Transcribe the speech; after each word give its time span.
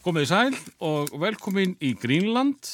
Komið 0.00 0.22
í 0.24 0.28
sæl 0.30 0.54
og 0.80 1.10
velkomin 1.20 1.74
í 1.84 1.90
Greenland. 2.00 2.64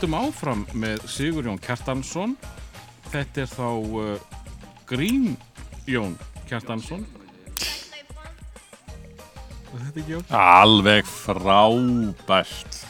Höldum 0.00 0.14
áfram 0.16 0.60
með 0.80 1.02
Sigurjón 1.12 1.58
Kjartansson. 1.60 2.30
Þetta 3.12 3.42
er 3.42 3.50
þá 3.50 3.66
uh, 3.68 4.38
Green 4.88 5.34
Jón 5.84 6.14
Kjartansson. 6.48 7.02
Þetta 9.74 10.00
ekki 10.00 10.14
Jón? 10.14 10.24
Alveg 10.32 11.04
frábært. 11.04 12.80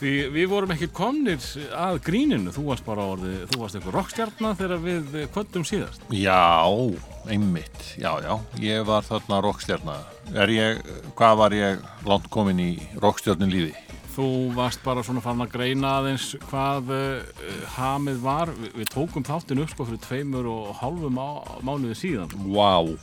Því 0.00 0.16
við 0.34 0.50
vorum 0.50 0.74
ekki 0.74 0.90
komnir 0.90 1.38
að 1.78 2.02
gríninu. 2.10 2.50
Þú 2.50 2.66
varst 2.72 2.88
bara 2.90 3.06
orðið, 3.14 3.46
þú 3.52 3.62
varst 3.62 3.78
eitthvað 3.78 3.98
rockstjarnar 4.00 4.58
þegar 4.58 4.84
við 4.90 5.16
kvöldum 5.30 5.70
síðast. 5.70 6.10
Já, 6.10 6.66
einmitt. 7.30 7.92
Já, 8.02 8.16
já, 8.18 8.34
ég 8.66 8.82
var 8.90 9.06
þarna 9.06 9.44
rockstjarnar. 9.46 10.14
Er 10.34 10.58
ég, 10.58 10.86
hvað 11.14 11.42
var 11.44 11.60
ég 11.62 11.90
langt 12.02 12.26
komin 12.34 12.66
í 12.66 12.72
rockstjarnin 12.98 13.54
lífi? 13.54 13.85
Þú 14.16 14.26
varst 14.56 14.80
bara 14.80 15.02
svona 15.04 15.20
fann 15.20 15.42
að 15.44 15.50
greina 15.52 15.90
aðeins 16.00 16.30
hvað 16.48 16.92
uh, 16.96 17.42
hamið 17.74 18.22
var. 18.24 18.52
Vi, 18.56 18.70
við 18.80 18.88
tókum 18.94 19.26
þáttin 19.26 19.60
upp 19.60 19.74
sko 19.74 19.84
fyrir 19.90 20.00
tveimur 20.06 20.48
og 20.48 20.70
hálfu 20.80 21.10
má, 21.12 21.26
mánuði 21.66 21.98
síðan. 22.00 22.32
Vá, 22.48 22.96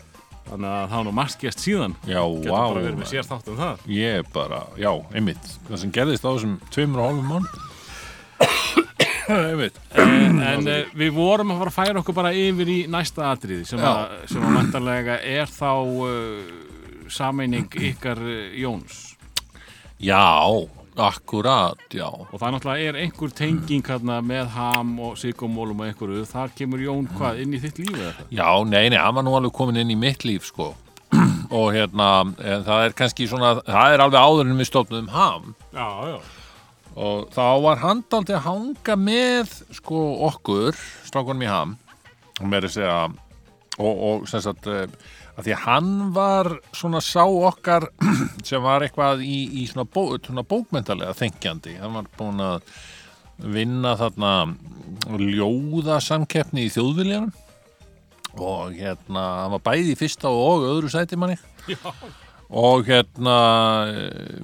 Þannig 0.43 0.67
að 0.67 0.81
það 0.89 0.97
var 0.97 1.05
nú 1.07 1.11
margt 1.15 1.39
gest 1.39 1.61
síðan. 1.63 1.93
já, 2.03 2.19
Getur 2.19 2.49
vá. 2.51 2.57
bara 2.65 2.81
verið 2.83 2.97
með 2.99 3.11
sér 3.13 3.27
þátt 3.29 3.45
um 3.53 3.59
það. 3.61 3.85
Ég 3.95 4.31
bara, 4.33 4.57
já, 4.81 4.89
einmitt. 5.15 5.45
Það 5.69 5.79
sem 5.83 5.93
gerðist 5.95 6.25
á 6.27 6.29
þessum 6.33 6.57
tveimur 6.73 6.99
og 6.99 7.07
hálfum 7.07 7.29
mánu. 7.31 7.47
einmitt. 9.53 9.79
En, 9.95 10.41
en 10.43 10.67
uh, 10.67 10.91
við 10.99 11.13
vorum 11.15 11.53
að 11.53 11.61
fara 11.61 11.71
að 11.71 11.77
færa 11.77 12.01
okkur 12.01 12.17
bara 12.17 12.33
yfir 12.35 12.73
í 12.73 12.77
næsta 12.91 13.29
atriði 13.31 13.69
sem, 13.69 13.79
að, 13.87 14.17
sem 14.33 14.43
að 14.43 14.57
vantarlega 14.59 15.19
er 15.37 15.47
þá 15.53 15.71
uh, 16.09 16.53
sameining 17.13 17.69
ykkar 17.93 18.19
Jóns. 18.59 19.13
Já, 20.03 20.19
akkurat, 21.01 21.79
já. 21.93 22.05
Og 22.07 22.35
það 22.37 22.55
náttúrulega 22.55 22.91
er 22.91 22.99
einhver 23.01 23.33
tenging 23.33 23.87
hérna 23.87 24.19
með 24.25 24.51
ham 24.53 24.93
og 25.01 25.17
sigumólum 25.21 25.81
og 25.81 25.89
einhverju. 25.89 26.25
Þar 26.29 26.53
kemur 26.57 26.83
Jón 26.83 27.09
hvað 27.15 27.41
inn 27.43 27.55
í 27.57 27.61
þitt 27.63 27.81
lífið 27.81 28.03
þetta? 28.03 28.27
Já, 28.29 28.47
nei, 28.69 28.85
nei, 28.93 28.99
hann 29.01 29.17
var 29.17 29.25
nú 29.25 29.35
alveg 29.37 29.55
komin 29.57 29.81
inn 29.81 29.93
í 29.93 29.99
mitt 29.99 30.25
líf, 30.27 30.47
sko. 30.51 30.73
og 31.57 31.67
hérna, 31.75 32.09
það 32.37 32.87
er 32.87 32.95
kannski 32.97 33.27
svona, 33.29 33.55
það 33.65 33.95
er 33.95 34.05
alveg 34.05 34.21
áður 34.21 34.49
en 34.49 34.61
við 34.61 34.69
stofnum 34.69 35.11
ham. 35.13 35.53
Já, 35.73 35.89
já. 36.13 36.17
og 36.93 37.27
þá 37.33 37.45
var 37.65 37.81
hann 37.81 38.05
daldi 38.13 38.37
að 38.37 38.45
hanga 38.47 38.97
með 39.01 39.57
sko 39.73 40.01
okkur 40.29 40.77
strákunum 41.07 41.45
í 41.45 41.49
ham 41.49 41.77
og 42.39 42.49
með 42.49 42.69
að 42.69 42.75
segja 42.75 42.97
og, 43.81 43.93
og 43.93 44.27
sem 44.29 44.43
sagt 44.43 44.67
eh, 44.69 44.85
að 45.33 45.47
því 45.47 45.53
að 45.55 45.63
hann 45.65 45.93
var 46.13 46.49
svona 46.75 47.01
sá 47.03 47.23
okkar 47.25 47.87
sem 48.47 48.63
var 48.63 48.85
eitthvað 48.85 49.23
í, 49.25 49.37
í 49.61 49.67
svona, 49.69 49.87
bó, 49.89 50.15
svona 50.21 50.45
bókmyndalega 50.45 51.15
þengjandi. 51.17 51.77
Hann 51.81 51.97
var 51.97 52.09
búin 52.19 52.43
að 52.43 52.67
vinna 53.53 53.95
þarna 53.99 54.33
ljóðasamkeppni 55.19 56.67
í 56.67 56.73
þjóðviljanum. 56.73 57.33
Og 58.33 58.77
hérna 58.77 59.23
hann 59.43 59.55
var 59.57 59.65
bæði 59.65 59.93
í 59.93 59.97
fyrsta 59.97 60.31
og 60.33 60.65
öðru 60.65 60.89
sæti 60.89 61.17
manni 61.21 61.35
Já. 61.69 61.77
og 62.49 62.87
hérna 62.87 63.35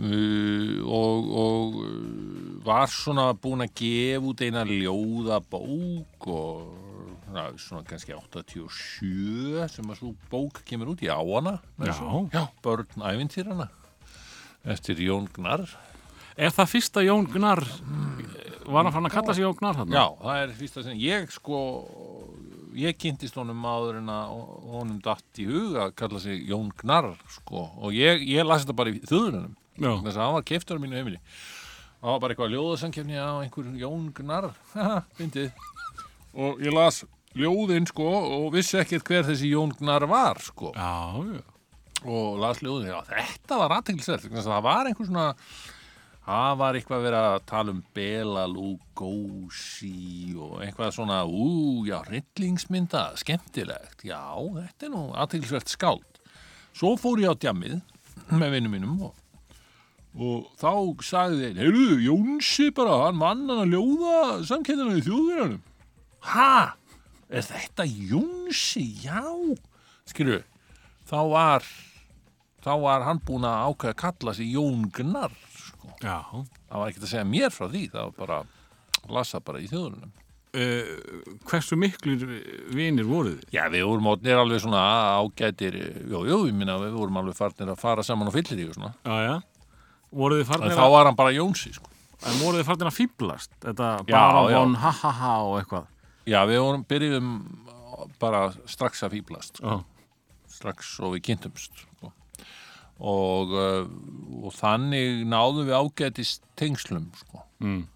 uh, 0.06 0.76
og, 0.86 1.32
og 1.42 1.80
var 2.66 2.92
svona 2.94 3.32
búin 3.34 3.66
að 3.66 3.74
gefa 3.82 4.30
út 4.30 4.46
eina 4.46 4.62
ljóða 4.68 5.42
bók 5.42 6.30
og 6.30 6.89
svona 7.60 7.84
kannski 7.88 8.14
87 8.16 9.68
sem 9.72 9.90
að 9.92 10.00
svo 10.02 10.14
bók 10.32 10.62
kemur 10.68 10.94
út 10.94 11.04
í 11.06 11.10
áana 11.12 11.58
Já. 11.80 11.94
já, 12.34 12.44
börn 12.64 12.88
ævintýrana 13.12 13.70
eftir 14.66 15.00
Jón 15.06 15.30
Gnarr 15.36 15.68
Er 16.40 16.54
það 16.56 16.70
fyrsta 16.72 17.02
Jón 17.04 17.26
Gnarr? 17.28 17.66
Var 18.70 18.84
hann 18.86 18.94
fann 18.96 19.08
að 19.10 19.12
kalla 19.18 19.34
sig 19.36 19.44
Jón 19.44 19.58
Gnarr 19.60 19.76
þarna? 19.82 19.96
já, 19.96 20.06
það 20.24 20.42
er 20.44 20.54
fyrsta 20.60 20.84
sem 20.86 21.00
ég 21.02 21.32
sko 21.36 21.60
ég 22.80 22.96
kynntist 23.02 23.36
honum 23.40 23.64
áður 23.66 23.98
en 24.00 24.12
að 24.14 24.36
honum 24.72 25.00
datt 25.04 25.40
í 25.42 25.48
hug 25.50 25.76
að 25.84 25.96
kalla 26.00 26.20
sig 26.24 26.44
Jón 26.48 26.70
Gnarr 26.80 27.16
sko 27.34 27.66
og 27.82 27.96
ég, 27.98 28.22
ég 28.30 28.46
las 28.48 28.64
þetta 28.64 28.78
bara 28.78 28.94
í 28.94 29.02
þjóðunum 29.10 29.56
Já. 29.80 29.92
þess 30.04 30.16
að 30.18 30.24
hann 30.26 30.36
var 30.38 30.48
keiftur 30.48 30.80
á 30.80 30.84
mínu 30.84 31.00
heimili 31.00 31.20
það 32.00 32.12
var 32.14 32.20
bara 32.24 32.34
eitthvað 32.36 32.54
ljóðasankefni 32.56 33.18
á 33.20 33.32
einhver 33.44 33.72
Jón 33.82 34.10
Gnarr 34.16 34.50
haha, 34.76 35.02
fyndið 35.18 35.50
og 36.40 36.62
ég 36.64 36.72
las 36.76 37.02
ljóðin 37.38 37.86
sko 37.90 38.08
og 38.40 38.48
vissi 38.56 38.80
ekkert 38.82 39.06
hver 39.10 39.28
þessi 39.30 39.52
Jón 39.54 39.74
Gnarr 39.78 40.08
var 40.10 40.40
sko 40.42 40.72
Já, 40.74 41.14
já. 41.36 41.44
og 42.06 42.40
las 42.42 42.62
ljóðin, 42.64 42.90
já 42.94 43.02
þetta 43.12 43.60
var 43.62 43.76
aðteglisvert 43.80 44.30
þess 44.30 44.48
að 44.48 44.54
það 44.56 44.66
var 44.70 44.90
einhver 44.90 45.10
svona 45.12 45.28
það 46.30 46.58
var 46.62 46.78
eitthvað 46.78 47.06
verið 47.08 47.28
að 47.28 47.46
tala 47.50 47.74
um 47.74 47.80
Bela 47.98 48.44
Lugosi 48.50 50.36
og 50.38 50.60
eitthvað 50.62 50.92
svona, 50.94 51.22
ú, 51.26 51.86
já, 51.88 51.98
hryllingsmynda, 52.06 53.06
skemmtilegt, 53.18 54.04
já, 54.06 54.20
þetta 54.38 54.86
er 54.86 54.92
nú 54.94 55.02
aðteglisvert 55.18 55.72
skáld. 55.74 56.20
Svo 56.78 56.94
fór 57.02 57.24
ég 57.24 57.34
á 57.34 57.36
djamið 57.42 57.80
með 58.38 58.54
vinnum 58.54 58.76
mínum 58.78 59.00
og, 59.08 59.16
og 60.22 60.46
þá 60.62 60.70
sagði 61.08 61.48
þeir, 61.48 61.58
heyrðu, 61.64 61.98
Jónsi 62.06 62.70
bara, 62.78 63.00
hann 63.08 63.22
vann 63.24 63.48
hann 63.50 63.64
að 63.66 63.74
ljóða 63.74 64.20
samkendana 64.52 65.00
í 65.00 65.06
þjóðverjanum. 65.08 65.64
Ha? 66.30 66.54
Er 67.30 67.46
þetta 67.46 67.86
Jónsi? 67.86 68.86
Já, 69.06 69.22
skilju, 70.10 70.40
þá 71.10 71.18
var 71.30 71.68
þá 72.66 72.72
var 72.82 73.06
hann 73.08 73.20
búin 73.26 73.46
að 73.48 73.68
ákveða 73.70 73.94
að 73.94 74.00
kalla 74.02 74.34
sig 74.36 74.50
Jón 74.56 74.88
Gnarr 74.96 75.36
sko. 75.56 75.92
Það 76.02 76.80
var 76.82 76.88
ekkert 76.90 77.06
að 77.06 77.12
segja 77.14 77.28
mér 77.30 77.54
frá 77.54 77.68
því 77.70 77.84
það 77.94 78.02
var 78.10 78.16
bara, 78.24 78.40
lasa 79.20 79.40
bara 79.44 79.62
í 79.64 79.70
þjóðunum 79.72 80.16
Uh, 80.50 81.22
hversu 81.46 81.76
miklir 81.78 82.24
vinir 82.74 83.06
voruð 83.06 83.36
þið? 83.38 83.52
já, 83.54 83.68
við 83.70 83.84
vorum 83.86 84.08
átnir 84.10 84.40
alveg 84.42 84.64
svona 84.64 84.80
ágætir 85.22 85.76
jú, 86.10 86.24
jú, 86.26 86.40
ég 86.50 86.56
minna, 86.58 86.80
við 86.82 86.96
vorum 86.98 87.20
alveg 87.22 87.36
farnir 87.38 87.70
að 87.70 87.78
fara 87.78 88.02
saman 88.02 88.32
á 88.32 88.34
fyllir 88.34 88.72
og 88.72 88.80
svona, 88.80 88.90
Já, 89.06 89.20
já. 89.28 89.36
Farnir 90.50 90.74
þá 90.74 90.88
var 90.90 91.06
hann 91.06 91.20
bara 91.20 91.36
Jónsi 91.38 91.70
sko. 91.78 91.86
En 92.26 92.42
voruð 92.42 92.64
þið 92.64 92.66
farnir 92.72 92.90
að 92.90 92.98
fýblast? 92.98 93.54
Þetta 93.62 93.92
bara 94.10 94.42
von 94.56 94.74
ha-ha-ha 94.82 95.36
og 95.46 95.60
eitthvað? 95.60 95.86
Já, 96.28 96.40
við 96.50 96.62
vorum, 96.64 96.86
byrjuðum 96.90 97.30
bara 98.20 98.50
strax 98.70 99.04
að 99.06 99.18
fýblast 99.18 99.60
sko. 99.62 99.82
Strax 100.50 100.96
og 101.06 101.16
við 101.16 101.24
kynntumst 101.30 101.86
sko. 101.86 102.12
og, 103.00 103.54
uh, 103.56 103.86
og 104.44 104.52
þannig 104.58 105.24
náðum 105.30 105.70
við 105.70 105.78
ágætist 105.80 106.44
tengslum 106.60 107.10
sko. 107.16 107.46
Mm. 107.64 107.88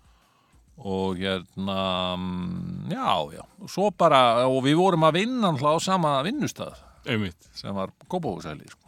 og 0.83 1.19
hérna 1.21 2.15
mm, 2.17 2.89
já, 2.91 3.11
já, 3.37 3.43
og 3.61 3.69
svo 3.71 3.91
bara 3.95 4.47
og 4.49 4.63
við 4.65 4.75
vorum 4.79 5.05
að 5.07 5.19
vinna 5.21 5.53
á 5.53 5.75
sama 5.79 6.17
vinnustað 6.25 6.79
Einmitt. 7.05 7.49
sem 7.53 7.75
var 7.75 7.93
Kópavóksæli 8.09 8.65
sko. 8.67 8.79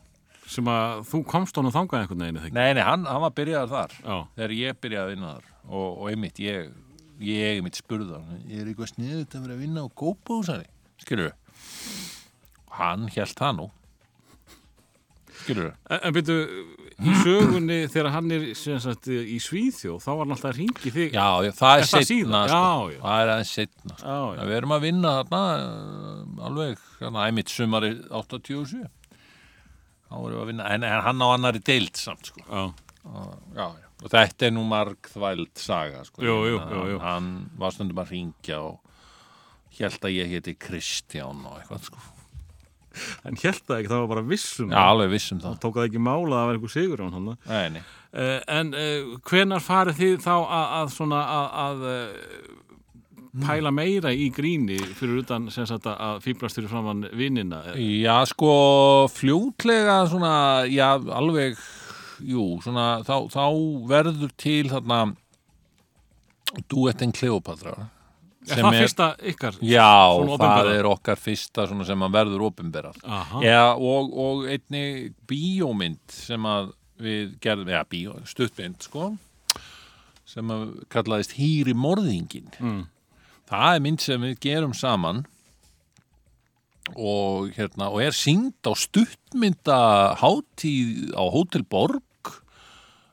Sem 0.50 0.68
að 0.70 1.04
þú 1.10 1.22
komst 1.30 1.56
honum 1.58 1.74
þangað 1.74 2.02
einhvern 2.04 2.26
veginn, 2.26 2.54
nei, 2.54 2.74
nei, 2.78 2.84
hann, 2.86 3.06
hann 3.10 3.22
var 3.24 3.34
byrjaðar 3.38 3.72
þar 3.72 3.96
Já. 4.02 4.18
þegar 4.36 4.56
ég 4.60 4.82
byrjaði 4.82 5.06
að 5.06 5.14
vinna 5.14 5.32
þar 5.36 5.48
og, 5.66 5.88
og 5.90 6.10
einmitt, 6.12 6.42
ég, 6.44 6.74
ég 7.24 7.58
einmitt 7.60 7.80
spurði 7.80 8.18
hann 8.20 8.44
ég 8.50 8.62
er 8.64 8.70
eitthvað 8.72 8.92
sniðut 8.96 9.36
að 9.38 9.46
vera 9.48 9.56
að 9.58 9.64
vinna 9.66 9.86
á 9.86 9.88
Kópavóksæli 10.02 10.68
skilur 11.04 11.34
hann 12.80 13.08
held 13.16 13.36
það 13.40 13.54
nú 13.60 13.68
skilur 15.46 15.72
En, 15.92 16.00
en 16.02 16.16
byrju, 16.16 16.66
í 16.96 17.14
sögunni 17.22 17.78
þegar 17.92 18.12
hann 18.16 18.32
er 18.36 18.46
sem 18.58 18.80
sagt, 18.84 19.08
í 19.12 19.38
Svíþjóð, 19.44 19.98
þá 20.04 20.10
var 20.12 20.22
hann 20.24 20.36
alltaf 20.36 20.52
að 20.54 20.60
ringi 20.62 20.92
þig. 20.96 21.16
já, 21.16 21.52
það 21.60 21.82
er 21.82 21.88
setna 21.92 22.42
sko. 22.50 22.92
Það 23.02 23.22
er 23.24 23.32
aðeins 23.34 23.52
setna 23.60 23.98
sko. 24.00 24.20
Já. 24.38 24.44
við 24.48 24.56
erum 24.60 24.76
að 24.78 24.86
vinna 24.88 25.12
þarna 25.20 25.42
uh, 25.60 26.46
alveg, 26.50 26.86
hérna, 27.02 27.26
einmitt 27.28 27.52
sumari 27.52 27.92
87 28.10 28.86
þá 30.06 30.16
erum 30.16 30.32
við 30.32 30.42
að 30.44 30.50
vinna, 30.54 30.70
en, 30.72 30.88
en 30.88 31.04
hann 31.10 31.26
á 31.26 31.28
annari 31.36 31.62
deild 31.68 32.00
samt 32.00 32.32
sko 32.32 32.46
já, 32.48 32.64
já. 33.60 33.68
Og 34.04 34.10
þetta 34.12 34.48
er 34.50 34.52
nú 34.56 34.64
margþvæld 34.68 35.54
saga 35.62 36.04
sko. 36.08 36.22
Jú, 36.26 36.36
jú, 36.52 36.58
jú, 36.92 36.98
hann 37.04 37.30
var 37.58 37.72
stundum 37.76 38.02
að 38.04 38.12
ringja 38.16 38.60
og 38.62 38.82
held 39.80 40.04
að 40.08 40.16
ég 40.18 40.34
heiti 40.36 40.54
Kristján 40.60 41.46
og 41.48 41.58
eitthvað 41.62 41.88
sko 41.90 42.04
en 43.28 43.36
held 43.36 43.58
það 43.68 43.80
ekki, 43.82 43.90
það 43.92 44.02
var 44.06 44.12
bara 44.14 44.22
vissum 44.24 44.70
Já, 44.72 44.80
alveg 44.88 45.10
vissum 45.12 45.40
það. 45.44 45.56
tók 45.60 45.74
það 45.76 45.88
ekki 45.90 46.00
mála 46.06 46.24
að 46.24 46.36
það 46.38 46.46
var 46.48 46.60
einhver 46.60 46.72
sigur 46.72 47.02
Nei, 47.04 47.66
nei. 47.76 47.82
uh, 48.16 48.38
en 48.56 48.70
uh, 48.72 49.16
hvenar 49.28 49.64
farið 49.66 49.98
þið 50.00 50.14
þá 50.24 50.32
að, 50.36 50.68
að 50.78 50.94
svona 50.96 51.24
að, 51.34 51.50
að 51.66 51.84
uh, 51.90 52.54
pæla 53.44 53.72
meira 53.76 54.14
í 54.16 54.30
gríni 54.32 54.78
fyrir 54.96 55.26
utan 55.26 55.50
sem 55.52 55.68
sagt 55.68 55.90
að- 55.92 56.00
að 56.08 56.22
fýblast 56.24 56.56
fyrir 56.56 56.72
framann 56.72 57.04
vinnina 57.20 57.60
Já, 57.76 58.16
sko, 58.32 58.54
fljótlega 59.12 59.98
svona, 60.08 60.32
já, 60.72 60.94
alveg, 61.20 61.60
jú, 62.24 62.46
svona, 62.64 63.02
þá, 63.06 63.16
þá 63.34 63.46
verður 63.90 64.32
til 64.40 64.70
þarna 64.72 65.02
duettin 66.72 67.14
Kleopatra. 67.16 67.90
er 68.46 68.62
það 68.62 68.80
fyrsta 68.80 69.10
ykkar? 69.32 69.60
Já, 69.66 69.90
það 70.38 70.72
er 70.76 70.90
okkar 70.90 71.20
fyrsta 71.20 71.68
sem 71.68 72.06
að 72.06 72.18
verður. 72.20 72.48
Já, 73.44 73.64
og, 73.74 74.12
og 74.14 74.44
einni 74.54 75.14
bíómynd 75.28 76.04
sem 76.14 76.46
að 76.50 76.74
við 77.02 77.38
gerðum, 77.44 77.72
já, 77.74 77.82
bíó, 77.92 78.18
stuttmynd, 78.30 78.86
sko, 78.86 79.10
sem 80.30 80.52
að 80.54 80.68
kallaðist 80.94 81.36
Hýri 81.40 81.74
morðingin. 81.76 82.54
Mm. 82.62 82.84
Það 83.50 83.72
er 83.72 83.82
mynd 83.84 84.02
sem 84.06 84.24
við 84.30 84.38
gerum 84.46 84.74
saman 84.78 85.26
og, 86.94 87.50
hérna, 87.56 87.90
og 87.90 88.02
er 88.06 88.16
syngd 88.16 88.62
á 88.70 88.74
stuttmynda 88.78 89.80
hátíð 90.22 91.14
á 91.18 91.24
Hótel 91.34 91.66
Borg 91.66 92.02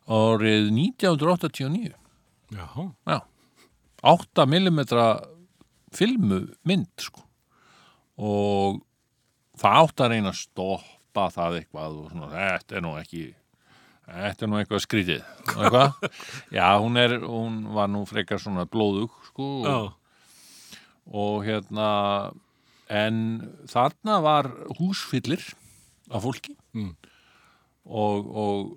árið 0.07 0.69
1989. 0.77 1.93
Já, 2.53 2.67
Já, 3.09 3.21
8 4.03 4.47
mm 4.47 4.81
filmu 5.93 6.41
mynd 6.65 6.89
sko. 7.01 7.21
og 8.17 8.81
það 9.61 9.79
átt 9.83 10.03
að 10.05 10.11
reyna 10.13 10.33
að 10.33 10.41
stoppa 10.41 11.29
það 11.33 11.57
eitthvað 11.59 11.97
og 12.01 12.11
svona, 12.13 12.29
þetta 12.33 12.77
er 12.77 12.85
nú 12.85 12.93
ekki 13.01 13.25
þetta 14.07 14.45
er 14.45 14.51
nú 14.51 14.59
eitthvað 14.61 14.85
skrítið. 14.85 15.27
Eitthvað, 15.53 16.09
já 16.59 16.69
hún 16.81 17.01
er 17.01 17.17
hún 17.25 17.59
var 17.77 17.91
nú 17.93 18.05
frekar 18.09 18.41
svona 18.43 18.67
blóðug 18.69 19.13
sko, 19.29 19.49
og, 19.69 19.93
og 21.13 21.45
hérna 21.47 21.89
en 22.93 23.19
þarna 23.71 24.19
var 24.25 24.51
húsfyllir 24.79 25.43
af 26.13 26.25
fólki 26.27 26.57
Mm. 26.73 26.95
og, 27.85 28.29
og, 28.33 28.69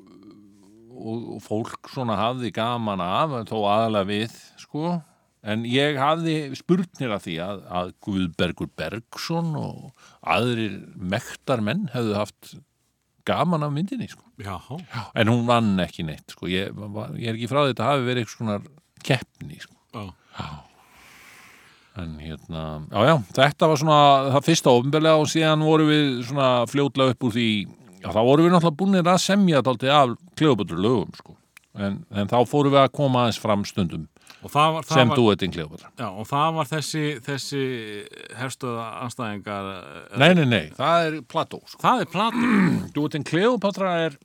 og, 0.92 1.28
og 1.36 1.42
fólk 1.46 1.88
svona 1.94 2.18
hafði 2.20 2.50
gaman 2.56 3.00
af 3.04 3.36
þó 3.48 3.58
aðalega 3.72 4.10
við 4.10 4.34
sko 4.60 4.98
en 5.46 5.64
ég 5.70 5.96
hafði 6.02 6.36
spurnir 6.60 7.14
af 7.16 7.24
því 7.28 7.36
að, 7.46 7.62
að 7.80 7.92
Guðbergur 8.04 8.72
Bergson 8.76 9.52
og 9.60 9.92
aðrir 10.26 10.80
mektar 10.98 11.62
menn 11.64 11.86
hefðu 11.94 12.16
haft 12.18 12.56
gaman 13.26 13.64
af 13.66 13.72
myndinni 13.74 14.10
sko. 14.12 14.26
já, 14.38 14.58
en 15.16 15.32
hún 15.32 15.46
vann 15.48 15.72
ekki 15.82 16.04
neitt 16.06 16.36
sko. 16.36 16.50
ég, 16.52 16.74
ég 16.76 17.30
er 17.32 17.38
ekki 17.38 17.48
frá 17.50 17.62
því 17.64 17.70
að 17.70 17.72
þetta 17.74 17.90
hafi 17.92 18.08
verið 18.10 18.26
eitthvað 18.26 18.38
svona 18.38 18.58
keppni 19.08 19.62
sko. 19.64 19.76
já. 19.96 20.52
En 21.96 22.18
hérna, 22.20 22.64
já 22.92 23.06
já, 23.08 23.16
þetta 23.38 23.70
var 23.72 23.80
svona 23.80 24.00
það 24.34 24.48
fyrsta 24.50 24.74
ofinbelega 24.76 25.22
og 25.22 25.30
síðan 25.32 25.64
voru 25.64 25.86
við 25.88 26.10
svona 26.28 26.50
fljótlega 26.68 27.16
upp 27.16 27.24
úr 27.30 27.36
því 27.38 27.48
já 28.02 28.10
þá 28.12 28.20
voru 28.28 28.44
við 28.46 28.52
náttúrulega 28.56 28.80
búinir 28.82 29.08
að 29.08 29.22
semja 29.24 29.62
dálítið 29.64 29.94
af 29.96 30.18
Kleopatra 30.36 30.82
lögum 30.84 31.16
sko. 31.16 31.38
En, 31.76 32.02
en 32.12 32.28
þá 32.32 32.38
fórum 32.48 32.76
við 32.76 32.82
að 32.84 32.92
koma 32.96 33.24
aðeins 33.26 33.40
fram 33.40 33.64
stundum 33.68 34.06
það 34.52 34.76
var, 34.76 34.86
það 34.86 35.00
sem 35.00 35.12
duettinn 35.16 35.54
Kleopatra. 35.56 35.90
já, 35.98 36.06
og 36.12 36.28
það 36.30 36.54
var 36.60 36.70
þessi, 36.70 37.04
þessi 37.26 37.64
herstöða 38.38 38.86
anstæðingar 39.06 39.70
eh, 39.72 40.20
Nei, 40.22 40.30
nei, 40.38 40.46
nei, 40.46 40.64
það 40.76 41.08
er 41.08 41.18
Plató 41.32 41.62
sko. 41.66 41.82
Það 41.82 42.04
er 42.04 42.12
platu 42.14 42.52
Duettinn 42.96 43.28
Kleopatra 43.28 43.96
er 44.06 44.18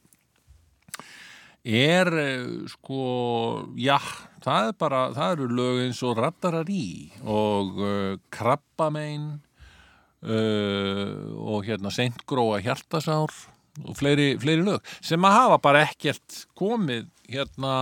er 1.64 2.12
eh, 2.20 2.44
sko 2.75 3.05
já, 3.81 3.99
það 4.44 4.70
er 4.70 4.75
bara 4.81 5.04
það 5.16 5.37
eru 5.37 5.48
lög 5.58 5.84
eins 5.84 6.02
og 6.06 6.19
Rattararí 6.19 6.88
og 7.25 7.81
uh, 7.81 8.19
Krabbamein 8.32 9.31
uh, 10.25 11.14
og 11.40 11.69
hérna 11.69 11.92
Seintgróa 11.94 12.60
Hjartasár 12.64 13.34
og 13.84 13.96
fleiri, 13.96 14.34
fleiri 14.40 14.64
lög 14.66 14.96
sem 14.98 15.25
að 15.25 15.37
hafa 15.37 15.60
bara 15.62 15.84
ekkert 15.88 16.44
komið 16.58 17.08
hérna 17.31 17.75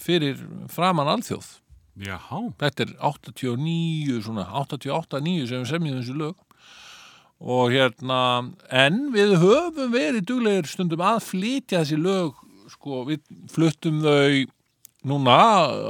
fyrir 0.00 0.40
framan 0.72 1.10
alþjóð. 1.16 1.50
Já, 2.00 2.18
þetta 2.58 2.88
er 2.88 2.94
89 3.06 4.22
svona 4.24 4.48
88-9 4.64 5.44
sem 5.46 5.62
við 5.62 5.70
semjum 5.70 6.00
þessu 6.00 6.16
lög. 6.18 6.40
Og 7.44 7.74
hérna 7.74 8.20
en 8.72 9.10
við 9.14 9.36
höfum 9.42 9.92
verið 9.92 10.26
duglegir 10.30 10.70
stundum 10.70 11.04
að 11.04 11.20
flytja 11.28 11.82
þessi 11.82 12.00
lög 12.00 12.40
sko 12.72 13.04
við 13.10 13.22
fluttum 13.52 14.00
þau 14.02 14.46
núna 15.08 15.36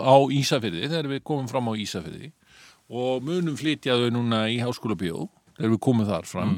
á 0.05 0.17
Ísafirði 0.35 0.89
þegar 0.89 1.11
við 1.13 1.25
komum 1.27 1.49
fram 1.51 1.71
á 1.71 1.73
Ísafirði 1.79 2.33
og 2.95 3.25
munum 3.25 3.57
flytja 3.59 3.97
þau 3.99 4.11
núna 4.13 4.45
í 4.53 4.61
Háskóla 4.63 4.97
Bíó 4.99 5.29
þegar 5.57 5.75
við 5.75 5.83
komum 5.87 6.09
þar 6.09 6.29
fram. 6.29 6.55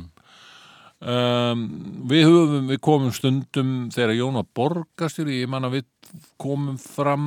Um, 0.96 1.66
við 2.08 2.24
höfum 2.24 2.70
við 2.70 2.80
komum 2.84 3.12
stundum 3.12 3.72
þegar 3.92 4.16
Jón 4.16 4.38
var 4.40 4.48
borgastjóri 4.56 5.42
ég 5.42 5.50
man 5.52 5.68
að 5.68 5.76
við 5.76 6.14
komum 6.40 6.78
fram 6.80 7.26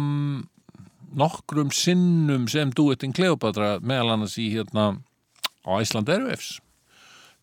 nokkrum 1.19 1.69
sinnum 1.73 2.47
sem 2.49 2.73
duettin 2.73 3.13
Kleopatra 3.13 3.77
meðal 3.85 4.15
annars 4.15 4.39
í 4.41 4.49
hérna 4.55 4.89
á 5.61 5.71
Æsland 5.77 6.09
Airwaves 6.09 6.57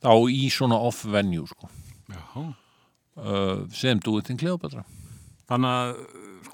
þá 0.03 0.13
í 0.27 0.51
svona 0.51 0.79
off-venue 0.83 1.47
sko, 1.47 1.71
uh, 2.11 3.63
sem 3.71 4.03
duettin 4.03 4.39
Kleopatra 4.39 4.83
Þannig 5.47 5.71
að 5.71 5.99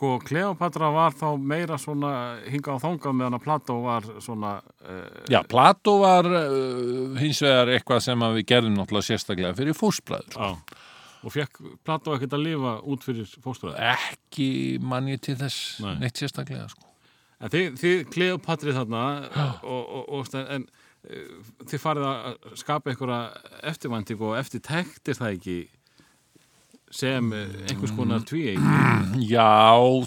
sko 0.03 0.17
Kleopatra 0.27 0.89
var 0.91 1.15
þá 1.15 1.29
meira 1.39 1.77
svona 1.79 2.13
hinga 2.51 2.75
á 2.75 2.83
þanga 2.83 3.13
meðan 3.15 3.37
að 3.39 3.45
Plató 3.45 3.77
var 3.85 4.07
svona 4.19 4.57
uh, 4.59 5.03
Já, 5.31 5.39
Plato 5.47 6.01
var 6.03 6.27
uh, 6.27 7.13
hins 7.21 7.39
vegar 7.45 7.71
eitthvað 7.71 8.01
sem 8.09 8.25
við 8.35 8.47
gerðum 8.51 8.81
náttúrulega 8.81 9.07
sérstaklega 9.13 9.55
fyrir 9.55 9.77
fósbræður 9.79 10.35
Já, 10.35 10.81
og 11.23 11.35
fekk 11.37 11.61
Plató 11.87 12.17
ekkert 12.17 12.35
að 12.35 12.47
lifa 12.49 12.73
út 12.83 13.07
fyrir 13.07 13.29
fóstræði. 13.45 13.77
ekki 13.93 14.49
manni 14.83 15.21
til 15.23 15.37
þess 15.39 15.79
Nei. 15.85 15.95
neitt 16.03 16.19
sérstaklega 16.19 16.67
sko. 16.73 16.89
En 17.39 17.53
þið, 17.55 17.79
þið 17.79 18.03
Kleopatri 18.17 18.75
þarna 18.75 19.05
og, 19.63 19.83
og, 20.01 20.11
og 20.19 20.35
en 20.43 20.67
eh, 21.07 21.31
þið 21.63 21.85
farið 21.85 22.09
að 22.11 22.59
skapa 22.59 22.91
einhverja 22.91 23.23
eftirvæntingu 23.71 24.33
og 24.33 24.41
eftirtektir 24.43 25.19
það 25.19 25.39
ekki 25.39 25.57
sem 26.93 27.33
eh, 27.33 27.53
einhvers 27.71 27.95
konar 27.97 28.25
tví 28.29 28.53
Já, 29.33 29.49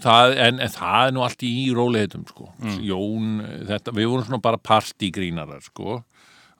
það, 0.04 0.36
en, 0.48 0.60
en 0.62 0.74
það 0.74 1.08
er 1.10 1.14
nú 1.16 1.24
allt 1.26 1.46
í 1.46 1.54
róleitum 1.76 2.26
sko. 2.30 2.50
Jón, 2.86 3.40
þetta, 3.70 3.94
við 3.96 4.12
vorum 4.12 4.28
svona 4.28 4.44
bara 4.46 4.62
partygrínarar 4.62 5.64
sko, 5.66 6.02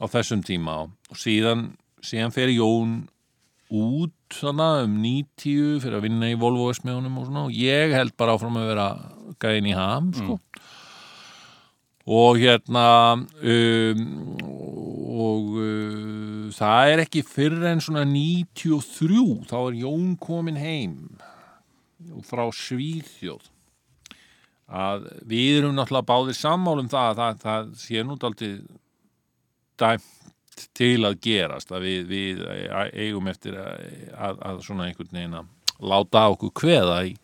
á 0.02 0.04
þessum 0.12 0.42
tíma 0.46 0.80
og 0.86 1.20
síðan, 1.20 1.70
síðan 2.06 2.34
fer 2.36 2.52
Jón 2.54 3.04
út 3.76 4.14
svona 4.34 4.84
um 4.86 4.98
90 5.02 5.80
fyrir 5.84 5.98
að 5.98 6.06
vinna 6.06 6.30
í 6.30 6.38
Volvo 6.40 6.70
S-mjónum 6.74 7.18
og 7.22 7.28
svona 7.30 7.46
og 7.48 7.56
ég 7.56 7.94
held 7.96 8.14
bara 8.18 8.36
áfram 8.38 8.58
að 8.62 8.70
vera 8.74 8.88
gæðin 9.42 9.70
í 9.72 9.76
ham 9.78 10.12
sko. 10.16 10.38
og 12.06 12.38
hérna 12.42 12.86
um, 13.18 14.04
og 14.46 14.85
uh, 15.16 16.48
það 16.56 16.92
er 16.92 17.04
ekki 17.06 17.24
fyrr 17.28 17.66
en 17.72 17.84
svona 17.84 18.06
93 18.10 19.48
þá 19.50 19.58
er 19.62 19.80
Jón 19.82 20.16
komin 20.22 20.60
heim 20.60 20.98
frá 22.28 22.46
Svíþjóð. 22.54 23.52
Að 24.66 25.08
við 25.30 25.60
erum 25.60 25.76
náttúrulega 25.78 26.10
báðir 26.10 26.38
sammálum 26.38 26.90
það 26.90 27.10
að 27.12 27.20
það, 27.20 27.42
það 27.44 27.72
sé 27.84 28.04
nú 28.06 28.18
daldið 28.22 28.56
dæmt 29.80 30.66
til 30.76 31.04
að 31.06 31.20
gerast 31.24 31.74
að 31.76 31.86
við, 31.86 32.06
við 32.10 32.44
eigum 32.96 33.28
eftir 33.30 33.58
að, 33.60 33.86
að, 34.16 34.40
að 34.50 34.62
svona 34.66 34.88
einhvern 34.88 35.12
veginn 35.12 35.40
að 35.42 35.52
láta 35.92 36.24
okkur 36.32 36.54
kveða 36.56 37.02
í, 37.10 37.16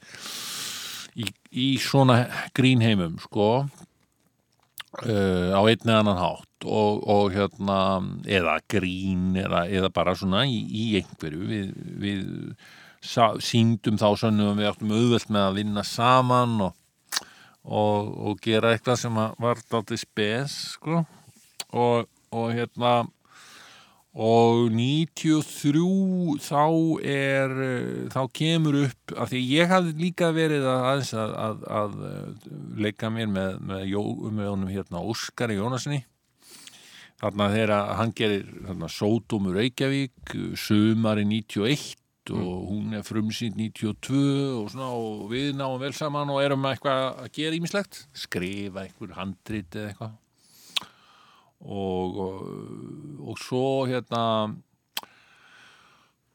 í, 1.15 1.27
í 1.51 1.67
svona 1.81 2.25
grínheimum 2.57 3.17
sko 3.24 3.48
uh, 5.00 5.51
á 5.55 5.62
einn 5.62 5.88
eða 5.88 6.00
annan 6.01 6.19
hátt 6.19 6.65
og, 6.67 7.01
og 7.10 7.31
hérna 7.33 7.79
eða 8.29 8.57
grín 8.69 9.31
eða, 9.39 9.65
eða 9.71 9.89
bara 9.93 10.15
svona 10.17 10.43
í, 10.45 10.60
í 10.67 10.86
einhverju. 11.00 11.48
Við, 11.50 11.71
við 12.03 12.21
sá, 13.01 13.33
síndum 13.41 14.00
þá 14.01 14.10
sönnum 14.25 14.60
við 14.60 14.71
áttum 14.71 14.93
auðvelt 14.93 15.31
með 15.31 15.48
að 15.48 15.57
vinna 15.62 15.86
saman 15.88 16.60
og, 16.67 16.75
og, 17.63 18.12
og 18.27 18.43
gera 18.43 18.75
eitthvað 18.75 19.01
sem 19.05 19.17
var 19.17 19.63
dálítið 19.71 20.03
spes 20.03 20.60
sko. 20.75 21.05
Og 21.71 22.53
hérna 22.55 23.01
og 24.12 24.74
93 24.75 26.39
þá 26.44 26.63
er 27.08 27.53
eh, 27.63 28.08
þá 28.12 28.22
kemur 28.36 28.77
upp 28.84 29.13
af 29.15 29.32
því 29.32 29.39
ég 29.48 29.72
hafði 29.72 29.94
líka 30.01 30.34
verið 30.36 30.68
að, 30.68 31.06
að, 31.15 31.36
að, 31.46 31.62
að 31.72 31.94
eh, 32.10 32.50
leika 32.84 33.12
mér 33.13 33.32
með, 33.32 33.62
með, 33.63 33.86
Jó, 33.94 34.03
með 34.27 34.50
honum 34.51 34.74
hérna 34.74 35.03
Óskari 35.08 35.56
Jónasinni 35.56 36.01
þarna 37.22 37.48
þegar 37.53 37.74
hann 38.01 38.12
gerir 38.18 38.51
þarna, 38.68 38.91
Sódómur 38.91 39.56
Reykjavík 39.62 40.36
sumari 40.60 41.24
91 41.30 41.96
og 42.36 42.68
hún 42.68 42.94
er 43.00 43.08
frumsýnd 43.08 43.56
92 43.58 44.20
og, 44.60 44.68
svona, 44.74 44.91
og 44.91 45.32
við 45.32 45.56
náum 45.56 45.80
vel 45.82 45.94
saman 45.96 46.30
og 46.36 46.44
erum 46.44 46.68
eitthvað 46.68 47.08
að 47.24 47.32
gera 47.39 47.58
ímislegt 47.58 48.03
skrifa 48.12 48.84
einhver 48.84 49.15
handrit 49.15 49.72
eða 49.72 49.94
eitthvað 49.94 50.20
og, 51.62 52.20
og, 52.25 52.36
og 53.32 53.39
svo 53.41 53.65
hérna 53.89 54.24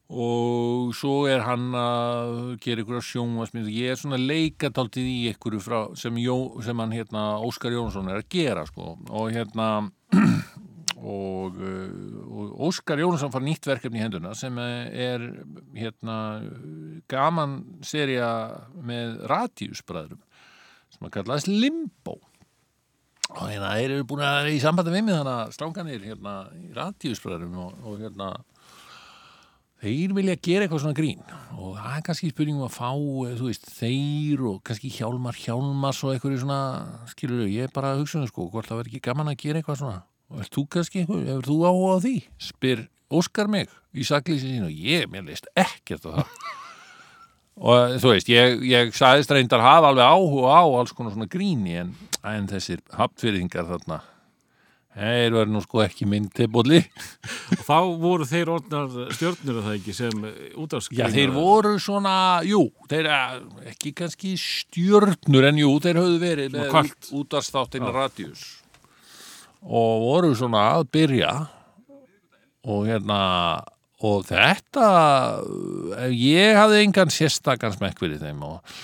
og 0.07 0.93
svo 0.95 1.25
er 1.27 1.43
hann 1.43 1.73
að 1.75 2.37
gera 2.63 2.85
ykkur 2.85 3.01
að 3.01 3.09
sjónvarsmynd 3.09 3.71
ég 3.75 3.91
er 3.91 3.99
svona 3.99 4.21
leikataldið 4.21 5.09
í 5.11 5.17
ykkur 5.33 5.59
sem, 5.99 6.21
Jó, 6.23 6.37
sem 6.63 6.79
hann 6.79 6.95
hérna 6.95 7.25
Óskar 7.43 7.75
Jónsson 7.75 8.13
er 8.13 8.21
að 8.21 8.29
gera 8.31 8.63
sko. 8.69 8.95
Og 9.11 9.35
hérna 9.35 9.91
og, 11.17 11.59
og 11.59 12.55
Óskar 12.69 13.03
Jónsson 13.03 13.35
far 13.35 13.43
nýtt 13.43 13.67
verkefni 13.67 13.99
í 13.99 14.05
henduna 14.05 14.31
sem 14.39 14.55
er 14.63 15.27
hérna 15.75 16.21
gaman 17.11 17.59
seria 17.83 18.31
með 18.79 19.19
radíusbræðrum 19.27 20.23
sem 20.95 21.11
að 21.11 21.17
kallaðist 21.19 21.51
Limbo 21.51 22.21
og 23.37 23.51
hérna 23.51 23.73
þeir 23.77 23.95
eru 23.95 24.09
búin 24.09 24.25
að 24.25 24.37
vera 24.41 24.53
í 24.55 24.61
sambandi 24.63 24.93
við 24.95 25.07
mig 25.07 25.17
þannig 25.17 25.33
að 25.35 25.55
strákanir 25.57 26.05
hérna 26.07 26.35
í 26.57 26.69
radíusbræðrum 26.77 27.59
og, 27.61 27.75
og 27.85 27.99
hérna 28.01 28.31
þeir 29.83 30.15
vilja 30.17 30.37
gera 30.49 30.67
eitthvað 30.67 30.83
svona 30.87 30.97
grín. 30.97 31.23
Og 31.57 31.77
það 31.77 31.95
er 31.99 32.05
kannski 32.09 32.33
spurningum 32.33 32.67
að 32.67 32.75
fá 32.77 32.91
þú 32.97 33.49
veist, 33.51 33.71
þeir 33.77 34.45
og 34.51 34.61
kannski 34.67 34.93
Hjálmar 34.97 35.39
Hjálmars 35.39 36.03
og 36.07 36.15
eitthvað 36.15 36.41
svona, 36.43 36.61
skilur 37.13 37.45
þau, 37.45 37.53
ég 37.53 37.69
er 37.69 37.75
bara 37.77 37.95
að 37.95 38.03
hugsa 38.03 38.21
um 38.23 38.29
sko, 38.31 38.49
hvort 38.53 38.71
það 38.71 38.83
verður 38.83 38.93
ekki 38.95 39.07
gaman 39.09 39.33
að 39.33 39.41
gera 39.45 39.63
eitthvað 39.63 39.81
svona. 39.83 40.05
Og 40.33 40.43
er 40.43 40.53
þú 40.57 40.69
kannski 40.75 41.05
hefur 41.07 41.47
þú 41.47 41.59
áhuga 41.69 41.97
á 41.97 41.99
því? 42.03 42.15
spyr 42.49 42.87
Óskar 43.15 43.47
mig 43.47 43.71
í 43.95 44.03
saklýsi 44.03 44.49
sín 44.51 44.65
og 44.67 44.73
ég, 44.75 45.07
mér 45.13 45.29
leist 45.29 45.47
ekkert 45.55 46.09
á 46.11 46.19
það 46.19 46.65
og 47.57 47.97
þú 48.03 48.13
veist, 48.13 48.29
ég, 48.33 48.61
ég 48.69 48.93
sagðist 48.97 49.33
reyndar 49.33 49.65
hafa 49.65 49.93
alveg 49.93 50.05
áhuga 50.05 50.59
á 50.61 50.65
alls 50.67 50.93
konar 50.97 51.15
svona 51.15 51.31
gríni 51.31 51.79
en, 51.81 51.95
en 52.27 52.51
þessir 52.51 52.83
hapfyrðingar 52.99 53.69
þarna 53.71 54.03
þeir 54.97 55.35
verður 55.35 55.53
nú 55.53 55.61
sko 55.61 55.83
ekki 55.85 56.07
minn 56.09 56.29
tilbúli 56.33 56.79
og 56.81 57.65
þá 57.67 57.79
voru 58.01 58.27
þeir 58.29 58.53
orðnar 58.55 59.11
stjórnur 59.17 59.59
að 59.61 59.67
það 59.67 59.75
ekki 59.75 59.95
sem 59.97 60.23
útafskrinar 60.57 61.11
Já, 61.11 61.17
þeir 61.17 61.35
voru 61.35 61.73
svona, 61.83 62.15
jú, 62.49 62.63
þeir 62.89 63.11
ekki 63.73 63.93
kannski 63.99 64.33
stjörnur 64.41 65.49
en 65.51 65.61
jú, 65.61 65.75
þeir 65.85 66.01
höfðu 66.01 66.23
verið 66.23 66.57
útastáttina 67.21 67.93
Radius. 67.93 68.47
Og 69.67 70.07
voru 70.07 70.33
svona 70.39 70.65
að 70.79 70.89
byrja 70.97 71.33
og 72.67 72.89
hérna 72.89 73.21
og 74.05 74.27
þetta 74.29 74.89
ég 76.13 76.57
hafði 76.59 76.83
engan 76.85 77.13
sérstakann 77.13 77.75
smekk 77.77 78.03
fyrir 78.03 78.21
þeim 78.21 78.43
og 78.45 78.77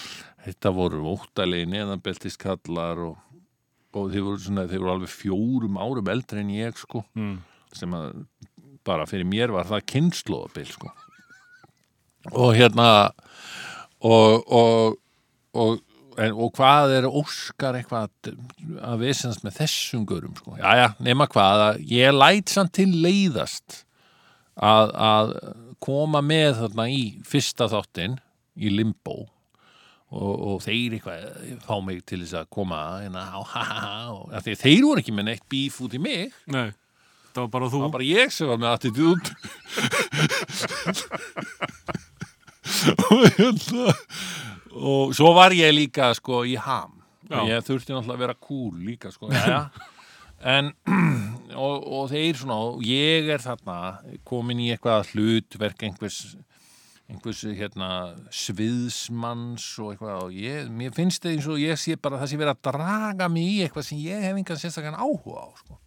þetta 0.47 0.73
voru 0.75 1.05
óttalegi 1.13 1.69
neðanbeltiskallar 1.71 3.03
og, 3.11 3.19
og 3.93 4.09
þeir 4.13 4.27
voru 4.27 4.41
svona, 4.41 4.67
þeir 4.71 4.85
voru 4.85 4.95
alveg 4.97 5.13
fjórum 5.13 5.79
árum 5.83 6.11
eldri 6.15 6.43
en 6.43 6.55
ég 6.57 6.81
sko 6.81 7.05
mm. 7.13 7.37
sem 7.77 7.99
að 7.99 8.25
bara 8.87 9.07
fyrir 9.07 9.29
mér 9.29 9.53
var 9.55 9.69
það 9.69 9.87
kynnslóðabil 9.93 10.73
sko. 10.73 10.91
og 12.33 12.57
hérna 12.57 12.89
og 14.03 14.49
og, 14.49 14.99
og, 15.53 15.79
en, 16.17 16.33
og 16.33 16.51
hvað 16.57 16.97
er 16.97 17.07
Óskar 17.07 17.79
eitthvað 17.79 18.09
að, 18.09 18.35
að 18.81 19.05
vesens 19.05 19.45
með 19.45 19.61
þessum 19.61 20.09
görum 20.09 20.35
sko. 20.41 20.57
já 20.57 20.73
já, 20.81 20.89
nema 21.05 21.29
hvað 21.31 21.69
að 21.69 21.83
ég 21.93 22.17
læt 22.17 22.57
samt 22.57 22.75
til 22.81 22.89
leiðast 23.05 23.85
að, 24.57 24.93
að 24.93 25.33
koma 25.83 26.21
með 26.25 26.59
þarna 26.61 26.89
í 26.93 27.03
fyrsta 27.27 27.69
þáttinn 27.73 28.19
í 28.57 28.69
limbo 28.73 29.17
og, 30.13 30.33
og 30.37 30.61
þeir 30.65 30.99
eitthvað 30.99 31.23
fá 31.65 31.77
mig 31.85 32.03
til 32.09 32.21
þess 32.23 32.37
að 32.43 32.51
koma 32.53 32.79
hérna, 33.01 33.23
á, 33.33 33.41
ha, 33.55 33.63
ha, 33.65 33.81
ha, 33.81 34.13
að 34.39 34.53
þeir 34.61 34.83
voru 34.85 35.01
ekki 35.03 35.15
með 35.17 35.29
neitt 35.31 35.47
bíf 35.51 35.81
út 35.85 35.97
í 35.97 36.01
mig. 36.03 36.35
Nei, 36.53 36.69
það 37.33 37.43
var 37.47 37.53
bara 37.57 37.67
þú. 37.73 37.79
Það 37.79 37.87
var 37.87 37.97
bara 37.97 38.11
ég 38.11 38.27
sem 38.35 38.47
var 38.51 38.59
með 38.61 38.71
attitút 38.77 39.25
og 43.13 43.23
hérna 43.39 43.87
og 44.73 45.13
svo 45.17 45.33
var 45.37 45.53
ég 45.57 45.73
líka 45.75 46.13
sko 46.17 46.45
í 46.49 46.57
ham. 46.61 46.99
Já. 47.33 47.41
ég 47.49 47.65
þurfti 47.65 47.95
náttúrulega 47.95 48.19
að 48.19 48.23
vera 48.27 48.35
cool 48.45 48.75
líka 48.85 49.13
sko. 49.13 49.31
Já, 49.33 49.71
en 50.43 50.73
og, 51.67 51.85
og 51.87 52.09
þeir 52.13 52.39
svona, 52.41 52.57
og 52.71 52.87
ég 52.87 53.29
er 53.33 53.43
þarna 53.43 53.79
komin 54.29 54.63
í 54.63 54.71
eitthvað 54.75 55.13
hlutverk 55.13 55.87
einhvers 55.87 56.23
einhvers 57.13 57.43
hérna 57.59 57.91
sviðsmanns 58.33 59.67
og 59.83 59.93
eitthvað 59.93 60.27
og 60.27 60.35
ég, 60.37 60.69
mér 60.73 60.95
finnst 60.97 61.25
það 61.25 61.37
eins 61.37 61.49
og 61.51 61.61
ég 61.61 61.81
sé 61.81 61.97
bara 62.01 62.21
það 62.21 62.33
sé 62.33 62.41
verið 62.41 62.55
að 62.55 62.67
draga 62.71 63.29
mig 63.33 63.49
í 63.49 63.63
eitthvað 63.65 63.89
sem 63.89 64.03
ég 64.03 64.27
hef 64.27 64.39
engan 64.39 64.61
sérstakann 64.61 64.99
áhuga 64.99 65.45
á 65.45 65.49
sko. 65.61 65.79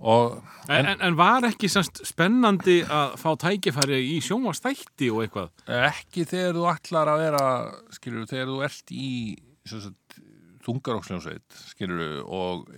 og 0.00 0.38
en, 0.70 0.86
en, 0.94 1.02
en 1.04 1.18
var 1.18 1.44
ekki 1.50 1.68
semst 1.68 2.00
spennandi 2.08 2.80
að 2.86 3.18
fá 3.20 3.30
tækifæri 3.44 4.00
í 4.14 4.18
sjónvastætti 4.24 5.10
og 5.12 5.26
eitthvað 5.26 5.76
ekki 5.90 6.24
þegar 6.30 6.56
þú 6.56 6.66
ætlar 6.72 7.12
að 7.12 7.24
vera 7.26 7.46
skilur, 7.98 8.28
þegar 8.30 8.52
þú 8.54 8.60
ert 8.70 8.94
í 8.96 9.10
þungaróksljónsveit 10.70 11.58
skilur, 11.74 12.20
og 12.24 12.70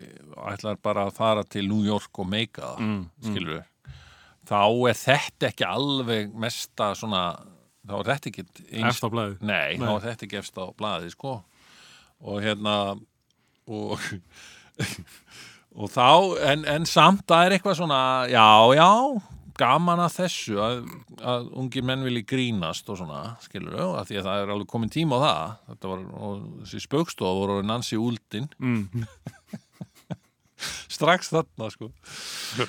ætlar 0.52 0.80
bara 0.82 1.06
að 1.08 1.14
fara 1.20 1.44
til 1.44 1.68
New 1.70 1.84
York 1.87 2.18
og 2.18 2.28
meika 2.32 2.72
það 2.75 2.82
Mm, 2.88 3.04
skilur, 3.28 3.62
þá 4.49 4.61
er 4.90 4.99
þetta 5.04 5.50
ekki 5.52 5.68
alveg 5.68 6.32
mesta 6.34 6.92
svona, 6.99 7.22
þá 7.87 7.94
er 8.00 8.11
þetta 8.12 8.32
ekki 8.32 8.44
eftir 8.82 9.06
á 9.06 9.14
blæði 9.14 9.37
nei, 9.40 9.76
þá 9.78 9.84
Nei. 9.87 9.94
er 9.94 10.06
þetta 10.08 10.26
ekki 10.28 10.40
efst 10.42 10.58
á 10.58 10.64
blaði 10.78 11.12
sko. 11.14 11.37
Og 12.22 12.40
hérna 12.42 12.76
og 13.66 13.99
og 15.78 15.88
þá, 15.92 16.08
en, 16.52 16.64
en 16.68 16.87
samt 16.88 17.25
það 17.28 17.46
er 17.46 17.54
eitthvað 17.56 17.78
svona, 17.78 18.00
já, 18.30 18.46
já 18.76 18.90
gaman 19.59 20.02
að 20.04 20.16
þessu 20.21 20.59
að, 20.62 20.80
að 21.21 21.50
ungir 21.62 21.85
menn 21.87 22.04
vilji 22.06 22.25
grínast 22.28 22.88
og 22.92 23.00
svona 23.00 23.23
skilur 23.44 23.76
þau, 23.78 23.90
að 24.00 24.09
því 24.11 24.21
að 24.21 24.28
það 24.28 24.42
er 24.42 24.54
alveg 24.54 24.71
komin 24.73 24.92
tíma 24.92 25.18
á 25.18 25.25
það. 25.25 25.59
Þetta 25.73 25.92
var, 25.92 26.06
og 26.28 26.47
þessi 26.62 26.82
spökstof 26.87 27.38
voru 27.40 27.59
Nancy 27.66 28.00
Úldin 28.00 28.49
mm. 28.59 29.04
strax 30.97 31.32
þarna 31.32 31.71
sko. 31.75 31.92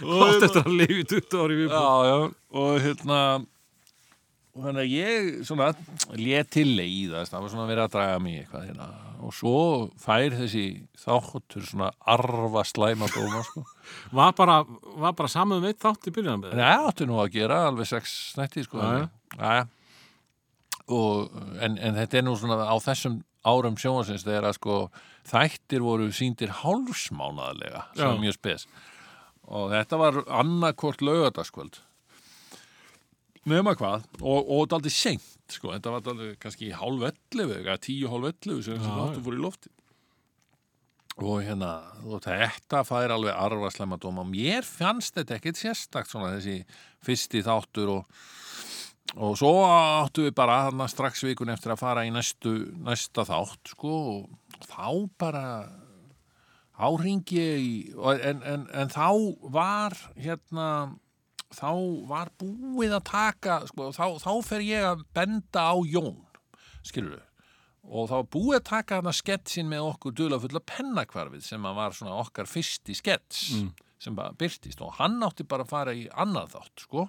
Hvort 0.04 0.46
eftir 0.48 0.64
að 0.64 0.78
lifi 0.82 1.08
20 1.16 1.42
ári 1.44 1.60
við 1.62 1.74
já, 1.74 1.88
já, 2.10 2.18
og 2.64 2.78
hérna 2.84 3.20
og 4.54 4.68
þannig 4.68 4.84
að 4.84 4.94
ég 4.94 5.32
svona 5.48 5.72
lét 6.20 6.52
til 6.54 6.68
leiðast, 6.78 7.34
það 7.34 7.46
var 7.46 7.54
svona 7.56 7.70
verið 7.70 7.88
að 7.88 7.96
draga 7.96 8.22
mig 8.22 8.44
eitthvað 8.44 8.68
hérna 8.70 8.90
og 9.24 9.34
svo 9.36 9.58
fær 10.02 10.36
þessi 10.36 10.64
þáttur 11.00 11.64
svona 11.68 11.90
arfa 12.14 12.64
slæma 12.68 13.08
dóma 13.14 13.44
sko. 13.48 13.64
Var 14.18 14.34
bara, 14.38 14.62
var 15.00 15.14
bara 15.18 15.32
saman 15.32 15.60
um 15.60 15.68
eitt 15.68 15.82
þátt 15.82 16.08
í 16.08 16.14
byrjun 16.16 16.42
með 16.44 16.56
það 16.60 16.88
áttu 16.90 17.08
nú 17.10 17.18
að 17.22 17.34
gera 17.36 17.62
alveg 17.68 17.90
sex 17.90 18.14
snætti 18.34 18.64
sko. 18.68 18.80
Og, 20.94 21.36
en, 21.64 21.78
en 21.80 21.96
þetta 22.00 22.20
er 22.20 22.26
nú 22.28 22.36
svona 22.40 22.64
á 22.68 22.76
þessum 22.84 23.22
árum 23.48 23.76
sjónvarsins 23.80 24.24
þegar 24.26 24.50
að 24.50 24.58
sko 24.58 24.78
þættir 25.28 25.84
voru 25.84 26.10
síndir 26.16 26.52
hálfsmánaðarlega 26.62 27.86
sem 27.96 28.08
er 28.10 28.22
mjög 28.24 28.38
spes. 28.38 28.68
Og 29.48 29.72
þetta 29.74 30.00
var 30.00 30.22
annarkort 30.32 31.04
laugardagskvöld. 31.04 31.80
Nema 33.52 33.76
hvað 33.76 34.06
og, 34.22 34.40
og 34.40 34.64
þetta 34.64 34.80
aldrei 34.80 34.96
seint 34.96 35.43
sko, 35.58 35.72
þetta 35.76 35.94
var 35.94 36.12
aldrei 36.14 36.36
kannski 36.42 36.72
hálf 36.76 37.08
11 37.10 37.56
eða 37.62 37.80
tíu 37.82 38.12
hálf 38.12 38.30
11 38.32 38.62
sem 38.66 38.78
þessi 38.78 38.92
Já, 38.92 38.98
þáttur 39.00 39.26
fór 39.28 39.38
í 39.38 39.42
lofti. 39.44 39.74
Og 41.22 41.44
hérna 41.46 41.74
og 42.10 42.24
þetta 42.26 42.82
fær 42.90 43.14
alveg 43.14 43.36
arfarslemma 43.38 44.00
dóma 44.02 44.26
mér 44.26 44.66
fannst 44.66 45.20
þetta 45.20 45.38
ekkit 45.38 45.60
sérstakt 45.62 46.10
svona 46.10 46.32
þessi 46.34 46.64
fyrsti 47.06 47.44
þáttur 47.46 47.92
og, 48.00 48.24
og 49.14 49.38
svo 49.38 49.54
áttu 49.68 50.26
við 50.26 50.34
bara 50.40 50.64
þarna 50.68 50.90
strax 50.90 51.22
vikun 51.28 51.54
eftir 51.54 51.76
að 51.76 51.84
fara 51.84 52.08
í 52.08 52.12
næstu, 52.14 52.56
næsta 52.82 53.28
þátt 53.30 53.76
sko 53.76 53.94
og 54.16 54.66
þá 54.66 54.90
bara 55.22 55.46
áringi 56.74 57.94
en, 57.94 58.42
en, 58.42 58.68
en 58.74 58.90
þá 58.90 59.10
var 59.54 59.94
hérna 60.18 60.68
þá 61.58 61.70
var 62.10 62.34
búið 62.42 62.98
að 62.98 63.06
taka 63.12 63.60
sko, 63.70 63.92
þá, 63.96 64.06
þá 64.24 64.32
fer 64.48 64.66
ég 64.66 64.90
að 64.94 65.06
benda 65.16 65.68
á 65.70 65.76
Jón 65.88 66.20
skilur 66.84 67.18
við 67.18 67.30
og 67.84 68.08
þá 68.08 68.18
búið 68.32 68.58
að 68.58 68.68
taka 68.70 69.00
hana 69.02 69.12
sketsin 69.16 69.68
með 69.68 69.90
okkur 69.90 70.14
duðlafulla 70.16 70.62
pennakvarfið 70.72 71.44
sem 71.44 71.66
að 71.68 71.80
var 71.82 71.98
svona 71.98 72.20
okkar 72.22 72.48
fyrsti 72.48 72.96
skets 72.96 73.50
sem 74.04 74.16
bara 74.16 74.36
byrtist 74.40 74.82
og 74.84 74.96
hann 75.00 75.20
átti 75.26 75.46
bara 75.48 75.66
að 75.66 75.74
fara 75.74 75.96
í 75.96 76.08
annað 76.20 76.58
þátt 76.58 76.88
sko. 76.88 77.06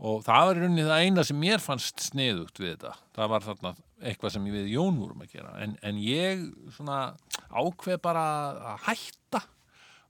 Og 0.00 0.22
það 0.24 0.46
var 0.48 0.56
í 0.56 0.60
rauninni 0.62 0.84
það 0.88 1.04
eina 1.04 1.24
sem 1.28 1.40
mér 1.40 1.60
fannst 1.60 2.00
sniðugt 2.06 2.60
við 2.60 2.70
þetta. 2.72 2.94
Það 3.16 3.32
var 3.34 3.44
þarna 3.44 3.72
eitthvað 4.00 4.32
sem 4.32 4.46
við 4.48 4.70
Jón 4.72 5.00
vorum 5.00 5.24
að 5.24 5.34
gera. 5.34 5.50
En, 5.60 5.74
en 5.84 5.98
ég 6.00 6.46
svona 6.72 7.00
ákveð 7.52 8.00
bara 8.04 8.24
að 8.72 8.86
hætta 8.86 9.19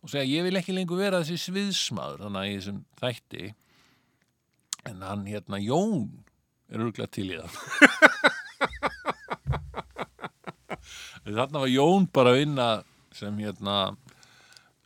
og 0.01 0.13
segja 0.13 0.29
ég 0.29 0.47
vil 0.47 0.59
ekki 0.61 0.77
lengur 0.77 1.01
vera 1.01 1.21
þessi 1.23 1.39
sviðsmaður 1.49 2.25
þannig 2.27 2.41
að 2.41 2.51
í 2.51 2.57
þessum 2.59 2.81
þætti 3.01 3.45
en 4.91 5.03
hann 5.05 5.27
hérna 5.29 5.61
Jón 5.61 6.05
er 6.71 6.79
örgulega 6.81 7.11
til 7.13 7.29
í 7.35 7.41
það 7.41 7.53
þarna 11.41 11.65
var 11.65 11.71
Jón 11.71 12.07
bara 12.13 12.33
að 12.35 12.41
vinna 12.45 12.69
sem 13.15 13.37
hérna 13.43 13.75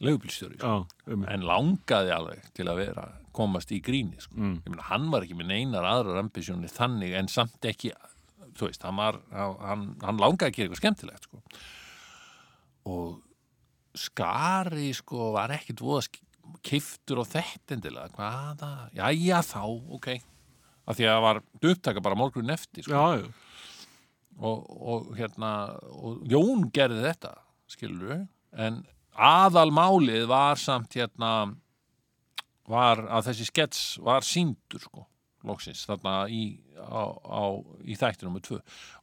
leigubilstjóri 0.04 0.59
sko. 0.59 0.80
Um, 1.09 1.26
en 1.30 1.44
langaði 1.47 2.12
alveg 2.14 2.49
til 2.56 2.66
að 2.68 2.80
vera 2.83 3.04
komast 3.35 3.73
í 3.75 3.80
gríni 3.83 4.21
sko. 4.23 4.37
Mm. 4.38 4.56
ég 4.62 4.73
meina 4.73 4.88
hann 4.90 5.06
var 5.12 5.25
ekki 5.25 5.38
með 5.38 5.50
neinar 5.52 5.87
aðrar 5.88 6.21
ambisjónir 6.23 6.73
þannig 6.73 7.14
en 7.18 7.30
samt 7.30 7.68
ekki 7.68 7.92
þú 8.54 8.68
veist, 8.68 8.85
hann, 8.87 8.99
var, 9.00 9.18
hann, 9.33 9.88
hann 10.04 10.21
langaði 10.23 10.50
að 10.50 10.56
gera 10.56 10.68
eitthvað 10.68 10.83
skemmtilegt 10.83 11.28
sko. 11.28 11.42
og 12.90 13.24
skari 13.94 14.90
sko 14.96 15.32
var 15.36 15.54
ekkit 15.54 15.82
voða 15.84 16.04
kiftur 16.64 17.22
og 17.22 17.28
þetta 17.30 17.76
endilega. 17.76 18.10
Hvaða, 18.16 18.72
jæja 18.96 19.40
þá, 19.46 19.62
ok. 19.96 20.08
Af 20.84 20.98
því 20.98 21.06
að 21.08 21.14
það 21.14 21.24
var 21.24 21.40
upptaka 21.70 22.04
bara 22.04 22.18
morgun 22.18 22.52
eftir 22.52 22.84
sko. 22.84 22.92
já, 22.92 23.22
já, 23.22 23.44
og, 24.38 24.64
og 24.68 25.14
hérna 25.16 25.52
og 25.94 26.24
Jón 26.28 26.66
gerði 26.74 27.04
þetta 27.06 27.32
skilur 27.70 28.24
en 28.52 28.82
aðalmálið 29.14 30.26
var 30.28 30.58
samt 30.60 30.96
hérna 30.98 31.54
var 32.68 33.04
að 33.06 33.30
þessi 33.30 33.48
skets 33.48 33.82
var 34.02 34.26
síndur 34.26 34.82
sko 34.82 35.06
loksins 35.44 35.84
þarna 35.84 36.24
í, 36.32 36.56
á, 36.80 37.04
á, 37.20 37.44
í 37.84 37.96
þættinum 38.00 38.38
með 38.38 38.46
tvö. 38.46 38.60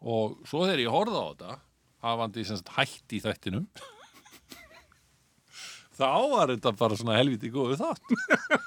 Og 0.10 0.40
svo 0.50 0.64
þegar 0.66 0.82
ég 0.82 0.94
horfði 0.94 1.22
á 1.22 1.26
þetta 1.30 1.58
hafandi 2.02 2.46
hætt 2.78 3.14
í 3.14 3.20
þættinum 3.22 3.68
þá 6.02 6.10
var 6.34 6.48
þetta 6.56 6.72
bara 6.82 6.98
svona 7.00 7.18
helviti 7.20 7.50
góðu 7.54 7.76
þátt 7.80 8.06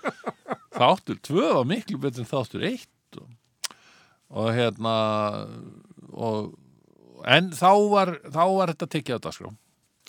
þáttur 0.78 1.18
tvö 1.26 1.46
var 1.58 1.66
miklu 1.70 1.96
betur 2.02 2.22
en 2.24 2.30
þáttur 2.30 2.62
eitt 2.70 3.12
og, 3.20 3.28
og 4.34 4.46
hérna 4.56 4.94
og 6.14 6.38
en 7.26 7.44
þá 7.56 7.70
var, 7.92 8.08
þá 8.28 8.42
var 8.52 8.68
þetta 8.74 8.86
tekið 8.96 9.16
á 9.16 9.18
dagskrá. 9.28 9.50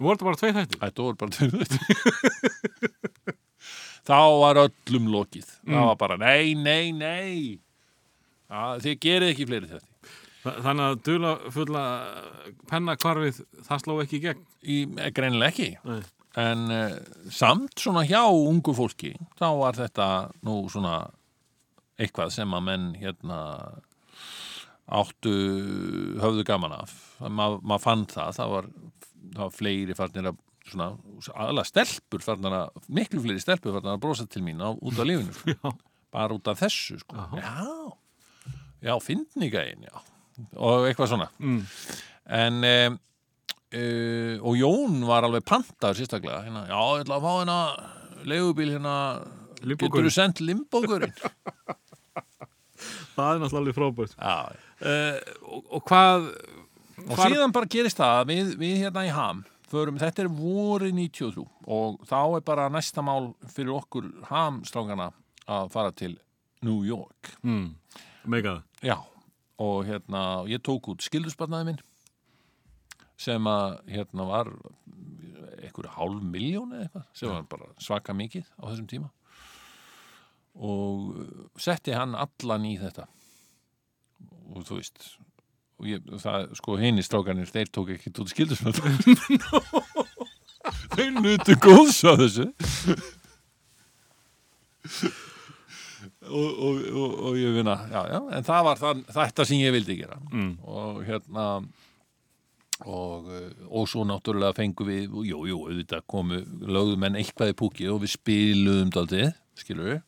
Voru 0.02 0.16
þetta 0.18 0.28
bara 0.28 0.40
tveið 0.42 0.58
þættir? 0.60 0.80
Þetta 0.82 1.02
voru 1.06 1.18
bara 1.22 1.32
tveir 1.32 1.52
Þá 4.06 4.18
var 4.42 4.56
öllum 4.66 5.06
lokið. 5.14 5.48
Það 5.66 5.86
var 5.90 5.96
bara 6.02 6.18
nei, 6.22 6.46
nei, 6.60 6.86
nei. 6.94 7.60
Ja, 8.52 8.76
Þið 8.84 8.96
gerið 9.02 9.30
ekki 9.34 9.48
fleiri 9.50 9.68
þetta 9.72 9.90
Þa- 10.44 10.60
Þannig 10.68 10.86
að 10.86 11.00
dula 11.08 11.32
fulla 11.56 11.84
pennakvarfið, 12.70 13.36
það 13.66 13.80
sló 13.82 13.94
ekki 14.04 14.18
í 14.20 14.22
gegn? 14.28 14.44
Í, 14.62 14.78
greinilega 15.18 15.50
ekki. 15.56 15.70
Nei. 15.90 16.04
En 16.42 16.66
uh, 16.74 16.96
samt 17.32 17.80
svona 17.80 18.04
hjá 18.08 18.24
ungu 18.28 18.74
fólki 18.76 19.14
þá 19.40 19.48
var 19.62 19.78
þetta 19.80 20.08
nú 20.44 20.64
svona 20.72 20.98
eitthvað 21.96 22.34
sem 22.36 22.56
að 22.56 22.66
menn 22.68 22.90
hérna 23.00 23.40
áttu 24.86 25.32
höfðu 26.22 26.44
gaman 26.46 26.76
af 26.76 26.94
maður 27.24 27.64
ma 27.66 27.78
fann 27.82 28.04
það, 28.10 28.36
það 28.38 28.52
var, 28.52 28.68
það 29.32 29.42
var 29.42 29.54
fleiri 29.56 29.96
farnir 29.98 30.30
að 30.30 30.42
svona, 30.70 30.90
aðla 31.34 31.66
stelpur 31.68 32.26
farnir 32.26 32.58
að, 32.58 32.82
miklu 33.00 33.22
fleiri 33.24 33.44
stelpur 33.44 33.76
farnir 33.76 33.96
að 33.96 34.04
brosa 34.06 34.28
til 34.30 34.44
mín 34.46 34.62
á, 34.62 34.70
út 34.74 35.00
af 35.00 35.08
lífinu 35.08 35.36
sko. 35.36 35.74
Bara 36.16 36.38
út 36.38 36.48
af 36.48 36.62
þessu 36.62 37.00
sko. 37.02 37.18
Aha. 37.20 37.42
já, 37.42 38.90
já, 38.90 38.94
fyndningæin 39.04 39.88
já, 39.88 39.96
og 40.56 40.86
eitthvað 40.88 41.12
svona 41.14 41.30
mm. 41.40 41.60
en 42.40 42.70
um, 42.72 43.00
uh, 43.76 44.36
og 44.46 44.54
Jón 44.60 45.02
var 45.08 45.26
alveg 45.28 45.46
pantaður 45.48 46.00
sérstaklega. 46.02 46.44
Hérna, 46.48 46.66
já, 46.70 46.80
ég 46.98 47.06
ætla 47.06 47.18
að 47.20 47.26
fá 47.26 47.32
hérna 47.40 47.60
leigubíl 48.26 48.72
hérna. 48.76 48.96
Getur 49.66 50.06
þú 50.06 50.12
sendt 50.14 50.42
limbókurinn 50.46 51.14
það 53.16 53.30
er 53.32 53.40
náttúrulega 53.42 53.62
alveg 53.62 53.78
frábært. 53.78 54.14
Uh, 54.84 55.18
og, 55.48 55.62
og 55.78 55.82
hvað 55.88 56.26
og 57.06 57.14
hvar- 57.16 57.32
síðan 57.32 57.54
bara 57.56 57.70
gerist 57.72 58.00
það 58.00 58.20
að 58.22 58.30
við, 58.32 58.50
við 58.62 58.74
hérna 58.84 59.06
í 59.08 59.12
ham 59.16 59.38
förum, 59.72 59.98
þetta 60.00 60.24
er 60.26 60.30
voru 60.36 60.90
93 60.94 61.46
og 61.66 61.98
þá 62.08 62.18
er 62.38 62.44
bara 62.46 62.68
næsta 62.72 63.02
mál 63.04 63.32
fyrir 63.50 63.74
okkur 63.80 64.06
hamstrángana 64.30 65.10
að 65.50 65.72
fara 65.74 65.92
til 65.96 66.14
New 66.66 66.84
York. 66.88 67.34
Mm, 67.46 67.74
Megað 68.32 68.62
Já, 68.86 68.98
og 69.62 69.84
hérna 69.88 70.22
ég 70.50 70.62
tók 70.66 70.92
út 70.94 71.04
skildusbarnaði 71.06 71.72
minn 71.72 71.82
sem 73.22 73.48
að 73.48 73.78
hérna 73.90 74.28
var 74.28 74.52
einhverju 75.62 75.92
hálf 75.96 76.24
miljón 76.24 76.74
eða 76.76 76.88
eitthvað 76.88 77.06
sem 77.18 77.32
var 77.32 77.46
bara 77.52 77.70
svaka 77.82 78.16
mikið 78.18 78.48
á 78.60 78.64
þessum 78.70 78.90
tíma. 78.92 79.12
Og 80.56 81.16
uh, 81.20 81.46
setti 81.60 81.96
hann 81.96 82.16
allan 82.16 82.68
í 82.68 82.76
þetta. 82.80 83.08
Og 84.56 84.68
þú 84.68 84.80
veist 84.80 85.08
og 85.76 85.88
ég, 85.90 86.04
það, 86.24 86.50
sko, 86.56 86.78
hinni 86.80 87.04
strákanir 87.04 87.50
þeir 87.52 87.72
tók 87.74 87.92
ekki 87.96 88.14
út 88.14 88.32
skildusbarnaði 88.32 89.16
þeir 90.96 91.18
nutu 91.20 91.58
góðs 91.60 92.00
á 92.08 92.14
þessu. 92.16 92.46
Og, 96.26 96.48
og, 96.48 96.80
og, 96.90 97.12
og 97.28 97.36
ég 97.38 97.58
finna 97.58 97.76
já, 97.92 98.00
já, 98.10 98.20
en 98.38 98.46
það 98.48 98.64
var 98.70 98.80
það, 98.82 99.02
þetta 99.18 99.46
sem 99.50 99.62
ég 99.62 99.76
vildi 99.76 99.98
gera. 100.00 100.18
Mm. 100.32 100.54
og 100.64 101.04
hérna 101.06 101.46
og, 102.84 103.30
uh, 103.32 103.52
og 103.72 103.88
svo 103.88 104.04
náttúrulega 104.08 104.58
fengum 104.58 104.90
við, 104.90 105.06
jú, 105.30 105.44
jú, 105.48 105.60
auðvitað 105.70 106.08
komu 106.12 106.42
lögðum 106.68 107.08
en 107.08 107.20
eitthvað 107.22 107.54
í 107.54 107.60
púkið 107.62 107.94
og 107.94 108.02
við 108.04 108.16
spiluðum 108.18 108.92
daldið, 108.96 109.30
skilur 109.62 109.94
við 109.94 110.02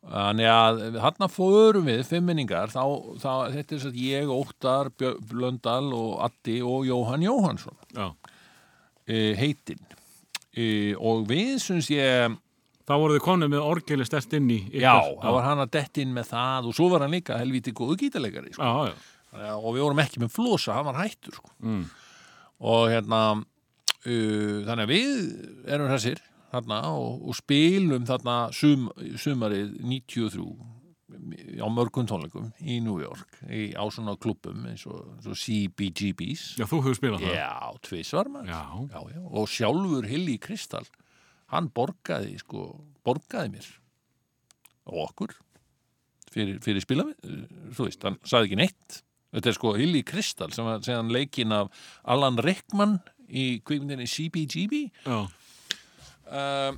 Þannig 0.00 0.48
að 0.48 0.78
hann 1.04 1.28
fórum 1.28 1.88
við, 1.90 2.00
femminningar, 2.08 2.70
þá, 2.72 2.84
þá 3.20 3.32
þetta 3.52 3.74
er 3.76 3.82
svo 3.82 3.90
að 3.90 3.98
ég, 4.00 4.30
Óttar, 4.32 4.88
Blöndal 5.28 5.90
og 5.92 6.14
Addi 6.24 6.56
og 6.64 6.86
Jóhann 6.88 7.26
Jóhannsson. 7.26 7.76
Já, 7.92 8.06
e, 9.04 9.34
heitinn. 9.36 9.82
E, 10.56 10.96
og 10.96 11.28
við 11.28 11.58
syns 11.62 11.90
ég 11.92 12.32
þá 12.88 12.94
voru 12.96 13.18
þið 13.18 13.26
konið 13.28 13.52
með 13.52 13.68
orgeli 13.68 14.08
stert 14.08 14.34
inn 14.40 14.48
í 14.50 14.58
ykkar. 14.72 14.82
Já, 14.82 15.14
það 15.20 15.36
var 15.36 15.46
hann 15.46 15.64
að 15.66 15.72
dett 15.76 16.02
inn 16.02 16.16
með 16.16 16.32
það 16.32 16.70
og 16.70 16.78
svo 16.80 16.88
var 16.90 17.04
hann 17.04 17.14
líka 17.14 17.38
helviti 17.38 17.76
góðu 17.76 18.00
gítalegari 18.00 18.56
sko. 18.56 18.64
Já, 18.64 18.90
Já, 18.90 19.19
og 19.32 19.70
við 19.74 19.84
vorum 19.84 20.02
ekki 20.02 20.22
með 20.22 20.34
flosa, 20.34 20.74
hann 20.76 20.88
var 20.88 21.00
hættur 21.02 21.36
sko. 21.38 21.52
mm. 21.62 21.84
og 22.70 22.88
hérna 22.90 23.20
uh, 23.36 24.58
þannig 24.66 24.84
að 24.84 24.92
við 24.94 25.22
erum 25.70 25.92
þessir 25.92 26.22
þarna 26.50 26.82
og, 26.98 27.22
og 27.30 27.38
spilum 27.38 28.06
þarna 28.08 28.36
sum, 28.56 28.88
sumarið 29.20 29.76
93 29.86 30.46
á 31.60 31.66
mörgum 31.70 32.06
tónleikum 32.08 32.50
í 32.62 32.78
New 32.82 33.00
York 33.02 33.40
í, 33.46 33.70
á 33.74 33.84
svona 33.92 34.16
klubbum 34.20 34.64
eins 34.70 34.86
og, 34.88 35.02
og 35.26 35.36
CBGB's 35.38 36.56
já, 36.58 36.64
þú 36.64 36.82
hefur 36.84 36.98
spilað 36.98 37.26
það 37.26 37.36
Já, 37.36 37.50
tvisvar 37.86 38.30
maður. 38.32 38.50
Og 39.30 39.50
sjálfur 39.50 40.08
Hilli 40.10 40.38
Kristall 40.42 40.86
hann 41.50 41.70
borgaði 41.74 42.36
sko, 42.40 42.64
borgaði 43.06 43.56
mér. 43.56 43.68
Og 44.90 45.00
okkur. 45.08 45.34
Fyrir, 46.30 46.60
fyrir 46.62 46.84
spila 46.84 47.08
þú 47.20 47.88
veist, 47.88 48.04
hann 48.06 48.20
sagði 48.22 48.50
ekki 48.50 48.60
neitt 48.60 49.00
þetta 49.34 49.50
er 49.52 49.56
sko 49.58 49.74
Hilli 49.78 50.02
Kristall 50.06 50.52
sem 50.54 50.66
var 50.66 50.80
segðan 50.84 51.12
leikinn 51.14 51.52
af 51.54 51.70
Alan 52.04 52.38
Rickman 52.42 52.98
í 53.30 53.60
kvikmyndinni 53.62 54.08
CBGB 54.10 54.80
já, 55.06 55.18
uh, 56.30 56.72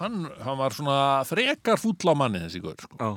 hann, 0.00 0.22
hann 0.42 0.58
var 0.60 0.74
svona 0.76 0.98
frekar 1.28 1.78
fúll 1.80 1.98
á 2.10 2.14
manni 2.18 2.40
þessi 2.46 2.62
guður 2.64 2.86
sko. 2.88 2.96
já, 2.98 3.10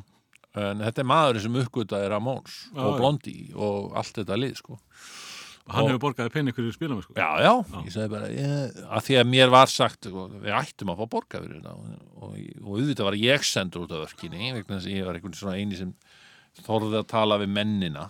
en 0.70 0.84
þetta 0.86 1.04
er 1.04 1.10
maðurinn 1.12 1.46
sem 1.48 1.62
uppgötaði 1.64 2.10
Ramóns 2.14 2.58
Já, 2.70 2.82
og 2.84 2.92
já. 2.94 2.98
Blondie 3.02 3.48
og 3.56 3.96
allt 4.00 4.20
þetta 4.22 4.38
lið 4.40 4.54
sko. 4.62 4.78
Hann 5.66 5.82
Og- 5.82 5.90
hefur 5.90 6.02
borgaði 6.04 6.30
penni 6.30 6.54
fyrir 6.54 6.76
spilað 6.76 7.00
með 7.00 7.06
sko. 7.08 7.14
Já, 7.18 7.30
já, 7.42 7.54
ég 7.82 7.94
sagði 7.96 8.10
bara 8.14 8.28
ég, 8.30 8.76
að 8.86 9.06
því 9.08 9.16
að 9.18 9.30
mér 9.32 9.50
var 9.56 9.72
sagt 9.74 10.06
sko, 10.12 10.28
við 10.44 10.54
ættum 10.60 10.92
að 10.94 11.00
fá 11.02 11.06
borga 11.16 11.42
fyrir 11.42 11.56
þetta 11.58 11.74
og, 11.74 11.96
og, 12.22 12.36
og 12.62 12.70
auðvitað 12.78 13.08
var 13.10 13.18
ég 13.18 13.48
sendur 13.50 13.88
út 13.88 13.96
af 13.98 14.04
örkinni 14.06 14.52
vegna 14.54 14.78
þess 14.78 14.86
að 14.92 14.94
ég 15.00 15.08
var 15.10 15.18
einhvern 15.18 15.40
svona 15.40 15.56
eini 15.58 15.80
sem 15.80 15.96
þorði 16.68 17.00
að 17.02 17.08
tala 17.16 17.40
við 17.42 17.50
mennina 17.58 18.06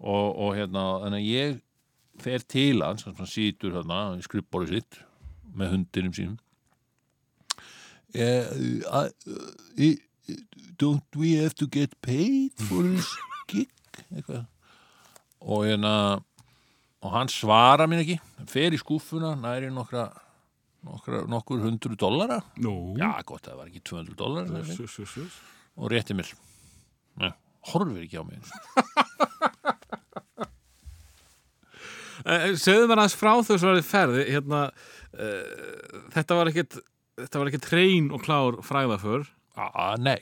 og, 0.00 0.26
og 0.40 0.54
hérna 0.56 0.84
þannig 1.04 1.20
að 1.20 1.30
ég 1.30 1.58
fer 2.20 2.44
til 2.48 2.82
hans 2.84 3.06
hann 3.06 3.28
sýtur 3.28 3.76
hérna 3.78 4.00
í 4.18 4.24
skrippbóri 4.24 4.70
sitt 4.74 5.00
með 5.56 5.74
hundinum 5.76 6.16
sínum. 6.16 6.38
Uh, 8.10 8.80
uh, 8.90 9.08
uh, 9.78 9.94
Don't 10.80 11.16
we 11.16 11.34
have 11.38 11.54
to 11.54 11.66
get 11.66 11.94
paid 12.02 12.52
for 12.58 12.82
this 12.82 13.08
gig? 13.50 13.68
Eitthvað. 14.10 14.46
Og 15.40 15.66
hérna 15.68 15.92
og 17.00 17.14
hann 17.14 17.30
svara 17.32 17.86
mér 17.88 18.02
ekki. 18.04 18.18
Fer 18.50 18.74
í 18.76 18.80
skúffuna, 18.80 19.32
næri 19.40 19.70
nokkra, 19.72 20.08
nokkra 20.86 21.22
nokkur 21.30 21.62
hundru 21.64 21.96
dollara. 22.00 22.40
Nú, 22.60 22.94
já, 23.00 23.12
gott, 23.28 23.46
það 23.48 23.60
var 23.62 23.70
ekki 23.70 23.84
200 23.92 24.18
dollara 24.20 24.64
og 25.80 25.92
rétti 25.92 26.16
mér. 26.16 26.32
Horfir 27.70 28.04
ekki 28.04 28.20
á 28.20 28.24
Eh, 28.24 29.56
Segðu 32.60 32.88
mér 32.90 33.02
aðeins 33.02 33.18
frá 33.18 33.32
þau 33.46 33.56
svarið 33.56 33.86
ferði 33.88 34.24
hérna, 34.28 34.62
uh, 35.16 36.00
þetta 36.14 36.40
var 36.40 36.50
ekkit 36.52 36.80
þetta 37.20 37.42
var 37.42 37.50
ekkit 37.50 37.70
hrein 37.72 38.10
og 38.14 38.24
klár 38.24 38.58
fræðaför 38.64 39.28
A, 39.60 39.92
nei, 40.00 40.20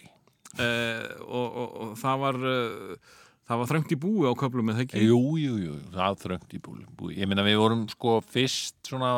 uh, 0.59 1.09
og, 1.29 1.47
og, 1.47 1.75
og 1.85 1.91
það 2.01 2.23
var 2.25 2.39
uh, 2.43 3.17
það 3.49 3.61
var 3.61 3.71
þröngt 3.73 3.93
í 3.95 3.99
búi 4.03 4.29
á 4.29 4.33
köflum 4.39 4.69
með 4.69 4.79
það 4.79 4.87
ekki 4.87 5.05
jú, 5.05 5.21
jú, 5.41 5.59
jú, 5.63 5.77
það 5.95 6.09
er 6.09 6.23
þröngt 6.25 6.57
í 6.57 6.63
búi. 6.65 7.13
Ég 7.17 7.31
meina 7.31 7.45
við 7.47 7.61
vorum 7.63 7.85
sko 7.93 8.19
fyrst 8.25 8.77
svona 8.89 9.13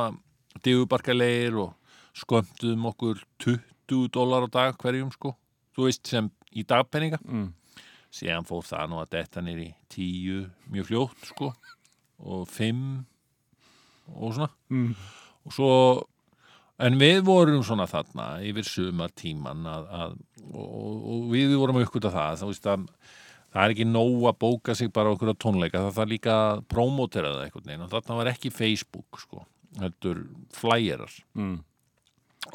digubarkalegir 0.67 1.57
og 1.63 1.97
skömmtuðum 2.21 2.91
okkur 2.91 3.23
20 3.43 4.11
dólar 4.15 4.47
á 4.47 4.49
dag 4.53 4.79
hverjum 4.83 5.11
sko, 5.15 5.35
þú 5.75 5.89
veist 5.89 6.11
sem 6.11 6.31
í 6.53 6.67
dagpenninga. 6.67 7.23
mm. 7.25 7.49
Síðan 8.11 8.47
fór 8.47 8.65
það 8.67 8.89
nú 8.91 8.97
að 8.99 9.13
detta 9.15 9.43
nýri 9.47 9.69
10 9.95 10.49
mjög 10.75 10.89
fljótt 10.89 11.29
sko 11.31 11.53
og 12.21 12.49
5 12.51 12.85
og 14.11 14.35
svona. 14.35 14.51
Mm. 14.73 14.95
og 15.47 15.55
svo 15.55 15.73
en 16.81 16.97
við 17.01 17.21
vorum 17.27 17.63
svona 17.67 17.87
þarna 17.91 18.29
yfir 18.47 18.67
sumartíman 18.67 19.67
að, 19.69 19.89
að, 20.01 20.15
og, 20.51 21.01
og 21.13 21.27
við 21.35 21.55
vorum 21.61 21.81
að 21.81 21.87
uppgöta 21.89 22.13
það 22.15 22.41
það, 22.41 22.53
veist, 22.53 22.69
að, 22.73 22.87
það 23.53 23.65
er 23.65 23.75
ekki 23.75 23.89
nóg 23.91 24.27
að 24.31 24.39
bóka 24.47 24.77
sig 24.79 24.93
bara 24.95 25.13
okkur 25.15 25.33
á 25.35 25.43
tónleika, 25.43 25.83
það 25.85 25.97
þarf 25.99 26.13
líka 26.15 26.37
að 26.49 26.63
promotera 26.73 27.35
það 27.37 27.59
veginn 27.61 27.87
og 27.87 27.93
þarna 27.95 28.21
var 28.21 28.33
ekki 28.33 28.55
Facebook 28.55 29.21
sko, 29.25 29.45
heldur 29.81 30.25
flyerar 30.57 31.19
Mm. 31.37 31.59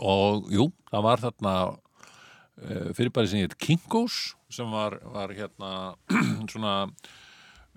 og 0.01 0.49
jú, 0.51 0.71
það 0.89 1.05
var 1.05 1.21
þarna 1.21 1.53
uh, 1.69 2.89
fyrirbæri 2.97 3.29
sem 3.29 3.43
heit 3.43 3.57
Kinkos 3.61 4.33
sem 4.49 4.71
var, 4.71 4.97
var 5.13 5.33
hérna 5.35 5.93
svona 6.51 6.89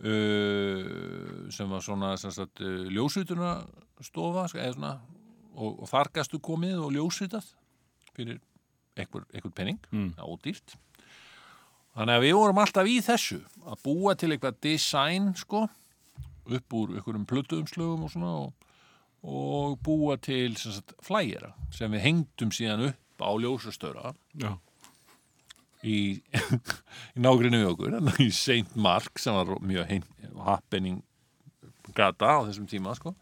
uh, 0.04 1.48
sem 1.50 1.70
var 1.70 1.82
svona 1.84 2.12
sagt, 2.20 2.60
uh, 2.60 2.84
ljósutuna 2.92 3.54
stofa 4.04 4.46
svona 4.52 4.92
og, 5.58 5.80
og 5.82 5.88
þar 5.90 6.12
gastu 6.14 6.38
komið 6.42 6.78
og 6.84 6.92
ljósutað 6.94 7.48
fyrir 8.14 8.38
einhver, 8.98 9.24
einhver 9.34 9.54
penning 9.54 9.80
Mm. 9.90 10.12
það 10.16 10.22
er 10.22 10.30
ódýrt 10.34 10.76
þannig 11.98 12.14
að 12.14 12.24
við 12.26 12.36
vorum 12.38 12.62
alltaf 12.62 12.86
í 12.90 13.00
þessu 13.02 13.40
að 13.66 13.82
búa 13.84 14.14
til 14.18 14.30
eitthvað 14.34 14.60
design 14.62 15.32
sko 15.38 15.66
upp 16.48 16.72
úr 16.78 16.94
einhverjum 16.96 17.26
plötuumslögum 17.28 18.06
og 18.06 18.12
svona 18.14 18.30
og, 18.44 18.52
og 19.22 19.78
búa 19.84 20.16
til 20.22 20.54
flægjera 21.04 21.52
sem 21.74 21.92
við 21.92 22.04
hengdum 22.06 22.54
síðan 22.54 22.86
upp 22.92 23.22
á 23.22 23.30
ljósastöra 23.42 24.14
Já. 24.38 24.54
Í, 25.86 25.98
í 27.16 27.22
nágrinu 27.22 27.60
við 27.62 27.70
okkur 27.72 27.98
í 28.24 28.30
St. 28.34 28.74
Mark 28.78 29.18
sem 29.22 29.36
var 29.36 29.52
mjög 29.62 29.86
hein, 29.92 30.06
happening 30.46 31.02
gata 31.96 32.38
á 32.38 32.46
þessum 32.48 32.66
tíma 32.68 32.92
sko. 32.98 33.14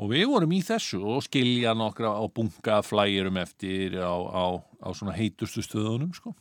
og 0.00 0.12
við 0.12 0.28
vorum 0.30 0.52
í 0.56 0.60
þessu 0.64 1.00
og 1.02 1.24
skilja 1.26 1.74
nokkra 1.76 2.14
á 2.16 2.24
bunga 2.32 2.78
flægjurum 2.86 3.36
eftir 3.42 3.98
á, 4.00 4.08
á, 4.14 4.44
á 4.80 4.88
svona 4.96 5.16
heitustu 5.18 5.60
stöðunum 5.66 6.14
sko. 6.16 6.32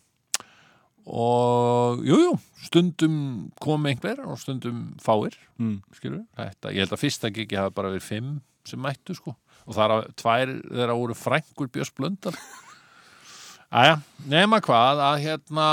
og 1.09 2.03
jújú, 2.05 2.29
jú, 2.29 2.33
stundum 2.67 3.17
kom 3.61 3.87
einhver 3.89 4.21
og 4.27 4.39
stundum 4.39 4.95
fáir 5.01 5.35
Mm. 5.59 5.81
þetta, 5.91 6.71
ég 6.71 6.85
held 6.85 6.93
að 6.95 7.01
fyrsta 7.01 7.29
gigi 7.35 7.57
hafa 7.59 7.73
bara 7.75 7.89
verið 7.91 8.05
fimm 8.05 8.41
sem 8.63 8.79
mættu 8.79 9.11
sko 9.17 9.33
og 9.67 9.75
það 9.75 9.83
er 9.83 9.91
að 9.97 10.05
tvær 10.15 10.51
þeirra 10.69 10.95
voru 10.95 11.15
frængur 11.19 11.67
Björns 11.73 11.91
Blöndal 11.97 12.35
Æja, 13.69 13.99
nema 14.25 14.57
hvað 14.65 15.01
að 15.05 15.17
hérna 15.27 15.65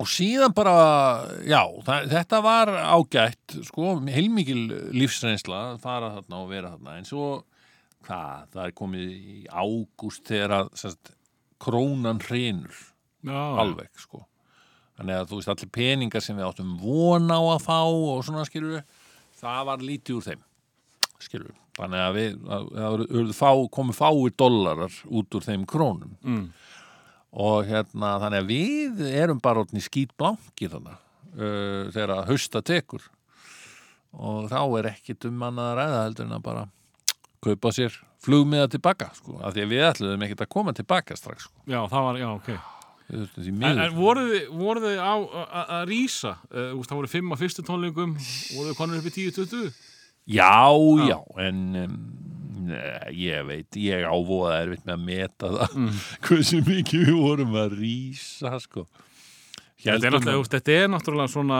og 0.00 0.08
síðan 0.10 0.54
bara 0.56 0.76
já, 1.44 1.60
það, 1.86 2.06
þetta 2.14 2.40
var 2.44 2.72
ágætt 2.80 3.56
sko, 3.68 3.98
heilmikil 4.10 4.62
lífsreynsla 4.96 5.60
að 5.74 5.82
fara 5.84 6.12
þarna 6.16 6.40
og 6.40 6.48
vera 6.50 6.72
þarna. 6.72 6.96
En 6.98 7.08
svo, 7.08 7.28
hvað, 8.06 8.48
það 8.56 8.62
er 8.64 8.76
komið 8.80 9.12
í 9.12 9.36
ágúst 9.52 10.24
þegar 10.30 10.56
að 10.58 10.72
sérst, 10.80 11.12
krónan 11.64 12.20
hrinur 12.24 12.74
Já. 13.24 13.40
alveg 13.62 13.92
sko. 14.00 14.24
Þannig 14.98 15.20
að 15.20 15.28
þú 15.30 15.38
veist 15.38 15.52
allir 15.52 15.70
peningar 15.74 16.22
sem 16.22 16.36
við 16.38 16.48
áttum 16.48 16.74
von 16.80 17.30
á 17.30 17.40
að 17.40 17.62
fá 17.64 17.78
og 17.82 18.24
svona 18.26 18.44
skilur 18.46 18.82
það 19.40 19.62
var 19.68 19.84
lítið 19.84 20.18
úr 20.18 20.26
þeim 20.28 20.42
skilur 21.24 21.54
þannig 21.78 22.02
að 22.04 22.18
við 22.18 22.36
að, 22.56 22.68
að, 22.86 23.32
fá, 23.36 23.48
komu 23.74 23.96
fáir 23.96 24.34
dollarar 24.38 25.00
út 25.10 25.38
úr 25.38 25.46
þeim 25.46 25.66
krónum. 25.68 26.14
Mm. 26.22 26.46
og 27.34 27.66
hérna 27.66 28.12
þannig 28.22 28.44
að 28.44 28.50
við 28.52 29.00
erum 29.10 29.40
bara 29.42 29.64
orðin 29.64 29.80
í 29.80 29.84
skýt 29.84 30.12
blankir 30.20 30.70
þannig 30.70 31.00
uh, 31.34 31.90
þegar 31.90 32.16
að 32.18 32.28
hausta 32.30 32.62
tekur. 32.62 33.08
Og 34.14 34.46
þá 34.52 34.60
er 34.78 34.92
ekkit 34.92 35.26
um 35.26 35.42
annað 35.42 35.72
að 35.72 35.78
ræða 35.80 36.02
heldur 36.04 36.28
en 36.28 36.36
að 36.36 36.44
bara 36.44 36.68
kaupa 37.44 37.72
sér 37.74 37.96
flugmiða 38.24 38.68
tilbaka 38.72 39.10
sko, 39.18 39.40
af 39.42 39.56
því 39.56 39.64
að 39.64 39.72
við 39.72 39.82
ætluðum 39.88 40.22
ekkit 40.28 40.44
að 40.46 40.52
koma 40.54 40.72
tilbaka 40.76 41.18
strax 41.18 41.48
sko. 41.48 41.64
Já, 41.66 41.80
það 41.90 42.06
var, 42.06 42.20
já, 42.22 42.28
ok. 42.30 42.52
En, 43.04 43.64
en 43.68 43.96
voruð 43.98 44.86
þið, 44.86 45.00
á 45.02 45.14
að 45.74 45.82
rýsa 45.90 46.38
uh, 46.48 46.70
það 46.86 46.94
voru 46.94 47.10
fimm 47.12 47.34
á 47.34 47.36
fyrstu 47.36 47.64
tónlingum 47.66 48.14
voruð 48.16 48.70
þið 48.70 48.78
konur 48.78 49.02
upp 49.02 49.10
í 49.10 49.12
10-20 49.18 49.74
Já, 50.26 50.72
Já. 51.04 51.08
já, 51.10 51.18
en 51.48 51.58
um, 51.76 51.96
ne, 52.64 52.78
ég 53.12 53.42
veit, 53.46 53.76
ég 53.76 54.06
ávóða 54.08 54.62
erfitt 54.62 54.86
með 54.88 54.94
að 54.94 55.02
meta 55.08 55.50
það 55.52 55.74
Mm. 55.76 55.98
hversu 56.24 56.60
mikið 56.64 57.02
við 57.10 57.18
vorum 57.20 57.52
að 57.60 57.74
rýsa 57.82 58.54
sko. 58.62 58.86
þetta 59.84 60.06
er, 60.08 60.16
að- 60.16 60.48
þetta 60.48 60.72
er 60.78 60.88
náttúrulega 60.88 61.28
svona 61.34 61.58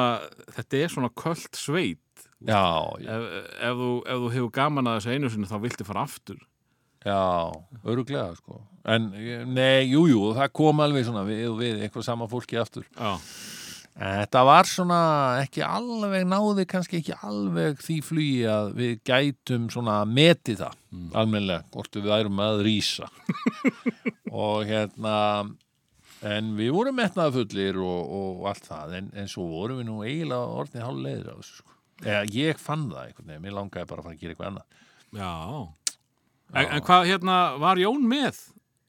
þetta 0.57 0.79
er 0.81 0.88
svona 0.94 1.11
köld 1.12 1.50
sveit 1.61 2.00
Já, 2.44 2.61
já, 3.00 3.12
ef, 3.14 3.22
ef, 3.61 3.77
þú, 3.79 3.90
ef 4.05 4.18
þú 4.24 4.31
hefur 4.35 4.50
gaman 4.53 4.88
að 4.90 4.96
þessu 5.00 5.12
einu 5.14 5.31
sinni 5.33 5.48
þá 5.48 5.59
viltu 5.62 5.85
fara 5.88 6.03
aftur 6.09 6.40
já, 7.05 7.53
öruglega 7.85 8.35
sko. 8.37 8.62
En, 8.88 9.11
nei, 9.53 9.85
jú, 9.92 10.07
jú, 10.09 10.22
það 10.37 10.50
kom 10.57 10.81
alveg 10.85 11.05
svona 11.05 11.22
við 11.29 11.53
við, 11.61 11.79
eitthvað 11.85 12.05
sama 12.09 12.29
fólki 12.33 12.57
aftur 12.61 12.85
Já, 12.96 13.12
Þetta 13.94 14.40
var 14.48 14.66
svona 14.66 14.96
ekki 15.44 15.62
alveg, 15.62 16.24
náði 16.26 16.64
kannski 16.66 16.98
ekki 16.98 17.14
alveg 17.22 17.78
því 17.85 17.98
flugi 18.02 18.40
að 18.50 18.72
við 18.80 18.94
gætum 19.07 19.68
svona 19.70 20.00
metið 20.11 20.64
það 20.64 20.80
Mm. 20.94 21.09
almennilega, 21.18 21.64
hvort 21.74 21.96
við 21.98 22.04
værum 22.07 22.38
að 22.38 22.61
rýsa 22.62 23.07
og 24.30 24.61
hérna 24.68 25.14
en 26.22 26.52
við 26.54 26.70
vorum 26.74 26.94
metnaðafullir 27.00 27.78
og, 27.83 28.12
og 28.18 28.44
allt 28.50 28.68
það, 28.68 28.92
en, 29.00 29.09
en 29.18 29.26
svo 29.33 29.46
vorum 29.50 29.80
við 29.80 29.88
nú 29.88 29.96
eiginlega 30.07 30.52
orðnið 30.61 30.85
hálf 30.87 31.00
leiðir 31.02 31.30
á 31.30 31.37
þessu 31.40 31.57
sko. 31.59 31.74
Eða, 32.04 32.20
ég 32.35 32.62
fann 32.62 32.85
það 32.92 33.09
einhvern 33.09 33.26
veginn, 33.33 33.42
mér 33.48 33.57
langaði 33.59 33.90
bara 33.90 34.04
að 34.04 34.07
fara 34.07 34.14
að 34.14 34.22
gera 34.22 34.35
eitthvað 34.37 34.50
annað 34.52 35.18
já. 35.18 35.33
En, 36.54 36.64
en 36.78 36.85
hvað 36.87 37.09
hérna, 37.11 37.37
var 37.66 37.83
Jón 37.83 38.07
með? 38.14 38.40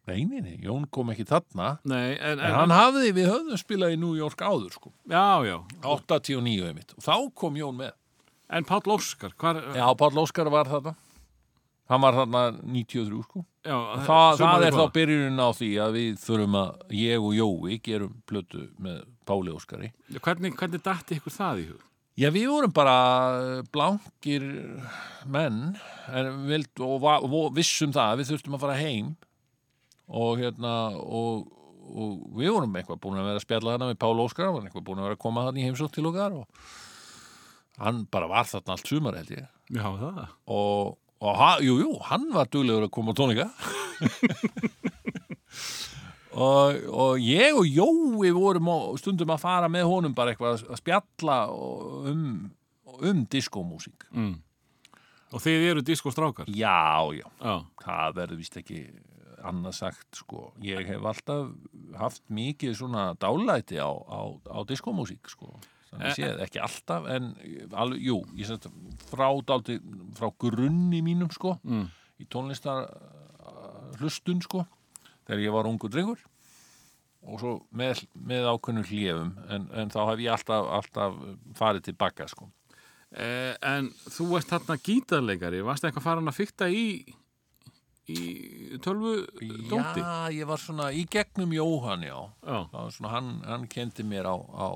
Nei, 0.06 0.20
nei, 0.30 0.42
nei, 0.46 0.58
Jón 0.62 0.86
kom 0.94 1.10
ekki 1.14 1.26
þarna. 1.26 1.72
Nei, 1.90 2.14
en, 2.20 2.38
en 2.38 2.58
hann 2.60 2.74
hafði, 2.74 3.10
við 3.18 3.30
höfðum 3.32 3.58
spilað 3.62 3.96
í 3.96 4.02
New 4.02 4.14
York 4.20 4.44
áður 4.46 4.76
sko, 4.76 4.92
Já, 5.10 5.42
já, 5.48 5.56
89 5.82 6.68
einmitt. 6.70 6.94
Og 6.98 7.06
þá 7.06 7.16
kom 7.42 7.58
Jón 7.58 7.80
með. 7.80 7.96
En 8.54 8.68
Páll 8.70 8.86
Óskar 8.94 9.34
hvar, 9.42 9.64
Já, 9.74 9.86
Páll 9.98 10.22
Óskar 10.22 10.52
var 10.54 10.70
þarna. 10.70 10.94
Hann 11.90 12.02
var 12.02 12.18
þarna 12.18 12.44
93 12.62 13.24
sko. 13.26 13.44
Já 13.66 13.76
Þa, 14.06 14.20
Það 14.38 14.64
er 14.68 14.76
þá 14.76 14.82
góða. 14.84 14.94
byrjunin 14.94 15.42
á 15.42 15.50
því 15.58 15.70
að 15.82 15.98
við 15.98 16.22
þurfum 16.22 16.56
að 16.62 16.96
ég 17.02 17.26
og 17.26 17.36
Jói 17.38 17.80
gerum 17.86 18.16
plötu 18.30 18.64
með 18.82 19.04
Páli 19.26 19.54
Óskari. 19.54 19.92
Hvernig, 20.22 20.54
hvernig 20.58 20.86
dætti 20.86 21.18
ykkur 21.18 21.34
það 21.34 21.62
í 21.62 21.68
hug? 21.74 21.84
Já, 22.16 22.30
við 22.32 22.46
vorum 22.48 22.72
bara 22.72 22.96
blankir 23.76 24.46
menn 25.28 25.76
en 26.08 26.30
og, 26.80 27.04
og 27.04 27.50
vissum 27.58 27.92
það 27.92 28.14
að 28.14 28.22
við 28.22 28.30
þurftum 28.32 28.56
að 28.56 28.64
fara 28.64 28.78
heim 28.80 29.10
og 30.08 30.42
hérna 30.42 30.74
og, 31.02 31.48
og 31.90 32.10
við 32.38 32.52
vorum 32.54 32.76
eitthvað 32.78 33.02
búin 33.04 33.22
að 33.22 33.30
vera 33.30 33.40
að 33.42 33.46
spjalla 33.46 33.76
þarna 33.76 33.90
með 33.92 34.02
Pál 34.04 34.22
Óskar, 34.22 34.48
hann 34.48 34.58
var 34.58 34.68
eitthvað 34.68 34.88
búin 34.90 35.02
að 35.02 35.08
vera 35.10 35.18
að 35.18 35.24
koma 35.26 35.46
þarna 35.48 35.62
í 35.62 35.66
heimsótt 35.66 35.96
til 35.96 36.10
okkar 36.10 36.38
og 36.42 36.46
hann 37.82 37.98
bara 38.12 38.30
var 38.32 38.46
þarna 38.50 38.76
allt 38.76 38.92
sumar 38.92 39.18
held 39.20 39.32
ég. 39.36 39.50
Já, 39.74 39.86
það 39.88 40.22
og, 40.54 40.96
og 41.26 41.34
ha, 41.42 41.52
jú, 41.66 41.74
jú, 41.82 41.92
hann 42.10 42.26
var 42.36 42.52
duglegur 42.54 42.88
að 42.88 42.96
koma 42.96 43.16
á 43.16 43.18
tónleika 43.18 43.48
og, 46.46 46.86
og 46.92 47.20
ég 47.24 47.58
og 47.58 47.66
Jói 47.66 48.30
vorum 48.36 48.70
stundum 49.02 49.34
að 49.34 49.44
fara 49.44 49.70
með 49.72 49.88
honum 49.90 50.16
bara 50.16 50.34
eitthvað 50.34 50.66
að 50.70 50.82
spjalla 50.82 51.38
um, 51.50 52.52
um 53.02 53.24
diskómúsík. 53.32 54.06
Mm. 54.14 54.36
Og 55.36 55.42
þið 55.44 55.66
eru 55.72 55.82
diskostrákar? 55.84 56.48
Já, 56.54 57.02
já, 57.18 57.26
Já, 57.42 57.56
það 57.82 58.14
verður 58.20 58.40
vist 58.40 58.58
ekki 58.62 58.84
annað 59.48 59.78
sagt 59.80 60.20
sko, 60.22 60.50
ég 60.64 60.88
hef 60.90 61.06
alltaf 61.06 61.54
haft 62.00 62.26
mikið 62.34 62.76
svona 62.82 63.08
dálæti 63.22 63.80
á, 63.80 63.90
á, 63.90 64.22
á 64.52 64.60
diskómúsík 64.68 65.32
sko. 65.32 65.54
Þannig 65.92 66.12
Eh, 66.12 66.16
séð, 66.18 66.42
ekki 66.44 66.60
alltaf 66.60 67.06
en 67.08 67.30
alveg, 67.72 68.02
jú, 68.04 68.20
ég 68.36 68.50
sett 68.50 68.68
frá 69.10 69.30
dálti, 69.48 69.78
frá 70.18 70.32
grunni 70.42 71.02
mínum 71.06 71.30
sko 71.32 71.56
mm. 71.64 71.86
í 72.20 72.28
tónlistar 72.32 72.90
hlustun 74.00 74.42
sko 74.44 74.66
þegar 75.26 75.44
ég 75.46 75.56
var 75.56 75.70
ungur 75.70 75.92
drengur. 75.94 76.20
Og 77.26 77.40
svo 77.42 77.54
með, 77.74 78.04
með 78.14 78.52
ákveðnum 78.52 78.86
hljöfum 78.86 79.32
en, 79.50 79.70
en 79.74 79.94
þá 79.94 80.02
hef 80.12 80.22
ég 80.22 80.36
alltaf, 80.36 80.68
alltaf 80.78 81.16
farið 81.58 81.88
tilbaka 81.88 82.28
sko. 82.30 82.52
Eh, 83.16 83.56
en 83.66 83.88
þú 84.12 84.36
ert 84.38 84.52
þarna 84.52 84.76
gítarleikari, 84.84 85.64
varst 85.66 85.88
eitthvað 85.88 86.06
farin 86.10 86.30
að 86.30 86.38
fykta 86.42 86.68
í, 86.70 86.86
í 88.12 88.78
tölvu 88.84 89.14
dóti? 89.70 90.02
Já, 90.02 90.32
ég 90.36 90.50
var 90.50 90.62
svona 90.62 90.90
í 90.94 91.06
gegnum 91.12 91.54
Jóhann, 91.56 92.06
já. 92.06 92.18
Já. 92.46 92.58
Það 92.72 92.82
var 92.82 92.96
svona, 92.98 93.14
hann, 93.16 93.32
hann 93.48 93.68
kendi 93.72 94.06
mér 94.08 94.30
á, 94.30 94.36
á 94.38 94.68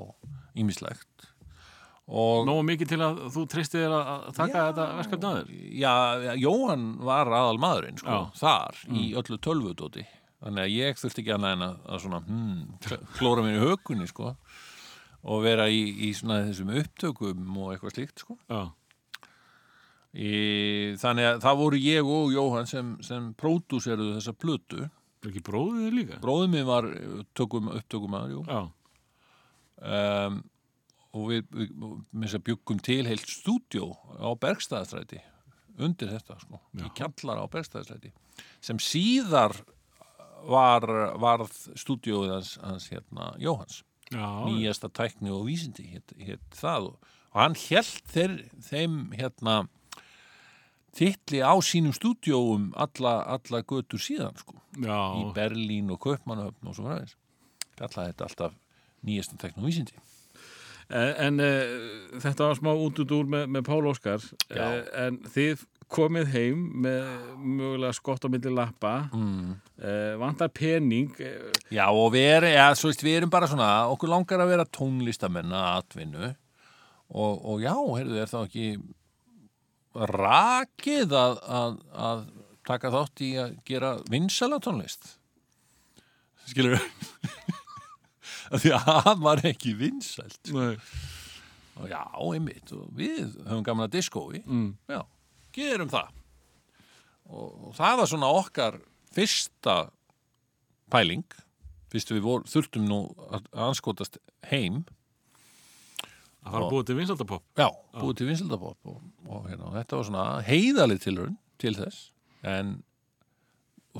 ímislegt. 0.58 1.28
Og 2.10 2.42
Nógu 2.48 2.64
mikið 2.66 2.90
til 2.90 2.98
að 3.06 3.20
þú 3.30 3.44
treystir 3.52 3.84
þér 3.84 3.92
að 3.94 4.08
að 4.10 4.32
taka 4.40 4.62
þetta 4.70 4.86
verkefni 4.98 5.28
að 5.28 5.36
þér? 5.36 5.52
Já, 5.78 5.92
Jóhann 6.42 6.88
var 7.06 7.30
aðal 7.38 7.60
maðurinn, 7.62 8.00
sko, 8.02 8.16
Já. 8.16 8.40
þar, 8.40 8.80
í 8.98 9.04
öllu 9.20 9.38
tölvudóti. 9.46 10.06
Þannig 10.40 10.64
að 10.64 10.74
ég 10.74 10.98
þurfti 10.98 11.22
ekki 11.22 11.34
annað 11.36 11.54
en 11.54 11.64
að, 11.68 11.78
að 11.86 12.02
svona, 12.02 12.20
hmm, 12.26 13.06
klóra 13.18 13.44
mér 13.44 13.58
í 13.60 13.62
hökunni, 13.62 14.08
sko, 14.10 14.34
og 15.22 15.42
vera 15.44 15.68
í, 15.70 15.84
í 16.08 16.10
svona 16.16 16.40
þessum 16.48 16.72
upptökum 16.80 17.58
og 17.60 17.74
eitthvað 17.76 17.94
slíkt, 17.94 18.24
sko. 18.24 18.38
Já. 18.50 18.62
Í, 20.10 20.30
þannig 20.98 21.28
að 21.28 21.42
það 21.44 21.60
voru 21.60 21.80
ég 21.80 22.08
og 22.10 22.32
Jóhann 22.34 22.66
sem, 22.66 22.94
sem 23.06 23.28
pródúseruðu 23.38 24.16
þessa 24.16 24.34
plötu. 24.34 24.88
Ekki 25.26 25.42
bróðið 25.46 25.84
þér 25.84 25.98
líka? 25.98 26.20
Bróðið 26.22 26.54
minn 26.54 26.66
var 26.66 26.88
tökum, 27.38 27.68
upptökum 27.76 28.16
aður. 28.18 28.48
Já. 28.50 28.62
um, 29.80 30.40
og 31.16 31.26
við, 31.30 31.44
við, 31.54 32.38
byggum 32.46 32.80
til 32.86 33.02
heilt 33.08 33.26
stúdjó 33.28 33.90
á 34.18 34.30
Bergstæðastræti 34.38 35.20
undir 35.80 36.10
þetta 36.12 36.36
sko, 36.42 36.60
í 36.78 36.90
kjallara 36.96 37.46
á 37.46 37.48
Bergstæðastræti 37.50 38.12
sem 38.62 38.78
síðar 38.82 39.56
var, 40.46 40.86
varð 41.20 41.52
stúdjóið 41.78 42.34
hans, 42.36 42.52
hans 42.62 42.88
hérna 42.92 43.32
Jóhans 43.42 43.82
Já. 44.10 44.26
nýjasta 44.46 44.90
tækni 44.92 45.32
og 45.34 45.48
vísindi 45.48 45.88
hétt, 45.90 46.46
það 46.56 46.92
og, 46.92 47.10
og 47.32 47.42
hann 47.42 47.58
held 47.58 48.14
þeir, 48.14 48.36
þeim 48.70 48.96
hérna 49.18 49.56
titli 50.96 51.42
á 51.42 51.54
sínum 51.64 51.94
stúdjóum 51.96 52.70
alla, 52.74 53.20
alla 53.36 53.62
götur 53.62 54.02
síðan 54.02 54.36
sko 54.40 54.56
Já. 54.76 54.98
í 55.18 55.26
Berlín 55.36 55.90
og 55.94 56.00
Kaupmannahöfn 56.02 56.70
og 56.70 56.76
svo 56.76 56.88
fræðis 56.88 57.16
kallaði 57.78 58.12
þetta 58.12 58.28
alltaf 58.28 58.56
nýjasta 59.06 59.40
tækni 59.40 59.62
og 59.62 59.70
vísindi 59.70 60.00
En, 60.90 61.12
en 61.22 61.36
uh, 61.38 62.16
þetta 62.18 62.48
var 62.48 62.56
smá 62.58 62.72
út 62.74 62.96
út 62.98 63.12
úr 63.14 63.28
með, 63.30 63.44
með 63.54 63.62
Pál 63.68 63.84
Óskar 63.86 64.24
Já. 64.50 64.64
uh, 64.64 64.80
en 64.98 65.20
þið 65.30 65.62
komið 65.90 66.32
heim 66.34 66.64
með 66.82 67.06
mögulega 67.38 67.94
skott 67.94 68.26
á 68.26 68.28
milli 68.30 68.50
lappa 68.54 68.94
mm. 69.14 69.52
uh, 69.82 70.14
vantar 70.18 70.50
pening 70.54 71.14
Já, 71.70 71.84
og 71.90 72.10
við 72.14 72.26
erum, 72.32 72.54
ja, 72.56 72.68
svo 72.78 72.90
veist, 72.90 73.04
við 73.06 73.20
erum 73.20 73.30
bara 73.32 73.46
svona, 73.50 73.70
okkur 73.94 74.10
langar 74.10 74.42
að 74.42 74.50
vera 74.56 74.66
tónlistamenn 74.66 75.54
að 75.54 75.68
atvinnu 75.76 76.30
og, 76.30 77.38
og 77.38 77.62
já, 77.62 77.74
heyrðu, 77.74 78.18
er 78.18 78.30
þá 78.30 78.40
ekki 78.42 78.66
rakið 79.94 81.14
að, 81.16 81.38
að, 81.60 81.78
að 82.08 82.20
taka 82.68 82.90
þátt 82.94 83.22
í 83.26 83.30
að 83.42 83.56
gera 83.66 83.94
vinsala 84.10 84.60
tónlist? 84.62 85.16
Skilur 86.50 86.76
við? 86.76 86.84
Því 88.60 88.72
að 88.74 88.88
hann 89.06 89.20
var 89.22 89.42
ekki 89.46 89.74
vinsælt. 89.78 90.40
Nei. 90.54 90.74
Og 91.80 91.86
já, 91.88 92.00
einmitt, 92.20 92.72
og 92.76 92.88
við 92.98 93.36
höfum 93.46 93.62
gamla 93.64 93.86
diskói, 93.88 94.42
Mm. 94.44 94.72
já, 94.90 95.00
gerum 95.56 95.88
það. 95.92 96.10
Og, 97.30 97.46
og 97.70 97.76
það 97.78 97.94
var 98.00 98.10
svona 98.10 98.30
okkar 98.36 98.80
fyrsta 99.14 99.76
pæling, 100.90 101.24
fyrst 101.90 102.10
við 102.12 102.24
vor, 102.26 102.42
þurftum 102.50 102.84
nú 102.90 102.98
að 103.30 103.46
að 103.54 103.62
anskotast 103.70 104.18
heim, 104.50 104.82
að 106.40 106.54
fara 106.54 106.66
að 106.66 106.74
búa 106.74 106.86
til 106.88 106.96
vinsaldapop 106.98 107.42
já, 107.60 107.68
búið 107.96 108.20
til 108.20 108.28
vinsildabop 108.30 108.92
og, 108.92 109.00
og 109.28 109.48
hérna, 109.50 109.72
þetta 109.78 109.98
var 109.98 110.08
svona 110.08 110.28
heiðalið 110.46 111.02
tilraun 111.04 111.36
til 111.60 111.74
þess, 111.76 112.06
en 112.48 112.78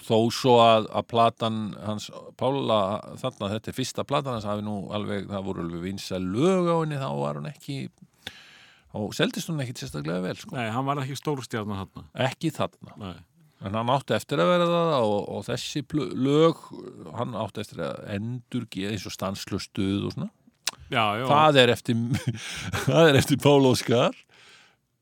þó 0.00 0.18
svo 0.33 0.55
að, 0.62 0.87
að 0.94 1.09
platan 1.11 1.59
hans 1.83 2.07
Pála 2.38 2.79
þarna, 3.20 3.50
þetta 3.57 3.72
er 3.72 3.76
fyrsta 3.76 4.05
platan 4.07 4.37
hans 4.37 4.46
hafi 4.48 4.62
nú 4.64 4.85
alveg, 4.94 5.26
það 5.31 5.48
voru 5.48 5.64
alveg 5.64 5.83
vinsa 5.88 6.20
lög 6.22 6.70
á 6.70 6.76
henni, 6.79 7.00
þá 7.00 7.11
var 7.18 7.40
hún 7.40 7.50
ekki 7.50 7.81
og 8.96 9.12
seldist 9.14 9.50
hún 9.50 9.61
ekkit 9.62 9.85
sérstaklega 9.85 10.22
vel 10.24 10.38
sko. 10.38 10.55
Nei, 10.57 10.70
hann 10.74 10.87
var 10.87 11.03
ekki 11.03 11.18
stórstjarnar 11.18 11.85
hann 11.85 12.09
ekki 12.26 12.50
þarna. 12.55 12.96
Nei. 13.03 13.18
en 13.61 13.76
hann 13.76 13.92
átti 13.92 14.16
eftir 14.16 14.40
að 14.40 14.55
vera 14.55 14.66
það 14.70 14.94
og, 15.05 15.18
og 15.37 15.42
þessi 15.50 15.83
lög 16.16 16.62
hann 17.18 17.37
átti 17.38 17.64
eftir 17.64 17.83
að 17.85 17.98
endur 18.16 18.66
eins 18.88 19.07
og 19.07 19.14
stanslöstuð 19.14 20.07
og 20.09 20.14
svona 20.16 20.31
Já, 20.90 21.05
já, 21.20 21.24
það 21.31 21.59
er 21.62 21.72
eftir 21.76 21.98
það 22.87 23.05
er 23.12 23.18
eftir 23.20 23.38
Pál 23.42 23.68
Óskar 23.70 24.16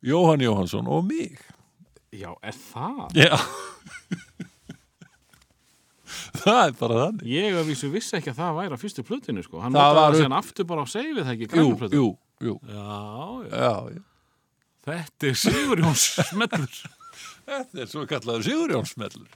Jóhann 0.05 0.43
Jóhansson 0.45 0.87
og 0.87 1.07
mig. 1.09 1.39
Já, 2.15 2.31
er 2.45 2.55
það? 2.55 3.09
já. 3.19 3.33
Það 6.39 6.59
er 6.63 6.75
bara 6.79 6.99
þannig. 7.03 7.25
Ég 7.31 7.57
að 7.59 7.67
vísu 7.69 7.89
vissi 7.93 8.15
ekki 8.19 8.31
að 8.33 8.39
það 8.41 8.57
væri 8.59 8.77
á 8.77 8.81
fyrstu 8.81 9.03
plötinu 9.07 9.43
sko. 9.45 9.61
Hann 9.63 9.75
Það 9.77 9.97
var 9.99 10.17
upp- 10.19 10.37
aftur 10.39 10.67
bara 10.69 10.85
á 10.85 10.87
seifið 10.89 11.25
það 11.27 11.33
ekki 11.35 11.49
jú, 11.59 11.67
jú, 11.99 12.07
jú. 12.47 12.55
Já, 12.69 13.01
já, 13.51 14.03
þetta 14.89 15.29
er 15.33 15.37
Sigurjóns 15.43 16.05
smellur. 16.31 16.79
Þetta 17.49 17.81
er 17.83 17.89
svo 17.89 18.03
kallaður 18.09 18.45
Sigurjónsmellur 18.45 19.29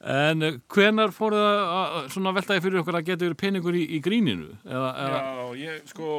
En 0.00 0.40
uh, 0.46 0.54
hvenar 0.72 1.12
fóruð 1.12 1.42
það 1.44 1.58
að 1.60 1.96
að 1.98 2.06
svona 2.14 2.32
veltaði 2.36 2.62
fyrir 2.64 2.80
okkur 2.80 2.96
að 2.96 3.08
geta 3.10 3.26
verið 3.26 3.40
peningur 3.42 3.76
í, 3.76 3.82
í 3.84 3.98
gríninu? 4.00 4.54
Eða, 4.64 4.92
eða, 5.04 5.18
Já, 5.20 5.42
ég 5.60 5.90
sko 5.90 6.14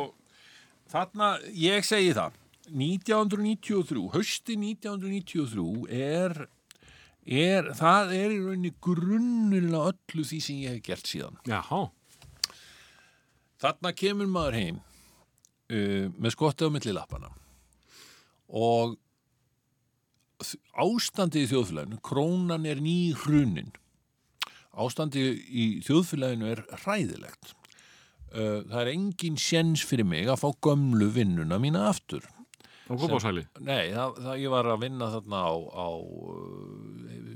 þarna, 0.92 1.32
ég 1.58 1.88
segi 1.88 2.14
það. 2.18 2.38
1993, 2.72 4.04
hausti 4.14 4.56
1993 4.56 5.98
er, 5.98 6.38
er 7.26 7.72
það 7.76 8.14
er 8.16 8.36
í 8.36 8.38
rauninni 8.44 8.72
grunnurinn 8.86 9.76
á 9.76 9.90
öllu 9.90 10.28
því 10.30 10.40
sem 10.46 10.62
ég 10.62 10.78
hef 10.78 10.86
gert 10.86 11.10
síðan. 11.10 11.42
Jáhá, 11.50 11.82
þarna 13.66 13.96
kemur 13.98 14.30
maður 14.30 14.60
heim 14.62 14.80
uh, 14.80 16.08
með 16.22 16.38
skottið 16.38 16.70
á 16.70 16.74
milli 16.78 16.96
lappana 16.96 17.34
og 18.52 18.98
ástandið 20.82 21.46
í 21.46 21.50
þjóðfélaginu 21.52 22.02
krónan 22.06 22.68
er 22.70 22.82
ný 22.84 23.14
hrunin. 23.24 23.72
Ástandið 24.72 25.42
í 25.48 25.66
þjóðfélaginu 25.86 26.52
er 26.52 26.64
hræðilegt. 26.84 27.56
Það 28.32 28.78
er 28.82 28.92
engin 28.94 29.40
sjens 29.40 29.84
fyrir 29.84 30.08
mig 30.08 30.30
að 30.32 30.40
fá 30.46 30.50
gömlu 30.64 31.10
vinnuna 31.12 31.60
mína 31.60 31.90
aftur. 31.90 32.24
Og 32.92 33.00
góðbásæli 33.00 33.46
Nei, 33.64 33.92
það, 33.94 34.18
það, 34.20 34.38
ég 34.42 34.52
var 34.52 34.68
að 34.68 34.82
vinna 34.84 35.10
þarna 35.14 35.42
á, 35.48 35.54
á 35.56 35.88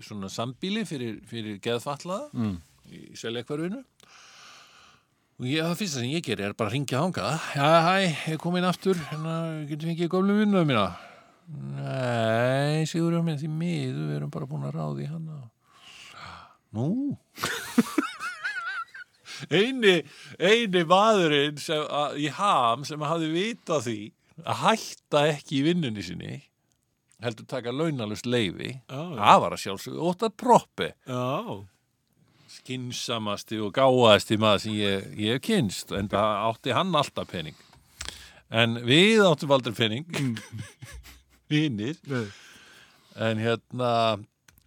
svona 0.03 0.29
sambíli 0.31 0.83
fyrir, 0.87 1.19
fyrir 1.29 1.59
geðfallaða 1.63 2.27
mm. 2.35 2.55
í 2.91 3.01
seljakverfinu 3.19 3.79
og 5.35 5.47
ég, 5.47 5.61
það 5.63 5.77
fyrsta 5.79 6.01
sem 6.01 6.11
ég 6.11 6.25
geri 6.25 6.45
er 6.47 6.55
bara 6.55 6.71
að 6.71 6.77
ringja 6.77 7.01
þangað. 7.03 7.47
Já, 7.55 7.69
hæ, 7.85 7.95
ég 8.33 8.41
kom 8.43 8.55
inn 8.59 8.67
aftur 8.67 8.99
hérna, 9.11 9.35
getur 9.69 9.91
fengið 9.91 10.11
gömlu 10.11 10.39
vinnuðu 10.41 10.69
mína 10.71 10.85
Nei, 11.47 12.85
Sigur 12.89 13.13
minn 13.25 13.37
því 13.37 13.49
miður, 13.51 14.07
við 14.09 14.15
erum 14.17 14.31
bara 14.33 14.47
búin 14.49 14.65
að 14.65 14.79
ráði 14.79 15.05
hana. 15.11 15.43
Nú? 16.75 16.87
Eini, 19.51 19.97
eini 20.39 20.81
maðurinn 20.87 21.57
sem, 21.59 21.81
að, 21.91 22.15
í 22.23 22.29
ham 22.33 22.85
sem 22.87 23.01
hafði 23.03 23.27
vitað 23.33 23.81
því 23.89 23.95
að 24.47 24.61
hætta 24.61 25.23
ekki 25.33 25.57
í 25.59 25.63
vinnunni 25.67 26.03
sinni 26.05 26.37
heldur 27.23 27.47
taka 27.49 27.71
launalust 27.75 28.27
Já, 28.87 28.95
já. 28.95 29.19
það 29.19 29.41
var 29.43 29.55
að 29.55 29.61
sjálfsögðu 29.65 30.07
óttar 30.09 30.33
proppi. 30.39 30.89
Já, 31.07 31.21
skinsamasti 32.55 33.59
og 33.63 33.73
gáðasti 33.75 34.39
maður 34.41 34.65
sem 34.65 34.75
ég, 34.79 35.07
ég 35.19 35.37
hef 35.37 35.45
kynst 35.49 35.91
en 35.95 36.09
það 36.11 36.31
átti 36.49 36.75
hann 36.75 36.95
alltaf 36.95 37.29
pening. 37.31 37.57
En 38.55 38.77
við 38.85 39.23
áttum 39.25 39.51
aldrei 39.55 39.75
pening 39.75 40.05
vinnir 41.51 41.99
en 43.15 43.41
hérna 43.41 43.91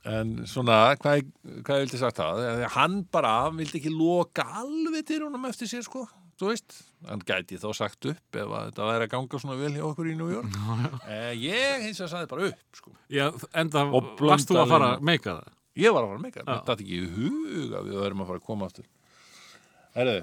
en 0.08 0.30
svona, 0.48 0.94
hvað, 1.02 1.26
hvað 1.66 1.82
vildi 1.84 2.00
sagt 2.00 2.20
það? 2.20 2.62
Hann 2.76 3.02
bara 3.12 3.34
vildi 3.52 3.80
ekki 3.82 3.92
loka 3.92 4.46
alveg 4.62 5.04
til 5.10 5.24
honum 5.26 5.44
eftir 5.50 5.68
sér 5.68 5.84
sko 5.84 6.06
þú 6.38 6.52
veist, 6.52 6.76
hann 7.08 7.22
gæti 7.26 7.58
þá 7.58 7.68
sagt 7.74 8.06
upp 8.12 8.38
ef 8.38 8.46
að 8.46 8.68
þetta 8.68 8.88
væri 8.88 9.06
að 9.08 9.12
ganga 9.14 9.40
svona 9.42 9.58
vel 9.58 9.72
hjá 9.74 9.84
okkur 9.88 10.10
í 10.10 10.16
New 10.18 10.28
York. 10.30 10.58
Eh, 11.08 11.32
ég 11.42 11.86
hins 11.86 11.98
vegar 11.98 12.12
sagði 12.12 12.30
bara 12.30 12.50
upp 12.52 12.78
sko. 12.78 12.92
Já, 13.10 13.24
enda 13.58 13.84
varst 13.90 14.50
þú 14.50 14.60
að 14.62 14.74
fara 14.74 14.90
að 14.94 15.06
meika 15.08 15.34
það? 15.34 15.54
Ég 15.78 15.94
var 15.94 16.04
að 16.04 16.10
fara 16.12 16.18
að 16.18 16.26
meika, 16.26 16.42
Já. 16.42 16.50
þetta 16.52 16.74
er 16.74 16.84
ekki 16.84 16.98
í 16.98 17.08
huga 17.16 17.82
við 17.86 17.98
verðum 18.02 18.22
að 18.22 18.30
fara 18.30 18.42
að 18.42 18.46
koma 18.50 18.68
aftur. 18.68 18.86
Herðu, 19.98 20.16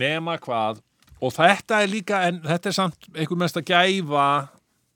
nema 0.00 0.38
hvað. 0.46 0.80
Og 1.20 1.34
þetta 1.36 1.82
er 1.84 1.92
líka, 1.92 2.22
en 2.30 2.40
þetta 2.46 2.70
er 2.70 2.76
samt 2.76 3.10
einhver 3.12 3.40
mest 3.42 3.60
að 3.60 3.68
gæfa 3.74 4.26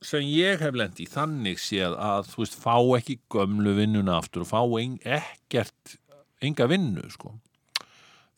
sem 0.05 0.25
ég 0.29 0.61
hef 0.63 0.77
lent 0.77 1.01
í 1.01 1.07
þannig 1.11 1.61
séð 1.63 1.97
að 1.97 2.29
þú 2.33 2.43
veist, 2.45 2.59
fá 2.61 2.77
ekki 2.99 3.19
gömlu 3.33 3.75
vinnuna 3.79 4.19
aftur 4.21 4.45
og 4.45 4.51
fá 4.51 4.61
ein, 4.79 4.99
ekkert 5.05 5.97
enga 6.45 6.67
vinnu, 6.69 7.07
sko. 7.15 7.35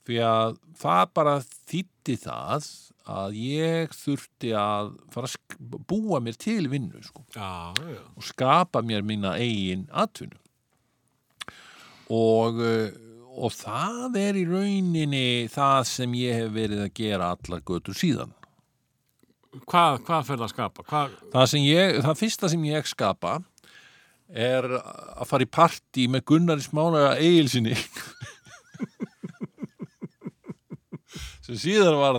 Því 0.06 0.20
að 0.22 0.58
það 0.78 1.04
bara 1.18 1.36
þýtti 1.66 2.14
það 2.22 2.68
að 3.10 3.34
ég 3.38 3.94
þurfti 3.94 4.52
að 4.58 4.92
fara 5.14 5.30
að 5.30 5.78
búa 5.90 6.20
mér 6.22 6.38
til 6.42 6.68
vinnu 6.70 7.02
sko, 7.06 7.24
Já, 7.34 7.74
já. 7.78 8.02
og 8.14 8.26
skapa 8.26 8.82
mér 8.86 9.02
mína 9.06 9.34
eigin 9.38 9.86
atvinnu. 9.90 10.38
Og, 12.14 12.60
og 13.34 13.50
það 13.54 14.18
er 14.22 14.38
í 14.38 14.44
rauninni 14.46 15.24
það 15.50 15.80
sem 15.90 16.14
ég 16.18 16.38
hef 16.38 16.52
verið 16.54 16.84
að 16.86 16.92
gera 17.00 17.32
allar 17.34 17.64
götur 17.66 17.98
síðan 17.98 18.34
Hvað, 19.64 20.00
hvað 20.06 20.26
fer 20.28 20.38
það 20.40 20.46
að 20.46 20.52
skapa? 20.54 20.84
Hvað, 20.90 21.14
það, 21.32 21.54
ég, 21.64 21.98
það 22.04 22.18
fyrsta 22.20 22.50
sem 22.52 22.64
ég 22.68 22.88
skapa 22.90 23.32
er 24.34 24.66
að 24.76 25.26
fara 25.30 25.46
í 25.46 25.50
partí 25.54 26.04
með 26.10 26.24
Gunnar 26.32 26.58
í 26.60 26.64
smánaga 26.66 27.12
eigilsinni 27.22 27.76
sem 31.46 31.56
síðan 31.60 31.96
var 32.00 32.16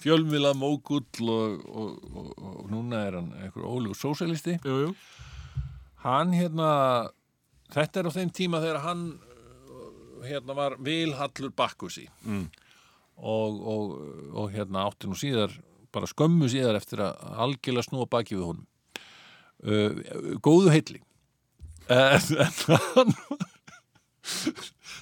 fjölmila 0.00 0.54
mógull 0.56 1.04
og, 1.28 1.64
og, 1.68 1.90
og, 2.16 2.28
og 2.38 2.70
núna 2.72 2.96
er 3.08 3.14
hann 3.18 3.32
einhver 3.42 3.66
ólugur 3.68 3.98
sósælisti 3.98 4.54
hann 6.04 6.32
hérna 6.36 6.68
þetta 7.74 8.00
er 8.00 8.08
á 8.08 8.12
þeim 8.16 8.30
tíma 8.38 8.62
þegar 8.64 8.80
hann 8.86 9.02
hérna 10.24 10.52
var 10.56 10.72
Vilhallur 10.82 11.52
Bakkusi 11.56 12.06
Mm. 12.24 12.46
og, 13.18 13.52
og, 13.68 13.84
og 14.38 14.46
hérna 14.54 14.86
átti 14.88 15.08
nú 15.10 15.16
síðar 15.18 15.52
bara 15.94 16.08
skömmu 16.10 16.48
síðar 16.52 16.78
eftir 16.78 17.02
að 17.04 17.20
algjörlega 17.44 17.88
snúa 17.88 18.08
baki 18.10 18.36
við 18.38 18.46
honum 18.50 18.66
uh, 19.64 20.38
góðu 20.44 20.72
heilli 20.74 21.00
en, 21.88 22.20
en 22.44 22.58
hann 22.68 23.14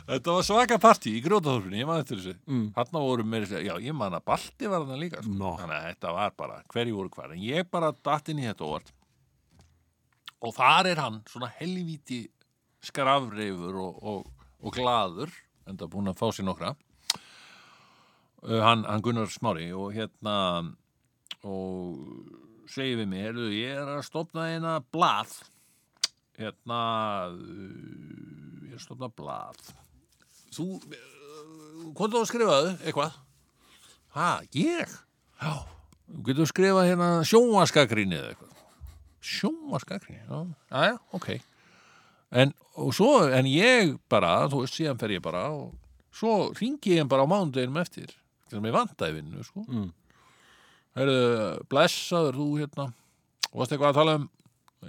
þetta 0.06 0.34
var 0.36 0.44
svaka 0.46 0.78
partí 0.78 1.16
í 1.18 1.22
grótaþórfinu, 1.24 1.80
ég 1.80 1.88
man 1.88 2.02
eftir 2.04 2.20
þessu 2.20 2.36
Mm. 2.46 2.68
hann 2.76 2.92
voru 2.94 3.24
meiri, 3.26 3.48
já 3.66 3.74
ég 3.82 3.94
man 3.96 4.14
að 4.14 4.26
Balti 4.30 4.68
var 4.70 4.84
hann 4.86 5.00
líka 5.02 5.22
sko. 5.22 5.32
Nó. 5.34 5.56
þannig 5.58 5.76
að 5.80 5.88
þetta 5.90 6.12
var 6.14 6.36
bara 6.38 6.60
hverju 6.72 6.94
voru 7.00 7.10
hvar, 7.16 7.32
en 7.34 7.42
ég 7.42 7.70
bara 7.70 7.92
datt 7.92 8.28
inn 8.30 8.38
í 8.42 8.46
þetta 8.46 8.68
óvart 8.68 8.92
og 10.46 10.54
þar 10.54 10.86
er 10.92 11.00
hann 11.02 11.22
svona 11.26 11.50
helvíti 11.58 12.26
skrafreifur 12.86 13.74
og, 13.82 14.02
og, 14.02 14.26
og 14.62 14.76
glaður 14.76 15.32
enda 15.66 15.88
búin 15.90 16.12
að 16.12 16.20
fá 16.20 16.28
sér 16.30 16.46
nokkra 16.46 16.76
hann, 18.46 18.84
hann 18.86 19.02
Gunnar 19.02 19.30
Smári 19.32 19.68
og 19.74 19.92
hérna 19.96 20.36
og 21.46 22.00
segir 22.70 23.00
við 23.00 23.10
mig, 23.10 23.22
heyrðu, 23.26 23.50
ég 23.54 23.76
er 23.78 23.92
að 23.96 24.06
stopna 24.06 24.48
eina 24.52 24.78
blað. 24.94 25.34
Hérna 26.36 26.80
uh, 27.32 28.66
ég 28.66 28.74
er 28.74 28.80
að 28.80 28.84
stopna 28.84 29.10
blað. 29.12 29.60
Þú 30.54 30.66
hvað 31.96 32.12
þú 32.12 32.20
að 32.20 32.28
skrifaðu, 32.30 32.74
eitthvað. 32.82 33.16
Ha, 34.16 34.28
ég? 34.56 34.92
já, 35.36 35.54
þú 36.08 36.22
getur 36.30 36.50
skrifað 36.50 36.90
hérna 36.90 37.08
sjónvaskagrinni 37.28 38.18
eða 38.18 38.32
eitthvað. 38.32 38.52
Sjónvaskagrinni, 39.26 40.22
já, 40.22 40.38
já, 40.70 40.92
já, 40.92 40.94
ok. 41.18 41.28
En, 42.36 42.54
og 42.80 42.94
svo, 42.96 43.10
en 43.32 43.48
ég 43.50 43.96
bara, 44.10 44.38
þú 44.50 44.62
veist, 44.64 44.78
síðan 44.78 45.00
fer 45.00 45.16
ég 45.16 45.24
bara 45.24 45.48
og 45.54 45.74
svo 46.16 46.50
ringi 46.56 46.96
ég 46.96 47.10
bara 47.10 47.26
á 47.28 47.30
mánudeginum 47.30 47.82
eftir 47.82 48.14
sem 48.52 48.68
ég 48.68 48.74
vantaði 48.76 49.18
vinnu, 49.18 49.44
sko. 49.46 49.64
Mm. 49.66 49.88
Herðu, 50.96 51.20
blessaður 51.70 52.38
þú 52.40 52.48
hérna. 52.60 52.86
Og 53.50 53.60
varst 53.60 53.74
eitthvað 53.74 53.92
að 53.92 53.98
tala 54.00 54.16
um 54.20 54.28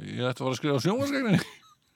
ég 0.04 0.28
ætti 0.28 0.41
að 0.41 0.46
fara 0.46 0.54
að 0.54 0.60
skrifa 0.60 0.82
sjónvarsgegninni 0.84 1.39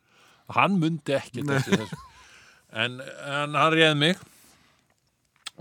hann 0.57 0.77
mundi 0.81 1.13
ekki 1.17 1.43
en, 1.45 2.95
en 3.01 3.57
hann 3.59 3.75
réð 3.75 3.93
mig. 3.99 4.21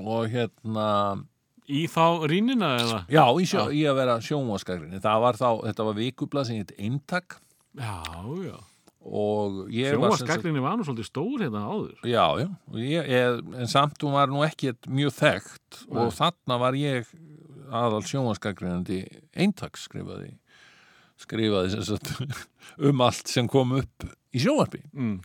Og 0.00 0.30
hérna 0.32 0.86
Í 1.70 1.84
þá 1.86 2.24
rínina 2.26 2.72
eða? 2.80 3.00
já, 3.12 3.22
í, 3.38 3.44
sjó, 3.46 3.68
í 3.70 3.84
að 3.86 3.98
vera 4.00 4.16
sjónvarsgegninni 4.24 4.98
það 5.04 5.20
var 5.22 5.36
þá, 5.38 5.48
þetta 5.68 5.86
var 5.86 5.98
vikublað 6.00 6.48
sem 6.48 6.58
heit 6.62 6.72
eintak. 6.82 7.36
Já, 7.78 8.00
já. 8.42 8.56
Og 9.00 9.70
ég 9.72 9.94
var 9.96 10.12
nú 10.76 10.84
svolítið 10.84 11.06
stór 11.08 11.40
hérna 11.46 11.62
áður. 11.70 11.94
Já, 12.04 12.26
já, 12.42 12.48
og 12.68 12.76
ég, 12.82 13.06
ég, 13.08 13.38
en 13.62 13.70
samt 13.72 14.02
hún 14.04 14.12
var 14.12 14.28
nú 14.28 14.42
ekki 14.44 14.74
mjög 14.92 15.14
þekkt 15.16 15.78
og 15.88 16.02
Nei. 16.10 16.16
þarna 16.18 16.58
var 16.60 16.76
ég 16.76 17.08
aðal 17.70 18.02
sjónvaskagrinandi 18.04 19.00
eintaks 19.40 19.86
skrifaði 19.88 20.34
skrifaði 21.20 21.70
sem 21.76 21.84
sagt 21.86 22.12
um 22.90 23.00
allt 23.04 23.28
sem 23.30 23.48
kom 23.50 23.76
upp 23.80 24.08
í 24.36 24.42
sjónvarpi 24.42 24.82
Mm. 24.92 25.18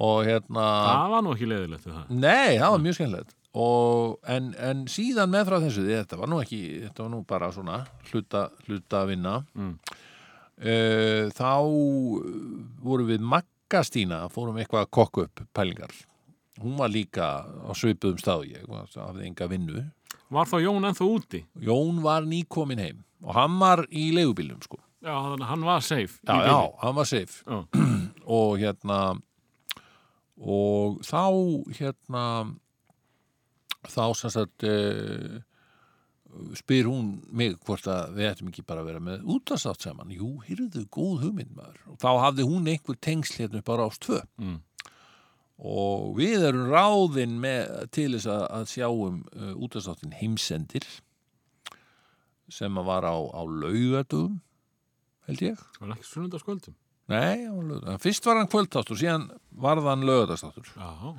og 0.00 0.24
hérna 0.28 0.64
Það 0.86 1.10
var 1.14 1.22
nú 1.24 1.34
ekki 1.36 1.48
leðilegt. 1.50 1.86
Nei, 2.12 2.56
það 2.60 2.70
var 2.76 2.82
mjög 2.84 2.98
skemmtilegt 2.98 3.34
og, 3.56 4.18
en, 4.28 4.50
en 4.60 4.82
síðan 4.92 5.30
með 5.32 5.46
frá 5.48 5.56
þessu 5.62 5.86
þetta 5.88 6.18
var 6.20 6.28
nú 6.28 6.40
ekki, 6.42 6.58
þetta 6.88 7.04
var 7.06 7.12
nú 7.14 7.22
bara 7.28 7.48
svona 7.54 7.78
hluta, 8.10 8.48
hluta 8.66 9.02
að 9.04 9.12
vinna 9.14 9.36
Mm. 9.56 9.76
Uh, 10.60 11.28
þá 11.36 11.50
vorum 12.86 13.10
við 13.10 13.24
Magga 13.34 13.82
Stína 13.86 14.24
fórum 14.32 14.58
eitthvað 14.62 14.86
að 14.86 14.92
kokka 14.98 15.26
upp 15.26 15.44
pælingar 15.56 15.92
hún 16.62 16.78
var 16.78 16.88
líka 16.92 17.28
á 17.44 17.70
svipuðum 17.76 18.20
stað 18.22 18.44
og 18.44 18.50
ég, 18.54 18.66
hafði 18.96 19.28
enga 19.30 19.50
vinnu 19.52 19.84
Var 20.26 20.48
þá 20.50 20.56
Jón 20.58 20.82
ennþá 20.88 21.06
úti? 21.06 21.40
Jón 21.62 22.00
var 22.02 22.24
nýkomin 22.26 22.80
heim 22.82 23.04
og 23.22 23.36
hann 23.36 23.58
var 23.60 23.84
í 23.90 24.08
leigubílum 24.16 24.58
sko 24.64 24.80
Já, 25.06 25.12
hann 25.46 25.62
var 25.62 25.84
safe. 25.86 26.18
já, 26.26 26.34
já, 26.48 26.56
hann 26.82 26.94
var 26.96 27.06
safe 27.06 27.44
Já. 27.46 27.58
og 28.26 28.56
hérna 28.58 28.98
og 30.36 30.96
þá 31.06 31.20
hérna 31.78 32.22
þá 33.86 34.02
sem 34.18 34.32
sagt 34.34 34.66
uh, 34.66 35.36
spyr 36.58 36.86
hún 36.90 37.06
mig 37.30 37.56
hvort 37.66 37.86
að 37.90 38.14
við 38.18 38.28
ættum 38.30 38.50
ekki 38.52 38.64
bara 38.68 38.82
að 38.84 38.90
vera 38.92 39.02
með 39.08 39.26
útasátt 39.36 39.82
saman 39.86 40.10
jú, 40.14 40.30
hýrðu, 40.46 40.84
góð 40.92 41.24
hugmynd 41.26 41.52
maður 41.56 41.80
og 41.92 41.98
þá 42.02 42.08
hafði 42.24 42.46
hún 42.48 42.70
einhver 42.72 42.98
tengsl 43.02 43.40
hérna 43.42 43.62
upp 43.62 43.72
á 43.72 43.74
rást 43.82 44.06
2 44.08 44.20
Mm. 44.40 44.58
og 45.58 46.16
við 46.18 46.42
erum 46.50 46.66
ráðin 46.68 47.38
með, 47.40 47.70
til 47.96 48.10
þess 48.12 48.26
að, 48.28 48.42
að 48.58 48.66
sjá 48.74 48.88
um 48.92 49.22
uh, 49.32 49.52
útastáttin 49.64 50.12
heimsendir 50.18 50.84
sem 52.52 52.76
að 52.78 52.86
var 52.90 53.06
á, 53.08 53.16
á 53.16 53.42
laugadugum 53.42 54.36
held 55.26 55.40
ég 55.42 55.56
Það 55.76 55.80
var 55.88 55.94
ekki 55.96 56.06
sunnundaskvöldum. 56.12 56.74
Nei, 57.10 57.46
laugardaginn. 57.46 58.02
fyrst 58.02 58.24
var 58.26 58.38
hann 58.40 58.50
kvöldtáttur 58.50 58.98
síðan 59.00 59.24
var 59.62 59.80
hann 59.82 60.04
laugadagstáttur 60.06 60.68
Já. 60.76 61.14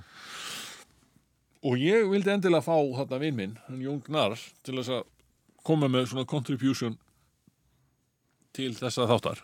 Og 1.67 1.81
ég 1.81 2.07
vildi 2.11 2.31
endilega 2.31 2.63
fá 2.63 2.75
þarna 2.77 3.19
vinn 3.21 3.37
minn, 3.37 3.57
Jón 3.83 3.99
Gnar 4.05 4.37
til 4.65 4.77
þess 4.79 4.93
að 4.97 5.05
koma 5.67 5.89
með 5.91 6.09
svona 6.11 6.27
contribution 6.29 6.95
til 8.55 8.71
þessa 8.77 9.07
þáttar. 9.09 9.43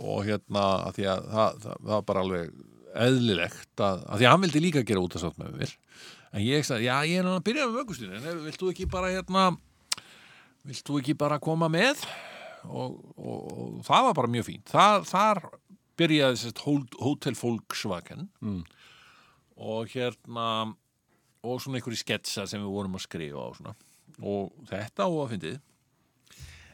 Og 0.00 0.26
hérna 0.28 0.66
að 0.86 0.98
því 0.98 1.06
að 1.12 1.24
það, 1.30 1.56
það, 1.64 1.78
það 1.80 1.94
var 1.94 2.04
bara 2.08 2.24
alveg 2.24 2.52
eðlilegt 3.00 3.82
að, 3.84 4.04
að 4.06 4.20
því 4.20 4.26
að 4.26 4.34
hann 4.34 4.44
vildi 4.44 4.62
líka 4.64 4.84
gera 4.86 5.02
út 5.04 5.16
að 5.16 5.24
sátt 5.24 5.40
með 5.40 5.56
mér. 5.60 5.74
En 6.30 6.44
ég 6.44 6.66
sagði, 6.66 6.86
já 6.86 6.96
ég 7.10 7.20
er 7.20 7.26
hann 7.26 7.38
að 7.40 7.46
byrja 7.48 7.66
með 7.66 7.80
vöggustinu 7.80 8.18
en 8.18 8.44
vilt 8.44 8.60
þú 8.60 8.70
ekki 8.72 8.86
bara 8.90 9.10
hérna 9.14 9.46
vilt 10.68 10.84
þú 10.86 11.00
ekki 11.00 11.16
bara 11.18 11.40
koma 11.42 11.70
með? 11.72 12.04
Og, 12.68 12.98
og, 13.16 13.38
og 13.50 13.80
það 13.86 14.06
var 14.06 14.16
bara 14.18 14.32
mjög 14.34 14.46
fínt. 14.50 14.68
Það, 14.70 15.06
þar 15.08 15.42
byrjaði 16.00 16.40
sérst 16.40 16.62
Hotel 17.00 17.36
Volkswagen. 17.38 18.28
Mm. 18.44 18.62
og 19.60 19.90
hérna 19.92 20.46
og 21.46 21.60
svona 21.62 21.80
einhverju 21.80 22.00
sketsa 22.00 22.46
sem 22.48 22.62
við 22.62 22.74
vorum 22.74 22.98
að 22.98 23.06
skrifa 23.06 23.44
á 23.44 23.48
svona 23.56 23.74
og 24.20 24.52
þetta 24.68 25.06
fyndið 25.30 25.60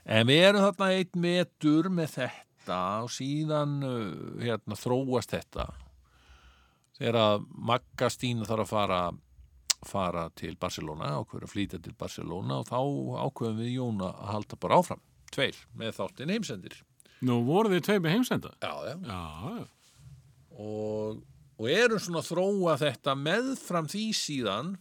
en 0.07 0.29
við 0.29 0.44
erum 0.48 0.64
þarna 0.66 0.88
einn 0.94 1.22
metur 1.22 1.90
með 1.92 2.16
þetta 2.16 2.81
og 3.05 3.12
síðan 3.14 3.76
uh, 3.87 4.40
hérna 4.42 4.79
þróast 4.79 5.35
þetta 5.35 5.68
þegar 6.96 7.20
að 7.20 7.46
Magga 7.70 8.11
Stína 8.11 8.48
þarf 8.48 8.66
að 8.66 8.72
fara 8.72 9.00
fara 9.87 10.26
til 10.35 10.57
Barcelona 10.59 11.12
ákveður 11.20 11.46
að 11.46 11.52
flýta 11.52 11.81
til 11.83 11.94
Barcelona 11.98 12.61
og 12.62 12.68
þá 12.70 12.79
ákveðum 13.29 13.61
við 13.61 13.72
Jóna 13.76 14.11
að 14.14 14.33
halda 14.33 14.59
bara 14.62 14.81
áfram 14.81 15.02
tveir 15.35 15.59
með 15.76 15.96
þáttinn 16.00 16.33
heimsendir 16.35 16.83
Nú 17.26 17.38
voru 17.46 17.72
þið 17.72 17.85
tvei 17.87 17.98
með 18.05 18.12
heimsenda? 18.16 18.50
já, 18.61 18.72
já. 18.85 18.94
Já, 19.07 19.20
já. 19.57 19.64
og, 20.61 21.22
og 21.57 21.69
erum 21.73 22.01
svona 22.03 22.21
að 22.23 22.29
þróa 22.31 22.75
þetta 22.83 23.14
meðfram 23.21 23.87
því 23.88 24.05
síðan 24.16 24.75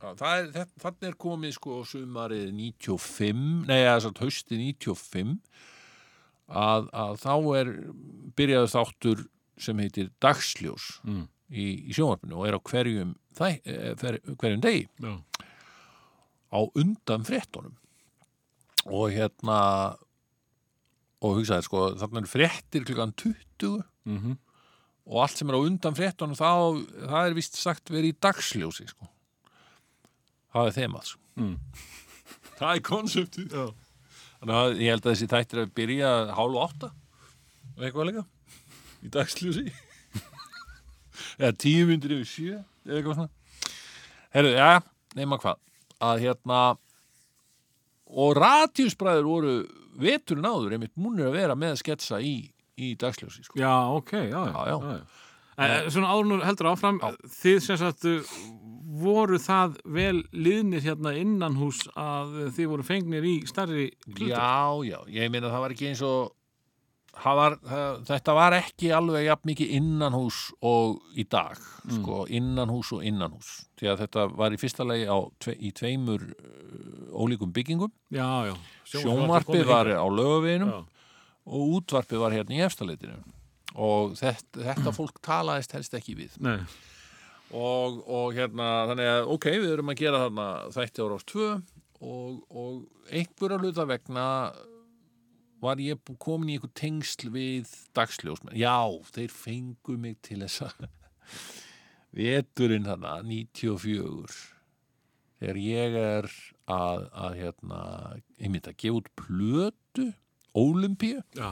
það 0.00 0.34
er, 0.60 0.66
þannig 0.82 1.08
er 1.10 1.16
komið 1.26 1.54
sko 1.56 1.78
sumarið 1.88 2.50
95 2.52 3.66
nei, 3.68 3.80
hausti 4.20 4.58
95 4.60 5.36
að, 6.46 6.88
að 6.92 7.14
þá 7.24 7.32
er 7.60 7.70
byrjaði 8.38 8.72
þáttur 8.74 9.24
sem 9.58 9.80
heitir 9.80 10.10
Dagsljós 10.22 10.90
Mm. 11.06 11.24
í, 11.50 11.64
í 11.88 11.94
sjónvarpinu 11.96 12.36
og 12.40 12.46
er 12.48 12.56
á 12.58 12.60
hverjum, 12.60 13.14
þæ, 13.38 13.46
eh, 13.64 13.92
fer, 14.00 14.18
hverjum 14.36 14.62
degi 14.64 14.86
Já. 15.00 15.12
á 16.52 16.58
undan 16.74 17.24
fréttunum 17.26 17.76
og 18.86 19.10
hérna 19.14 19.60
og 21.24 21.38
hugsaði 21.40 21.66
sko 21.66 21.84
þarna 21.98 22.22
er 22.22 22.30
fréttir 22.30 22.84
klukkan 22.86 23.14
20 23.16 23.82
Mm 24.06 24.36
og 25.06 25.22
allt 25.22 25.38
sem 25.38 25.50
er 25.50 25.58
á 25.58 25.60
undan 25.62 25.96
fréttunum 25.96 26.38
þá, 26.38 26.50
það 27.06 27.28
er 27.28 27.36
vist 27.38 27.58
sagt 27.58 27.92
verið 27.92 28.12
í 28.12 28.18
dagsljósi 28.26 28.88
sko. 28.90 29.08
það 30.54 30.70
er 30.70 30.76
þemað 30.80 31.10
sko. 31.12 31.22
Mm. 31.36 31.56
það 32.56 32.70
er 32.70 32.86
konseptið 32.90 33.56
þannig 33.56 34.56
að 34.60 34.80
ég 34.80 34.94
held 34.94 35.04
að 35.04 35.12
þessi 35.12 35.30
þættir 35.32 35.62
að 35.62 35.74
byrja 35.76 36.14
hálf 36.36 36.62
átta 36.64 36.92
og 37.76 37.84
eitthvað 37.84 38.10
líka 38.10 38.24
í 39.04 39.12
dagsljósi 39.12 39.66
eða 41.40 41.52
tíu 41.60 41.86
myndir 41.88 42.16
yfir 42.18 42.30
sjö 42.32 42.56
eða 42.56 42.98
eitthvað 42.98 43.20
svona 43.20 43.32
herru, 44.36 44.52
já, 44.56 44.82
nema 45.16 45.38
hvað 45.40 45.62
að 46.06 46.22
hérna 46.26 46.60
og 48.06 48.36
radjusbræður 48.36 49.26
voru 49.26 49.54
veturinn 50.00 50.48
áður 50.48 50.76
einmitt 50.76 50.96
múnir 51.00 51.30
að 51.30 51.38
vera 51.38 51.56
með 51.58 51.78
sketsa 51.80 52.20
í, 52.20 52.50
í 52.76 52.92
dagsljósi 53.00 53.46
sko. 53.46 53.58
Já, 53.60 53.72
ok, 53.96 54.12
já, 54.28 54.42
Já, 54.52 54.62
já. 54.72 55.00
En, 55.56 55.70
en 55.72 55.90
svona 55.92 56.12
áður 56.12 56.26
nú 56.28 56.36
heldur 56.44 56.68
áfram, 56.68 56.98
þið 57.32 57.60
sem 57.64 57.78
sagt 57.80 58.04
uh, 58.04 58.32
voru 59.00 59.38
það 59.40 59.78
vel 59.88 60.18
liðnir 60.36 60.82
hérna 60.84 61.14
innan 61.16 61.56
hús 61.56 61.86
að 61.96 62.34
uh, 62.42 62.48
þið 62.52 62.72
voru 62.74 62.84
fengnir 62.84 63.24
í 63.24 63.36
starri 63.48 63.86
hlutur? 64.04 64.34
Já, 64.34 64.58
já, 64.84 64.98
ég 65.16 65.32
meina 65.32 65.48
það 65.48 65.64
var 65.64 65.74
ekki 65.76 65.88
eins 65.88 66.02
og 66.04 66.34
var, 67.24 67.56
það, 67.64 68.02
þetta 68.10 68.34
var 68.36 68.56
ekki 68.58 68.90
alveg 68.92 69.24
jafn 69.24 69.48
mikið 69.48 69.70
innanhús 69.78 70.40
og 70.68 70.98
í 71.16 71.24
dag, 71.32 71.56
sko, 71.88 72.26
innanhús 72.28 72.90
og 72.92 73.06
innanhús, 73.08 73.54
því 73.80 73.88
að 73.94 74.02
þetta 74.04 74.26
var 74.36 74.52
í 74.52 74.60
fyrsta 74.60 74.84
lagi 74.84 75.06
á, 75.08 75.16
tve, 75.40 75.54
í 75.56 75.72
tveimur 75.72 76.26
ólíkum 77.16 77.56
byggingum, 77.56 77.94
Já, 78.12 78.52
já. 78.52 78.54
sjónvarpið 78.92 79.64
var 79.72 79.88
á 79.96 80.04
lögaveginum 80.04 80.74
Já. 80.74 80.84
Og 81.46 81.78
útvarpið 81.78 82.22
var 82.22 82.34
hérna 82.34 82.56
í 82.56 82.62
efstaleitinu 82.66 83.16
og 83.76 84.14
þetta, 84.18 84.62
þetta 84.70 84.92
fólk 84.96 85.18
talaðist 85.24 85.74
helst 85.76 85.96
ekki 85.96 86.16
við. 86.18 86.36
Og, 87.54 88.00
og 88.08 88.32
hérna, 88.34 88.86
þannig 88.90 89.10
að 89.10 89.32
ok, 89.36 89.50
við 89.54 89.74
erum 89.74 89.92
að 89.92 90.00
gera 90.00 90.22
þarna 90.24 90.46
þætti 90.74 91.04
ára 91.04 91.18
ás 91.18 91.28
tvö 91.28 91.50
og, 92.00 92.40
og 92.50 93.12
einhverja 93.12 93.60
hluta 93.62 93.86
vegna 93.88 94.26
var 95.62 95.80
ég 95.80 96.00
komin 96.20 96.50
í 96.50 96.56
einhver 96.56 96.72
tengsl 96.76 97.30
við 97.32 97.70
dagsljósmenn. 97.96 98.56
Já, 98.58 98.80
þeir 99.14 99.32
fengu 99.32 99.96
mig 100.00 100.18
til 100.26 100.42
þess 100.42 100.66
að 100.66 100.90
veturinn 102.18 102.88
þarna, 102.88 103.18
94 103.28 104.36
þegar 105.36 105.58
ég 105.60 105.96
er 106.00 106.30
að, 106.72 107.08
að 107.12 107.40
hérna, 107.40 107.80
einmitt 108.40 108.68
að 108.70 108.78
gefa 108.82 109.00
út 109.00 109.10
plötu 109.20 110.10
Ólimpíu 110.56 111.20
já, 111.36 111.50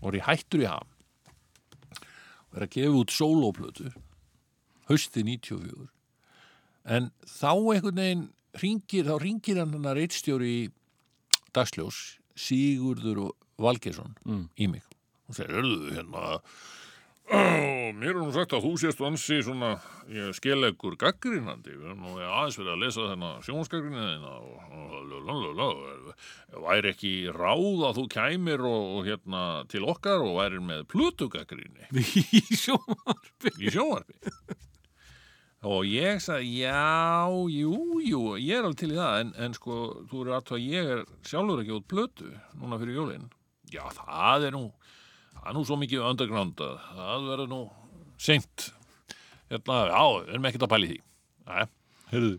og 0.00 0.08
er 0.08 0.18
ég 0.20 0.26
hættur 0.28 0.62
í 0.64 0.68
ham. 0.70 0.86
Og 2.48 2.56
er 2.56 2.64
að 2.66 2.72
gefa 2.78 2.96
út 3.02 3.12
sólóplötu. 3.12 3.90
Hausti 4.88 5.20
94 5.22 5.88
en 6.88 7.10
þá 7.28 7.50
einhvern 7.52 7.98
veginn 8.00 8.22
ringir, 8.62 9.04
þá 9.04 9.18
ringir 9.20 9.58
hann 9.60 9.74
hann 9.76 9.84
að 9.90 9.98
reitstjóri 10.00 10.52
í 10.62 10.62
dagsljós 11.52 11.98
Sigurður 12.38 13.34
Valgeirsson 13.60 14.14
Mm. 14.24 14.48
í 14.56 14.66
mig. 14.70 14.82
Og 15.28 15.34
segir, 15.36 15.60
hérna 15.92 16.40
Ó, 17.28 17.92
mér 17.92 18.14
er 18.14 18.20
nú 18.22 18.30
sagt 18.32 18.54
að 18.56 18.64
þú 18.64 18.70
sést 18.80 19.00
ansi 19.04 19.42
svona 19.44 19.74
skelegur 20.36 20.94
gaggrínandi 21.00 21.74
við 21.74 21.90
erum 21.90 22.06
nú 22.06 22.14
aðeins 22.24 22.56
verið 22.56 22.72
að 22.72 22.82
lesa 22.84 23.08
þennan 23.10 23.42
sjónskagrínina 23.44 24.30
og, 24.38 26.14
væri 26.64 26.92
ekki 26.94 27.12
ráð 27.36 27.84
að 27.90 27.98
þú 27.98 28.06
kæmir 28.14 28.64
og, 28.64 28.86
og 28.96 29.10
hérna 29.10 29.42
til 29.68 29.84
okkar 29.92 30.24
og 30.24 30.38
væri 30.38 30.62
með 30.64 30.86
plötugaggríni 30.94 31.90
í 32.40 32.42
sjónvarpi. 32.48 33.52
í 33.60 33.74
sjónvarpi? 33.76 34.32
Og 35.68 35.84
ég 35.90 36.22
sagði 36.22 36.62
já, 36.62 37.28
jú, 37.50 37.74
jú 38.06 38.20
ég 38.38 38.60
er 38.60 38.64
alveg 38.64 38.78
til 38.78 38.92
í 38.94 38.98
það 39.00 39.22
en, 39.24 39.32
en 39.42 39.56
sko, 39.58 39.78
þú 40.08 40.20
eru 40.22 40.36
aðtöða 40.36 40.60
að 40.60 40.68
ég 40.70 40.92
er 40.94 41.00
sjálfur 41.26 41.64
ekki 41.64 41.74
út 41.76 41.88
plötu 41.90 42.28
núna 42.54 42.78
fyrir 42.78 43.00
jólin. 43.02 43.26
Já, 43.68 43.82
það 43.98 44.46
er 44.48 44.54
nú 44.54 44.68
það 45.38 45.48
er 45.50 45.54
nú 45.56 45.62
svo 45.66 45.76
mikið 45.80 46.04
underground 46.10 46.56
að 46.64 46.74
það 46.98 47.18
verður 47.30 47.48
nú 47.52 47.60
seint. 48.20 48.56
Hérna, 49.48 49.76
já, 49.88 50.02
við 50.18 50.32
erum 50.34 50.48
ekkert 50.50 50.66
að 50.66 50.72
pæli 50.74 50.90
því. 50.90 50.98
Æ, 51.48 51.50
heyrðu. 52.12 52.36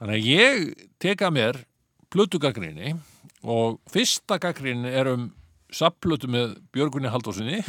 Þannig 0.00 0.16
að 0.16 0.28
ég 0.30 0.54
teka 1.02 1.26
mér 1.34 1.54
plötugaggrinni 2.12 2.88
og 3.42 3.78
fyrsta 3.92 4.34
gaggrinni 4.42 4.90
er 4.90 5.06
um 5.12 5.22
sapplötu 5.72 6.28
með 6.28 6.56
Björgunni 6.74 7.08
Haldósinni 7.12 7.62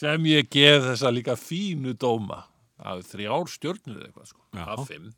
sem 0.00 0.24
ég 0.30 0.48
gef 0.52 0.80
þessa 0.86 1.10
líka 1.12 1.34
fínu 1.36 1.92
dóma 2.00 2.38
af 2.82 3.04
þrjár 3.10 3.46
stjörnur 3.50 3.98
eða 3.98 4.06
eitthvað 4.08 4.28
sko, 4.30 4.40
af 4.56 4.86
fimm. 4.88 5.12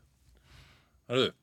Hörðu 1.08 1.28
og 1.30 1.34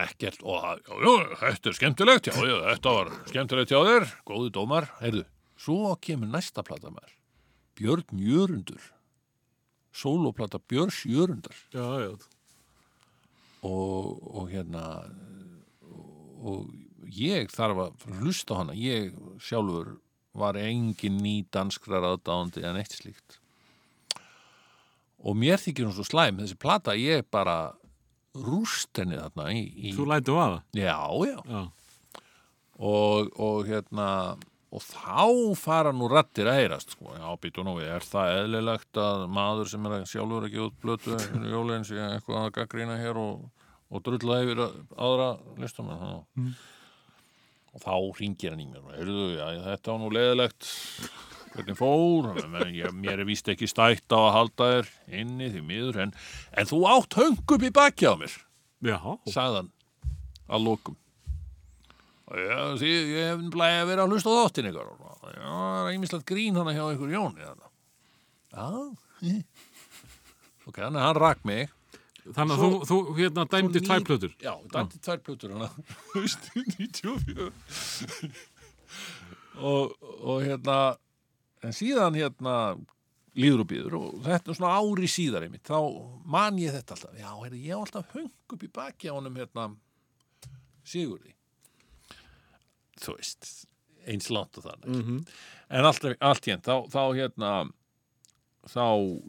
ekkert, 0.00 0.40
og 0.42 0.62
já, 0.62 0.96
já, 1.04 1.36
þetta 1.42 1.68
er 1.68 1.78
skemmtilegt. 1.78 2.30
Já, 2.32 2.36
já, 2.48 2.56
þetta 2.70 2.96
var 2.96 3.12
skemmtilegt 3.28 3.74
hjá 3.74 3.80
þér. 3.88 4.10
Góði 4.28 4.52
dómar, 4.56 4.88
heyrðu 5.02 5.26
svo 5.62 5.94
kemur 6.02 6.30
næsta 6.30 6.64
plata 6.66 6.90
mér 6.90 7.12
Björn 7.78 8.18
Jörundur. 8.18 8.82
Sólóplata 9.92 10.58
Björns 10.58 11.04
Jörundar. 11.04 11.56
Já, 11.72 12.00
já. 12.00 12.16
og, 13.62 14.22
og 14.34 14.50
hérna 14.50 15.04
og 16.42 16.72
ég 17.06 17.50
þarf 17.52 17.84
að 17.86 18.06
hlusta 18.18 18.58
hana. 18.58 18.74
Ég 18.74 19.14
sjálfur 19.40 19.98
var 20.32 20.58
engin 20.58 21.20
ný 21.22 21.42
danskrar 21.52 22.04
aðdáðandi 22.08 22.64
en 22.66 22.80
eitt 22.80 22.96
slíkt. 22.96 23.38
Og 25.22 25.36
mér 25.38 25.60
þykir 25.62 25.86
hún 25.86 25.94
svo 25.94 26.06
slæm. 26.08 26.40
Þessi 26.42 26.58
plata 26.58 26.96
ég 26.98 27.28
bara 27.30 27.74
rúst 28.34 28.96
henni 28.96 29.18
þarna 29.20 29.50
í, 29.52 29.62
í 29.76 29.92
Þú 29.96 30.06
lætu 30.08 30.36
að 30.40 30.54
það? 30.54 30.62
já, 30.80 30.96
já, 31.28 31.36
Já. 31.52 31.62
og, 32.78 33.28
og 33.38 33.66
hérna 33.68 34.08
og 34.72 34.80
þá 34.80 35.26
fara 35.60 35.90
nú 35.92 36.06
rattir 36.08 36.48
að 36.48 36.60
heyrast 36.62 36.94
sko. 36.94 37.12
já, 37.12 37.26
býtu 37.42 37.60
nú, 37.66 37.74
er 37.84 38.00
það 38.08 38.38
eðlilegt 38.38 38.96
að 39.02 39.26
maður 39.28 39.68
sem 39.68 39.84
er 39.90 39.96
að 39.98 40.06
sjálfur 40.08 40.46
ekki 40.48 40.62
út 40.64 40.78
blötu 40.80 41.18
jólinn 41.52 41.84
sé 41.84 41.98
eitthvað 42.00 42.46
að 42.46 42.54
gaggrina 42.56 42.96
hér 43.02 43.20
og, 43.20 43.42
og 43.92 44.04
drulla 44.06 44.38
yfir 44.46 44.62
að- 44.64 44.78
aðra 44.96 45.26
listum 45.60 45.90
mm. 45.92 46.54
og 47.76 47.84
þá 47.84 47.92
ringir 48.22 48.54
hann 48.56 48.64
í 48.64 48.70
mér 48.72 48.80
og 48.86 48.96
heyrðu, 48.96 49.26
já, 49.36 49.46
þetta 49.68 49.92
var 49.92 50.00
nú 50.06 50.10
leðilegt 50.16 50.72
hvernig 51.52 51.76
fór 51.78 52.30
ég, 52.72 52.92
mér 52.96 53.20
er 53.22 53.28
víst 53.28 53.48
ekki 53.52 53.68
stætt 53.70 54.08
á 54.12 54.18
að 54.18 54.32
halda 54.36 54.68
þér 54.72 54.90
inni 55.20 55.50
því 55.52 55.62
miður 55.68 55.98
en, 56.06 56.14
en 56.56 56.68
þú 56.70 56.80
átt 56.90 57.18
höng 57.20 57.38
upp 57.56 57.62
í 57.68 57.70
baki 57.76 58.08
á 58.08 58.14
mér 58.18 58.34
hann 59.56 59.68
að 60.52 60.64
lokum. 60.66 60.96
Og 62.32 62.38
já, 62.40 62.56
því, 62.80 62.90
ég 63.12 63.28
hef 63.30 63.42
blæði 63.52 63.78
að 63.82 63.88
vera 63.92 64.04
að 64.06 64.14
hlusta 64.14 64.32
á 64.32 64.36
þáttin 64.42 64.68
ykkur 64.70 64.88
já, 64.88 65.44
það 65.52 65.82
er 65.82 65.90
einmislegt 65.92 66.26
grín 66.32 66.56
hann 66.58 66.72
hjá 66.72 66.84
ykkur 66.96 67.12
Jóni 67.12 67.44
þarna. 67.44 67.68
já. 68.56 68.66
Ok, 70.66 70.76
þannig 70.78 71.00
að 71.02 71.06
hann 71.08 71.18
rak 71.20 71.40
mig. 71.48 71.70
Þannig 72.22 72.54
að 72.54 72.60
þú, 72.62 72.68
þú 72.86 72.96
hérna 73.18 73.44
dæmdi 73.50 73.80
Svo 73.82 73.86
tvær 73.88 73.98
ný- 74.02 74.06
plötur. 74.08 74.32
já, 74.42 74.52
dæmdi 74.74 75.00
tvær 75.02 75.22
plötur 75.26 75.54
hann 75.56 75.64
haustu 76.14 76.62
94 76.78 77.50
og, 79.58 79.96
og 80.22 80.42
hérna 80.46 80.76
en 81.62 81.76
síðan 81.76 82.18
hérna 82.18 82.56
líður 83.38 83.64
og 83.64 83.68
býður 83.70 83.98
og 83.98 84.16
þetta 84.26 84.52
er 84.52 84.58
svona 84.58 84.76
ári 84.76 85.08
síðar 85.08 85.46
einmitt, 85.46 85.64
þá 85.64 85.78
man 86.28 86.58
ég 86.60 86.74
þetta 86.74 86.96
alltaf. 86.96 87.14
Já, 87.16 87.30
heyrðu, 87.38 87.60
ég 87.64 87.76
á 87.76 87.80
alltaf 87.80 88.16
höng 88.16 88.30
upp 88.52 88.64
í 88.66 88.70
baki 88.72 89.08
á 89.08 89.16
honum 89.16 89.38
hérna 89.40 89.70
Sigurði. 90.82 91.32
Þú 92.98 93.14
veist 93.16 93.52
eins 94.10 94.28
langt 94.34 94.58
og 94.58 94.64
þannig 94.66 94.88
Mm 94.88 95.02
-hmm. 95.02 95.26
en 95.70 95.84
allt, 95.84 96.04
allt 96.20 96.46
hérna, 96.46 96.62
þá, 96.62 96.90
þá 96.90 97.02
hérna 97.14 97.72
þá 98.66 98.86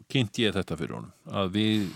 kynnt 0.08 0.38
ég 0.38 0.54
þetta 0.54 0.76
fyrir 0.76 0.94
honum 0.94 1.12
að 1.26 1.52
við 1.54 1.90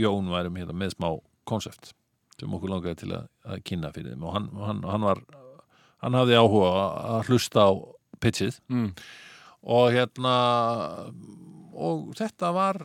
Jón 0.00 0.30
værum 0.30 0.56
hérna 0.56 0.72
með 0.72 0.94
smá 0.96 1.20
konsept 1.44 1.92
sem 2.40 2.54
okkur 2.54 2.70
langaði 2.70 2.94
til 2.96 3.12
að, 3.12 3.28
að 3.44 3.62
kynna 3.62 3.92
fyrir 3.92 4.12
þeim. 4.12 4.24
Og 4.24 4.32
hann, 4.34 4.48
hann, 4.56 4.82
hann 4.82 5.00
var 5.00 5.20
hann 6.02 6.14
hafði 6.14 6.38
áhuga 6.40 6.70
að 7.16 7.28
hlusta 7.28 7.68
á 7.68 7.70
pitchið. 8.22 8.58
Mm. 8.68 8.94
Og 9.62 9.92
hérna 9.94 10.34
og 11.72 12.12
þetta 12.18 12.52
var 12.54 12.82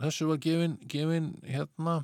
þessu 0.00 0.28
var 0.30 0.40
gefin, 0.42 0.78
gefin 0.90 1.30
hérna 1.46 2.00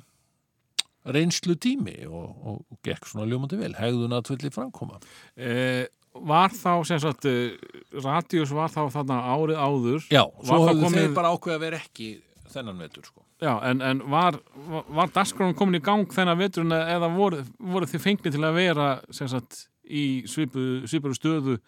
reynslu 1.07 1.55
tími 1.55 2.01
og, 2.07 2.25
og, 2.43 2.57
og 2.71 2.79
gekk 2.85 3.07
svona 3.07 3.27
ljómandi 3.29 3.59
vel 3.59 3.73
hegðun 3.77 4.15
að 4.17 4.25
tvöldi 4.31 4.51
framkoma 4.55 4.99
Eh, 5.37 5.85
var 6.17 6.49
þá, 6.49 6.71
sem 6.89 6.97
sagt, 6.99 7.27
uh, 7.29 7.53
Radius 8.01 8.49
var 8.55 8.71
þá 8.73 8.87
þarna 8.89 9.19
árið 9.35 9.59
áður. 9.61 10.05
Já, 10.09 10.23
svo 10.41 10.63
höfðu 10.65 10.87
komið- 10.87 11.03
þeir 11.03 11.11
bara 11.13 11.29
ákveða 11.35 11.57
að 11.59 11.61
vera 11.61 11.77
ekki 11.77 12.07
þennan 12.49 12.79
vetur 12.81 13.05
sko. 13.05 13.21
Já, 13.43 13.51
en, 13.69 13.83
en 13.85 13.99
var, 14.09 14.39
var, 14.65 14.87
var 14.97 15.11
dagskráin 15.13 15.53
komin 15.53 15.77
í 15.77 15.83
gang 15.85 16.07
þennan 16.09 16.39
veturinn 16.39 16.73
eða 16.73 17.11
voru, 17.13 17.43
voru 17.61 17.85
þið 17.85 18.01
fengni 18.07 18.31
til 18.33 18.41
að 18.41 18.57
vera, 18.57 18.87
sem 19.13 19.29
sagt, 19.29 19.67
í 19.85 20.23
svipu, 20.25 20.63
svipuru 20.89 21.13
stöðu 21.13 21.59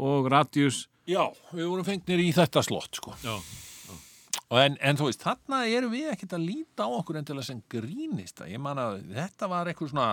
og 0.00 0.30
Radius? 0.32 0.86
Já, 1.08 1.22
við 1.56 1.68
vorum 1.70 1.86
fengnir 1.86 2.20
í 2.20 2.28
þetta 2.36 2.60
slott 2.66 2.98
sko. 3.00 3.14
Já. 3.24 3.32
Og 4.48 4.58
en, 4.62 4.76
en 4.80 4.96
þú 4.96 5.08
veist, 5.10 5.20
þarna 5.24 5.62
erum 5.68 5.92
við 5.92 6.10
ekkert 6.12 6.34
að 6.38 6.44
líta 6.48 6.86
á 6.88 6.96
okkur 6.98 7.18
endilega 7.20 7.44
sem 7.50 7.58
grínista. 7.72 8.46
Ég 8.48 8.60
man 8.64 8.80
að 8.80 9.02
þetta 9.12 9.48
var 9.52 9.68
eitthvað 9.68 9.90
svona, 9.92 10.08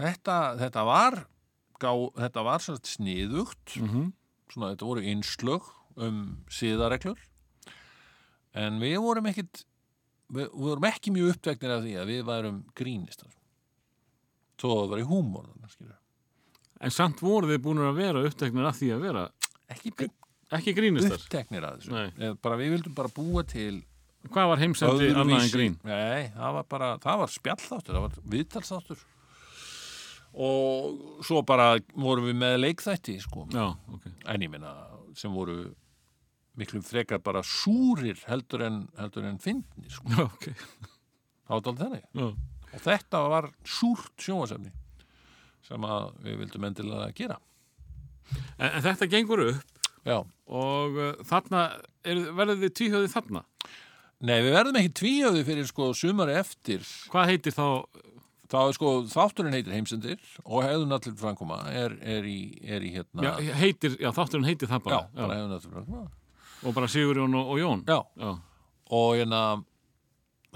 þetta, 0.00 0.36
þetta 0.62 0.84
var, 0.88 1.16
gá, 1.80 1.90
þetta 2.22 2.44
var 2.46 2.64
svona 2.64 2.92
sniðugt, 2.92 3.76
Mhm. 3.80 4.06
svona 4.52 4.70
þetta 4.72 4.88
voru 4.88 5.04
einslög 5.04 5.68
um 5.96 6.22
síðareglur, 6.52 7.20
en 8.56 8.80
við 8.80 8.96
vorum 9.04 9.28
ekkert, 9.28 9.64
við, 10.32 10.48
við 10.48 10.68
vorum 10.70 10.88
ekki 10.88 11.12
mjög 11.12 11.34
uppvegnir 11.36 11.76
af 11.76 11.84
því 11.84 11.94
að 12.00 12.10
við 12.12 12.24
værum 12.30 12.58
grínistar. 12.76 13.32
Svo 14.56 14.72
það 14.80 14.92
var 14.94 15.04
í 15.04 15.08
skilur. 15.72 15.96
En 16.80 16.90
samt 16.92 17.20
voru 17.20 17.48
þið 17.48 17.62
búin 17.64 17.78
að 17.84 17.96
vera 17.96 18.24
uppteknir 18.28 18.66
af 18.68 18.76
því 18.80 18.88
að 18.96 19.00
vera 19.04 19.28
Ekki 19.74 19.92
ekki 20.56 20.72
grínistar. 20.76 21.18
uppteknir 21.18 21.64
af 21.66 21.80
þessu. 21.80 22.36
Bara 22.42 22.58
við 22.60 22.76
vildum 22.76 22.94
bara 22.94 23.10
búa 23.12 23.42
til 23.48 23.82
Hvað 24.26 24.48
var 24.50 24.58
heimsendi 24.58 25.08
annað 25.14 25.42
en 25.44 25.52
grín? 25.52 25.74
Nei, 25.86 26.28
það 26.34 26.54
var 26.56 26.64
bara, 26.70 26.88
það 27.02 27.20
var 27.20 27.30
spjallþáttur, 27.30 27.94
það 27.94 28.04
var 28.06 28.16
viðtalsþáttur 28.34 29.04
og 30.36 31.22
svo 31.24 31.40
bara 31.48 31.78
vorum 31.96 32.26
við 32.28 32.36
með 32.36 32.56
leikþætti 32.60 33.14
sko, 33.24 33.46
Já, 33.54 33.70
ok. 33.88 34.08
en 34.28 34.42
ég 34.44 34.50
minna 34.52 34.72
sem 35.16 35.32
voru 35.32 35.70
miklu 36.60 36.82
frekar 36.84 37.22
bara 37.24 37.40
súrir 37.46 38.20
heldur 38.28 38.66
en, 38.66 38.82
heldur 39.00 39.24
en 39.30 39.38
fyndnir 39.40 39.94
sko, 39.94 40.10
Já, 40.12 40.26
ok. 40.26 40.50
það 41.46 41.54
var 41.54 41.64
dálítið 41.64 41.84
þannig 41.86 42.04
Já. 42.20 42.26
og 42.76 42.84
þetta 42.84 43.22
var 43.32 43.48
súrt 43.64 44.26
sjónvasefni 44.26 44.74
sem 45.66 45.88
að 45.88 46.10
við 46.26 46.38
vildum 46.42 46.68
endilega 46.68 47.08
gera 47.16 47.38
En, 48.58 48.70
en 48.70 48.82
þetta 48.86 49.08
gengur 49.12 49.42
upp 49.50 49.82
Já, 50.06 50.20
og 50.46 50.98
uh, 51.02 51.12
þarna, 51.26 51.62
er, 52.06 52.20
verður 52.36 52.60
þið 52.64 52.74
tvíhjóðið 52.80 53.14
þarna? 53.16 53.44
nei 54.26 54.38
við 54.46 54.54
verðum 54.56 54.78
ekki 54.80 54.92
tvíhjöðu 55.02 55.40
fyrir 55.44 55.66
sko 55.68 55.90
sumari 55.98 56.36
eftir 56.40 56.84
Hvað 57.12 57.32
heitir 57.34 57.52
þá, 57.56 57.66
þá 58.48 58.56
er 58.62 58.76
sko 58.78 58.92
þátturinn 59.12 59.56
heitir 59.58 59.74
heimsendir 59.76 60.22
og 60.44 60.62
hefðun 60.64 60.94
allir 60.96 61.16
framkoma 61.20 61.58
er, 61.68 61.96
er, 62.00 62.24
í, 62.30 62.38
er 62.64 62.86
í 62.86 62.92
hérna 62.94 63.26
já, 63.26 63.56
heitir, 63.60 63.98
já, 64.00 64.08
þátturinn 64.16 64.48
heitir 64.48 64.70
það 64.70 64.80
Já, 64.80 64.86
bara. 64.86 65.02
bara 65.18 65.40
hefðun 65.40 65.56
allir 65.58 65.74
framkoma 65.74 66.06
Og 66.64 66.72
bara 66.72 66.88
Sigurjón 66.88 67.34
og, 67.36 67.50
og 67.52 67.58
Jón. 67.60 67.82
Já, 67.86 67.98
Já. 68.16 68.30
og 68.96 69.10
hérna 69.18 69.40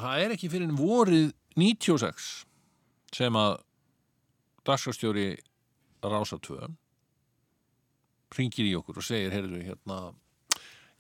það 0.00 0.22
er 0.24 0.32
ekki 0.34 0.48
fyrir 0.50 0.70
vorið 0.78 1.26
96 1.60 2.30
sem 3.14 3.36
að 3.36 3.58
dagskastjóri 4.66 5.26
Rása 6.00 6.38
2 6.40 6.70
ringir 8.36 8.68
í 8.68 8.74
okkur 8.78 9.00
og 9.00 9.06
segir 9.06 9.34
heyrðu 9.34 9.62
hérna 9.64 10.00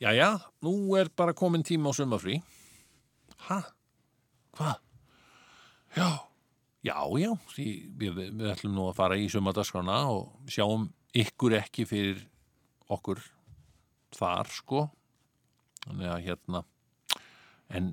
jæja, 0.00 0.32
nú 0.64 0.96
er 0.98 1.10
bara 1.16 1.36
komin 1.36 1.64
tíma 1.66 1.92
á 1.92 1.96
sumafrí 1.96 2.40
Hæ? 3.40 3.60
Hvað? 4.56 4.80
Já, 5.96 6.08
já, 6.84 6.96
já 7.18 7.30
því 7.54 7.66
við, 7.98 8.18
við, 8.18 8.48
ætlum 8.52 8.74
nú 8.76 8.88
að 8.90 8.98
fara 8.98 9.18
í 9.18 9.28
sumadagskrána 9.32 10.00
og 10.12 10.50
sjáum 10.50 10.88
ykkur 11.16 11.56
ekki 11.58 11.86
fyrir 11.88 12.20
okkur 12.90 13.22
þar 14.14 14.50
sko 14.50 14.84
þannig 15.86 16.10
að 16.10 16.26
hérna 16.28 16.62
en 17.70 17.90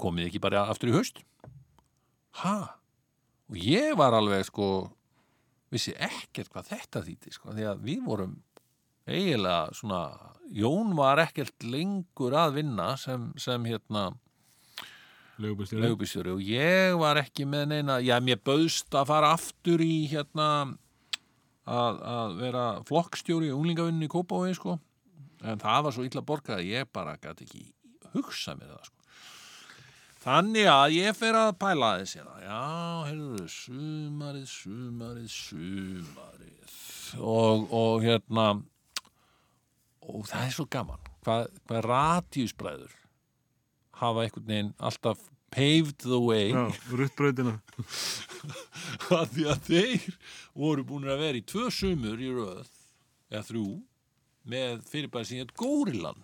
komið 0.00 0.28
ekki 0.28 0.42
bara 0.42 0.66
aftur 0.70 0.92
í 0.92 0.96
haust 0.96 1.22
ha 2.42 2.56
og 3.50 3.58
ég 3.58 3.96
var 3.98 4.14
alveg 4.14 4.46
sko 4.46 4.68
vissi 5.70 5.94
ekkert 5.94 6.50
hvað 6.52 6.72
þetta 6.74 7.04
þýtti 7.06 7.34
sko 7.34 7.54
því 7.54 7.66
að 7.70 7.82
við 7.86 8.06
vorum 8.06 8.38
eiginlega 9.08 9.70
svona 9.76 10.02
Jón 10.50 10.96
var 10.98 11.20
ekkert 11.22 11.62
lengur 11.62 12.34
að 12.34 12.56
vinna 12.58 12.96
sem, 12.98 13.28
sem 13.38 13.64
hérna 13.70 14.08
leigubílstjóri 15.40 16.32
og 16.34 16.42
ég 16.42 16.96
var 16.98 17.20
ekki 17.22 17.46
með 17.48 17.68
neina, 17.70 18.00
já 18.02 18.16
mér 18.20 18.40
bauðst 18.44 18.92
að 18.98 19.12
fara 19.12 19.32
aftur 19.36 19.80
í 19.84 20.08
hérna 20.10 20.48
að, 21.64 22.00
að 22.02 22.38
vera 22.42 22.64
flokkstjóri 22.88 23.50
í 23.50 23.54
unglingavinnu 23.54 24.08
í 24.08 24.12
Kópavogi 24.12 24.58
sko 24.58 24.76
en 25.46 25.62
það 25.62 25.84
var 25.86 25.96
svo 25.96 26.06
illa 26.08 26.24
borgað 26.26 26.60
að 26.60 26.72
ég 26.74 26.90
bara 26.92 27.16
gæti 27.22 27.46
ekki 27.46 27.68
hugsa 28.16 28.58
með 28.58 28.74
það 28.74 28.88
sko 28.90 29.00
Þannig 30.20 30.66
að 30.68 30.94
ég 30.98 31.16
fer 31.16 31.36
að 31.38 31.54
pæla 31.56 31.94
þess 31.96 32.18
hérna. 32.18 32.34
Já, 32.44 32.64
heyrðu, 33.08 33.44
sumarið, 33.48 34.50
sumarið, 34.52 35.30
sumarið. 35.32 36.74
Og, 37.24 37.62
og 37.72 38.04
hérna, 38.04 38.44
og 40.14 40.26
það 40.30 40.46
er 40.46 40.56
svo 40.56 40.66
gaman. 40.70 41.10
Hvað, 41.26 41.46
hvað 41.68 41.84
radíusbræður 41.86 42.96
hafa 44.00 44.24
einhvern 44.24 44.48
veginn 44.48 44.72
alltaf 44.78 45.28
paved 45.50 45.98
the 46.06 46.18
way 46.22 46.50
Já, 46.54 46.64
ruttbrautina. 46.94 47.58
að 49.20 49.32
því 49.34 49.46
að 49.50 49.62
þeir 49.66 50.18
voru 50.54 50.86
búin 50.86 51.08
að 51.10 51.24
vera 51.24 51.40
í 51.40 51.46
tvö 51.46 51.68
sumur 51.74 52.22
í 52.22 52.30
röð, 52.32 52.68
eða 53.30 53.46
þrjú, 53.50 53.64
með 54.50 54.84
fyrirbæri 54.88 55.28
sem 55.28 55.42
hétt 55.42 55.56
Górilan 55.58 56.22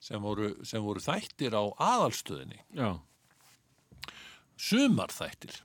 sem 0.00 0.22
voru, 0.22 0.52
sem 0.64 0.82
voru 0.84 1.02
þættir 1.04 1.56
á 1.56 1.64
aðalstöðinni 1.76 2.62
Já. 2.76 2.94
sumarþættir 4.56 5.58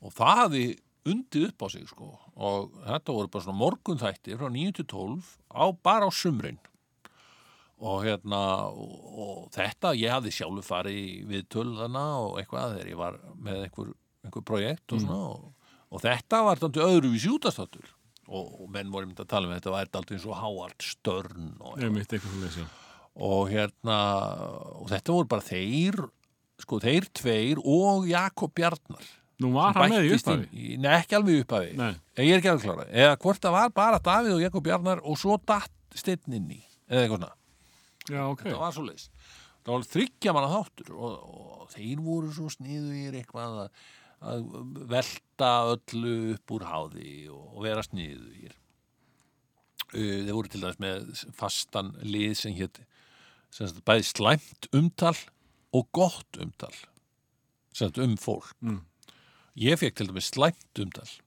og 0.00 0.14
það 0.16 0.40
hafði 0.40 0.64
undið 1.06 1.48
upp 1.50 1.64
á 1.64 1.66
sig 1.72 1.88
sko. 1.90 2.12
Og 2.36 2.78
þetta 2.86 3.16
voru 3.16 3.32
bara 3.32 3.46
svona 3.46 3.60
morgunþættir 3.60 4.40
frá 4.40 4.48
9 4.52 4.78
til 4.78 4.88
12 4.92 5.28
á, 5.54 5.64
bara 5.82 6.08
á 6.08 6.12
sumrin. 6.12 6.58
Og 7.76 8.06
hérna 8.06 8.40
og, 8.72 8.94
og 9.12 9.42
þetta, 9.54 9.92
ég 10.00 10.14
hafði 10.14 10.32
sjálfur 10.32 10.64
farið 10.64 11.26
við 11.28 11.44
tölðana 11.52 12.06
og 12.24 12.40
eitthvað 12.40 12.78
þegar 12.78 12.92
ég 12.92 13.00
var 13.00 13.20
með 13.36 13.66
einhver, 13.66 13.92
einhver 14.24 14.46
projekt 14.48 14.96
og 14.96 15.04
svona 15.04 15.18
og, 15.34 15.68
og 15.92 16.02
þetta 16.04 16.40
var 16.46 16.62
þannig 16.62 16.86
öðruvísi 16.86 17.32
útastáttur 17.34 17.92
og, 18.26 18.62
og 18.62 18.70
menn 18.72 18.90
voru 18.92 19.10
myndi 19.10 19.22
að 19.22 19.30
tala 19.34 19.50
um 19.50 19.54
þetta 19.54 19.74
var 19.74 19.90
aldrei 19.92 20.16
eins 20.16 20.26
og 20.26 20.40
háart 20.40 20.86
störn 20.88 21.52
og 23.16 23.52
hérna 23.52 23.98
og 24.80 24.88
þetta 24.92 25.14
voru 25.14 25.30
bara 25.30 25.46
þeir 25.46 26.00
sko 26.62 26.80
þeir 26.82 27.06
tveir 27.16 27.60
og 27.60 28.08
Jakob 28.08 28.54
Bjarnar 28.56 29.06
Nú 29.42 29.50
var 29.52 29.74
hann 29.76 29.90
með 29.92 30.06
í 30.06 30.12
upphafi. 30.16 30.76
Nei, 30.80 30.92
ekki 30.96 31.16
alveg 31.18 31.34
í 31.34 31.40
upphafi. 31.44 31.72
Ég 32.16 32.30
er 32.32 32.38
ekki 32.40 32.48
alveg 32.54 32.64
klára 32.64 32.86
Eða 32.88 33.16
hvort 33.20 33.42
það 33.44 33.56
var 33.58 33.72
bara 33.76 33.98
Davíð 34.06 34.36
og 34.38 34.44
Jakob 34.46 34.64
Bjarnar 34.64 35.02
og 35.04 35.18
svo 35.20 35.36
datt 35.44 35.72
steinn 35.96 36.38
inn 36.38 36.46
í 36.56 36.60
eða 36.88 37.02
eitthvað 37.02 37.18
svona 37.20 37.34
Já, 38.06 38.22
ok. 38.30 38.42
Það 38.46 38.60
var 38.62 38.72
svo 38.76 38.84
leis 38.86 39.08
Það 39.66 39.72
var 39.74 39.86
þryggja 39.92 40.32
manna 40.36 40.50
þáttur 40.54 40.92
og, 40.96 41.14
og 41.60 41.70
þeir 41.74 42.02
voru 42.06 42.32
svo 42.32 42.48
sniðugir 42.54 43.16
eitthvað 43.20 43.56
að, 43.66 43.80
að 44.32 44.44
velta 44.94 45.50
öllu 45.74 46.14
upp 46.36 46.54
úr 46.56 46.66
háði 46.70 47.14
og, 47.34 47.58
vera 47.66 47.84
sniðugir 47.84 48.54
Uh, 49.94 50.24
Þeir 50.26 50.32
voru 50.34 50.50
til 50.50 50.60
dæmis 50.64 50.78
með 50.82 51.20
fastan 51.38 51.92
lið 52.02 52.32
sem 52.40 52.54
hétt 52.56 52.80
bæði 53.86 54.02
slæmt 54.08 54.66
umtal 54.74 55.14
og 55.76 55.86
gott 55.94 56.40
umtal 56.42 56.72
sem 57.76 57.92
um 58.02 58.16
fólk 58.18 58.50
Mm. 58.64 58.80
Ég 59.56 59.78
fekk 59.80 59.94
til 59.96 60.10
dæmis 60.10 60.26
slæmt 60.34 60.82
umtal 60.82 61.08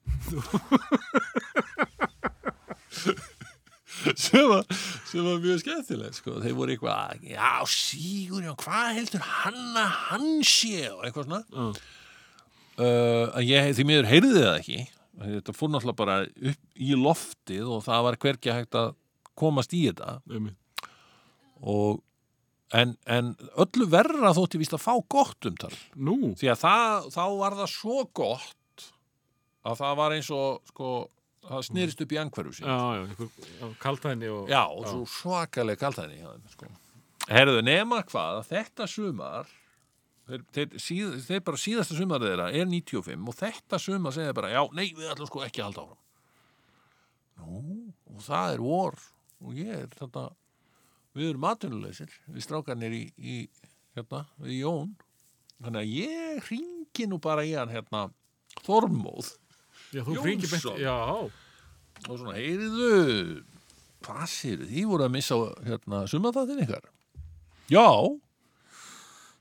sem 4.19 4.45
var, 4.49 4.63
sem 5.09 5.23
var 5.25 5.39
mjög 5.43 5.59
skemmtileg 5.63 6.13
sko. 6.15 6.32
þeir 6.43 6.55
voru 6.57 6.71
eitthvað, 6.75 7.23
já 7.27 7.49
Sigur 7.69 8.43
já, 8.45 8.53
hvað 8.61 8.88
heldur 8.99 9.23
hann 9.25 9.80
að 9.82 9.89
hann 10.09 10.30
sé 10.47 10.86
og 10.93 11.01
eitthvað 11.07 11.25
svona 11.27 11.43
Já. 11.49 11.53
uh, 12.80 13.25
ég, 13.43 13.73
því 13.77 13.84
miður 13.89 14.07
heyrði 14.09 14.43
það 14.45 14.57
ekki 14.61 14.80
þetta 15.19 15.51
fór 15.57 15.69
náttúrulega 15.73 15.99
bara 15.99 16.17
upp 16.23 16.61
í 16.80 16.82
loftið 16.95 17.65
og 17.75 17.80
það 17.88 17.99
var 18.07 18.15
hvergi 18.23 18.55
hægt 18.55 18.73
að 18.80 18.89
komast 19.39 19.71
í 19.75 19.82
þetta 19.89 20.09
Einmitt. 20.32 20.57
og, 21.59 21.99
en, 22.78 22.95
en 23.09 23.32
öllu 23.59 23.88
verra 23.89 24.34
þótti 24.38 24.61
víst 24.61 24.76
að 24.78 24.84
fá 24.84 24.93
gott 25.09 25.49
umtal 25.49 25.72
Nú. 25.95 26.34
því 26.39 26.51
að 26.53 26.59
það, 26.63 27.07
þá 27.15 27.24
var 27.39 27.57
það 27.61 27.72
svo 27.74 28.01
gott 28.20 28.86
að 29.70 29.80
það 29.82 29.95
var 29.99 30.15
eins 30.17 30.30
og 30.36 30.59
sko, 30.70 30.91
það 31.47 31.65
snýrist 31.70 32.03
upp 32.05 32.13
í 32.13 32.20
angverju 32.22 32.57
sín 32.59 32.70
Já, 32.70 32.78
já, 32.99 33.72
kaltæðinni 33.82 34.30
og... 34.34 34.51
Já, 34.51 34.61
og 34.67 34.86
svo 34.88 35.07
svakalega 35.20 35.91
þeim, 35.95 36.45
sko. 36.53 36.70
Herðu, 37.30 37.63
nema 37.65 38.03
hvað, 38.09 38.39
að 38.39 38.53
þetta 38.53 38.88
sumar 38.89 39.49
þeir, 40.30 40.43
þeir, 40.55 40.76
síð, 40.82 41.15
þeir 41.26 41.43
bara 41.45 41.61
síðasta 41.61 41.97
sumar 41.97 42.24
þeirra 42.24 42.49
er 42.53 42.70
95 42.70 43.32
og 43.32 43.38
þetta 43.38 43.82
sumar 43.82 44.15
segja 44.15 44.36
bara, 44.38 44.51
já, 44.53 44.61
nei, 44.78 44.88
við 44.97 45.11
ætlum 45.11 45.30
sko 45.30 45.43
ekki 45.45 45.61
að 45.63 45.70
halda 45.70 45.86
áfram. 45.86 46.03
Nú, 47.39 47.63
og 48.13 48.24
það 48.26 48.53
er 48.55 48.63
vor 48.63 48.99
og 49.39 49.59
ég 49.59 49.76
er 49.76 49.91
þetta 49.95 50.26
við 51.18 51.32
erum 51.32 51.43
matunuleysir, 51.45 52.14
við 52.30 52.45
strákarnir 52.45 52.95
í, 52.95 53.03
í 53.18 53.36
hérna, 53.97 54.24
við 54.43 54.62
Jón. 54.62 54.95
Þannig 55.60 55.82
að 55.82 55.93
ég 55.97 56.49
ringi 56.49 57.07
nú 57.10 57.20
bara 57.24 57.43
í 57.43 57.53
hann 57.57 57.72
hérna 57.74 58.07
Þormóð 58.64 59.34
Já, 59.91 60.03
Jónsson. 60.05 60.78
Já, 60.80 60.95
og 62.05 62.14
svona, 62.14 62.36
heyriðu 62.38 63.41
hvað 64.05 64.26
séu, 64.32 64.60
þið 64.70 64.88
voru 64.91 65.05
að 65.07 65.14
missa 65.16 65.38
hérna, 65.66 66.03
sumaþáttin 66.10 66.64
ykkar. 66.64 66.86
Já. 67.74 67.89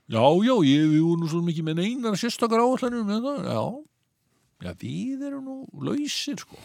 Já, 0.09 0.25
já, 0.41 0.55
ég, 0.65 0.87
við 0.89 1.03
vorum 1.05 1.21
nú 1.23 1.29
svo 1.29 1.43
mikið 1.45 1.67
með 1.67 1.79
neinar 1.83 2.17
sérstakar 2.17 2.63
það, 2.65 3.45
já. 3.45 3.61
Já, 4.59 4.71
við 4.81 5.21
erum 5.29 5.45
nú 5.45 5.85
lausir 5.85 6.41
sko. 6.41 6.57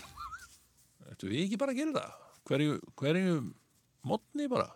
Ættu 1.12 1.28
við 1.28 1.44
ekki 1.44 1.60
bara 1.60 1.74
að 1.74 1.82
gera 1.82 1.92
það? 1.98 2.14
Hverju, 2.48 2.78
hverju 2.98 3.36
mótni 4.08 4.48
bara 4.50 4.72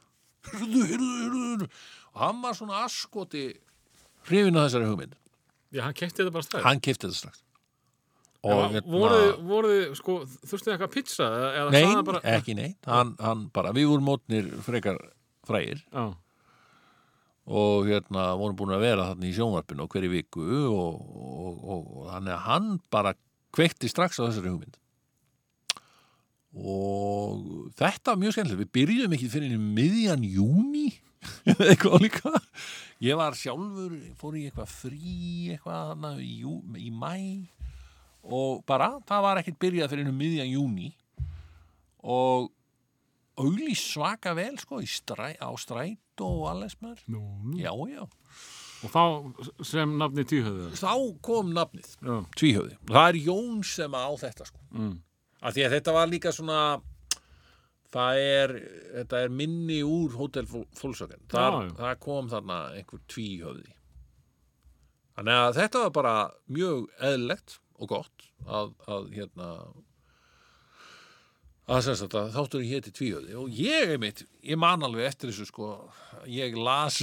hyrðu, 0.52 0.84
hyrðu, 0.92 1.10
hyrðu 1.24 1.68
og 2.14 2.22
hann 2.22 2.40
var 2.42 2.56
svona 2.58 2.84
askoti 2.86 3.44
hrifin 4.28 4.56
á 4.58 4.64
þessari 4.66 4.88
hugmynd. 4.90 5.14
Já, 5.74 5.82
hann 5.84 5.94
kefti 5.96 6.22
þetta 6.22 6.32
bara 6.34 6.46
strax. 6.48 6.64
hann 6.64 6.80
kifti 6.80 7.06
þetta 7.08 7.18
strax. 7.20 7.42
Og 8.48 8.70
hérna- 8.70 8.84
voruð, 8.86 9.30
voruð, 9.50 9.80
sko, 9.98 10.14
þurftu 10.46 10.68
þið 10.68 10.74
eitthvað 10.76 10.92
pizza? 10.94 11.24
eða- 11.26 11.52
Eða 11.58 11.70
Nei, 11.74 11.80
sagði 11.82 11.94
hann 11.96 12.04
bara, 12.08 12.20
ekki 12.36 12.54
neitt. 12.54 12.78
Hann, 12.86 13.16
hann 13.20 13.46
bara, 13.52 13.72
við 13.74 13.88
vorum 13.90 14.06
mótnir 14.08 14.50
frekar 14.62 14.98
frægir. 15.48 15.82
Já, 15.92 16.04
og 17.48 17.86
hérna 17.88 18.24
vorum 18.38 18.56
búin 18.56 18.74
að 18.76 18.82
vera 18.84 19.06
þarna 19.10 19.24
í 19.28 19.32
sjónvarpinu 19.36 19.84
og 19.86 19.88
hverju 19.94 20.10
viku 20.12 20.44
og, 20.68 20.98
og, 21.00 21.62
og, 21.64 21.86
og 22.02 22.10
þannig 22.12 22.34
að 22.34 22.42
hann 22.44 22.66
bara 22.92 23.14
kveikti 23.56 23.88
strax 23.88 24.20
á 24.20 24.28
þessari 24.28 24.52
hugmynd 24.52 24.76
og 26.56 27.68
þetta 27.78 28.14
var 28.14 28.20
mjög 28.22 28.34
skemmtilegt, 28.36 28.62
við 28.64 28.72
byrjuðum 28.78 29.14
ekki 29.18 29.28
fyrir 29.32 29.54
í 29.54 29.60
miðjan 29.60 30.24
júni 30.24 30.86
eða 31.50 31.66
eitthvað 31.72 32.04
líka. 32.06 32.32
Ég 33.04 33.18
var 33.18 33.36
sjálfur, 33.38 33.94
fór 34.18 34.36
í 34.38 34.46
eitthvað 34.48 34.70
frí 34.72 35.16
eitthvað 35.54 35.90
þarna 35.92 36.12
í, 36.24 36.38
í 36.82 36.90
mæ 36.94 37.14
og 38.28 38.62
bara, 38.68 38.94
það 39.08 39.22
var 39.24 39.40
ekkert 39.42 39.60
byrjað 39.62 39.92
fyrir 39.92 40.08
um 40.10 40.16
miðjan 40.18 40.50
júni 40.50 40.88
og 42.02 42.48
auglís 43.38 43.80
svaka 43.92 44.32
vel 44.34 44.56
sko 44.58 44.80
stræ, 44.82 45.34
á 45.38 45.48
stræt 45.60 46.22
og 46.24 46.48
alles 46.50 46.74
maður. 46.82 47.04
Nú, 47.14 47.20
nú. 47.52 47.58
já, 47.62 47.70
já, 47.92 48.06
Og 48.78 48.92
þá 48.94 49.00
sem 49.66 49.90
nafni 49.98 50.22
tíhöfðu. 50.22 50.68
þá 50.78 50.92
kom 51.26 51.48
nafnið 51.50 51.88
Já, 51.98 52.16
tvíhöfði, 52.38 52.76
það 52.86 53.08
er 53.08 53.16
Jón 53.26 53.62
sem 53.66 53.94
á 53.94 54.06
þetta 54.20 54.46
sko. 54.46 54.60
Mm. 54.70 54.92
Af 55.40 55.54
því 55.54 55.66
að 55.66 55.74
þetta 55.76 55.94
var 55.96 56.10
líka 56.10 56.32
svona 56.34 56.60
það 57.92 58.20
er 58.20 58.54
þetta 58.98 59.24
er 59.24 59.32
minni 59.32 59.80
úr 59.86 60.16
Hotel 60.18 60.46
Fullsöken 60.48 61.24
það 61.78 61.98
kom 62.04 62.30
þarna 62.32 62.60
einhver 62.76 63.02
tvíhöfði. 63.10 63.74
Þannig 65.18 65.42
að 65.42 65.58
þetta 65.58 65.84
var 65.84 65.92
bara 65.96 66.16
mjög 66.54 66.88
eðlilegt 67.02 67.58
og 67.78 67.90
gott 67.90 68.26
að, 68.46 68.74
að 68.90 69.08
hérna 69.16 69.48
að 71.68 71.82
sem 71.84 71.96
sagt 72.00 72.14
að 72.16 72.30
þáttur 72.36 72.64
ég 72.64 72.78
héti 72.78 72.92
tvíhöfði. 72.96 73.34
Og 73.40 73.58
ég 73.60 73.94
einmitt, 73.94 74.22
ég 74.46 74.60
man 74.60 74.84
alveg 74.86 75.08
eftir 75.10 75.32
þessu 75.32 75.48
sko, 75.50 75.72
ég 76.30 76.56
las 76.56 77.02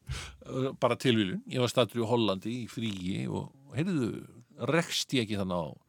bara 0.82 0.98
tilvílun, 1.00 1.42
ég 1.52 1.62
var 1.62 1.72
stattur 1.72 2.02
í 2.02 2.08
Hollandi 2.08 2.52
í 2.64 2.66
fríi 2.70 3.24
og 3.28 3.52
heyrðu, 3.76 4.10
rekst 4.72 5.14
ég 5.16 5.26
ekki 5.26 5.40
þannig 5.40 5.64
á 5.64 5.85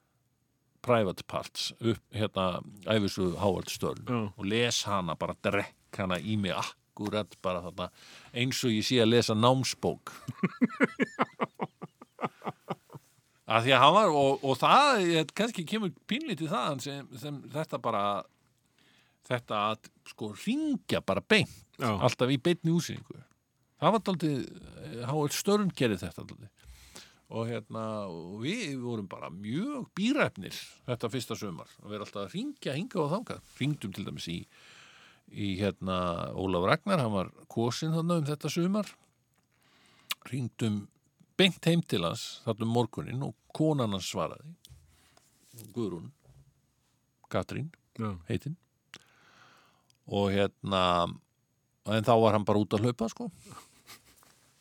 private 0.88 1.26
parts 1.28 1.70
upp 1.78 2.02
hérna 2.16 2.48
æfisu 2.88 3.34
Howard 3.42 3.72
Stern 3.74 4.04
Já. 4.08 4.20
og 4.32 4.46
les 4.48 4.84
hana, 4.88 5.16
bara 5.20 5.36
drekk 5.44 6.00
hana 6.00 6.18
í 6.20 6.38
mig 6.40 6.56
akkurat 6.56 7.36
bara 7.44 7.62
þarna 7.68 7.90
eins 8.34 8.64
og 8.66 8.72
ég 8.74 8.88
sé 8.88 9.02
að 9.04 9.12
lesa 9.14 9.36
námsbók 9.38 10.14
að 13.48 13.68
því 13.68 13.76
að 13.76 13.84
hann 13.84 13.96
var 13.96 14.16
og, 14.22 14.44
og 14.44 14.58
það, 14.60 15.04
ég, 15.08 15.30
kannski 15.38 15.66
kemur 15.68 15.94
pínlítið 16.10 16.52
það 16.52 16.82
sem, 16.84 17.08
sem 17.22 17.40
þetta 17.54 17.80
bara 17.84 18.04
þetta 19.28 19.62
að 19.72 19.90
sko 20.08 20.32
ringja 20.36 21.02
bara 21.04 21.24
beint 21.24 21.56
Já. 21.80 21.92
alltaf 21.96 22.32
í 22.32 22.40
beinni 22.42 22.74
úsýningu 22.76 23.22
það 23.78 23.94
var 23.96 24.06
daldið, 24.10 24.38
Howard 25.08 25.36
Stern 25.36 25.72
gerði 25.78 26.02
þetta 26.04 26.24
daldið 26.24 26.67
og 27.28 27.48
hérna 27.50 27.84
og 28.08 28.42
við 28.44 28.78
vorum 28.80 29.08
bara 29.12 29.30
mjög 29.34 29.90
býræfnir 29.98 30.56
þetta 30.88 31.10
fyrsta 31.12 31.38
sumar. 31.40 31.72
Og 31.84 31.90
við 31.90 31.98
erum 31.98 32.08
alltaf 32.08 32.24
að 32.24 32.36
ringja 32.36 32.76
hinga 32.78 33.02
og 33.04 33.10
þangað. 33.16 33.50
Ringdum 33.60 33.96
til 33.96 34.06
dæmis 34.08 34.28
í, 34.32 34.38
í 35.32 35.50
hérna 35.60 35.98
Ólaf 36.38 36.70
Ragnar, 36.70 37.04
hann 37.04 37.16
var 37.16 37.34
kosin 37.52 37.96
þannig 37.96 38.24
um 38.24 38.30
þetta 38.30 38.54
sumar. 38.54 38.94
Ringdum 40.32 40.86
beint 41.38 41.68
heim 41.68 41.84
til 41.84 42.06
hans 42.08 42.40
þarna 42.46 42.68
um 42.68 42.78
morgunin 42.80 43.28
og 43.28 43.36
konan 43.56 43.96
hans 43.98 44.08
svaraði. 44.12 44.56
Guðrún. 45.76 46.14
Katrín. 47.28 47.74
Já. 47.98 48.14
heitinn 48.30 48.58
og 50.08 50.30
hérna 50.32 50.82
en 51.88 52.06
þá 52.06 52.14
var 52.22 52.36
hann 52.38 52.46
bara 52.48 52.62
út 52.62 52.76
að 52.76 52.86
hlaupa 52.86 53.10
sko 53.12 53.30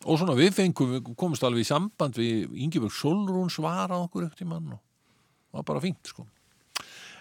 og 0.05 0.19
svona 0.21 0.35
við 0.37 0.53
fengum, 0.55 0.91
við 0.99 1.13
komumst 1.17 1.45
alveg 1.47 1.65
í 1.65 1.69
samband 1.69 2.19
við 2.21 2.53
Ingeborg 2.67 2.93
Solrún 2.95 3.49
svara 3.51 3.97
okkur 4.05 4.27
eftir 4.29 4.47
mann 4.51 4.75
og 4.77 4.81
það 5.51 5.61
var 5.63 5.69
bara 5.73 5.81
fínt 5.85 6.11
sko 6.13 6.27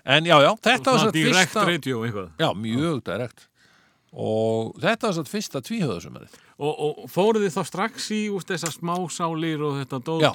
en 0.05 0.27
já, 0.27 0.35
já, 0.43 0.51
þetta 0.67 0.91
var 0.91 0.99
satt 1.07 1.15
direkt 1.17 1.55
radio 1.55 2.01
eitthvað. 2.05 2.27
já, 2.37 2.49
mjög 2.53 2.99
direkt 3.07 3.47
og 4.15 4.75
þetta 4.83 5.07
var 5.09 5.15
satt 5.17 5.31
fyrsta 5.31 5.61
tvíhöðasumarið 5.65 6.35
Og, 6.55 6.71
og 6.71 6.99
fóruð 7.11 7.43
þið 7.47 7.55
þá 7.57 7.63
strax 7.67 8.05
í 8.15 8.19
úst 8.31 8.47
þessar 8.47 8.71
smásálir 8.71 9.63
og 9.65 9.79
þetta 9.81 9.99
dót 10.07 10.21
Já. 10.23 10.29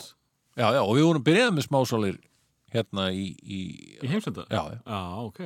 já, 0.60 0.66
já, 0.76 0.80
og 0.82 0.90
við 0.98 1.06
vorum 1.06 1.24
byrjað 1.24 1.54
með 1.56 1.64
smásálir 1.68 2.18
hérna 2.74 3.06
í, 3.14 3.30
í 3.40 3.60
í 4.04 4.10
heimsenda? 4.10 4.44
já, 4.52 4.60
já, 4.74 4.80
Já, 4.84 5.00
ok. 5.24 5.40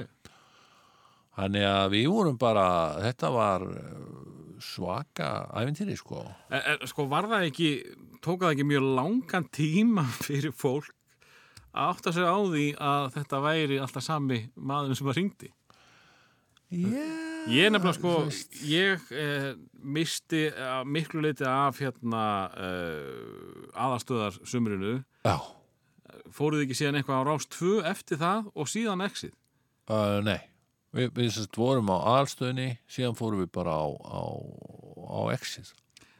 þannig 1.38 1.68
að 1.68 1.86
við 1.94 2.08
vorum 2.14 2.38
bara 2.40 2.66
þetta 3.04 3.30
var 3.34 3.64
svaka 4.64 5.30
æfintýri 5.60 5.96
sko 6.00 6.22
En, 6.50 6.60
en 6.74 6.86
sko 6.90 7.06
var 7.10 7.28
það 7.30 7.48
ekki, 7.50 7.70
tók 8.24 8.42
það 8.44 8.54
ekki 8.54 8.68
mjög 8.72 8.88
langan 8.98 9.48
tíma 9.54 10.06
fyrir 10.24 10.54
fólk 10.56 10.92
að 11.74 11.90
átta 11.90 12.14
sig 12.14 12.26
á 12.26 12.38
því 12.38 12.66
að 12.78 13.06
þetta 13.16 13.42
væri 13.44 13.78
alltaf 13.82 14.06
sami 14.06 14.40
maður 14.54 14.98
sem 14.98 15.10
að 15.10 15.20
ringdi? 15.20 15.50
yeah. 16.70 17.22
Ég 17.44 17.68
nefnilega 17.68 17.98
sko, 17.98 18.12
ég 18.64 19.02
eh, 19.12 19.50
misti 19.84 20.46
miklu 20.88 21.20
leiti 21.26 21.44
af 21.44 21.76
hérna 21.82 22.22
eh, 22.56 23.68
aðastöðar 23.76 24.38
sumrinu. 24.48 25.02
já, 25.26 25.36
Fóruð 26.32 26.64
ekki 26.64 26.78
síðan 26.78 26.96
eitthvað 27.02 27.20
á 27.20 27.24
rást 27.28 27.52
2 27.58 27.82
eftir 27.90 28.18
það 28.22 28.48
og 28.54 28.70
síðan 28.70 29.04
exit? 29.04 29.34
uh, 29.92 30.22
nei 30.24 30.40
við, 30.94 31.08
við 31.16 31.32
sérst 31.34 31.58
vorum 31.58 31.90
á 31.92 31.96
aðalstöðinni 32.14 32.68
síðan 32.90 33.18
fórum 33.18 33.42
við 33.42 33.50
bara 33.54 33.74
á, 33.76 33.86
á, 33.90 34.22
á 35.04 35.20
exit. 35.34 35.72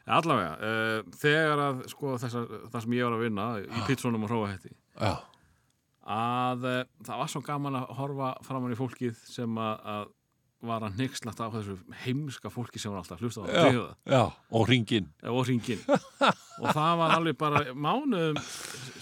Allavega, 0.05 0.57
uh, 0.61 1.14
þegar 1.16 1.62
að 1.64 1.87
sko 1.93 2.16
þessar, 2.20 2.51
það 2.72 2.83
sem 2.85 2.97
ég 2.99 3.07
var 3.07 3.14
að 3.16 3.22
vinna 3.25 3.47
í 3.62 3.87
pizzunum 3.87 4.27
og 4.27 4.35
hróahetti 4.35 4.75
að 6.05 6.66
uh, 6.68 6.83
það 7.07 7.22
var 7.22 7.31
svo 7.33 7.41
gaman 7.47 7.79
að 7.81 7.95
horfa 7.97 8.35
framan 8.45 8.75
í 8.75 8.77
fólkið 8.77 9.16
sem 9.25 9.57
að, 9.57 9.87
að 9.95 10.11
var 10.68 10.84
að 10.86 10.98
nexlast 11.00 11.40
á 11.40 11.46
þessu 11.52 11.76
heimska 12.04 12.50
fólki 12.52 12.80
sem 12.82 12.92
var 12.92 13.02
alltaf 13.02 13.20
hlusta 13.22 13.44
á 13.44 13.46
Já. 13.48 13.62
það 13.64 14.14
já, 14.14 14.22
og 14.58 14.68
ringin 14.70 15.08
og 15.30 15.40
hringin 15.46 15.82
og 15.88 16.68
það 16.70 16.92
var 17.00 17.14
alveg 17.18 17.38
bara 17.40 17.62
mánuðum 17.74 18.38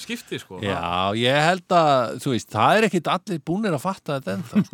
skipti 0.02 0.40
sko. 0.42 0.58
Já, 0.64 1.12
ég 1.18 1.38
held 1.46 1.76
að, 1.76 2.16
þú 2.24 2.34
veist, 2.34 2.50
það 2.52 2.78
er 2.78 2.88
ekkit 2.88 3.10
allir 3.12 3.42
búnir 3.46 3.76
að 3.76 3.84
fatta 3.84 4.18
þetta 4.18 4.38
ennþá. 4.38 4.62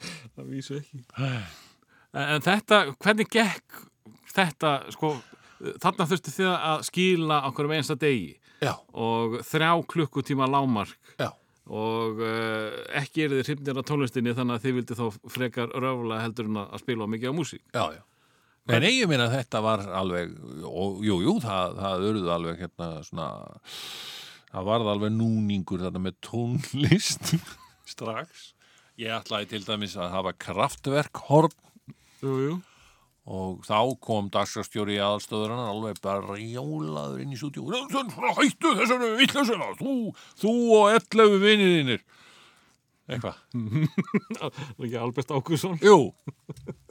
Sko. 0.00 0.38
það 0.38 0.46
vísu 0.48 0.76
ekki. 0.78 1.02
En, 1.20 2.22
en 2.24 2.44
þetta, 2.44 2.78
hvernig 3.04 3.28
gekk 3.28 3.82
þetta 4.32 4.70
sko 4.94 5.10
þarna 5.82 6.06
þurftu 6.08 6.32
þið 6.32 6.48
að 6.54 6.84
skila 6.88 7.40
okkur 7.50 7.68
um 7.68 7.74
einsta 7.76 7.96
degi 8.00 8.30
já, 8.64 8.72
og 8.96 9.40
þrjá 9.44 9.72
klukkutíma 9.92 10.48
lámark 10.48 10.96
já, 11.20 11.28
og 11.70 12.22
uh, 12.24 12.78
ekki 12.98 13.26
eru 13.26 13.38
þið 13.38 13.48
hrifnir 13.48 13.78
á 13.78 13.82
tónlistinni 13.86 14.34
þannig 14.34 14.56
að 14.56 14.64
þið 14.64 14.76
vildi 14.78 14.96
þá 14.98 15.04
frekar 15.30 15.74
röfulega 15.74 16.24
heldur 16.24 16.48
en 16.50 16.62
að 16.64 16.80
spila 16.82 17.10
mikið 17.10 17.30
á 17.30 17.34
músík? 17.38 17.62
Já, 17.70 17.84
já. 17.94 18.02
En 18.70 18.86
ég 18.86 19.08
meina 19.10 19.26
að 19.26 19.36
þetta 19.38 19.60
var 19.64 19.84
alveg, 19.98 20.34
og 20.68 21.00
jú, 21.02 21.16
jú, 21.24 21.36
það, 21.42 21.78
það 21.80 22.06
örðu 22.10 22.32
alveg 22.34 22.60
hérna 22.64 22.88
svona, 23.06 23.28
það 24.52 24.68
varð 24.68 24.90
alveg 24.92 25.14
núningur 25.16 25.82
þarna 25.86 26.04
með 26.06 26.18
tónlist 26.26 27.34
strax. 27.92 28.50
Ég 29.00 29.14
ætlaði 29.16 29.54
til 29.54 29.62
dæmis 29.64 29.96
að 29.98 30.12
hafa 30.12 30.34
kraftverkhorn. 30.44 31.56
Jú, 32.20 32.34
jú 32.44 32.58
og 33.30 33.60
þá 33.66 33.78
kom 34.02 34.30
dagskrafstjóri 34.34 34.96
í 34.96 35.02
aðalstöðurinn 35.04 35.62
alveg 35.62 36.00
bara 36.02 36.24
rjálaður 36.34 37.20
inn 37.22 37.34
í 37.34 37.38
stúdíu 37.38 37.68
hættu 37.70 38.74
þessari 38.80 39.12
villusuna 39.20 39.70
þú, 39.78 39.94
þú 40.40 40.54
og 40.78 40.96
ellefu 40.96 41.38
vinir 41.42 41.76
þínir. 41.76 42.04
Eitthvað? 43.10 43.38
Ekki 44.82 44.98
Albert 44.98 45.32
Ákusson 45.34 45.78
jú, 45.82 46.10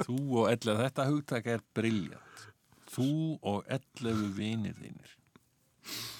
þú 0.05 0.17
og 0.41 0.49
ellefu 0.53 0.79
þetta 0.83 1.07
hugtak 1.11 1.51
er 1.51 1.63
briljant 1.75 2.47
þú 2.89 3.11
og 3.45 3.69
ellefu 3.69 4.29
vinir 4.37 4.75
þínir. 4.79 5.15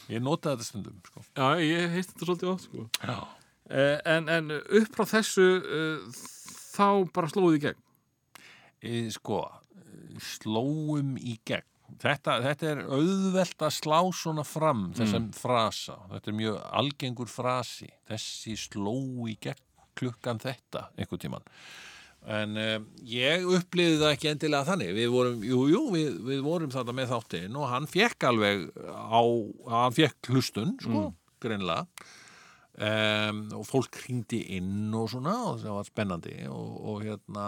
Ég 0.09 0.23
notaði 0.25 0.57
þetta 0.57 0.67
stundum 0.67 1.01
sko. 1.05 1.23
Já, 1.37 1.47
ég 1.61 1.93
heist 1.93 2.13
þetta 2.13 2.27
svolítið 2.27 2.51
oft 2.53 2.67
sko. 2.67 2.85
Eh, 3.69 3.97
en, 4.09 4.29
en 4.33 4.55
upp 4.57 4.95
frá 4.95 5.05
þessu 5.11 5.47
uh, 5.61 6.21
þá 6.73 6.87
bara 7.13 7.29
slóðu 7.29 7.59
í 7.59 7.63
gegn? 7.67 7.83
E, 8.79 8.93
sko, 9.13 9.43
slóum 10.23 11.17
í 11.17 11.37
gegn. 11.47 11.67
Þetta, 11.99 12.35
þetta 12.45 12.67
er 12.69 12.81
auðvelt 12.85 13.63
að 13.65 13.71
slá 13.73 13.97
svona 14.13 14.43
fram 14.45 14.91
þessum 14.93 15.31
frasa, 15.33 15.95
þetta 16.11 16.29
er 16.29 16.35
mjög 16.37 16.59
algengur 16.81 17.31
frasi, 17.31 17.87
þessi 18.05 18.53
sló 18.61 18.93
í 19.25 19.33
gegn 19.41 19.65
klukkan 19.97 20.37
þetta 20.39 20.91
einhvern 20.95 21.23
tíman 21.23 21.47
en 22.27 22.55
um, 22.59 22.85
ég 23.07 23.45
upplýði 23.47 23.99
það 24.01 24.13
ekki 24.13 24.31
endilega 24.33 24.67
þannig. 24.67 24.93
Við 24.97 25.11
vorum, 25.13 25.43
jú, 25.45 25.59
jú, 25.71 25.83
við, 25.93 26.09
við 26.27 26.41
vorum 26.45 26.73
þetta 26.73 26.95
með 26.95 27.13
þáttinn 27.13 27.59
og 27.59 27.69
hann 27.71 27.89
fekk 27.89 28.27
alveg 28.29 28.65
á, 28.85 29.21
hann 29.71 29.95
fekk 29.95 30.31
hlustun 30.33 30.75
sko, 30.83 31.05
greinlega 31.43 31.87
um, 32.75 33.43
og 33.59 33.67
fólk 33.67 34.01
hringdi 34.03 34.41
inn 34.57 34.91
og 34.95 35.09
svona 35.13 35.35
og 35.51 35.61
það 35.63 35.77
var 35.79 35.89
spennandi 35.89 36.35
og, 36.51 36.71
og 36.91 37.05
hérna 37.07 37.47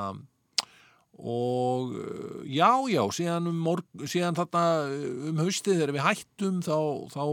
og 1.20 1.92
uh, 1.98 2.38
já, 2.48 2.72
já, 2.90 3.02
síðan 3.14 3.50
um, 3.52 3.58
morg, 3.68 3.86
síðan 4.10 4.38
þarna 4.38 4.64
uh, 4.88 5.10
um 5.32 5.42
haustið 5.44 5.82
þegar 5.82 5.96
við 5.98 6.06
hættum 6.08 6.62
þá, 6.66 6.78
þá 7.12 7.24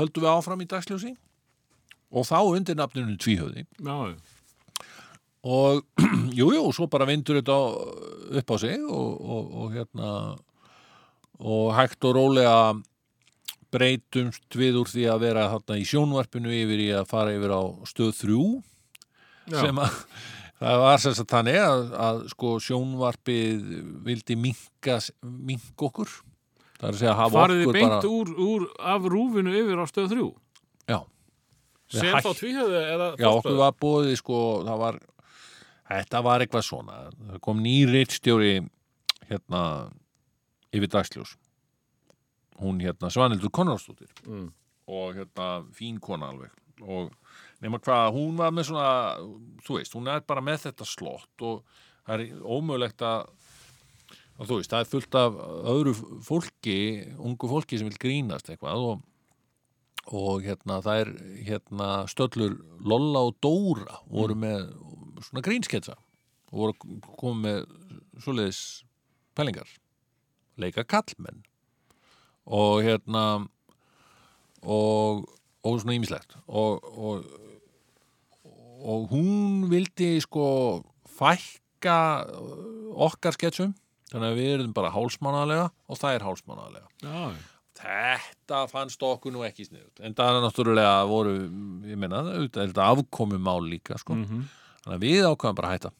höldum 0.00 0.24
við 0.24 0.32
áfram 0.32 0.64
í 0.64 0.70
dagsljósi. 0.70 1.12
Og 2.16 2.24
þá 2.26 2.38
undir 2.40 2.78
nafninu 2.78 3.16
tvíhöfði. 3.20 3.66
Já, 3.82 4.16
og 5.46 5.84
jú, 6.38 6.50
jú, 6.54 6.64
svo 6.74 6.88
bara 6.90 7.06
vindur 7.08 7.38
þetta 7.38 7.56
upp 8.40 8.52
á 8.52 8.56
sig 8.58 8.82
og, 8.82 9.10
og, 9.22 9.54
og 9.62 9.74
hérna 9.76 10.10
og 11.36 11.74
hægt 11.76 12.04
og 12.08 12.16
rólega 12.16 12.56
breytumst 13.74 14.56
við 14.56 14.80
úr 14.80 14.90
því 14.90 15.04
að 15.12 15.26
vera 15.26 15.50
þarna 15.52 15.78
í 15.78 15.84
sjónvarpinu 15.86 16.54
yfir 16.54 16.82
í 16.86 16.88
að 16.96 17.10
fara 17.10 17.34
yfir 17.36 17.52
á 17.52 17.62
stöð 17.88 18.14
þrjú 18.22 18.46
já. 19.52 19.60
sem 19.60 19.82
að 19.82 20.00
það 20.60 20.80
var 20.84 21.02
sem 21.02 21.16
sagt 21.18 21.34
þannig 21.34 21.58
að, 21.62 21.82
að 22.06 22.22
sko 22.32 22.54
sjónvarpið 22.64 23.68
vildi 24.06 24.38
minka, 24.40 24.98
minka 25.22 25.88
okkur. 25.88 26.14
Það 26.76 26.88
er 26.88 26.92
að 26.92 27.00
segja 27.00 27.12
að 27.12 27.20
hafa 27.22 27.38
Farið 27.38 27.60
þið 27.60 27.66
okkur 27.66 27.78
beint 27.78 27.92
bara 27.94 28.12
úr, 28.12 28.32
úr 28.46 28.66
af 28.94 29.10
rúfinu 29.14 29.54
yfir 29.56 29.80
á 29.80 29.84
stöð 29.88 30.10
þrjú? 30.12 30.26
Já, 30.86 30.98
sem 31.96 32.10
þá 32.12 32.30
tvíhöfði 32.40 32.82
eða 32.94 33.08
já, 33.16 33.28
okkur 33.30 33.60
var 33.62 33.78
bóðið 33.80 34.18
sko, 34.20 34.40
það 34.66 34.82
var 34.84 35.00
þetta 35.90 36.22
var 36.26 36.44
eitthvað 36.44 36.66
svona. 36.66 37.00
Það 37.30 37.40
kom 37.48 37.64
ný 37.64 37.76
reitstjóri 37.90 38.52
hérna 39.30 39.62
yfir 40.76 40.92
dagsljós. 40.92 41.34
Hún 42.60 42.78
hérna 42.80 43.10
Svanildur 43.12 43.52
Konráðsdóttir. 43.52 44.12
Mm. 44.24 44.52
og 44.86 45.16
hérna 45.18 45.48
fín 45.74 45.98
kona 46.00 46.30
alveg. 46.30 46.52
Og 46.82 47.10
nema 47.64 47.80
hvað, 47.82 48.12
hún 48.16 48.38
var 48.38 48.54
með 48.54 48.70
svona 48.70 48.90
þú 49.64 49.78
veist, 49.78 49.96
hún 49.96 50.10
er 50.12 50.24
bara 50.28 50.44
með 50.44 50.66
þetta 50.66 50.88
slott 50.88 51.44
og 51.46 51.62
það 52.06 52.14
er 52.16 52.40
ómögulegt 52.44 53.04
að 53.06 53.26
og 54.36 54.48
þú 54.48 54.58
veist, 54.60 54.72
það 54.72 54.82
er 54.82 54.90
fullt 54.90 55.18
af 55.18 55.36
öðru 55.72 55.92
fólki, 56.24 56.78
ungu 57.16 57.48
fólki 57.50 57.78
sem 57.80 57.88
vil 57.88 58.00
grínast 58.00 58.50
eitthvað 58.52 58.82
og, 58.90 59.04
og 60.12 60.44
hérna, 60.44 60.82
það 60.84 61.02
er 61.02 61.12
hérna 61.46 61.88
stöllur 62.12 62.58
Lolla 62.84 63.24
og 63.30 63.38
Dóra 63.44 64.02
voru 64.10 64.36
með 64.38 64.68
svona 65.24 65.44
grínsketsa 65.46 65.96
og 66.52 66.60
voru 66.60 67.00
komið 67.16 67.46
með 67.46 68.22
svoleiðis 68.22 68.60
pælingar. 69.36 69.68
Leika 70.60 70.84
kallmenn 70.88 71.42
og 72.46 72.84
hérna 72.84 73.24
og, 74.62 75.26
og 75.66 75.80
svona 75.80 75.96
ímislegt 75.96 76.36
og, 76.46 76.84
og, 76.84 77.26
og 78.86 79.10
hún 79.10 79.66
vildi 79.70 80.14
sko 80.22 80.46
fækka 81.18 81.98
okkar 83.06 83.36
sketsum. 83.36 83.74
Þannig 84.12 84.32
að 84.32 84.38
við 84.38 84.52
erum 84.54 84.72
bara 84.76 84.94
hálsmánaðlega 84.94 85.68
og 85.90 85.98
það 85.98 86.16
er 86.16 86.26
hálsmánaðlega 86.28 87.30
Þetta 87.76 88.60
fannst 88.70 89.02
okkur 89.04 89.34
nú 89.34 89.42
ekki 89.44 89.66
sniðut 89.66 90.00
en 90.00 90.14
það 90.16 90.38
er 90.38 90.44
náttúrulega 90.46 90.92
voru 91.10 91.34
ég 91.84 92.06
er 92.06 92.46
þetta 92.54 92.86
afkomi 92.94 93.36
mál 93.42 93.60
líka 93.66 93.98
sko. 94.00 94.14
Mhm. 94.14 94.46
þannig 94.84 94.96
að 94.96 95.04
við 95.04 95.26
ákvæðum 95.26 95.58
bara 95.58 95.68
að 95.68 95.74
hætta. 95.74 95.90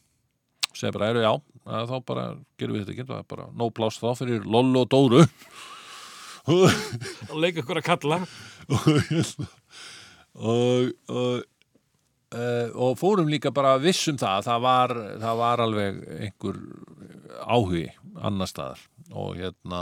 Segja 0.77 0.93
bara, 0.93 1.09
eru 1.09 1.21
já, 1.21 1.33
þá 1.65 1.95
bara 2.05 2.23
gerum 2.57 2.75
við 2.77 2.85
þetta 2.85 2.93
ekki, 2.93 3.07
það 3.09 3.19
er 3.19 3.27
bara 3.33 3.45
no 3.53 3.69
pláss 3.69 3.99
þá 3.99 4.09
fyrir 4.17 4.45
Lollu 4.45 4.79
og 4.85 4.89
Dóru. 4.89 5.23
Og 6.47 7.37
leika 7.41 7.59
ykkur 7.61 7.81
að 7.81 7.87
kalla. 7.89 8.21
Og, 10.37 10.91
og, 11.09 11.45
uh, 12.35 12.67
og 12.75 12.97
fórum 12.99 13.29
líka 13.31 13.53
bara 13.55 13.77
vissum 13.81 14.19
það 14.19 14.49
það 14.49 14.67
var, 14.67 14.93
það 15.23 15.41
var 15.43 15.63
alveg 15.67 16.03
einhver 16.17 16.61
áhugi 17.45 17.87
annar 18.17 18.49
staðar. 18.49 18.83
Og 19.15 19.37
hérna 19.39 19.81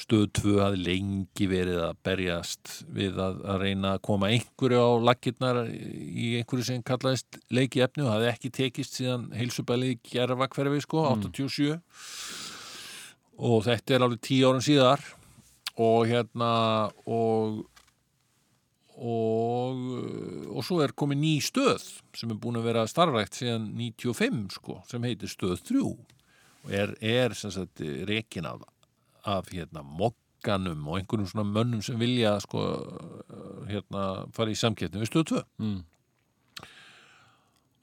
stöð 0.00 0.28
2 0.38 0.54
hafði 0.62 0.84
lengi 0.86 1.46
verið 1.50 1.80
að 1.84 1.98
berjast 2.06 2.70
við 2.88 3.18
að, 3.20 3.40
að 3.44 3.64
reyna 3.64 3.94
að 3.96 4.04
koma 4.08 4.30
einhverju 4.32 4.80
á 4.80 4.90
laggirnar 5.10 5.58
í 5.68 6.30
einhverju 6.40 6.68
sem 6.70 6.84
kallaðist 6.86 7.40
leiki 7.52 7.82
efni 7.84 8.06
og 8.06 8.14
hafði 8.14 8.30
ekki 8.30 8.52
tekist 8.56 8.96
síðan 8.96 9.28
heilsubæli 9.36 9.98
gerfa 10.06 10.48
hverfi 10.54 10.80
sko, 10.86 11.04
87 11.20 11.74
og 13.40 13.64
þetta 13.66 13.96
er 13.96 14.06
alveg 14.06 14.22
10 14.24 14.46
árum 14.48 14.64
síðar. 14.64 15.04
Og 15.80 16.10
hérna 16.10 16.52
og 17.08 17.62
og, 19.00 19.78
og 20.52 20.64
svo 20.66 20.82
er 20.84 20.92
komið 20.92 21.20
ný 21.22 21.34
stöð 21.44 21.84
sem 22.16 22.32
er 22.32 22.40
búin 22.40 22.58
að 22.60 22.66
vera 22.68 22.88
starfrækt 22.88 23.38
síðan 23.38 23.70
95 23.72 24.58
sko, 24.58 24.80
sem 24.90 25.06
heitir 25.08 25.30
stöð 25.32 25.62
3 25.70 25.84
og 25.86 26.74
er, 26.76 26.92
er 27.00 27.36
sem 27.38 27.52
sagt 27.54 27.80
rekin 28.08 28.48
af, 28.50 28.66
af 29.24 29.48
hérna 29.54 29.80
mokkanum 29.86 30.84
og 30.84 31.00
einhverjum 31.00 31.30
svona 31.30 31.48
mönnum 31.48 31.80
sem 31.84 31.96
vilja 32.00 32.34
sko 32.44 32.66
hérna 33.70 34.26
fara 34.36 34.52
í 34.52 34.58
samkettni 34.60 35.00
við 35.00 35.12
stöð 35.14 35.26
2 35.32 35.42
mm. 35.64 35.80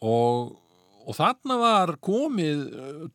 og, 0.05 0.53
og 1.07 1.17
þarna 1.17 1.57
var 1.63 1.95
komið 1.97 2.61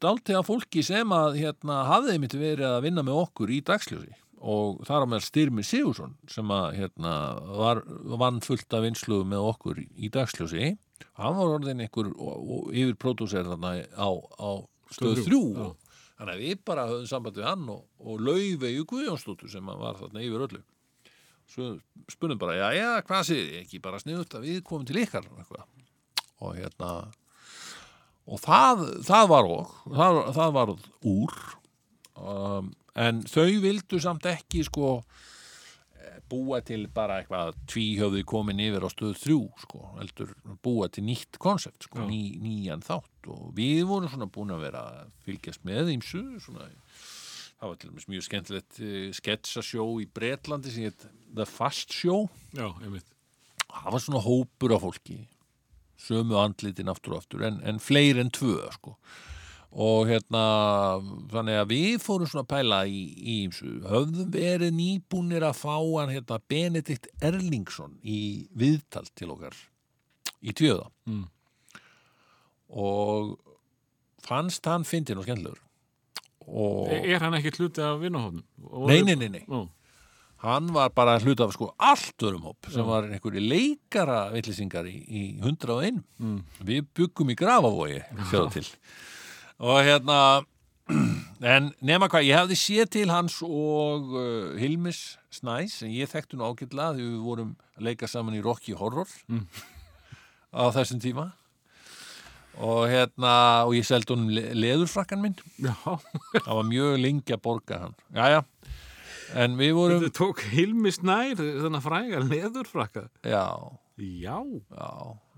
dáltið 0.02 0.40
af 0.40 0.50
fólki 0.50 0.82
sem 0.86 1.14
að 1.14 1.38
hérna 1.38 1.84
hafði 1.92 2.18
mitt 2.24 2.34
verið 2.34 2.66
að 2.72 2.82
vinna 2.88 3.06
með 3.06 3.22
okkur 3.28 3.54
í 3.54 3.62
dagsljósi 3.70 4.18
og 4.42 4.82
þar 4.88 5.06
á 5.06 5.10
meðal 5.10 5.26
Styrmi 5.26 5.64
Sigursson 5.66 6.16
sem 6.30 6.50
að 6.54 6.78
hérna 6.80 7.12
var 7.54 7.82
vann 8.18 8.42
fullt 8.44 8.74
af 8.74 8.82
vinslu 8.84 9.22
með 9.28 9.46
okkur 9.52 9.78
í 9.82 10.10
dagsljósi. 10.12 10.74
Hann 11.18 11.38
var 11.38 11.54
orðin 11.58 11.82
einhver 11.84 12.10
yfir 12.74 12.98
pródúser 12.98 13.46
þarna 13.46 13.76
á, 13.94 14.08
á 14.10 14.50
stöð 14.90 15.22
Stöð 15.22 15.24
þrjú 15.28 15.42
og 15.52 15.94
þannig 16.18 16.34
að 16.34 16.44
við 16.44 16.60
bara 16.66 16.88
höfum 16.90 17.08
samband 17.10 17.38
við 17.38 17.48
hann 17.48 17.64
og, 17.72 17.86
og 18.02 18.20
Laufeyju 18.22 18.86
Guðjónsdóttur 18.90 19.50
sem 19.52 19.72
var 19.72 19.98
þarna 20.00 20.26
yfir 20.26 20.46
öllu. 20.48 20.62
Svo 21.52 21.72
spurnum 22.10 22.38
bara, 22.40 22.56
já, 22.56 22.68
já, 22.78 22.90
hvað 23.06 23.26
séð 23.28 23.42
þið? 23.42 23.56
Ekki 23.62 23.82
bara 23.84 23.98
sniðut 24.00 24.36
að 24.38 24.46
við 24.46 24.62
komum 24.66 24.86
til 24.88 25.02
ykkar? 25.02 25.26
Og 25.28 25.42
eitthvað. 25.42 25.66
og 26.42 26.54
hérna 26.58 26.92
og 28.22 28.38
það, 28.42 28.84
það 29.06 29.26
var 29.32 29.50
og 29.50 29.74
það, 29.90 30.20
það 30.38 30.54
var 30.56 30.72
úr. 31.10 31.34
Um, 32.12 32.70
en 32.98 33.22
þau 33.28 33.48
vildu 33.62 34.00
samt 34.02 34.26
ekki 34.28 34.64
sko 34.68 34.90
eh, 34.98 36.18
búa 36.28 36.60
til 36.66 36.86
bara 36.92 37.20
eitthvað 37.20 37.56
tvíhöfði 37.70 38.24
komin 38.28 38.62
yfir 38.62 38.84
á 38.84 38.90
stöð 38.92 39.16
þrjú 39.22 39.40
sko, 39.64 39.82
heldur 40.00 40.34
búa 40.64 40.90
til 40.92 41.06
nýtt 41.08 41.40
konsept 41.42 41.88
sko, 41.88 42.04
ný, 42.08 42.36
nýjan 42.42 42.84
þátt. 42.84 43.30
Og 43.32 43.50
við 43.56 43.84
vorum 43.88 44.12
svona 44.12 44.30
búin 44.32 44.54
að 44.54 44.66
vera 44.68 44.86
að 44.92 45.12
fylgjast 45.26 45.64
með 45.68 45.94
ímsu 45.96 46.24
svona 46.42 46.68
það 47.62 47.70
var 47.70 47.78
til 47.78 47.90
dæmis 47.92 48.08
mjög 48.10 48.24
skemmtilegt 48.26 48.78
uh, 48.82 49.10
sketsasjó 49.14 49.84
í 50.02 50.08
Bretlandi 50.10 50.72
sem 50.74 50.88
heit 50.88 51.04
The 51.32 51.46
Fast 51.46 51.94
Show. 51.94 52.26
Já, 52.56 52.66
það 52.72 53.94
var 53.94 54.02
svona 54.02 54.24
hópur 54.24 54.74
af 54.74 54.82
fólki 54.82 55.20
sömu 56.02 56.34
andlitin 56.40 56.90
aftur 56.90 57.14
og 57.14 57.22
aftur 57.22 57.44
en, 57.46 57.60
en 57.62 57.78
fleiri 57.78 58.24
en 58.24 58.32
tvö 58.34 58.56
sko. 58.74 58.96
Og 59.72 60.06
hérna 60.10 60.42
þannig 61.32 61.56
að 61.62 61.70
við 61.72 61.94
fórum 62.04 62.28
svona 62.28 62.44
pæla 62.48 62.82
í, 62.84 63.02
í 63.16 63.36
höfðum 63.88 64.28
verið 64.34 64.74
nýbúnir 64.76 65.46
að 65.48 65.56
fá 65.62 65.76
hann 65.80 66.12
hérna, 66.12 66.36
Benedikt 66.48 67.08
Erlingsson 67.24 67.94
í 68.04 68.48
viðtal 68.52 69.06
til 69.16 69.30
okkar 69.32 69.56
í 70.42 70.52
tjöða 70.52 70.90
Mm. 71.08 71.24
og 72.72 73.38
fannst 74.22 74.64
hann 74.70 74.84
fyndin 74.86 75.18
og 75.20 75.24
skemmtilegur. 75.26 75.58
Og 76.46 76.90
Er, 76.92 77.18
hann 77.22 77.34
ekki 77.38 77.52
hluti 77.58 77.82
af 77.84 78.00
vinnahofnum? 78.02 78.42
nei, 78.88 79.00
nei, 79.06 79.14
nei, 79.18 79.28
nei. 79.28 79.42
Ó, 79.48 79.68
hann 80.42 80.72
var 80.74 80.90
bara 80.90 81.18
hluta 81.22 81.44
af 81.46 81.52
sko 81.54 81.68
allt 81.78 82.18
örum 82.26 82.42
hóp 82.48 82.70
sem 82.70 82.84
var 82.86 83.04
einhverju 83.06 83.42
leikara 83.42 84.30
villisingar 84.34 84.86
í, 84.90 84.96
í 85.06 85.22
101 85.40 86.02
mm. 86.18 86.38
við 86.66 86.86
byggum 86.98 87.30
í 87.30 87.36
grafavogi 87.38 88.00
sjáðu 88.30 88.50
til 88.56 88.66
og 89.62 89.78
hérna 89.86 90.16
en 91.54 91.68
nema 91.82 92.08
hvað, 92.10 92.26
ég 92.28 92.38
hefði 92.40 92.56
séð 92.58 92.88
til 92.98 93.10
hans 93.12 93.36
og 93.46 94.08
uh, 94.14 94.56
Hilmis 94.60 95.16
Snæs 95.32 95.78
sem 95.80 95.92
ég 95.94 96.10
þekktu 96.10 96.36
nú 96.38 96.48
ágætlega 96.50 96.96
því 96.98 97.06
við 97.06 97.20
vorum 97.24 97.52
að 97.78 97.86
leika 97.88 98.08
saman 98.10 98.36
í 98.38 98.42
Rocky 98.44 98.74
Horror 98.78 99.08
Mm. 99.30 99.46
á 100.58 100.68
þessum 100.74 101.00
tíma. 101.00 101.30
Og 102.60 102.82
hérna 102.90 103.30
og 103.64 103.72
ég 103.78 103.86
seldi 103.88 104.12
honum 104.12 104.28
le 104.36 104.42
leðurfrakkan 104.52 105.22
minn. 105.22 105.38
Já, 105.56 105.72
það 106.44 106.50
var 106.58 106.66
mjög 106.68 106.98
lengi 107.00 107.32
að 107.32 107.40
borga 107.46 107.78
hann. 107.86 107.94
Jæja, 108.12 108.42
en 109.40 109.54
við 109.56 109.72
vorum 109.78 110.02
þetta 110.02 110.18
tók 110.18 110.42
Hilmi 110.52 110.92
Snær 110.92 111.38
þannig 111.40 111.78
að 111.78 111.86
fræga 111.86 112.20
leðurfrakka. 112.26 113.06
Já, 113.24 113.46
Já, 114.02 114.36
já, 114.72 114.90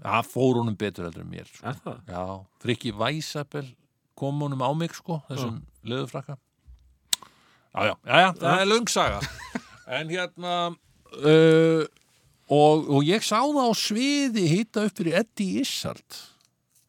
það 0.02 0.28
fór 0.30 0.58
honum 0.60 0.76
betur 0.78 1.04
heldur 1.08 1.24
en 1.24 1.30
mér 1.30 1.48
sko. 1.50 1.94
já, 2.08 2.22
Frikki 2.62 2.92
Væsabel 2.96 3.66
kom 4.18 4.42
honum 4.44 4.62
á 4.62 4.70
mig 4.76 4.94
sko, 4.96 5.20
þessum 5.30 5.62
leðurfrakka. 5.84 6.38
Já, 7.74 7.80
já, 7.90 7.94
já, 8.06 8.18
já, 8.22 8.28
það 8.38 8.60
er 8.60 8.70
löngsaga 8.70 9.20
en 9.98 10.12
hérna 10.12 10.54
uh, 10.70 11.82
og, 12.46 12.86
og 12.86 13.02
ég 13.06 13.24
sá 13.26 13.40
það 13.40 13.66
á 13.66 13.72
sviði 13.78 14.46
hitta 14.52 14.86
upp 14.86 15.00
fyrir 15.00 15.18
Izzard. 15.64 16.06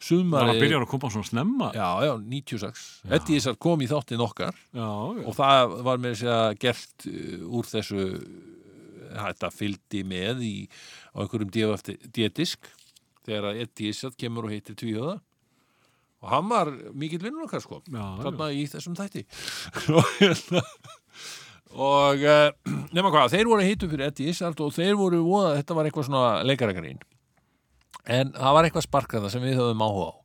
Það 0.05 0.11
sumari 0.11 0.45
var 0.45 0.53
að 0.53 0.61
byrja 0.61 0.79
að 0.83 0.89
koma 0.91 1.09
svona 1.09 1.25
snemma. 1.25 1.69
Já, 1.73 1.87
já, 2.05 2.11
96 2.21 2.81
Eddie 3.17 3.39
Izzard 3.41 3.57
kom 3.57 3.81
í 3.81 3.87
þáttinn 3.89 4.21
okkar 4.21 4.53
Já, 4.53 4.85
já, 4.85 5.23
og 5.25 5.33
það 5.33 5.77
var 5.87 6.03
með 6.03 6.13
þess 6.13 6.33
að 6.35 6.59
gert 6.61 7.07
uh, 7.09 7.47
úr 7.57 7.71
þessu 7.71 8.09
þetta 9.15 9.51
fylgdi 9.53 10.03
með 10.07 10.43
í 10.45 10.55
á 11.15 11.23
einhverjum 11.23 11.53
dietisk 12.13 12.69
þegar 13.25 13.49
að 13.51 13.63
Eddie 13.65 13.93
Izzard 13.93 14.17
kemur 14.19 14.47
og 14.47 14.53
heitir 14.53 14.77
tvíhjóða 14.77 15.17
og 16.25 16.31
hann 16.33 16.49
var 16.49 16.71
mikill 16.97 17.21
vinnur 17.21 17.45
okkar 17.45 17.61
sko 17.61 17.83
þarna 17.85 18.49
í 18.49 18.65
þessum 18.71 18.97
þætti. 18.97 19.25
Og 21.75 22.21
uh, 22.23 22.51
nema 22.95 23.11
hvað, 23.11 23.33
þeir 23.35 23.49
voru 23.51 23.65
heitum 23.65 23.91
fyrir 23.91 24.07
Eddie 24.07 24.31
Izzard 24.31 24.61
og 24.63 24.71
þeir 24.71 24.95
voru 24.99 25.19
voða, 25.25 25.57
þetta 25.59 25.75
var 25.75 25.89
eitthvað 25.89 26.07
svona 26.07 26.29
leikarækarín 26.47 27.01
en 28.05 28.31
það 28.35 28.55
var 28.55 28.67
eitthvað 28.67 28.85
sparkaða 28.85 29.31
sem 29.33 29.43
við 29.43 29.57
höfum 29.59 29.83
áhuga 29.83 30.13
á. 30.13 30.15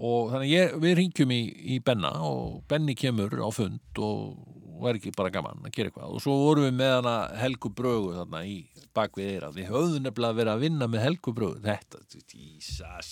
Og 0.00 0.30
þannig 0.32 0.52
ég, 0.54 0.76
við 0.80 0.94
ringjum 0.96 1.34
í, 1.34 1.40
í 1.74 1.80
Benna 1.84 2.14
og 2.24 2.62
Benni 2.70 2.94
kemur 2.96 3.34
á 3.36 3.48
fund 3.52 4.00
og 4.00 4.38
var 4.80 4.96
ekki 4.96 5.12
bara 5.12 5.32
gaman 5.34 5.60
að 5.66 5.74
gera 5.74 5.90
eitthvað. 5.90 6.14
Og 6.14 6.24
svo 6.24 6.38
vorum 6.46 6.64
við 6.64 6.78
með 6.78 6.94
hana 7.00 7.16
Helgu 7.42 7.72
Brögu 7.76 8.14
þarna 8.16 8.46
í 8.48 8.62
bakvið 8.96 9.34
eira 9.34 9.52
við 9.52 9.68
höfðum 9.74 10.06
nefnilega 10.06 10.38
verið 10.38 10.54
að 10.54 10.64
vinna 10.64 10.88
með 10.88 11.06
Helgu 11.08 11.36
Brögu. 11.36 11.60
Þetta, 11.66 12.00
Jesus 12.32 13.10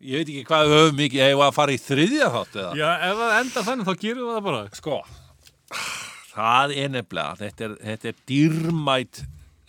ég 0.00 0.20
veit 0.20 0.32
ekki 0.32 0.48
hvað 0.48 0.66
við 0.66 0.82
höfum 0.82 0.98
mikið 1.00 1.24
eða 1.28 1.46
að 1.46 1.54
fara 1.56 1.76
í 1.76 1.80
þriðja 1.80 2.32
þátt 2.34 2.58
eða? 2.60 2.74
Já, 2.80 2.90
ef 3.06 3.22
það 3.22 3.38
enda 3.38 3.64
þannig 3.70 3.88
þá 3.88 3.94
gerum 4.02 4.26
við 4.26 4.36
það 4.36 4.44
bara. 4.50 4.66
Sko 4.76 4.98
það 6.36 6.74
er 6.76 6.92
nefnilega 6.92 7.38
þetta 7.40 7.66
er, 7.66 7.78
þetta 7.80 8.10
er 8.10 8.20
dýrmæt 8.30 9.22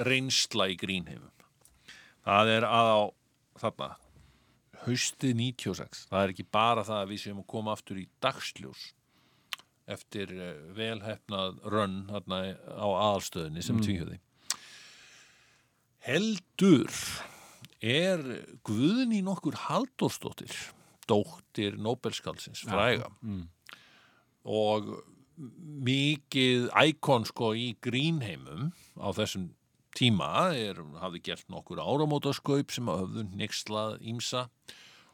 reynsla 0.07 0.67
í 0.71 0.75
grínheimum 0.79 1.31
það 2.27 2.51
er 2.57 2.67
að 2.67 2.91
á 2.91 2.99
þarna 3.63 3.89
haustið 4.83 5.33
96 5.39 6.05
það 6.11 6.21
er 6.21 6.35
ekki 6.35 6.47
bara 6.57 6.85
það 6.87 7.01
að 7.01 7.09
við 7.13 7.23
séum 7.23 7.41
að 7.41 7.49
koma 7.55 7.73
aftur 7.75 8.01
í 8.01 8.05
dagsljós 8.23 8.83
eftir 9.87 10.33
uh, 10.35 10.51
velhefnað 10.75 11.61
rönn 11.71 12.01
þarna 12.11 12.41
á 12.75 12.87
aðalstöðinni 12.87 13.63
sem 13.63 13.79
mm. 13.79 13.87
tvíhjöði 13.87 14.19
heldur 16.07 16.91
er 17.81 18.23
Guðni 18.67 19.21
nokkur 19.25 19.57
Halldórsdóttir 19.67 20.53
dóttir 21.07 21.77
Nobelskálsins 21.79 22.65
fræga. 22.67 23.11
Mm. 23.21 23.45
og 24.47 24.89
mikið 25.85 26.71
íkon 26.73 27.27
sko 27.29 27.51
í 27.53 27.75
grínheimum 27.83 28.71
á 28.97 29.13
þessum 29.13 29.51
tíma 29.97 30.49
er, 30.57 30.79
hafði 31.01 31.21
gert 31.29 31.47
nokkur 31.49 31.81
áramótaskaup 31.81 32.73
sem 32.73 32.89
hafðu 32.89 33.25
nexlað 33.37 33.97
ímsa 34.01 34.47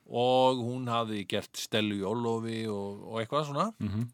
og 0.08 0.60
hún 0.64 0.90
hafði 0.92 1.24
gert 1.32 1.60
Stellu 1.60 2.02
Jólofi 2.02 2.64
og, 2.72 3.04
og 3.08 3.22
eitthvað 3.22 3.50
svona. 3.52 3.70
Mhm. 3.80 4.10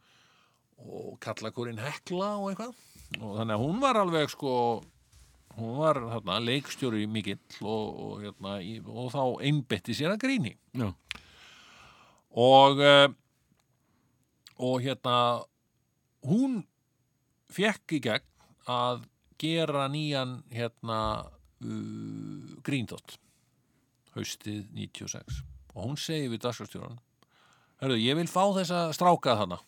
og 0.80 1.18
kallakurinn 1.20 1.82
Hekla 1.84 2.38
og 2.40 2.54
eitthvað. 2.54 2.76
Og 3.20 3.34
þannig 3.36 3.56
að 3.58 3.64
hún 3.66 3.82
var 3.84 3.98
alveg 4.00 4.30
sko 4.32 4.52
hún 5.60 5.78
var 5.80 6.00
þarna 6.16 6.40
leikstjóri 6.44 7.06
mikill 7.12 7.40
og, 7.62 7.88
og, 8.06 8.14
hérna, 8.24 8.60
í, 8.64 8.80
og 8.88 9.12
þá 9.14 9.24
einbetti 9.46 9.96
sér 9.98 10.16
að 10.16 10.24
gríni. 10.24 10.56
Já, 10.78 10.90
og 12.40 12.80
uh, 12.84 13.10
og 14.60 14.84
hérna 14.84 15.16
hún 16.28 16.64
fekk 17.50 17.96
í 17.96 18.02
gegn 18.04 18.26
að 18.70 19.06
gera 19.40 19.88
nýjan 19.92 20.40
hérna 20.52 21.00
uh, 21.24 22.58
gríndótt 22.66 23.18
haustið 24.18 24.68
96 24.76 25.42
og 25.76 25.86
hún 25.86 26.00
segi 26.00 26.28
við 26.32 26.44
dagskrastjóran 26.44 27.00
Hörðu, 27.80 27.96
ég 28.04 28.18
vil 28.20 28.28
fá 28.28 28.44
þessa 28.58 28.90
stráka 28.92 29.38
þarna 29.40 29.62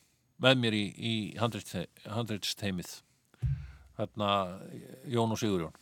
með 0.43 0.57
mér 0.59 0.75
í, 0.75 0.85
í 0.91 1.13
handreitsteimið 1.39 2.97
þarna 3.95 4.31
Jón 5.07 5.31
og 5.31 5.39
Sigurjón 5.39 5.77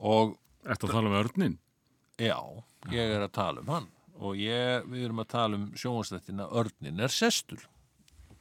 og 0.00 0.36
ertu 0.64 0.88
að 0.88 0.94
tala 0.96 1.10
um 1.10 1.18
örnin? 1.20 1.56
Já, 2.20 2.38
ég 2.92 3.14
er 3.16 3.24
að 3.24 3.34
tala 3.36 3.64
um 3.64 3.72
hann. 3.72 3.88
Og 4.20 4.36
ég, 4.36 4.84
við 4.90 5.06
erum 5.06 5.22
að 5.22 5.30
tala 5.32 5.56
um 5.56 5.68
sjónvastættina 5.80 6.50
Örnin 6.60 7.00
er 7.00 7.12
sestur. 7.12 7.62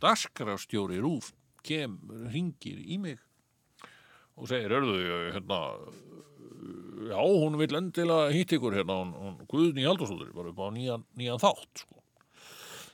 Daskrafstjóri 0.04 1.00
Rúf 1.00 1.32
kem, 1.64 1.98
ringir 2.32 2.80
í 2.84 2.98
mig. 3.00 3.20
Og 4.40 4.50
segir, 4.52 4.74
erðu, 4.76 4.98
hérna 5.36 5.60
já, 7.10 7.20
hún 7.20 7.56
vil 7.60 7.80
endilega 7.80 8.34
hitt 8.36 8.56
ykkur 8.56 8.76
hérna, 8.80 9.00
hún, 9.02 9.16
hún 9.16 9.48
Guðni 9.52 9.88
Haldursóttir 9.88 10.36
bara 10.36 10.52
upp 10.52 10.60
á 10.60 10.68
nýjan, 10.76 11.08
nýjan 11.20 11.42
þátt 11.44 11.84
sko. 11.84 12.04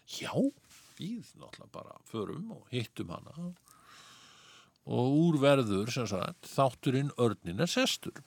Já, 0.06 0.34
við 1.00 1.34
náttúrulega 1.42 1.72
bara 1.74 1.98
förum 2.10 2.54
og 2.60 2.70
hittum 2.74 3.14
hana. 3.14 3.52
Og 4.86 5.18
úr 5.26 5.42
verður 5.42 5.90
sem 5.94 6.06
sagt, 6.10 6.46
þátturinn 6.54 7.14
Örnin 7.18 7.66
er 7.66 7.70
sestur 7.70 8.22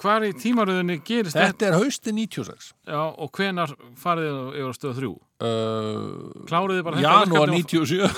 Hvar 0.00 0.22
í 0.28 0.30
tímaröðinni 0.38 0.98
gerist 1.04 1.34
þetta? 1.34 1.46
Þetta 1.50 1.66
er 1.70 1.76
hausti 1.80 2.12
96 2.14 2.68
Já, 2.86 3.00
og 3.18 3.28
hvenar 3.34 3.72
farið 3.98 4.28
þið 4.30 4.58
yfir 4.60 4.70
á 4.70 4.74
stöð 4.78 4.94
þrjú? 5.00 5.12
uh, 5.40 6.44
Kláruðu 6.50 6.76
þið 6.78 6.84
bara 6.86 6.96
þetta 7.00 7.08
Janúar 7.08 7.50
verkefni 7.50 7.64
97 7.80 8.08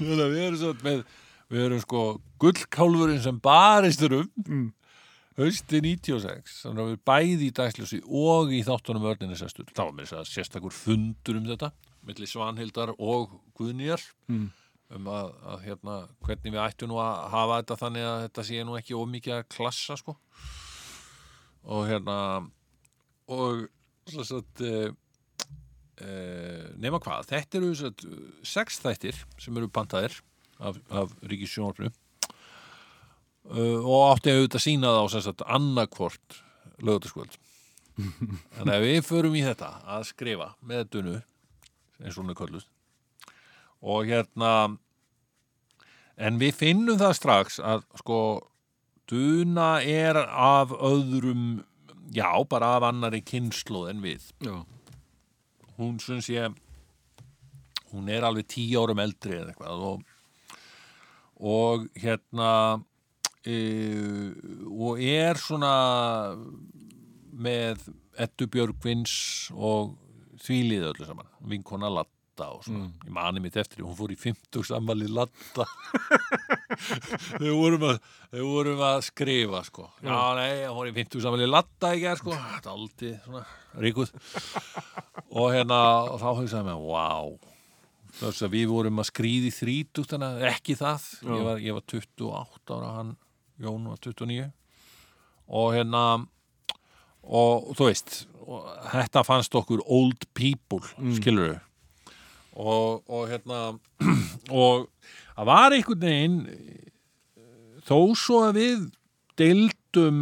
Þannig 0.00 0.22
að 0.24 0.30
við 0.34 0.42
erum 0.46 0.58
svo 0.60 0.70
með 0.84 1.02
við 1.50 1.64
erum 1.66 1.80
sko 1.82 2.02
gullkálfurinn 2.42 3.22
sem 3.24 3.40
baristur 3.42 4.12
um 4.20 4.28
Mm. 4.46 4.68
hausti 5.40 5.80
96 5.82 6.60
þannig 6.64 6.82
að 6.84 6.90
við 6.92 7.00
bæði 7.10 7.44
í 7.48 7.52
dagsljósi 7.58 7.98
og 8.06 8.50
í 8.54 8.60
þáttunum 8.66 9.06
örninisestur 9.10 9.66
þá 9.74 9.82
var 9.88 9.92
mér 9.98 10.14
að 10.20 10.28
sérstakur 10.30 10.74
fundur 10.74 11.38
um 11.40 11.46
þetta 11.50 11.70
milli 12.06 12.26
Svanhildar 12.30 12.94
og 12.98 13.36
Guðnýjar 13.58 14.02
Mm. 14.30 14.48
Um 14.96 15.10
að, 15.10 15.34
að 15.52 15.66
hérna, 15.68 15.96
hvernig 16.26 16.54
við 16.54 16.62
ættum 16.64 16.90
nú 16.90 16.98
að 17.02 17.20
hafa 17.34 17.58
þetta 17.60 17.76
þannig 17.84 18.06
að 18.06 18.22
þetta 18.24 18.46
sé 18.48 18.64
nú 18.66 18.78
ekki 18.78 18.98
ómikið 18.98 19.36
að 19.36 19.50
klassa 19.54 19.98
sko. 20.00 20.16
Og 21.70 21.86
hérna 21.90 22.16
og 23.30 23.68
að 24.10 24.64
uh, 24.66 24.90
uh, 26.02 26.66
nema 26.80 27.00
hvað, 27.02 27.28
þetta 27.30 27.60
eru 27.60 27.70
satt, 27.78 28.06
sex 28.46 28.80
þættir 28.82 29.18
sem 29.40 29.56
eru 29.56 29.70
pantaðir 29.70 30.16
af, 30.58 30.80
af 30.90 31.12
Ríkisjónarfinu 31.22 31.92
uh, 33.52 33.78
og 33.84 34.08
átti 34.10 34.32
að 34.32 34.40
auðvitað 34.40 34.66
sína 34.66 34.94
það 34.96 35.04
á 35.04 35.06
sagt 35.14 35.46
annarkvort 35.46 36.40
lögutaskvöld 36.80 37.38
þannig 38.56 38.74
að 38.74 38.86
við 38.88 39.00
förum 39.06 39.38
í 39.38 39.44
þetta 39.44 39.70
að 39.96 40.08
skrifa 40.10 40.52
með 40.64 40.86
dunu 40.96 41.16
eins 42.00 42.16
og 42.16 42.22
hún 42.22 42.32
er 42.34 42.40
köllust 42.40 42.70
og 43.80 44.08
hérna 44.08 44.52
en 46.20 46.40
við 46.40 46.56
finnum 46.58 46.98
það 47.00 47.16
strax 47.16 47.60
að 47.64 47.86
sko 48.02 48.20
duna 49.10 49.80
er 49.82 50.18
af 50.20 50.72
öðrum 50.76 51.62
já, 52.14 52.30
bara 52.48 52.76
af 52.76 52.88
annari 52.90 53.22
kynslu 53.26 53.86
en 53.90 54.02
við. 54.04 54.28
Já, 54.44 54.60
hún 55.78 55.98
syns 56.02 56.28
ég 56.30 56.54
hún 57.90 58.10
er 58.10 58.26
alveg 58.26 58.46
tíu 58.50 58.82
árum 58.82 59.02
eldri 59.02 59.38
eða 59.38 59.50
eitthvað 59.50 59.86
og, 59.88 60.04
og 61.40 61.88
hérna 61.98 62.52
e, 63.42 63.56
og 64.70 65.02
er 65.02 65.40
svona 65.40 65.72
með 67.30 67.88
Eddu 68.20 68.46
Björgvins 68.52 69.14
og 69.54 69.96
þvílið 70.44 70.90
öllu 70.92 71.08
saman, 71.08 71.30
vinkona 71.50 71.90
Latta 72.40 72.56
og 72.56 72.64
svona, 72.64 72.88
ég 73.04 73.12
mani 73.12 73.42
mitt 73.42 73.56
eftir 73.60 73.84
hún 73.84 73.96
fór 73.98 74.12
í 74.14 74.16
50 74.18 74.64
sammali 74.70 75.08
Latta 75.10 75.66
þau 77.36 77.52
vorum 77.58 77.86
að 77.90 78.00
þau 78.30 78.44
vorum 78.46 78.82
að 78.86 78.98
skrifa 79.10 79.62
sko. 79.66 79.86
Já, 80.00 80.16
nei, 80.38 80.64
hún 80.64 80.78
fór 80.78 80.90
í 80.90 80.96
50 80.96 81.24
sammali 81.24 81.48
Latta 81.50 81.92
í 81.94 82.02
gerð 82.02 82.22
sko, 82.22 82.36
þetta 82.36 82.70
er 82.70 82.74
aldrei 82.74 83.12
svona 83.26 83.44
ríkuð. 83.84 84.12
Og 85.30 85.52
hérna 85.54 85.80
og 86.10 86.20
þá 86.22 86.28
hugsaði 86.40 86.68
mér, 86.70 86.84
wow 86.90 87.36
þess 88.20 88.42
að 88.42 88.56
við 88.56 88.66
vorum 88.72 88.98
að 89.00 89.10
skrýði 89.12 89.52
þannig 89.94 90.42
ekki 90.50 90.74
það, 90.76 91.04
ég 91.22 91.44
var, 91.46 91.60
ég 91.62 91.76
var 91.76 91.84
28 91.86 92.74
ára 92.74 92.90
hann, 92.96 93.14
Jón 93.60 93.86
var 93.86 94.00
29 94.02 94.50
og 95.50 95.72
hérna 95.74 96.02
og 97.22 97.70
þú 97.78 97.86
veist 97.86 98.24
og 98.50 98.66
þetta 98.90 99.22
fannst 99.26 99.54
okkur 99.54 99.82
old 99.86 100.26
people 100.34 100.82
mm. 100.98 101.14
skilur 101.20 101.58
og, 102.60 103.02
og 103.08 103.28
hérna 103.30 103.60
og 104.64 104.88
það 105.34 105.50
var 105.50 105.76
einhvern 105.76 106.04
veginn 106.04 106.40
þó 107.86 107.98
svo 108.18 108.42
að 108.48 108.58
við 108.60 108.88
deildum 109.40 110.20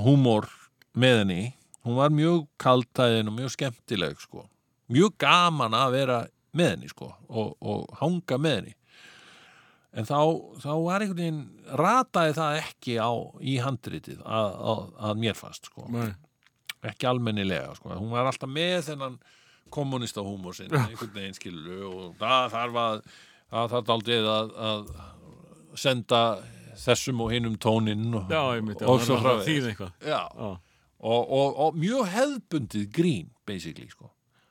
húmor 0.00 0.48
með 0.92 1.22
henni 1.22 1.42
hún 1.86 1.96
var 1.96 2.12
mjög 2.12 2.44
kaltæðin 2.60 3.30
og 3.30 3.38
mjög 3.38 3.54
skemmtileg 3.56 4.20
sko. 4.20 4.44
mjög 4.90 5.16
gaman 5.22 5.76
að 5.76 5.96
vera 5.96 6.18
með 6.56 6.74
henni 6.74 6.90
sko, 6.90 7.12
og, 7.28 7.54
og 7.62 7.88
hanga 8.00 8.38
með 8.42 8.56
henni 8.58 8.74
en 9.90 10.06
þá, 10.06 10.18
þá 10.62 10.72
var 10.84 11.02
einhvern 11.02 11.18
veginn 11.18 11.42
rataði 11.80 12.34
það 12.38 12.58
ekki 12.60 12.96
á 13.02 13.12
í 13.42 13.56
handritið 13.62 14.20
að, 14.22 14.50
að, 14.72 14.82
að 15.08 15.22
mér 15.24 15.38
fannst 15.38 15.70
sko. 15.70 15.86
Nei. 15.90 16.12
ekki 16.86 17.08
almennilega 17.10 17.74
sko. 17.78 17.94
hún 17.96 18.12
var 18.12 18.30
alltaf 18.30 18.50
með 18.50 18.84
þennan 18.90 19.18
kommunista 19.70 20.24
húmor 20.24 20.56
sinn 20.56 20.72
einhvern 20.74 21.12
veginn 21.14 21.36
skilur 21.36 21.84
og 21.90 22.14
það 22.20 22.46
þarf 22.54 22.80
að 22.84 23.02
það 23.50 23.74
þarf 23.74 23.92
aldrei 23.96 24.16
að, 24.20 24.54
að 24.70 24.88
senda 25.78 26.22
þessum 26.80 27.20
og 27.24 27.34
hinum 27.34 27.58
tóninn 27.60 28.08
og, 28.14 28.30
og 28.86 29.02
svo. 29.04 29.18
Já, 30.06 30.22
Já. 30.30 30.48
og, 31.00 31.20
og, 31.24 31.60
og 31.66 31.76
mjög 31.78 32.08
hefðbundið 32.14 32.88
grín 32.94 33.30
basically 33.48 33.90
sko 33.90 34.10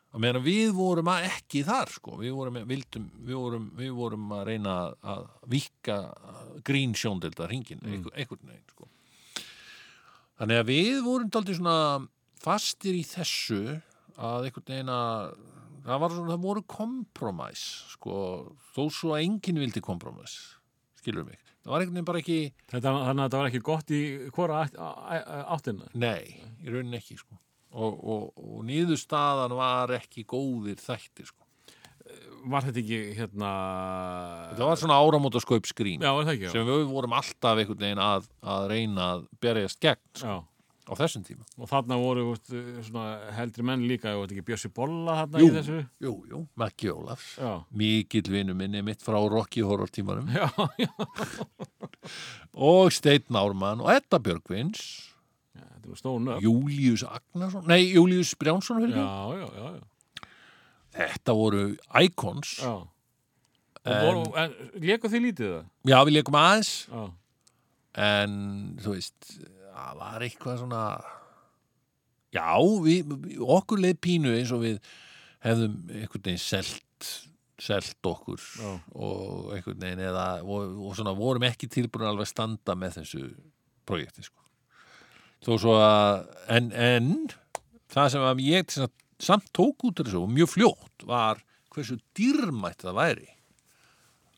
að 0.09 0.23
meðan 0.23 0.45
við 0.45 0.71
vorum 0.73 1.09
að 1.11 1.27
ekki 1.29 1.63
þar 1.67 1.91
sko 1.93 2.15
við 2.19 2.33
vorum, 2.37 2.61
vildum, 2.69 3.09
við 3.25 3.37
vorum, 3.37 3.67
við 3.77 3.91
vorum 3.97 4.31
að 4.39 4.45
reyna 4.49 4.77
að, 5.05 5.27
vika 5.51 5.99
grín 6.65 6.95
sjóndelda 6.97 7.49
hringin 7.49 7.83
mm. 7.83 8.07
einhvern 8.15 8.49
veginn 8.49 8.71
sko 8.73 8.89
þannig 10.39 10.63
að 10.63 10.71
við 10.71 11.03
vorum 11.05 11.29
daldið 11.33 11.59
svona 11.59 11.77
fastir 12.39 12.97
í 12.97 13.03
þessu 13.05 13.61
að 14.19 14.49
einhvern 14.49 14.69
veginn 14.73 14.93
að 14.93 15.33
það, 15.85 16.07
svona, 16.15 16.31
það 16.33 16.47
voru 16.47 16.65
kompromæs 16.75 17.67
sko, 17.95 18.15
þó 18.75 18.81
svo 18.91 19.13
að 19.15 19.25
enginn 19.27 19.61
vildi 19.63 19.83
kompromæs 19.83 20.39
skilur 20.99 21.27
mig 21.27 21.39
það 21.63 21.73
var 21.73 21.83
einhvern 21.83 21.97
veginn 21.97 22.09
bara 22.09 22.21
ekki 22.23 22.39
Þetta, 22.69 22.93
þannig 22.93 23.23
að 23.23 23.27
þetta 23.27 23.41
var 23.41 23.49
ekki 23.49 23.65
gott 23.65 23.91
í 23.93 23.99
hvora 24.35 24.63
áttina. 25.55 25.91
Nei, 25.99 26.39
í 26.61 26.71
rauninni 26.71 26.99
ekki 26.99 27.19
sko. 27.19 27.37
og, 27.69 27.99
og, 27.99 28.23
og 28.41 28.63
nýðustadan 28.65 29.53
var 29.57 29.93
ekki 29.99 30.25
góðir 30.29 30.79
þættir 30.81 31.29
sko. 31.29 31.45
Var 32.49 32.65
þetta 32.65 32.79
ekki 32.81 32.99
hérna... 33.17 33.49
þetta 34.53 34.69
var 34.69 34.79
svona 34.79 34.97
áramóta 35.03 35.41
já. 36.47 36.53
sem 36.53 36.65
við 36.65 36.85
vorum 36.89 37.13
alltaf 37.19 37.59
einhvern 37.59 37.83
veginn 37.83 38.01
að, 38.01 38.29
að 38.41 38.69
reyna 38.71 39.09
að 39.15 39.25
berjast 39.43 39.81
gegn 39.83 40.01
sko, 40.15 40.37
Já. 40.39 40.58
Á 40.89 40.93
þessum 40.97 41.23
tíma 41.27 41.45
Og 41.61 41.69
þarna 41.69 41.97
voru 42.01 42.23
veist, 42.31 42.49
svona 42.87 43.03
heldri 43.37 43.63
menn 43.67 43.83
líka, 43.87 44.15
Bjössi 44.45 44.71
Bolla 44.73 45.19
þarna 45.21 45.43
Jú. 45.43 45.49
í 45.49 45.53
þessu. 45.59 45.77
Jú, 46.01 46.13
jú, 46.31 46.39
Maggi 46.59 46.89
Ólafs 46.91 47.27
mikill 47.71 48.31
vinnu 48.33 48.55
minni 48.57 48.81
mitt 48.85 49.05
frá 49.05 49.19
Rocky 49.29 49.61
Horror 49.61 49.87
tímanum 49.93 50.27
Já, 50.33 50.49
já. 50.81 50.89
og 52.55 52.91
Steinn 52.95 53.37
Ármann 53.37 53.81
og 53.85 53.91
Edda 53.93 54.19
Björgvins 54.19 54.81
Já. 55.55 56.39
Július 56.43 57.01
Agnarsson, 57.07 57.63
nei 57.69 57.87
Július 57.93 58.35
Brjánsson 58.37 58.81
fyrir 58.83 58.97
Já, 58.99 59.05
ekki. 59.05 59.39
já, 59.39 59.47
já, 59.55 59.71
já. 59.77 60.27
þetta 60.99 61.33
voru 61.37 61.63
icons 62.03 62.57
léku 64.83 65.09
þið 65.09 65.23
lítið 65.29 65.53
það? 65.53 65.63
já 65.89 65.97
við 66.05 66.13
leikum 66.19 66.35
aðeins 66.39 66.71
Já. 66.89 67.03
en 68.05 68.33
þú 68.83 68.93
veist 68.97 69.29
það 69.79 70.03
var 70.03 70.25
eitthvað 70.25 70.61
svona 70.63 70.83
já, 72.35 72.51
við, 72.83 73.13
okkur 73.57 73.81
leið 73.83 74.01
pínu 74.03 74.35
eins 74.35 74.53
og 74.55 74.63
við 74.65 74.79
hefðum 75.45 75.75
einhvern 75.95 76.25
veginn 76.25 76.43
selt 76.43 77.09
selt 77.59 78.07
okkur 78.07 78.39
Já. 78.39 78.69
og 78.95 79.49
einhvern 79.55 79.81
veginn 79.83 80.03
eða 80.09 80.27
og, 80.45 80.77
og 80.79 80.95
svona 80.95 81.15
vorum 81.17 81.45
ekki 81.47 81.67
tilbúin 81.71 82.07
alveg 82.07 82.27
að 82.27 82.31
standa 82.31 82.75
með 82.79 83.01
þessu 83.01 83.23
projekti 83.89 84.23
sko. 84.23 84.45
þó 85.43 85.51
svo 85.59 85.75
að 85.81 86.29
en, 86.55 86.71
en 86.71 87.09
það 87.91 88.13
sem 88.13 88.27
að 88.29 88.43
ég 88.45 88.77
samt 89.19 89.51
tók 89.55 89.89
út 89.89 89.99
af 89.99 90.07
þessu 90.07 90.23
og 90.23 90.31
mjög 90.31 90.53
fljótt 90.53 91.07
var 91.09 91.43
hversu 91.73 91.99
dýrmætt 92.17 92.85
það 92.85 92.99
væri 93.01 93.29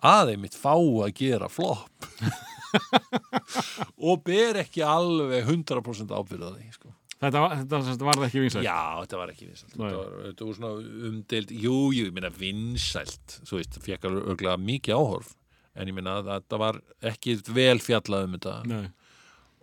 að 0.01 0.33
einmitt 0.33 0.57
fá 0.57 0.73
að 0.73 1.13
gera 1.21 1.51
flopp 1.51 2.09
og 4.07 4.23
ber 4.27 4.61
ekki 4.63 4.83
alveg 4.85 5.45
100% 5.47 6.11
ábyrða 6.15 6.51
því 6.57 6.67
sko. 6.75 6.93
Þetta, 7.21 7.41
þetta 7.59 7.79
sagt 7.85 8.01
var 8.07 8.23
ekki 8.25 8.41
vinsælt? 8.41 8.65
Já, 8.65 8.77
þetta 9.03 9.17
var 9.21 9.31
ekki 9.33 9.45
vinsælt 9.51 9.75
þetta 9.75 9.89
var, 9.99 10.13
þetta 10.25 10.45
var 10.47 10.55
svona 10.57 10.71
umdeild 11.11 11.51
Jú, 11.53 11.75
jú, 11.93 12.05
ég 12.07 12.15
meina 12.15 12.31
vinsælt 12.33 13.35
Svo 13.45 13.59
veist, 13.59 13.75
það 13.75 13.83
fekk 13.91 14.07
alveg 14.09 14.31
örglega 14.33 14.57
mikið 14.71 14.95
áhorf 14.97 15.35
en 15.77 15.91
ég 15.91 15.95
meina 15.99 16.15
að 16.17 16.31
þetta 16.31 16.57
var 16.63 16.79
ekki 17.11 17.35
vel 17.53 17.77
fjallað 17.79 18.25
um 18.25 18.33
þetta 18.39 18.55
Nei. 18.71 18.87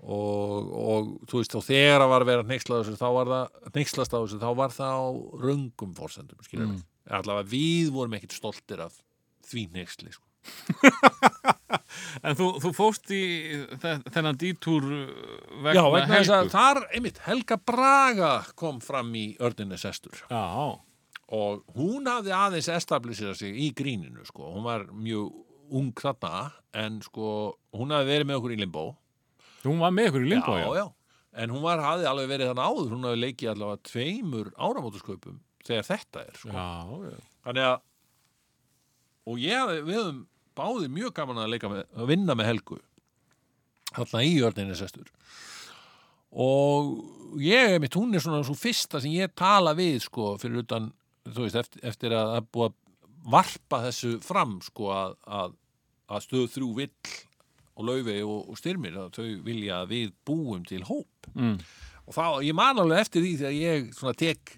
og, 0.07 0.71
og 0.85 1.11
þú 1.29 1.43
veist, 1.43 1.57
og 1.59 1.67
þegar 1.67 2.05
að 2.07 2.13
var 2.15 2.25
að 2.25 2.31
vera 2.31 2.47
þessu, 2.85 2.95
þá 3.03 3.09
var 3.19 3.33
það 3.35 3.59
þessu, 4.23 4.39
þá 4.45 4.49
var 4.63 4.77
það 4.79 5.03
á 5.03 5.07
röngum 5.49 5.93
fórsendum, 5.99 6.47
skilur 6.47 6.69
Mm. 6.71 6.79
mig 6.79 7.19
allavega 7.19 7.51
við 7.51 7.91
vorum 7.99 8.15
ekkit 8.21 8.39
stoltir 8.39 8.81
af 8.87 8.97
því 9.51 9.67
hneysli, 9.75 10.15
sko 10.15 10.25
En 12.23 12.37
þú, 12.39 12.49
þú 12.63 12.73
fóst 12.77 13.11
í 13.15 13.23
þe- 13.83 13.97
þennan 14.15 14.39
dítúr 14.41 14.85
uh, 14.87 15.07
vegna, 15.65 15.75
Já, 15.79 15.85
vegna 15.95 16.13
þess 16.19 16.33
að 16.35 16.43
Helgu. 16.43 16.53
þar, 16.57 16.81
einmitt, 16.99 17.19
Helga 17.27 17.59
Braga 17.71 18.33
kom 18.59 18.81
fram 18.85 19.11
í 19.19 19.25
Örninnes 19.41 19.85
Estur 19.89 20.23
Já, 20.31 20.43
og 21.29 21.65
hún 21.77 22.07
hafði 22.09 22.33
aðeins 22.33 22.71
establisera 22.73 23.35
sig 23.37 23.57
í 23.61 23.71
gríninu, 23.77 24.25
sko, 24.29 24.53
hún 24.55 24.65
var 24.65 24.87
mjög 24.93 25.45
ung 25.77 25.91
þarna, 26.01 26.47
en 26.73 27.01
sko 27.05 27.33
hún 27.77 27.91
hafði 27.93 28.15
verið 28.15 28.31
með 28.31 28.39
okkur 28.41 28.55
í 28.55 28.61
Limbo. 28.63 28.85
Hún 29.67 29.83
var 29.83 29.93
með 29.93 30.07
ykkur 30.09 30.25
í 30.25 30.31
limbo, 30.31 30.55
já, 30.57 30.69
já, 30.79 30.87
en 31.43 31.51
hún 31.53 31.61
var, 31.67 31.83
hafði 31.85 32.07
alveg 32.09 32.31
verið 32.31 32.49
þannig 32.53 32.71
áður, 32.71 32.93
hún 32.95 33.05
hafði 33.09 33.21
leikið 33.27 33.51
allavega 33.53 33.83
tveimur 33.91 34.49
áramótasköpum 34.57 35.41
þegar 35.69 35.85
þetta 35.91 36.23
er, 36.25 36.39
sko. 36.41 36.55
Já, 36.55 37.03
já. 37.11 37.19
þannig 37.45 37.67
að 37.69 37.77
og 39.29 39.43
ég, 39.43 39.73
við 39.85 39.99
höfum 39.99 40.21
báði 40.59 40.91
mjög 40.93 41.15
gaman 41.17 41.43
að 41.45 41.55
leika 41.55 41.71
með, 41.73 41.87
að 41.97 42.11
vinna 42.13 42.37
með 42.39 42.51
Helgu. 42.53 42.81
Þarna 43.95 44.25
í 44.27 44.35
Örninni 44.45 44.77
Sestur. 44.79 45.07
Og 46.39 47.39
ég 47.41 47.79
mitt, 47.81 47.97
hún 47.97 48.13
er 48.13 48.23
svona 48.25 48.43
svo 48.45 48.57
fyrsta 48.59 49.01
sem 49.01 49.15
ég 49.17 49.33
tala 49.39 49.73
við 49.79 50.03
sko 50.05 50.35
fyrir 50.41 50.65
utan, 50.65 50.91
þú 51.29 51.47
veist, 51.47 51.57
eftir, 51.63 51.85
eftir 51.89 52.17
að 52.17 52.35
að 52.37 52.51
búa 52.53 52.69
varpa 53.29 53.83
þessu 53.87 54.19
fram 54.25 54.59
sko 54.65 54.93
að, 54.95 55.17
að, 55.27 55.57
að 56.09 56.25
stöð 56.27 56.47
þrjú 56.55 56.71
vill 56.79 57.17
og 57.79 57.89
laufi 57.89 58.17
og, 58.25 58.39
og 58.51 58.59
styrmir 58.59 58.97
að 58.99 59.19
þau 59.19 59.27
vilja 59.47 59.83
að 59.83 59.93
við 59.95 60.15
búum 60.27 60.65
til 60.69 60.83
hóp. 60.89 61.31
Mm. 61.35 61.59
og 62.09 62.17
þá, 62.17 62.25
ég 62.47 62.57
man 62.57 62.81
alveg 62.81 63.05
eftir 63.05 63.25
því 63.25 63.35
þegar 63.43 63.57
ég 63.59 63.91
svona 63.97 64.17
tek 64.19 64.55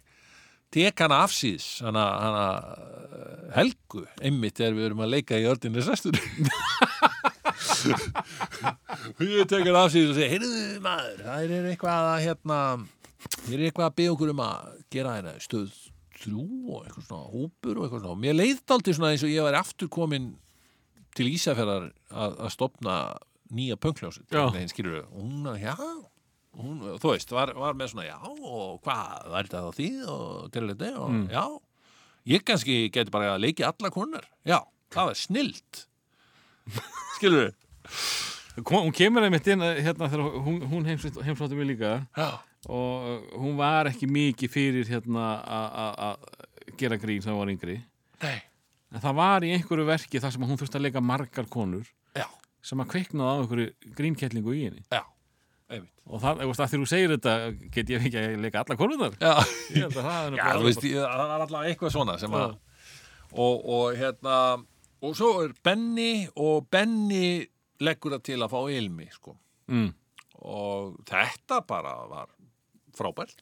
tek 0.75 1.03
hana 1.05 1.23
afsýðs 1.27 1.67
hana, 1.85 2.05
hana 2.25 2.47
uh, 2.61 3.43
Helgu 3.57 4.05
einmitt 4.23 4.59
þegar 4.61 4.77
við 4.77 4.89
erum 4.91 5.05
að 5.05 5.13
leika 5.17 5.41
í 5.41 5.49
ördinni 5.51 5.83
sestur 5.85 6.17
ég 9.25 9.49
tek 9.51 9.65
hana 9.67 9.87
afsýðs 9.87 10.13
og 10.13 10.19
segi 10.19 10.33
heyrðu 10.35 10.67
maður, 10.85 11.23
það 11.27 11.57
er 11.59 11.71
eitthvað 11.73 12.11
að 12.11 12.21
hérna, 12.27 12.59
það 13.37 13.55
er 13.57 13.65
eitthvað 13.69 13.89
að 13.89 13.97
byggja 14.01 14.15
okkur 14.17 14.35
um 14.35 14.45
að 14.47 14.69
gera 14.95 15.17
hérna 15.19 15.35
stöð 15.43 15.73
þrjú 16.21 16.45
og 16.69 16.85
eitthvað 16.85 17.07
svona 17.07 17.33
hópur 17.33 17.79
og 17.79 17.87
eitthvað 17.87 18.05
svona. 18.05 18.15
Og 18.15 18.23
mér 18.23 18.37
leiðt 18.37 18.75
aldrei 18.75 18.97
svona 18.97 19.13
eins 19.15 19.25
og 19.25 19.33
ég 19.33 19.47
væri 19.47 19.61
aftur 19.61 19.91
komin 19.93 20.31
til 21.17 21.29
Ísafjörðar 21.33 21.89
að, 21.89 22.37
að 22.37 22.55
stopna 22.55 22.97
nýja 23.51 23.79
við, 23.81 25.07
og 25.11 25.23
hún 25.25 25.49
að 25.51 25.65
já 25.65 25.75
hún, 26.59 26.81
þú 27.03 27.13
veist, 27.15 27.31
var, 27.35 27.53
var 27.55 27.77
með 27.79 27.93
svona 27.93 28.07
já 28.09 28.17
og 28.21 28.81
hvað, 28.85 29.29
var 29.31 29.47
þetta 29.49 29.63
á 29.63 29.71
því 29.77 29.89
og 30.11 30.51
til 30.55 30.67
þetta 30.73 30.91
og 30.99 31.11
Mm. 31.15 31.29
já. 31.31 31.45
Ég 32.31 32.43
kannski 32.45 32.91
geti 32.93 33.11
bara 33.11 33.35
að 33.37 33.41
leiki 33.47 33.65
alla 33.65 33.91
konar 33.91 34.27
já, 34.45 34.59
það 34.93 35.07
var 35.11 35.15
snilt. 35.19 35.87
Skilur 37.17 37.51
við 37.51 37.55
hún 38.67 38.93
kemur 38.93 39.25
einmitt 39.25 39.47
inn 39.49 39.63
hérna 39.63 40.09
þegar 40.11 40.35
hún, 40.45 40.59
hún 40.69 40.85
heimsótti 40.85 41.57
mig 41.57 41.71
líka. 41.71 41.93
Já, 42.19 42.29
og 42.69 43.07
uh, 43.09 43.39
hún 43.41 43.57
var 43.57 43.89
ekki 43.89 44.09
mikið 44.11 44.53
fyrir 44.53 44.91
hérna 44.91 45.29
að 45.41 46.27
gera 46.81 46.99
grín 47.01 47.23
sem 47.25 47.37
var 47.37 47.49
yngri. 47.49 47.79
Nei, 48.21 48.37
en 48.93 49.01
það 49.01 49.17
var 49.17 49.47
í 49.47 49.53
einhverju 49.55 49.87
verki 49.89 50.21
þar 50.21 50.35
sem 50.35 50.45
hún 50.45 50.59
þurfti 50.61 50.77
að 50.81 50.85
leika 50.89 51.01
margar 51.01 51.49
konur 51.49 51.87
já, 52.19 52.27
sem 52.61 52.83
að 52.85 52.91
kveiknaði 52.93 53.33
á 53.33 53.39
einhverju 53.41 53.95
grínkettlingu 53.97 54.55
í 54.59 54.67
henni. 54.69 54.85
Já 54.93 55.01
einmitt. 55.71 55.93
Og 56.11 56.23
það, 56.23 56.43
þegar 56.49 56.73
þú 56.75 56.89
segir 56.91 57.15
þetta 57.15 57.35
get 57.77 57.93
ég 57.93 58.09
ekki 58.09 58.21
að 58.21 58.43
leika 58.43 58.65
alla 58.65 58.77
konunar 58.81 59.15
já, 59.21 59.35
er 59.77 60.37
já 60.37 60.45
þú 60.59 60.67
veist, 60.67 60.83
það 60.83 61.23
var 61.23 61.37
allavega 61.37 61.71
eitthvað 61.71 61.95
svona 61.95 62.17
sem 62.19 62.35
að 62.35 62.57
og, 63.31 63.63
og 63.63 63.95
hérna 63.99 64.37
og 65.01 65.17
svo 65.17 65.45
er 65.45 65.55
Benny 65.65 66.27
og 66.41 66.67
Benny 66.73 67.47
leggur 67.81 68.13
það 68.17 68.27
til 68.27 68.43
að 68.43 68.53
fá 68.53 68.61
ilmi 68.75 69.09
sko. 69.15 69.33
Mm. 69.71 69.91
og 70.43 70.99
þetta 71.07 71.61
bara 71.69 71.95
var 72.11 72.29
frábært. 72.97 73.41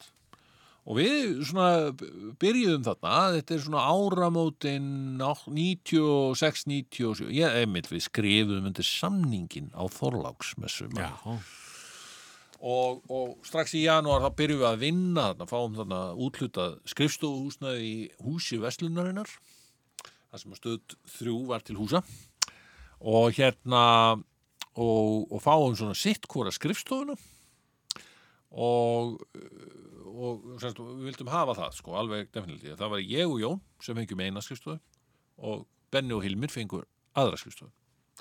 Og 0.89 0.97
við 0.97 1.43
svona 1.45 1.91
byrjuðum 2.41 2.83
þarna, 2.85 3.33
þetta 3.35 3.51
er 3.55 3.61
svona 3.65 3.83
áramótin 3.91 4.85
96-97 5.19 7.29
ég, 7.35 7.49
einmitt, 7.61 7.87
við 7.91 8.01
skrifum 8.07 8.67
undir 8.69 8.87
samningin 8.87 9.69
á 9.77 9.83
Þorláksmessum 9.93 10.91
Já, 10.97 11.11
og, 12.59 13.01
og 13.11 13.47
strax 13.47 13.75
í 13.77 13.85
janúar 13.85 14.23
þá 14.23 14.29
byrjum 14.39 14.61
við 14.61 14.69
að 14.69 14.81
vinna 14.83 15.25
þarna, 15.29 15.49
fáum 15.49 15.77
þarna 15.77 16.01
útlutað 16.27 16.77
skrifstofuhúsnaði 16.91 17.85
í 17.87 17.95
húsi 18.25 18.59
Vestlunarinnar 18.61 19.31
þar 20.29 20.43
sem 20.43 20.57
stöð 20.57 20.97
þrjú 21.17 21.37
var 21.49 21.65
til 21.65 21.79
húsa. 21.79 22.03
Og 22.99 23.31
hérna 23.37 23.83
og, 24.75 25.29
og 25.31 25.39
fáum 25.43 25.77
svona 25.79 25.97
sitt 25.97 26.27
hvora 26.29 26.51
skrifstofuna. 26.53 27.15
Og 28.49 29.21
og 30.19 30.61
semst, 30.61 30.79
við 30.79 31.09
vildum 31.09 31.31
hafa 31.31 31.55
það 31.57 31.75
sko, 31.77 31.95
alveg 31.99 32.29
definitíð, 32.33 32.77
það 32.79 32.93
var 32.93 33.03
ég 33.03 33.29
og 33.29 33.41
Jón 33.41 33.59
sem 33.83 33.97
fengjum 33.97 34.23
eina 34.25 34.43
skrifstofu 34.43 34.79
og 35.49 35.67
Benni 35.93 36.15
og 36.15 36.23
Hilmir 36.25 36.51
fengur 36.53 36.87
aðra 37.17 37.39
skrifstofu 37.39 37.71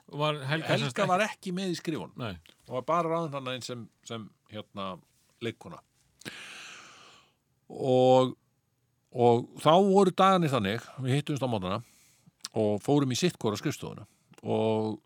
var 0.07 0.41
Helga, 0.49 0.75
Helga 0.75 1.07
var 1.11 1.25
ekki 1.29 1.53
með 1.57 1.75
í 1.75 1.79
skrifun 1.79 2.13
Nei, 2.21 2.35
og 2.69 2.79
var 2.81 2.89
bara 2.89 3.55
einn 3.55 3.65
sem, 3.65 3.87
sem 4.07 4.27
hérna 4.53 4.95
leikona 5.45 5.81
og 7.69 8.37
og 9.19 9.49
þá 9.63 9.73
voru 9.89 10.13
dagarnir 10.13 10.53
þannig 10.53 10.85
við 11.01 11.19
hittumst 11.19 11.45
á 11.45 11.49
mótana 11.49 11.81
og 12.59 12.81
fórum 12.85 13.13
í 13.13 13.19
sittkora 13.19 13.59
skrifstofuna. 13.59 14.07
Og 14.45 14.99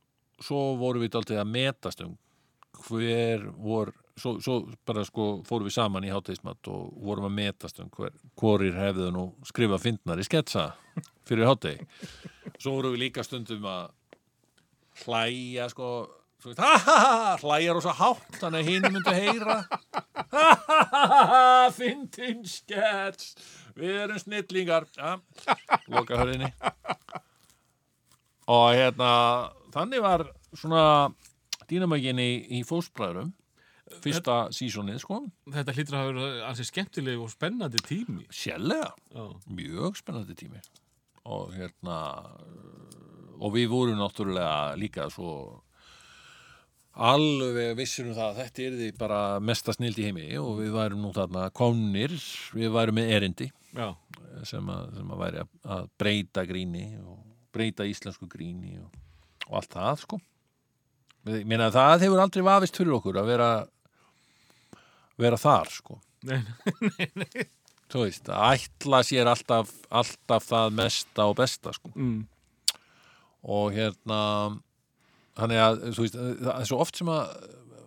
svo 0.42 0.74
vorum 0.80 1.04
við 1.04 1.18
aldrei 1.18 1.38
að 1.40 1.52
metast 1.52 2.02
um 2.04 2.16
hver 2.88 3.44
vor 3.62 3.92
svo, 4.18 4.38
svo 4.42 4.56
bara 4.86 5.04
sko 5.06 5.42
fórum 5.46 5.68
við 5.68 5.76
saman 5.76 6.06
í 6.06 6.12
hátegismat 6.12 6.68
og 6.72 6.92
vorum 7.04 7.28
að 7.28 7.36
metast 7.38 7.80
um 7.82 7.90
hver, 7.94 8.14
hvorir 8.38 8.76
hefðu 8.76 9.10
nú 9.14 9.26
skrifað 9.46 9.84
fyndnar 9.86 10.20
í 10.20 10.26
sketsa 10.26 10.72
fyrir 11.28 11.48
hátegi 11.48 11.86
svo 12.58 12.78
vorum 12.78 12.96
við 12.96 13.04
líka 13.04 13.24
stundum 13.24 13.68
að 13.68 13.92
hlæja 15.02 15.68
sko 15.72 15.88
við, 16.44 16.58
ha 16.58 16.72
ha 16.76 16.96
ha, 16.98 17.32
hlæja 17.42 17.74
rosa 17.76 17.94
hátt 17.96 18.38
þannig 18.40 18.62
að 18.62 18.70
hinn 18.70 18.88
myndu 18.90 19.14
heyra. 19.16 19.58
Fyndin 21.78 22.46
skets. 22.48 23.34
Við 23.78 24.00
erum 24.04 24.20
snillingar. 24.20 24.88
Ja, 24.98 25.16
loka 25.92 26.18
hörðinni. 26.20 26.50
Og 28.52 28.72
hérna 28.76 29.12
þannig 29.72 30.02
var 30.04 30.26
svona 30.52 30.84
dýnamækin 31.70 32.20
í, 32.20 32.32
í 32.58 32.64
fósbræðurum 32.68 33.32
fyrsta 34.02 34.36
sísonið 34.54 35.00
sko. 35.02 35.18
Þetta 35.52 35.74
hlýtur 35.76 35.96
að 35.96 36.02
hafa 36.02 36.12
verið 36.12 36.44
ansið 36.48 36.68
skemmtileg 36.70 37.22
og 37.22 37.32
spennandi 37.32 37.82
tími. 37.86 38.26
Sérlega, 38.32 38.92
Já, 39.12 39.24
mjög 39.52 39.98
spennandi 40.00 40.36
tími. 40.38 40.62
Og 41.28 41.52
hérna 41.54 41.98
og 43.42 43.54
við 43.56 43.68
vorum 43.72 44.00
náttúrulega 44.00 44.78
líka 44.78 45.08
svo 45.12 45.34
alveg 46.92 47.74
vissir 47.78 48.06
um 48.06 48.16
það 48.16 48.28
að 48.28 48.40
þetta 48.42 48.64
er 48.64 48.78
því 48.78 48.88
bara 49.00 49.20
mesta 49.40 49.74
snild 49.74 49.98
í 49.98 50.06
heimi. 50.08 50.26
Og 50.40 50.60
við 50.60 50.74
værum 50.76 51.04
nú 51.04 51.12
þarna 51.16 51.48
konir, 51.56 52.16
við 52.52 52.72
værum 52.74 52.98
með 53.00 53.14
erindi 53.18 53.50
sem 54.48 54.68
að, 54.72 54.90
sem 54.98 55.14
að 55.14 55.22
væri 55.22 55.44
að, 55.44 55.86
breyta 56.00 56.44
gríni 56.48 56.86
og 57.00 57.20
breyta 57.52 57.86
íslensku 57.88 58.28
gríni 58.32 58.78
og, 58.80 58.92
og 59.48 59.60
allt 59.60 59.76
það 59.76 60.04
sko. 60.06 60.20
Ég 61.32 61.46
meina 61.46 61.70
það 61.72 62.08
hefur 62.08 62.22
aldrei 62.22 62.44
vafist 62.44 62.78
fyrir 62.78 62.96
okkur 62.96 63.20
að 63.20 63.30
vera 63.30 63.50
vera 65.20 65.38
þar 65.40 65.70
sko. 65.72 65.98
Nei, 66.28 66.40
þú 67.92 68.04
veist, 68.04 68.28
að 68.30 68.56
ætla 68.56 69.02
sér 69.06 69.30
alltaf, 69.30 69.72
alltaf 69.90 70.46
það 70.48 70.76
mesta 70.78 71.26
og 71.30 71.36
besta 71.40 71.74
sko. 71.76 71.92
Mm, 71.94 72.20
og 73.42 73.72
hérna 73.74 74.18
þannig 75.38 75.62
að 75.64 75.78
þú 75.96 76.04
veist, 76.04 76.18
það 76.42 76.52
er 76.60 76.68
svo 76.68 76.78
oft 76.84 76.98
sem 77.00 77.08
að 77.12 77.30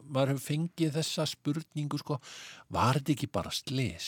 maður 0.05 0.31
hefur 0.35 0.45
fengið 0.45 0.95
þessa 0.99 1.25
spurningu 1.29 1.97
sko, 2.01 2.19
var 2.73 2.99
þetta 2.99 3.13
ekki 3.15 3.29
bara 3.33 3.51
slis 3.53 4.07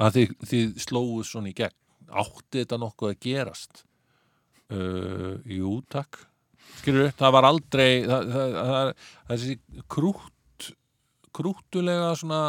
að 0.00 0.14
þið, 0.16 0.34
þið 0.50 0.76
slóðu 0.86 1.24
svona 1.28 1.50
í 1.50 1.54
gegn. 1.58 1.76
Átti 2.10 2.62
þetta 2.62 2.78
nokkuð 2.80 3.10
að 3.12 3.18
gerast? 3.26 3.82
Uh, 4.70 5.38
jú 5.50 5.76
takk. 5.92 6.20
Skilur 6.80 7.10
það 7.18 7.34
var 7.36 7.46
aldrei 7.48 7.88
það, 8.06 8.30
það, 8.30 8.54
það, 8.54 8.70
það, 8.70 8.90
er 8.90 9.30
þessi 9.34 9.84
krút 9.90 10.68
krúttulega 11.36 12.12
svona, 12.18 12.40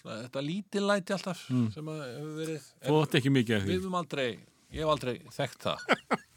svona 0.00 0.18
þetta 0.26 0.42
lítillæti 0.46 1.14
alltaf 1.16 1.42
Mm. 1.52 1.66
sem 1.74 1.88
að 1.92 2.02
hefur 2.06 2.34
verið. 2.40 2.68
Átti 3.02 3.18
ekki 3.20 3.32
mikið 3.34 3.56
við 3.58 3.66
því. 3.66 3.76
Höfum 3.80 3.96
aldrei, 4.00 4.28
ég 4.72 4.84
hef 4.84 4.92
aldrei 4.94 5.14
þekkt 5.36 5.66
það 5.66 5.86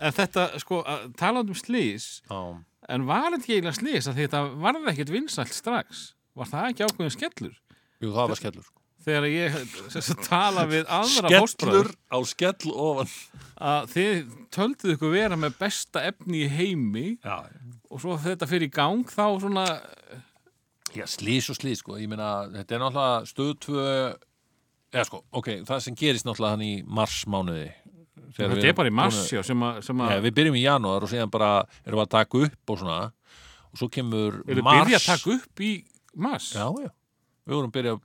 En 0.00 0.12
þetta, 0.12 0.46
sko, 0.62 0.82
að- 0.86 1.08
talandi 1.18 1.54
um 1.54 1.58
slís 1.58 2.08
Já. 2.30 2.40
en 2.88 3.06
var 3.08 3.30
þetta 3.32 3.42
ekki 3.42 3.54
eiginlega 3.56 3.78
slís 3.80 4.08
að 4.10 4.20
þetta 4.22 4.42
varði 4.62 4.90
ekkert 4.92 5.12
vinsælt 5.14 5.54
strax. 5.56 6.12
Var 6.36 6.46
það 6.52 6.70
ekki 6.70 6.86
ákveðin 6.86 7.14
skellur? 7.16 7.54
Jú, 8.02 8.10
það 8.12 8.28
var 8.28 8.36
skellur 8.42 8.64
sko. 8.66 8.72
þegar 9.06 9.24
ég 9.30 9.56
tala 10.26 10.64
við 10.66 10.84
aðra 10.90 11.28
skellur 11.30 11.44
fóstbræður. 11.46 11.90
á 12.10 12.18
skell 12.26 12.72
ofan. 12.74 13.12
Að 13.56 13.86
þið 13.94 14.32
tölduð 14.50 14.92
ykkur 14.96 15.12
vera 15.14 15.36
með 15.38 15.54
besta 15.60 16.02
efni 16.10 16.42
í 16.44 16.48
heimi 16.50 17.06
já, 17.24 17.36
og 17.90 18.00
svo 18.02 18.16
þetta 18.18 18.48
fyrir 18.50 18.66
í 18.68 18.72
gang 18.74 19.04
þá 19.06 19.38
svona 19.40 19.66
já 20.96 21.06
slís 21.06 21.48
og 21.50 21.56
slís 21.56 21.80
sko. 21.82 21.96
ég 22.00 22.08
meina, 22.10 22.48
þetta 22.50 22.74
er 22.76 22.82
náttúrulega 22.82 23.26
stöð 23.30 23.54
tvö 23.64 23.86
eða 24.92 25.06
sko, 25.08 25.22
ok, 25.32 25.48
það 25.68 25.80
sem 25.86 25.94
gerist 25.98 26.26
náttúrulega 26.26 26.56
hann 26.56 26.66
í 26.66 26.74
marsmánuði 26.84 27.70
þetta 28.36 28.66
er 28.70 28.76
bara 28.78 28.90
í 28.90 28.94
mars 28.94 29.18
já, 29.32 29.42
sem 29.46 29.62
að, 29.62 29.80
að 30.08 30.22
við 30.26 30.34
byrjum 30.38 30.56
í 30.58 30.64
janúar 30.64 31.06
og 31.06 31.10
síðan 31.12 31.30
bara 31.32 31.50
erum 31.84 32.00
við 32.00 32.04
að 32.06 32.12
taka 32.16 32.42
upp 32.48 32.72
og 32.74 32.80
svona. 32.82 32.98
Og 33.72 33.80
svo 33.80 33.88
kemur 33.92 34.40
mars. 34.46 34.80
byrja 34.86 35.00
að 35.00 35.06
taka 35.10 35.34
upp 35.36 35.60
í 35.66 35.72
mars? 36.16 36.50
Já, 36.56 36.66
já, 36.86 36.90
við 37.46 37.58
vorum 37.58 37.72
byrja, 37.74 37.96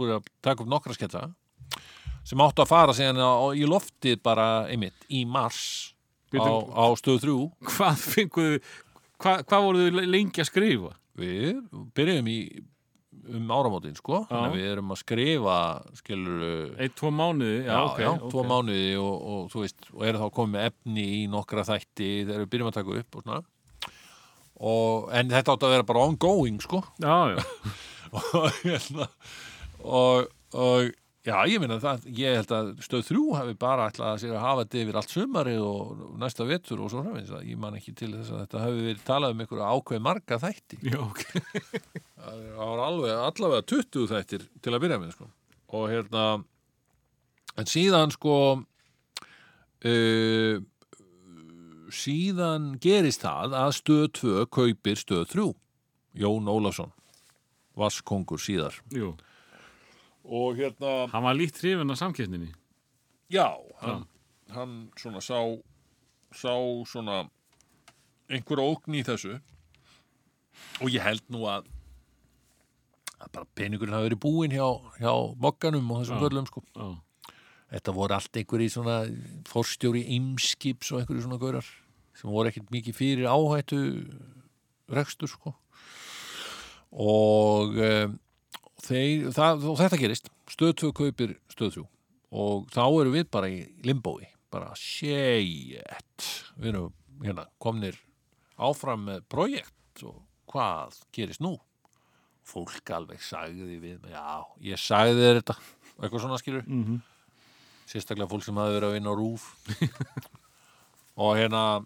byrja 0.00 0.18
að 0.20 0.30
taka 0.42 0.64
upp 0.64 0.72
nokkra 0.72 0.96
sketsa 0.98 1.28
sem 2.22 2.38
áttu 2.44 2.62
að 2.62 2.70
fara 2.70 2.94
síðan 2.94 3.18
á, 3.18 3.50
í 3.58 3.66
loftið 3.66 4.20
bara 4.22 4.48
einmitt 4.70 5.06
í 5.10 5.24
mars 5.26 5.60
á, 6.30 6.34
Bíddu- 6.36 6.70
á 6.70 6.84
stöð 6.98 7.18
þrjú. 7.24 7.38
Hvað 7.66 8.04
fenguðu 8.12 8.60
hvað, 9.22 9.42
hvað 9.50 9.64
voruð 9.66 9.86
þið 9.88 10.06
lengi 10.12 10.42
að 10.44 10.48
skrifa? 10.50 10.92
Við 11.18 11.58
byrjum 11.96 12.28
í 12.30 12.38
um 13.30 13.52
áramótin, 13.54 13.94
sko, 13.98 14.24
við 14.52 14.64
erum 14.72 14.92
að 14.94 15.00
skrifa 15.02 15.56
skilur 15.98 16.72
eitt, 16.74 16.96
tvo 16.98 17.12
mánuði 17.14 17.60
já, 17.62 17.70
já, 17.70 17.80
ok, 17.86 18.00
já, 18.02 18.10
ok. 18.12 18.26
tvo 18.32 18.44
mánuði 18.50 18.88
og, 18.98 19.14
og 19.32 19.44
þú 19.52 19.62
veist, 19.64 19.88
og 19.94 20.04
eru 20.08 20.22
þá 20.22 20.26
komið 20.38 20.66
efni 20.70 21.06
í 21.18 21.20
nokkra 21.30 21.66
þætti 21.68 22.10
þegar 22.26 22.42
við 22.44 22.50
byrjum 22.54 22.72
að 22.72 22.78
taka 22.80 22.98
upp 23.02 23.18
og 23.18 23.26
svona. 23.26 23.42
Og, 24.62 25.08
en 25.18 25.32
þetta 25.32 25.56
átt 25.56 25.64
að 25.66 25.74
vera 25.76 25.86
bara 25.86 26.04
ongoing, 26.06 26.58
sko. 26.62 26.82
Já, 27.02 27.34
já, 27.34 27.40
og 28.18 28.60
hérna 28.62 29.08
og, 29.82 30.28
og 30.54 30.92
já, 31.26 31.34
ég 31.46 31.60
meina 31.62 31.78
það, 31.82 32.06
ég 32.18 32.36
held 32.40 32.52
að 32.56 32.70
stöð 32.82 33.04
þrjú 33.08 33.24
hafi 33.36 33.54
bara 33.60 33.88
ætlað 33.90 34.08
að 34.10 34.20
sér 34.22 34.32
að 34.34 34.44
hafa 34.46 34.64
þetta 34.64 34.80
yfir 34.82 34.98
allt 35.00 35.14
sumarið 35.14 35.60
og 35.66 35.82
næsta 36.22 36.46
vetur 36.48 36.82
og 36.82 36.90
svo 36.92 37.04
framins 37.04 37.30
ég 37.46 37.60
man 37.62 37.76
ekki 37.78 37.94
til 37.98 38.10
þess 38.14 38.32
að 38.32 38.40
þetta 38.44 38.64
hafi 38.64 38.86
verið 38.88 39.04
talað 39.06 39.34
um 39.34 39.44
einhverju 39.44 39.68
ákveð 39.68 40.02
marga 40.08 40.40
þætti. 40.42 40.80
Já, 40.88 40.98
ok. 41.04 41.22
Það 42.22 42.42
var 42.58 42.82
alveg, 42.86 43.14
allavega 43.28 43.68
20 43.74 44.10
þættir 44.12 44.48
til 44.62 44.72
að 44.72 44.82
byrja 44.84 44.98
með 45.02 45.14
sko. 45.16 45.30
og 45.72 45.88
hérna 45.90 46.26
en 47.58 47.68
síðan 47.68 48.12
sko 48.14 48.36
uh, 49.82 50.56
síðan 51.92 52.72
gerist 52.82 53.24
það 53.26 53.56
að 53.58 53.74
stöð 53.78 54.06
2 54.20 54.46
kaupir 54.54 55.00
stöð 55.00 55.26
3 55.34 55.48
Jón 56.22 56.50
Ólafsson 56.50 56.92
Vasskongur 57.78 58.40
síðar. 58.40 58.74
Jú. 58.92 59.14
Og 60.24 60.56
hérna 60.58 60.94
hann 61.12 61.24
var 61.26 61.36
lítt 61.38 61.58
hrifin 61.60 61.90
af 61.90 61.98
samkeppninni. 62.00 62.50
Já, 63.32 63.48
hann, 63.82 64.04
hann 64.52 64.74
svona 65.00 65.20
sá 65.24 65.38
sá 66.32 66.54
svona 66.88 67.24
einhver 68.32 68.62
ógn 68.62 68.96
í 68.96 69.04
þessu. 69.06 69.38
Og 70.82 70.92
ég 70.92 71.02
held 71.04 71.24
nú 71.32 71.46
að 71.48 71.68
að 73.22 73.30
bara 73.36 73.48
peningurinn 73.56 73.94
hafi 73.94 74.08
verið 74.10 74.20
búinn 74.22 74.54
hjá, 74.54 74.66
hjá 74.98 75.12
mokkanum 75.38 75.90
og 75.94 76.02
þessum 76.02 76.18
Já. 76.18 76.22
görlum 76.24 76.46
sko. 76.48 76.62
já, 76.74 76.88
þetta 77.76 77.94
voru 77.94 78.16
allt 78.16 78.38
einhverjir 78.40 78.72
svona 78.74 78.96
forstjóri 79.48 80.02
ymskips 80.16 80.90
og 80.92 81.00
einhverjir 81.02 81.26
svona 81.28 81.38
gaurar 81.38 81.68
sem 82.18 82.30
voru 82.30 82.50
ekkert 82.50 82.72
mikið 82.74 82.98
fyrir 82.98 83.30
áhættu 83.30 83.78
rekstur 84.92 85.30
sko. 85.30 85.54
Og 86.92 87.78
um, 87.78 88.18
þeir, 88.82 89.30
það, 89.34 89.66
og 89.70 89.80
þetta 89.80 90.00
gerist. 90.00 90.30
Stöð 90.50 90.74
2 90.82 90.92
kaupir 90.98 91.36
stöð 91.52 91.76
3 91.82 91.88
og 92.32 92.68
þá 92.72 92.84
erum 92.86 93.16
við 93.16 93.28
bara 93.32 93.50
í 93.52 93.60
limbói. 93.84 94.24
Bara 94.52 94.72
shit. 94.76 96.28
Við 96.56 96.72
erum 96.72 96.92
hérna 97.22 97.46
komnir 97.62 97.98
áfram 98.60 99.04
með 99.08 99.26
projekt. 99.32 100.04
Og 100.06 100.22
hvað 100.50 100.98
gerist 101.14 101.44
nú? 101.44 101.56
Fólk 102.48 102.90
alveg 102.90 103.22
sagði 103.22 103.78
við 103.78 104.08
já, 104.10 104.42
ég 104.64 104.80
sagði 104.80 105.20
þér 105.20 105.40
þetta. 105.40 105.56
Eitthvað 106.02 106.24
svona 106.24 106.38
skilur 106.40 106.64
mm 106.66 106.84
-hmm. 106.84 107.00
sérstaklega 107.86 108.28
fólk 108.28 108.44
sem 108.44 108.56
hafði 108.56 108.74
verið 108.74 108.88
að 108.88 108.94
vinna 108.96 109.12
á 109.12 109.14
rúf 109.14 109.42
og 111.22 111.36
hérna 111.36 111.84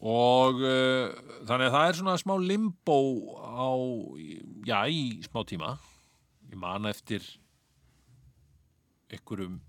og 0.00 0.62
uh, 0.64 1.12
þannig 1.48 1.68
að 1.68 1.74
það 1.74 1.86
er 1.86 1.98
svona 1.98 2.16
smá 2.20 2.34
limbo 2.40 3.00
á, 3.36 3.68
já, 4.64 4.78
í 4.88 5.20
smá 5.26 5.42
tíma. 5.44 5.74
Ég 6.50 6.58
man 6.60 6.88
eftir 6.88 7.26
einhverjum 9.10 9.60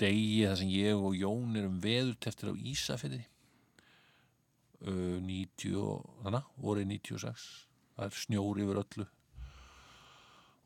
degi 0.00 0.46
þar 0.46 0.58
sem 0.60 0.72
ég 0.72 0.96
og 0.96 1.16
Jón 1.16 1.56
erum 1.56 1.78
veðut 1.82 2.28
eftir 2.28 2.52
á 2.52 2.54
Ísafirði. 2.56 3.22
Uh, 4.86 5.20
90 5.24 5.76
og 5.80 6.24
þannig, 6.24 6.50
vorið 6.60 6.90
96 6.96 7.46
það 7.96 8.08
er 8.08 8.18
snjór 8.20 8.60
yfir 8.60 8.80
öllu. 8.82 9.06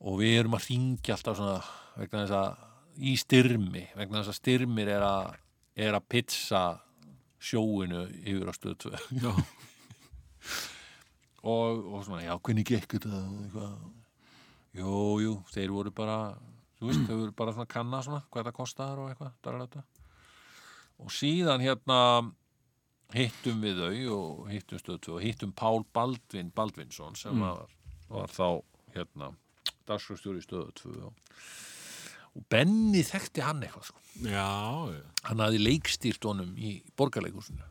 Og 0.00 0.18
við 0.20 0.36
erum 0.40 0.56
að 0.56 0.66
ringja 0.70 1.14
alltaf 1.14 1.38
svona 1.38 1.58
vegna 1.98 2.24
þess 2.24 2.36
að 2.38 3.04
í 3.06 3.16
styrmi, 3.20 3.84
vegna 3.96 4.22
þess 4.22 4.32
að 4.32 4.38
styrmir 4.40 4.90
er 4.96 5.04
að, 5.06 5.36
er 5.86 5.96
að 5.96 6.08
pizza 6.10 6.62
sjóinu 7.40 8.04
yfir 8.20 8.50
á 8.50 8.54
stöðu 8.56 8.76
2 8.84 9.22
Já, 9.24 9.32
og, 11.42 11.80
og 11.94 12.04
svona, 12.04 12.22
já, 12.26 12.34
hvernig 12.38 12.66
gekk 12.68 12.98
þetta? 12.98 13.22
Jú, 14.76 14.92
jú, 15.24 15.32
þeir 15.50 15.72
voru 15.74 15.90
bara 15.94 16.18
þú 16.78 16.90
veist, 16.90 17.06
þeir 17.08 17.16
voru 17.24 17.34
bara 17.36 17.54
svona 17.56 17.70
kanna 17.70 18.02
svona 18.04 18.20
hvað 18.28 18.44
þetta 18.44 18.56
kostar 18.60 19.00
og 19.02 19.10
eitthvað 19.10 19.80
og 21.00 21.10
síðan 21.16 21.64
hérna 21.64 21.98
hittum 23.16 23.62
við 23.64 23.80
þau 23.80 24.16
og 24.16 24.50
hittum 24.52 24.78
stöð 24.82 25.00
2 25.08 25.14
og 25.16 25.24
hittum 25.24 25.52
Pál 25.56 25.82
Baldvin 25.96 26.52
Baldvinsson 26.54 27.16
sem 27.18 27.34
Mm. 27.34 27.40
var, 27.40 27.70
var 28.08 28.28
þá 28.28 28.62
hérna 28.94 29.32
dagskrafstjóri 29.88 30.38
í 30.42 30.46
stöðu 30.46 30.70
2 30.76 30.92
og, 31.08 31.14
og 32.38 32.46
Benni 32.52 33.02
þekkti 33.06 33.42
hann 33.44 33.64
eitthvað 33.64 33.90
sko 33.90 34.28
já, 34.30 34.46
hann 35.26 35.42
hafði 35.42 35.62
leikstýrt 35.64 36.26
honum 36.28 36.54
í 36.58 36.78
borgarleikursinu 36.98 37.66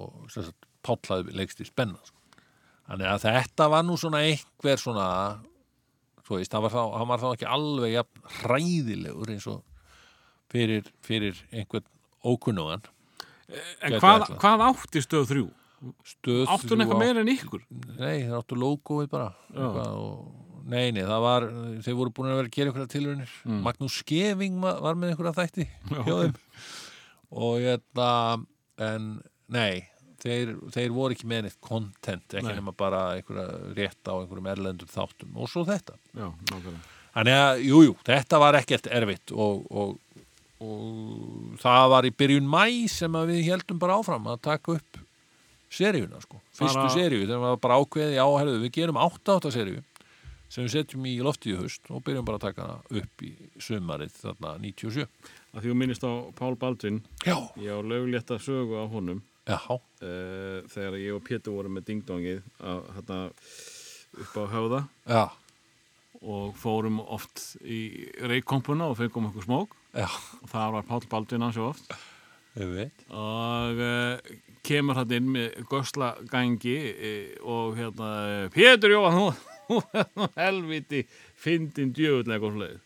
og 0.00 0.30
sagt 0.34 0.68
Páll 0.84 1.00
hafði 1.08 1.32
leikstýrt 1.38 1.70
spenna 1.72 2.00
sko. 2.04 2.18
þannig 2.90 3.08
að 3.08 3.26
þetta 3.28 3.68
var 3.72 3.86
nú 3.86 3.96
svona 4.00 4.24
einhver 4.26 4.80
svona 4.80 5.08
svo 6.24 6.38
veist, 6.40 6.52
hann 6.52 6.64
var 6.64 6.72
þá, 6.72 6.82
hann 6.98 7.10
var 7.10 7.22
þá 7.22 7.28
ekki 7.32 7.48
alveg 7.56 7.94
jafn 7.94 8.28
hræðilegur 8.40 9.32
eins 9.34 9.48
og 9.52 9.62
fyrir, 10.52 10.88
fyrir 11.04 11.40
einhvern 11.52 11.88
ókunnugan 12.24 12.84
En 13.84 13.92
Gæti 13.92 14.00
hvað, 14.00 14.22
hvað 14.40 14.62
átti 14.70 15.02
stöð 15.04 15.26
þrjú? 15.28 15.44
stöð 16.08 16.52
Áttu 16.54 16.72
hún 16.72 16.84
eitthvað 16.84 17.02
meira 17.02 17.20
en 17.20 17.28
ykkur? 17.28 17.64
Nei, 17.98 18.24
þeir 18.24 18.38
áttu 18.38 18.56
logoið 18.56 19.10
bara 19.12 19.26
og, 19.52 20.22
Nei, 20.64 20.88
nei, 20.96 21.02
það 21.04 21.20
var 21.24 21.44
þeir 21.84 21.96
voru 21.98 22.12
búin 22.16 22.30
að 22.30 22.38
vera 22.38 22.48
að 22.48 22.54
gera 22.56 22.70
einhverja 22.70 22.92
tilraunir 22.94 23.32
Mm. 23.44 23.58
Magnús 23.66 23.98
Skeving 24.00 24.60
var, 24.62 24.94
með 24.96 25.10
einhverja 25.12 25.34
þætti 25.36 25.66
þeim 25.90 26.38
og 27.34 27.58
hérna 27.60 28.08
en 28.80 29.08
nei, 29.52 29.84
þeir, 30.22 30.54
þeir 30.72 30.94
voru 30.96 31.16
ekki 31.16 31.28
með 31.28 31.46
neitt 31.48 31.60
content, 31.60 32.24
ekki 32.32 32.48
Nei. 32.48 32.56
nema 32.56 32.72
bara 32.76 33.02
einhverja 33.18 33.74
rétt 33.76 34.08
á 34.08 34.14
einhverjum 34.16 34.50
erlendum 34.54 34.88
þáttum 34.90 35.36
og 35.36 35.50
svo 35.52 35.66
þetta 35.68 35.98
Já. 36.16 36.30
Þannig 37.14 37.36
að, 37.38 37.60
jú, 37.68 37.80
jú, 37.90 37.96
þetta 38.08 38.40
var 38.42 38.56
ekkert 38.58 38.88
erfitt 38.90 39.30
og, 39.36 39.66
og, 39.70 40.22
og 40.64 41.58
það 41.62 41.90
var 41.92 42.08
í 42.08 42.14
byrjun 42.22 42.48
mæ 42.50 42.64
sem 42.90 43.18
við 43.28 43.44
heldum 43.52 43.78
bara 43.82 44.00
áfram 44.00 44.26
að 44.32 44.40
taka 44.48 44.78
upp 44.80 44.98
seríuna, 45.74 46.20
sko. 46.22 46.38
Fyrstu 46.54 46.86
seríu, 46.94 47.24
þegar 47.26 47.40
var 47.42 47.60
bara 47.62 47.78
ákveði, 47.82 48.16
já, 48.16 48.24
herðu, 48.38 48.58
við 48.62 48.72
gerum 48.78 48.98
átta 49.02 49.36
átta 49.38 49.50
seríu 49.54 49.82
sem 50.54 50.62
við 50.68 50.74
setjum 50.76 51.06
í 51.10 51.14
loftið 51.24 51.52
í 51.56 51.58
haust 51.58 51.88
og 51.90 52.02
byrjum 52.06 52.26
bara 52.28 52.38
að 52.38 52.44
taka 52.46 52.66
hana 52.66 53.00
upp 53.02 53.22
í 53.26 53.30
sumarið 53.58 54.12
þarna 54.20 54.52
97. 54.62 55.06
Að 55.54 55.64
því 55.64 55.70
þú 55.72 55.78
minnist 55.80 56.06
á 56.06 56.12
Pál 56.38 56.54
Baldvin, 56.60 57.00
Já. 57.26 57.34
ég 57.58 57.74
á 57.74 57.80
löglétta 57.82 58.38
sögu 58.42 58.78
á 58.78 58.86
honum. 58.90 59.22
Já, 59.44 59.58
uh, 59.68 60.60
þegar 60.72 60.98
ég 61.02 61.16
og 61.16 61.24
Pétur 61.26 61.56
vorum 61.58 61.74
með 61.76 61.88
dingdongið 61.90 62.44
að, 62.62 62.84
hérna, 62.96 63.18
upp 64.24 64.36
á 64.38 64.44
höfða. 64.54 64.80
Já, 65.10 65.24
og 66.24 66.54
fórum 66.56 67.02
oft 67.02 67.42
í 67.60 68.08
reikkompuna 68.24 68.86
og 68.88 68.96
fengum 69.02 69.26
okkur 69.28 69.44
smók. 69.44 69.74
Já, 69.92 70.06
og 70.40 70.48
það 70.54 70.76
var 70.78 70.86
Pál 70.88 71.08
Baldvin 71.10 71.44
hans 71.44 71.58
og 71.60 71.74
oft 71.74 71.96
og 72.54 73.80
uh, 73.82 74.34
kemur 74.62 74.94
hann 75.00 75.10
inn 75.16 75.32
með 75.34 75.56
gösla 75.66 76.12
gangi 76.30 76.76
og 77.42 77.74
hérna 77.74 78.12
Pétur 78.54 78.94
Jóhann, 78.94 79.34
helviti 80.40 81.04
fyndin 81.44 81.92
djöfulega 81.96 82.36
eitthvað 82.38 82.56
svoleiðis. 82.56 82.82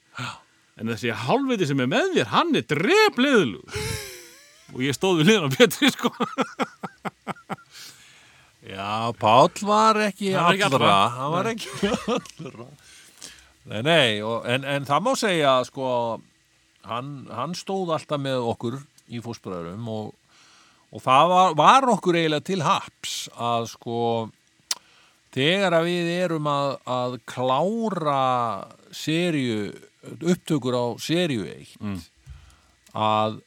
en 0.79 0.93
þessi 0.93 1.15
hálfviti 1.25 1.69
sem 1.71 1.81
er 1.85 1.91
með 1.95 2.13
þér 2.19 2.31
hann 2.35 2.55
er 2.61 2.67
drefliðlu 2.75 3.63
og 4.75 4.83
ég 4.85 4.97
stóð 4.97 5.23
við 5.23 5.31
liðan 5.33 5.49
á 5.49 5.57
Pétri 5.59 5.91
sko 5.95 6.13
Já, 8.69 9.13
Páll 9.17 9.63
var 9.65 9.97
ekki 10.09 10.33
Hann 10.35 10.59
allra, 10.61 10.77
allra. 10.77 10.97
hann 11.15 11.33
var 11.33 11.47
ekki 11.55 11.69
allra. 12.45 12.67
Nei, 13.69 13.81
nei, 13.87 14.09
og, 14.25 14.45
en, 14.49 14.65
en 14.69 14.85
það 14.89 15.05
má 15.07 15.11
segja, 15.17 15.53
sko, 15.69 15.87
hann, 16.89 17.13
hann 17.33 17.55
stóð 17.57 17.95
alltaf 17.97 18.21
með 18.21 18.45
okkur 18.51 18.77
í 19.13 19.21
fósbræðurum 19.25 19.89
og, 19.93 20.11
og 20.93 21.05
það 21.05 21.33
var, 21.33 21.57
var 21.63 21.89
okkur 21.95 22.19
eiginlega 22.21 22.47
til 22.49 22.61
haps 22.67 23.15
að, 23.37 23.69
sko, 23.73 23.97
þegar 25.39 25.77
að 25.79 25.89
við 25.89 26.09
erum 26.19 26.49
að, 26.51 26.71
að 26.99 27.19
klára 27.31 28.23
seríu, 28.95 29.71
upptökur 30.19 30.75
á 30.75 30.87
seríu 31.03 31.47
eitt, 31.49 31.77
Mm. 31.81 32.01
að 32.99 33.39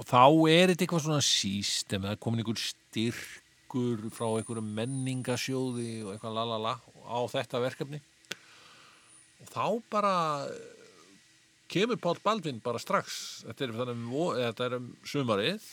og 0.00 0.06
þá 0.06 0.22
er 0.48 0.70
þetta 0.70 0.84
eitthvað 0.86 1.02
svona 1.04 1.24
sístem 1.26 2.04
það 2.06 2.12
er 2.14 2.20
komin 2.22 2.40
einhver 2.44 2.60
styrkur 2.62 4.04
frá 4.14 4.28
einhverjum 4.38 4.68
menningasjóði 4.76 5.90
og 6.04 6.12
eitthvað 6.14 6.36
lalala 6.38 6.76
á 7.10 7.18
þetta 7.32 7.60
verkefni. 7.64 7.98
Og 9.42 9.50
þá 9.50 9.64
bara 9.90 10.14
eh, 10.46 10.78
kemur 11.72 11.98
Páll 12.00 12.20
Baldvin 12.22 12.62
bara 12.62 12.78
strax. 12.82 13.42
Þetta 13.48 13.66
er, 13.66 13.74
um 13.94 14.06
þetta 14.38 14.68
er 14.68 14.78
um 14.78 14.88
sumarið 15.04 15.66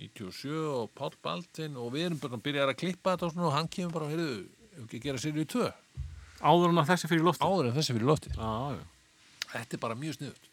97 0.00 0.54
og 0.74 0.90
Páll 0.98 1.14
Baldvin 1.22 1.78
og 1.80 1.92
við 1.94 2.08
erum 2.08 2.20
bara 2.22 2.38
að 2.38 2.44
byrja 2.48 2.66
að 2.66 2.78
klippa 2.80 3.14
þetta 3.14 3.28
og, 3.28 3.34
svona, 3.34 3.48
og 3.48 3.56
hann 3.56 3.70
kemur 3.70 3.94
bara, 3.94 4.10
heyrðu, 4.10 4.38
ef 4.72 4.80
ekki 4.84 5.00
að 5.00 5.06
gera 5.08 5.22
sér 5.22 5.38
í 5.38 5.46
tvö? 5.54 5.68
Áður 6.44 6.72
en 6.72 6.82
að 6.82 6.90
þessi 6.92 7.10
fyrir 7.10 7.26
lofti 7.28 7.46
áður 7.46 7.68
en 7.70 7.76
þessi 7.76 7.94
fyrir 7.94 8.08
lofti 8.10 8.32
já. 8.34 8.80
þetta 9.52 9.76
er 9.76 9.82
bara 9.84 9.98
mjög 9.98 10.18
sniðut 10.18 10.48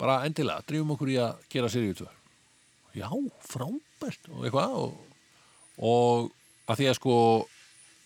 bara 0.00 0.20
endilega, 0.26 0.64
drifum 0.66 0.94
okkur 0.96 1.12
í 1.12 1.18
að 1.22 1.42
gera 1.52 1.70
seríu 1.70 1.98
2 2.00 2.08
já, 2.98 3.08
frábært 3.46 4.30
og 4.32 4.46
eitthvað 4.46 4.78
og, 4.80 4.96
og 5.78 6.32
að 6.70 6.80
því 6.80 6.88
að 6.90 6.98
sko 6.98 7.16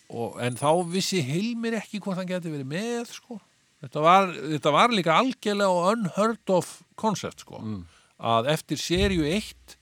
og, 0.08 0.38
en 0.42 0.58
þá 0.58 0.70
vissi 0.90 1.22
Hilmir 1.24 1.78
ekki 1.78 2.00
hvort 2.02 2.18
hann 2.20 2.28
geti 2.28 2.52
verið 2.52 2.70
með 2.70 3.12
sko. 3.12 3.38
Þetta 3.78 4.02
var, 4.02 4.32
þetta 4.34 4.74
var 4.74 4.94
líka 4.94 5.16
algjörlega 5.20 5.70
og 5.70 5.90
unheard 5.92 6.52
of 6.54 6.70
koncept 6.98 7.44
sko. 7.44 7.60
Mm. 7.62 7.82
að 8.18 8.48
eftir 8.50 8.80
seríu 8.82 9.22
1 9.22 9.76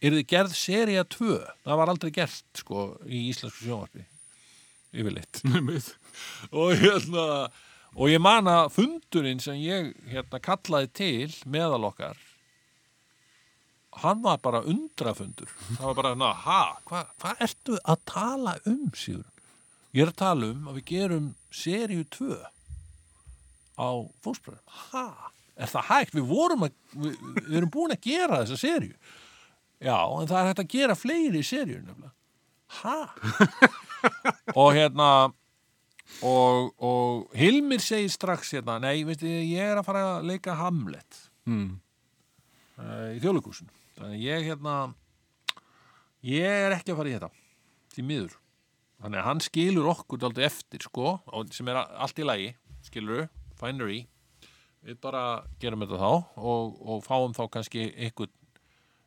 er 0.00 0.16
þið 0.16 0.28
gerð 0.32 0.54
seríu 0.56 1.04
2 1.16 1.34
það 1.64 1.80
var 1.80 1.92
aldrei 1.92 2.12
gert 2.14 2.62
sko 2.62 2.86
í 3.06 3.26
íslensku 3.30 3.66
sjónvarpi. 3.66 4.06
Yfirleitt. 4.90 5.42
Og 6.58 6.72
hérna 6.80 7.26
og 7.90 8.06
ég 8.10 8.22
man 8.22 8.46
að 8.46 8.72
fundurinn 8.74 9.40
sem 9.42 9.58
ég 9.58 9.92
hérna 10.10 10.38
kallaði 10.42 10.90
til 10.94 11.30
meðal 11.50 11.88
okkar 11.88 12.18
hann 14.00 14.20
var 14.22 14.38
bara 14.38 14.60
undrafundur. 14.62 15.50
Það 15.74 15.86
var 15.88 15.96
bara, 15.98 16.12
na, 16.14 16.28
ha, 16.44 16.60
hvað 16.86 17.08
hva 17.18 17.32
ertu 17.42 17.78
að 17.82 18.04
tala 18.06 18.54
um, 18.70 18.86
Sigur 18.94 19.26
ég 19.94 20.04
er 20.04 20.12
að 20.12 20.20
tala 20.20 20.50
um 20.52 20.68
að 20.70 20.78
við 20.78 20.86
gerum 20.92 21.28
seríu 21.54 22.04
2 22.14 22.36
á 23.80 23.90
fósbröðum, 24.22 24.76
ha 24.92 25.32
er 25.60 25.70
það 25.70 25.88
hægt, 25.88 26.14
við 26.14 26.28
vorum 26.30 26.66
að 26.66 26.76
við, 26.94 27.16
við 27.40 27.56
erum 27.58 27.72
búin 27.74 27.94
að 27.94 28.04
gera 28.06 28.42
þessa 28.44 28.60
seríu 28.60 28.94
já, 29.80 29.96
en 29.96 30.30
það 30.30 30.38
er 30.40 30.48
hægt 30.50 30.62
að 30.64 30.72
gera 30.76 30.96
fleiri 30.98 31.42
seríur 31.46 31.84
nefnilega. 31.84 32.14
Ha? 32.80 32.98
Og 34.60 34.74
hérna 34.76 35.10
og, 36.26 36.70
og 36.82 37.34
Hilmir 37.38 37.82
segir 37.82 38.10
strax 38.12 38.54
hérna, 38.56 38.78
nei, 38.82 39.02
veistu, 39.06 39.28
ég 39.28 39.72
er 39.72 39.80
að 39.80 39.86
fara 39.86 40.04
að 40.16 40.30
leika 40.30 40.56
Hamlet. 40.58 41.26
Mm. 41.48 41.78
uh, 42.78 43.10
í 43.16 43.20
þjóðleikúsin 43.22 43.70
þannig 43.96 44.20
ég 44.22 44.44
hérna 44.44 44.74
ég 46.26 46.66
er 46.66 46.74
ekki 46.76 46.92
að 46.92 47.00
fara 47.00 47.10
í 47.10 47.14
þetta 47.16 47.30
því 47.94 48.06
miður. 48.10 48.38
Þannig 49.00 49.20
að 49.22 49.28
hann 49.30 49.42
skilur 49.44 49.90
okkur 49.94 50.20
dálítið 50.20 50.46
eftir 50.50 50.84
sko, 50.84 51.14
sem 51.56 51.68
er 51.72 51.80
allt 51.80 52.20
í 52.20 52.26
lagi 52.26 52.50
skilur, 52.84 53.28
finery. 53.60 54.02
Við 54.84 55.00
bara 55.00 55.42
gerum 55.60 55.84
þetta 55.84 56.00
þá 56.00 56.10
og, 56.40 56.76
og 56.80 57.02
fáum 57.04 57.34
þá 57.36 57.42
kannski 57.56 57.88
einhvern 57.96 58.32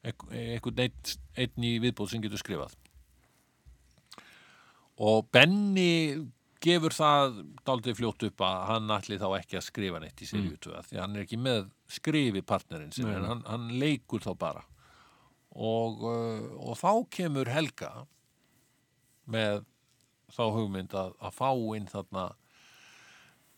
einhvern 0.04 0.84
einn, 0.84 1.12
einn 1.40 1.68
í 1.68 1.74
viðbóð 1.84 2.14
sem 2.14 2.24
getur 2.24 2.42
skrifað. 2.42 2.76
Og 5.04 5.28
Benny 5.34 6.22
gefur 6.64 6.96
það 6.96 7.40
daldið 7.68 7.98
fljótt 8.00 8.26
upp 8.28 8.44
að 8.46 8.60
hann 8.70 8.94
ætli 8.96 9.18
þá 9.20 9.28
ekki 9.40 9.58
að 9.60 9.66
skrifa 9.66 10.00
neitt 10.00 10.22
í 10.24 10.28
seríu 10.30 10.56
2 10.64 10.84
því 10.88 10.98
að 10.98 11.02
hann 11.02 11.18
er 11.18 11.26
ekki 11.26 11.40
með 11.42 11.66
skrifi 11.92 12.44
partnerinn 12.48 12.94
sin 12.96 13.10
Nei. 13.10 13.18
en 13.18 13.28
hann, 13.28 13.44
hann 13.50 13.68
leikur 13.82 14.24
þá 14.24 14.32
bara. 14.40 14.64
Og, 15.54 16.06
uh, 16.08 16.46
og 16.64 16.80
þá 16.80 16.92
kemur 17.14 17.52
Helga 17.52 17.92
með 19.30 19.66
þá 20.34 20.44
hugmynd 20.56 20.96
að, 20.98 21.14
að 21.22 21.36
fá 21.36 21.50
inn 21.78 21.90
þarna 21.92 22.24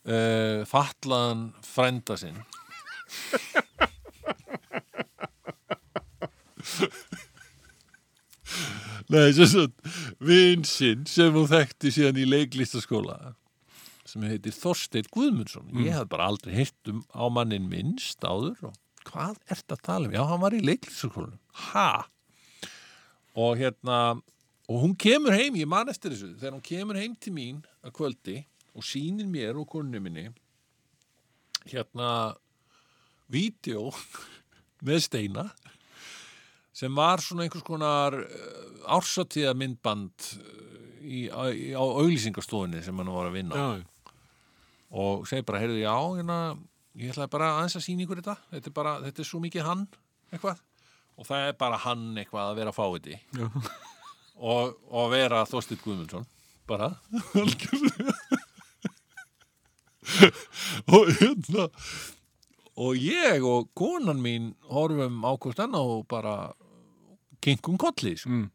uh, 0.05 0.65
fatlaðan 0.69 1.47
frænda 1.65 2.17
sinn 2.19 2.41
Nei, 9.13 9.29
sem 9.37 9.45
sagt, 9.45 9.81
vin 10.23 10.63
sinn 10.65 11.03
sem 11.09 11.33
hún 11.35 11.49
þekkti 11.49 11.91
síðan 11.93 12.17
í 12.17 12.25
leiklistaskóla 12.25 13.35
sem 14.05 14.23
heitir 14.25 14.53
Þorsteinn 14.53 15.09
Guðmundsson. 15.13 15.69
Ég 15.81 15.93
hef 15.93 16.07
bara 16.09 16.29
aldrei 16.31 16.53
heyrt 16.55 16.89
um 16.91 17.03
á 17.13 17.25
mannin 17.33 17.67
minnst 17.69 18.25
áður 18.25 18.71
og 18.71 18.79
hvað 19.05 19.37
ert 19.53 19.75
að 19.75 19.83
tala 19.85 20.09
um? 20.09 20.15
Já, 20.15 20.23
hann 20.29 20.41
var 20.41 20.55
í 20.57 20.61
leiklistaskólanum. 20.65 21.41
Ha? 21.71 21.89
Og 23.35 23.59
hérna, 23.59 23.99
og 24.69 24.81
hún 24.81 24.95
kemur 24.97 25.35
heim, 25.35 25.57
ég 25.59 25.69
man 25.69 25.91
eftir 25.91 26.13
þessu, 26.13 26.33
þegar 26.39 26.57
hún 26.57 26.65
kemur 26.65 27.01
heim 27.01 27.13
til 27.21 27.35
mín 27.35 27.61
að 27.85 27.95
kvöldi 27.99 28.39
og 28.75 28.85
sýnir 28.85 29.29
mér 29.29 29.59
og 29.59 29.69
konu 29.71 30.01
minni 30.01 30.29
hérna 31.69 32.09
vídeo 33.31 33.91
með 34.85 35.05
steina 35.07 35.49
sem 36.75 36.95
var 36.97 37.23
svona 37.23 37.45
einhvers 37.45 37.65
konar 37.65 38.17
ársatíða 38.91 39.55
myndband 39.57 40.29
í, 41.05 41.25
á, 41.31 41.47
í, 41.49 41.71
á 41.71 41.83
auglýsingastofunni 41.83 42.83
sem 42.83 42.97
hann 42.99 43.13
var 43.15 43.29
að 43.29 43.37
vinna 43.39 43.55
Já, 43.55 43.67
og 44.95 45.25
segi 45.27 45.45
bara, 45.47 45.61
heyrðu, 45.63 45.81
já, 45.81 45.95
hérna 46.19 46.39
ég 46.95 47.11
ætlaði 47.11 47.33
bara 47.33 47.51
aðeins 47.57 47.75
að 47.75 47.83
sýna 47.83 48.05
ykkur 48.05 48.21
þetta. 48.21 48.35
Þetta 48.53 48.69
er 48.69 48.75
bara, 48.77 48.93
þetta 49.03 49.21
er 49.23 49.27
svo 49.27 49.41
mikið 49.43 49.65
hann, 49.67 49.83
eitthvað. 50.31 50.61
Og 51.15 51.27
það 51.27 51.49
er 51.49 51.57
bara 51.59 51.79
hann 51.83 52.05
eitthvað 52.19 52.51
að 52.51 52.57
vera 52.59 52.75
fáiði 52.75 53.17
já. 53.19 53.45
og, 54.53 54.75
og 54.91 55.11
vera 55.13 55.45
Þorsteinn 55.47 55.83
Guðmundsson 55.83 56.27
bara. 56.69 56.91
Og 60.95 61.07
hérna. 61.17 61.65
Og 62.75 62.99
ég 62.99 63.43
og 63.47 63.71
konan 63.77 64.19
mín 64.21 64.51
horfum 64.69 65.23
á 65.23 65.31
hvort 65.33 65.61
annað 65.63 65.91
og 65.95 66.03
bara 66.11 66.35
kingum 67.45 67.77
kolli 67.81 68.15
sko. 68.19 68.31
Mm. 68.33 68.49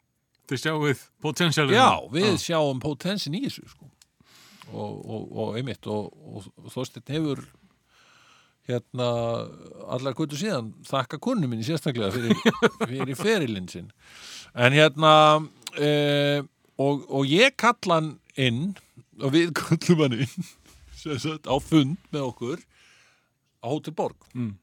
Þið 0.51 0.62
sjáuð 0.65 1.03
potensialinu. 1.23 1.77
já, 1.79 1.89
við 2.11 2.33
sjáum 2.43 2.81
potensin 2.83 3.37
í 3.39 3.45
þessu 3.47 3.69
sko. 3.71 3.87
og, 4.73 4.95
og, 5.07 5.23
og 5.45 5.57
einmitt 5.59 5.87
og, 5.91 6.11
og 6.11 6.71
Þorsteinn 6.75 7.11
hefur 7.15 7.45
hérna 8.71 9.07
allar 9.91 10.15
gutur 10.15 10.39
síðan 10.39 10.73
þakka 10.87 11.19
konu 11.23 11.49
minni 11.51 11.65
sérstaklega 11.67 12.12
fyrir, 12.15 12.37
fyrir 12.91 13.19
ferilinn 13.19 13.67
sinn 13.71 13.89
en 14.55 14.75
hérna 14.77 15.12
e, 15.75 15.91
og, 16.79 17.03
og 17.09 17.27
ég 17.27 17.57
kalla 17.59 17.99
hann 17.99 18.12
inn 18.39 18.61
og 19.19 19.35
við 19.35 19.51
kallum 19.59 20.05
hann 20.07 20.19
inn 20.23 20.51
sagt, 21.01 21.49
á 21.51 21.57
fund 21.62 21.97
með 22.15 22.27
okkur 22.29 22.62
á 23.62 23.67
Hótel 23.71 23.95
Borg 23.97 24.19
Mm. 24.35 24.55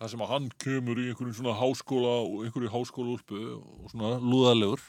Það 0.00 0.10
sem 0.12 0.22
að 0.24 0.32
hann 0.34 0.46
kemur 0.64 1.00
í 1.00 1.06
einhverjum 1.10 1.36
svona 1.38 1.56
háskóla 1.58 2.12
og 2.26 2.44
einhverju 2.46 2.72
háskóla 2.74 3.14
úlpu 3.16 3.40
og 3.58 3.90
svona 3.92 4.14
lúðalegur. 4.22 4.82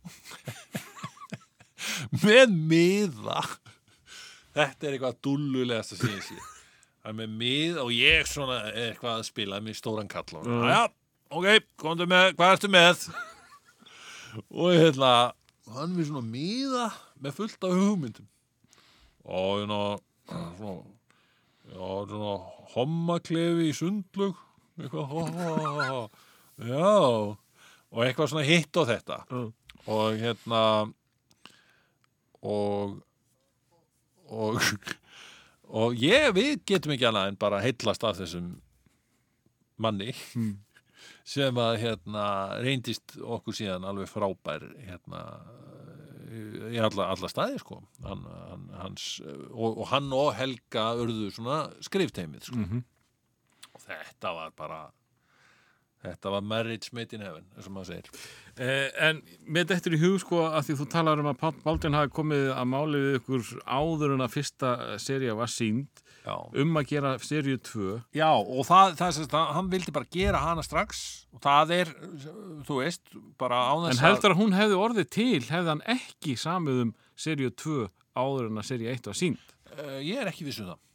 Með 2.24 2.54
miða. 2.70 3.42
Þetta 4.56 4.88
er 4.88 4.96
eitthvað 4.96 5.20
dullulegast 5.24 5.94
að 5.96 6.02
segja 6.06 6.22
sér 6.30 6.48
það 7.00 7.12
er 7.14 7.16
með 7.16 7.30
mið 7.40 7.76
og 7.80 7.90
ég 7.96 8.26
svona 8.28 8.56
er 8.68 8.74
eitthvað 8.90 9.14
að 9.14 9.22
spila 9.30 9.58
með 9.64 9.76
stóran 9.78 10.08
kall 10.10 10.34
og 10.36 10.42
Mm. 10.44 10.64
já, 10.68 10.80
ok, 11.32 11.46
komdu 11.80 12.04
með, 12.10 12.34
hvað 12.36 12.52
ertu 12.56 12.68
með? 12.74 13.06
Og 14.52 14.74
hérna 14.76 15.12
hann 15.72 15.94
við 15.96 16.10
svona 16.10 16.26
miða 16.26 16.90
með 17.22 17.38
fullt 17.38 17.64
af 17.64 17.72
hugmyndum. 17.78 18.26
Og 19.24 19.62
hérna 19.62 19.78
svona 20.58 20.74
já, 21.70 21.88
svona 22.10 22.34
hommaklefi 22.74 23.68
í 23.70 23.76
sundlug 23.76 24.38
eitthvað 24.80 25.10
ho, 25.12 25.24
ho, 25.36 25.54
ho. 25.90 26.02
já 26.62 26.94
og 27.90 28.04
eitthvað 28.06 28.30
svona 28.32 28.46
hitt 28.46 28.76
og 28.80 28.86
þetta 28.90 29.20
Já. 29.30 29.40
og 29.90 30.18
hérna 30.20 30.62
og 32.42 32.98
og 34.30 34.60
og 35.80 35.94
ég, 36.02 36.30
við 36.34 36.60
getum 36.66 36.94
ekki 36.94 37.06
annað 37.10 37.30
en 37.32 37.38
bara 37.40 37.62
heillast 37.64 38.04
af 38.06 38.18
þessum 38.20 38.52
manni 39.80 40.12
Mm. 40.36 40.58
sem 41.30 41.58
að 41.62 41.76
hérna 41.82 42.24
reyndist 42.62 43.16
okkur 43.22 43.54
síðan 43.54 43.84
alveg 43.86 44.08
frábær 44.10 44.64
hérna 44.86 45.20
í 46.30 46.78
alla, 46.78 47.08
alla 47.10 47.30
staði 47.32 47.58
sko 47.62 47.80
hann, 48.04 48.22
hann, 48.50 48.68
hans, 48.84 49.08
og, 49.50 49.80
og 49.82 49.86
hann 49.90 50.12
og 50.14 50.32
Helga 50.38 50.92
urðu 51.00 51.30
svona 51.34 51.64
skrifteimið 51.82 52.48
sko. 52.50 52.62
Mhm. 52.62 52.84
og 53.74 53.84
þetta 53.88 54.34
var 54.36 54.54
bara 54.56 54.80
þetta 56.00 56.30
var 56.32 56.46
marriage 56.46 56.94
made 56.96 57.12
in 57.16 57.24
heaven 57.26 57.44
og 57.56 57.72
maður 57.74 57.92
segir 57.94 58.22
Eh, 58.60 58.90
en 59.00 59.22
með 59.48 59.70
þetta 59.70 59.92
í 59.94 59.98
hug 60.02 60.18
sko 60.20 60.42
að 60.50 60.66
því 60.66 60.74
þú 60.80 60.86
talar 60.92 61.20
um 61.22 61.28
að 61.30 61.38
Páll 61.40 61.60
Baldvin 61.62 61.94
hafi 61.96 62.10
komið 62.12 62.48
að 62.52 62.66
máli 62.68 62.98
við 63.00 63.14
ykkur 63.20 63.44
áður 63.64 64.14
en 64.16 64.24
að 64.26 64.34
fyrsta 64.34 64.72
seria 65.00 65.36
var 65.38 65.48
sínd 65.48 66.02
Já, 66.30 66.62
um 66.62 66.78
að 66.78 66.88
gera 66.92 67.12
seríu 67.26 67.58
2 67.66 67.92
Já 68.14 68.28
og 68.30 68.62
það, 68.68 68.96
það, 69.00 69.20
það, 69.34 69.46
hann 69.56 69.70
vildi 69.74 69.94
bara 69.96 70.10
gera 70.14 70.42
hana 70.44 70.64
strax. 70.66 71.04
Og 71.34 71.42
það 71.42 71.76
er, 71.80 71.94
þú 72.68 72.80
veist, 72.80 73.14
bara 73.40 73.64
á 73.66 73.74
en 73.74 73.90
þess 73.90 74.04
heldur 74.06 74.34
að 74.34 74.42
hún 74.44 74.58
hefði 74.58 74.82
orðið 74.86 75.08
til 75.16 75.40
hefði 75.48 75.74
hann 75.74 75.86
ekki 75.98 76.36
samið 76.38 76.84
um 76.86 76.92
seríu 77.18 77.50
2 77.50 77.88
áður 78.20 78.50
en 78.50 78.62
að 78.62 78.70
seríu 78.70 78.92
1 78.94 79.10
var 79.10 79.18
sínd 79.18 79.50
uh, 79.76 79.98
ég 80.02 80.20
er 80.20 80.30
ekki 80.30 80.46
viss 80.46 80.60
um 80.62 80.70
það. 80.72 80.86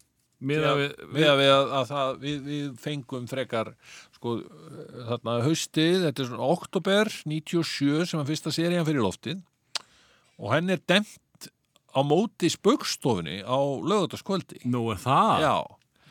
Að 0.46 0.80
við, 0.80 0.90
við, 1.16 1.26
að, 1.26 1.38
við, 1.40 1.50
að, 1.50 1.70
að 1.74 1.86
það, 1.90 2.10
við, 2.22 2.40
við 2.46 2.66
fengum 2.84 3.28
frekar 3.32 3.70
sko, 4.18 4.34
eh, 4.44 4.98
þarna 5.08 5.36
haustið, 5.46 5.96
þetta 6.04 6.22
er 6.22 6.28
svona 6.30 6.50
oktober 6.54 7.12
97 7.32 8.10
sem 8.12 8.22
að 8.22 8.32
fyrsta 8.34 8.54
serían 8.54 8.86
fyrir 8.86 9.06
loftið. 9.06 9.40
Og 10.36 10.52
henn 10.52 10.74
er 10.76 10.84
demt 10.92 11.16
á 11.96 12.00
móti 12.04 12.52
spöggstofunni 12.52 13.42
á 13.48 13.60
lögutaskvöldi 13.88 14.62
nú 14.68 14.90
er 14.92 15.00
það. 15.00 15.46
Já, 15.46 15.56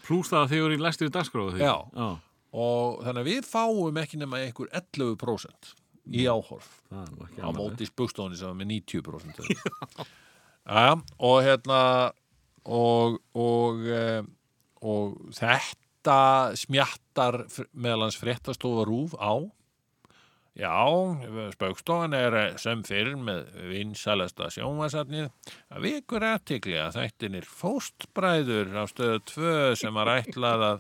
pluss 0.07 0.33
það 0.33 0.43
að 0.43 0.53
þið 0.53 0.65
voru 0.65 0.79
í 0.79 0.85
læstur 0.85 1.11
í 1.11 1.15
dagskráðu 1.15 1.57
því. 1.57 1.65
Já. 1.65 1.75
Já, 1.93 2.09
og 2.55 3.01
þannig 3.05 3.23
að 3.25 3.31
við 3.31 3.49
fáum 3.49 4.01
ekki 4.01 4.21
nema 4.21 4.41
einhver 4.45 4.71
11% 4.73 5.75
í 6.13 6.27
áhorf 6.29 6.69
er 6.93 7.41
á 7.41 7.49
móti 7.57 7.89
spugstofunni 7.89 8.37
sem 8.37 8.51
var 8.51 8.59
með 8.59 8.71
90% 8.75 9.41
ja, 10.77 10.91
og 11.17 11.39
hérna 11.45 11.81
og 12.65 13.19
og, 13.37 13.85
eh, 13.89 14.21
og 14.85 15.17
þetta 15.37 16.19
smjattar 16.61 17.45
meðal 17.73 18.07
hans 18.07 18.21
fréttastofa 18.21 18.85
rúf 18.89 19.17
á 19.17 19.41
Já, 20.55 20.87
spaukstofan 21.51 22.13
er 22.15 22.35
eh, 22.39 22.53
sem 22.63 22.85
fyrir 22.87 23.17
með 23.19 23.49
vinsælasta 23.73 24.47
sjónvarsatnið 24.55 25.27
að 25.75 25.83
vikur 25.83 26.27
aðtikli 26.29 26.77
að 26.79 27.01
þættinir 27.01 27.49
fóstbræður 27.51 28.71
á 28.79 28.87
stöðu 28.87 29.19
2 29.33 29.57
sem 29.81 29.99
var 29.99 30.13
ætlað 30.13 30.63
að, 30.69 30.79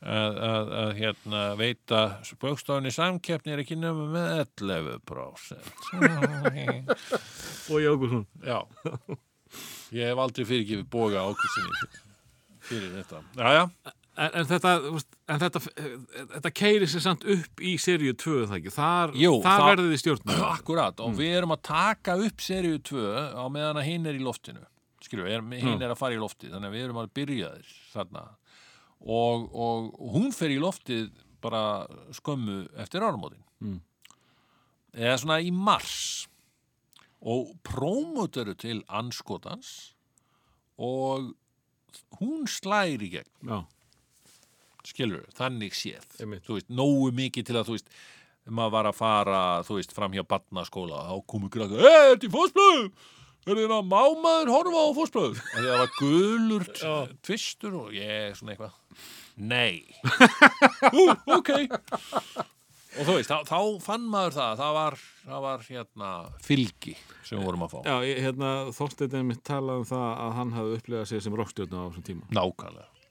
að, 0.00 0.40
að, 0.48 0.72
að 0.80 0.94
hérna, 1.02 1.44
veita 1.60 2.00
spaukstofunni 2.30 2.94
samkeppni 2.96 3.52
er 3.52 3.60
ekki 3.66 3.76
nema 3.76 4.08
með 4.16 4.32
11%. 4.56 5.68
og 7.76 7.84
Jókusson 7.84 8.24
Já, 8.40 8.64
ég 10.00 10.14
hef 10.14 10.24
aldrei 10.24 10.48
fyrirgefið 10.48 10.88
boga 10.96 11.28
ákvæmsinni 11.28 11.76
fyrir, 11.76 12.04
fyrir 12.72 12.92
þetta. 13.02 13.24
Já, 13.36 13.52
já, 13.60 13.96
En, 14.18 14.30
en 14.40 14.46
þetta, 14.48 14.72
en 15.30 15.38
þetta, 15.40 15.60
þetta 16.34 16.50
keiri 16.52 16.88
sér 16.90 17.02
samt 17.04 17.22
upp 17.30 17.62
í 17.62 17.76
seríu 17.80 18.12
2 18.18 18.40
það 18.50 18.56
ekki, 18.58 18.72
þar, 18.74 19.12
Jú, 19.16 19.30
þar 19.44 19.60
það- 19.62 19.68
verðið 19.70 19.92
þið 19.94 20.00
stjórnum 20.02 20.42
akkurat. 20.56 21.00
Og 21.06 21.14
við 21.20 21.36
erum 21.38 21.54
að 21.54 21.62
taka 21.70 22.16
upp 22.26 22.42
seríu 22.44 22.80
2 22.90 23.04
á 23.38 23.44
meðan 23.54 23.80
að 23.80 23.86
hinn 23.88 24.06
er 24.10 24.18
í 24.18 24.24
loftinu. 24.24 24.64
Skilju, 25.00 25.24
hinn 25.56 25.80
er 25.80 25.94
að 25.94 25.96
fara 26.02 26.12
í 26.16 26.20
loftið, 26.20 26.50
þannig 26.52 26.68
að 26.68 26.74
við 26.76 26.84
erum 26.84 26.98
að 27.00 27.12
byrja 27.16 27.52
þér 27.54 27.70
þarna. 27.94 28.24
Og, 29.00 29.46
og 29.56 29.86
hún 30.12 30.28
fer 30.36 30.52
í 30.52 30.58
loftið 30.60 31.06
bara 31.40 31.62
skömmu 32.18 32.58
eftir 32.82 33.00
áramótin. 33.06 33.40
Mm. 33.64 33.78
Eða 34.92 35.16
svona 35.22 35.38
í 35.40 35.48
mars. 35.54 36.26
Og 37.20 37.54
prómoteru 37.64 38.52
til 38.60 38.82
anskotans 38.88 39.94
og 40.80 41.30
hún 42.20 42.44
slæri 42.48 43.08
í 43.08 43.12
gegn. 43.16 43.32
Já, 43.48 43.58
skilur, 44.90 45.28
þannig 45.36 45.76
séð. 45.78 46.08
Þú 46.18 46.58
veist, 46.58 46.72
nógu 46.72 47.12
mikið 47.16 47.48
til 47.50 47.60
að 47.60 47.70
þú 47.70 47.78
veist 47.78 47.94
maður 48.50 48.74
var 48.74 48.88
að 48.90 48.98
fara, 48.98 49.40
þú 49.66 49.78
veist, 49.78 49.94
fram 49.94 50.14
hjá 50.16 50.24
barnaskóla 50.26 51.06
þá 51.06 51.16
komu 51.30 51.50
krakka, 51.52 51.80
eða, 51.80 52.04
þetta 52.12 52.28
er 52.28 52.34
fósblöð 52.34 52.84
er 53.48 53.72
að 53.72 53.88
mámaður 53.88 54.52
horfa 54.52 54.80
á 54.84 54.88
fósbræður 54.96 55.42
það 55.54 55.68
var 55.80 55.92
gulur 55.98 56.66
tvistur 57.26 57.76
og 57.80 57.92
ég 57.96 58.36
svona 58.38 58.54
eitthvað. 58.54 58.74
Nei. 59.40 59.86
Ú, 61.00 61.06
ok. 61.32 61.52
Og 63.00 63.06
þú 63.06 63.14
veist, 63.14 63.30
þá, 63.30 63.46
þá 63.48 63.58
fann 63.84 64.08
maður 64.10 64.36
það 64.36 64.60
það 64.60 64.74
var, 64.76 64.98
það 65.24 65.44
var 65.46 65.64
hérna 65.68 66.10
fylgi 66.44 66.96
sem 67.22 67.38
við 67.38 67.46
vorum 67.46 67.64
að 67.64 67.76
fá. 67.76 67.78
Já, 67.86 67.96
hérna, 68.26 68.50
Þorsteinn 68.76 69.30
mitt 69.30 69.44
talað 69.46 69.84
um 69.84 69.88
það 69.88 70.10
að 70.10 70.36
hann 70.40 70.52
hafði 70.58 70.80
upplifað 70.80 71.08
sig 71.12 71.24
sem 71.24 71.40
rockstjörnu 71.40 71.80
á 71.80 71.84
þessum 71.86 72.06
tíma. 72.10 72.28
nákvæmlega, 72.34 73.08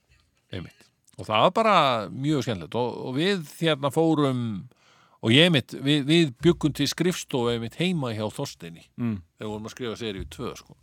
einmitt 0.54 0.89
og 1.20 1.28
það 1.28 1.42
var 1.46 1.54
bara 1.60 1.76
mjög 2.10 2.46
skemmtilegt 2.46 2.78
og, 2.80 2.94
og 3.10 3.18
við 3.20 3.42
hérna 3.60 3.92
fórum 3.94 4.44
og 5.20 5.34
ég 5.36 5.50
mitt, 5.52 5.74
við, 5.84 6.06
við 6.08 6.30
byggum 6.46 6.72
til 6.80 6.88
skrifstofu 6.88 7.52
einmitt 7.52 7.76
heima 7.82 8.14
hjá 8.16 8.24
Þorsteini 8.32 8.86
Mm. 8.96 9.18
þegar 9.38 9.52
vorum 9.52 9.68
að 9.68 9.74
skrifa 9.76 9.98
seríu 10.00 10.26
2 10.32 10.54
sko. 10.62 10.78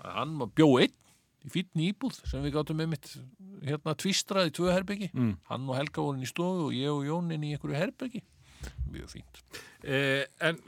Hann 0.00 0.38
var 0.40 0.48
bjó 0.56 0.68
einn 0.80 0.96
í 1.44 1.48
fínni 1.52 1.90
íbúð 1.92 2.18
sem 2.28 2.42
við 2.44 2.54
gáttum 2.56 2.80
einmitt 2.84 3.10
hérna 3.64 3.94
tvistrað 4.00 4.48
í 4.50 4.54
tvö 4.56 4.72
herbyggi 4.72 5.10
Mm. 5.12 5.34
hann 5.48 5.68
og 5.68 5.76
Helga 5.76 6.00
voru 6.04 6.16
inn 6.16 6.24
í 6.24 6.30
stofu 6.32 6.68
og 6.70 6.72
ég 6.76 6.88
og 6.92 7.04
Jón 7.04 7.32
inn 7.32 7.44
í 7.44 7.52
einhverju 7.56 7.76
herbyggi 7.80 8.22
mjög 8.92 9.12
fínt 9.16 9.44
Eh, 9.80 10.26
en, 10.44 10.58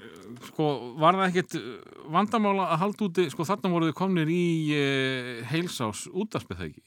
sko, 0.47 0.95
var 0.97 1.13
það 1.13 1.27
ekkit 1.27 1.55
eh, 1.59 1.65
vandamála 2.09 2.71
að 2.73 2.79
halda 2.81 3.05
úti, 3.05 3.25
sko, 3.29 3.45
þarna 3.45 3.69
voru 3.75 3.91
þið 3.91 3.97
komnir 3.99 4.31
í 4.33 4.45
eh, 4.73 5.43
heilsás 5.51 6.07
ekki? 6.09 6.81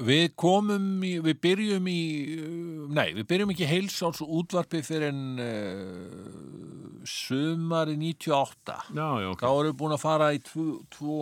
Við 0.00 0.30
komum 0.40 1.02
í, 1.04 1.18
við 1.20 1.36
byrjum 1.44 1.88
í, 1.92 2.00
uh, 2.40 2.86
nei, 2.96 3.12
við 3.18 3.26
byrjum 3.28 3.52
ekki 3.52 3.68
heilsáls 3.68 4.22
útvarpi 4.24 4.80
fyrir 4.86 5.10
en 5.12 5.42
uh, 5.42 7.02
sumari 7.04 7.98
98. 8.00 8.78
Já, 8.96 9.08
já, 9.20 9.28
ok. 9.34 9.44
Þá 9.44 9.50
erum 9.50 9.68
við 9.68 9.78
búin 9.82 9.96
að 9.98 10.02
fara 10.02 10.32
í 10.32 10.40
tvo, 10.46 10.66
tvo 10.96 11.20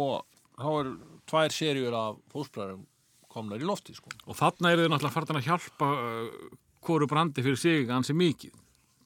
þá 0.55 0.71
er 0.71 0.93
tvær 1.31 1.55
seríur 1.57 1.99
af 1.99 2.23
fósbræðum 2.33 2.87
komnar 3.31 3.63
í 3.63 3.67
lofti, 3.67 3.95
sko. 3.95 4.11
Og 4.27 4.39
þarna 4.39 4.73
eru 4.75 4.87
þið 4.87 4.93
náttúrulega 4.95 5.17
farin 5.19 5.41
að 5.43 5.49
hjálpa 5.51 5.91
uh, 5.91 6.51
hvoru 6.87 7.11
brandi 7.11 7.45
fyrir 7.47 7.61
sig 7.61 7.91
ansi 7.91 8.17
mikið. 8.17 8.55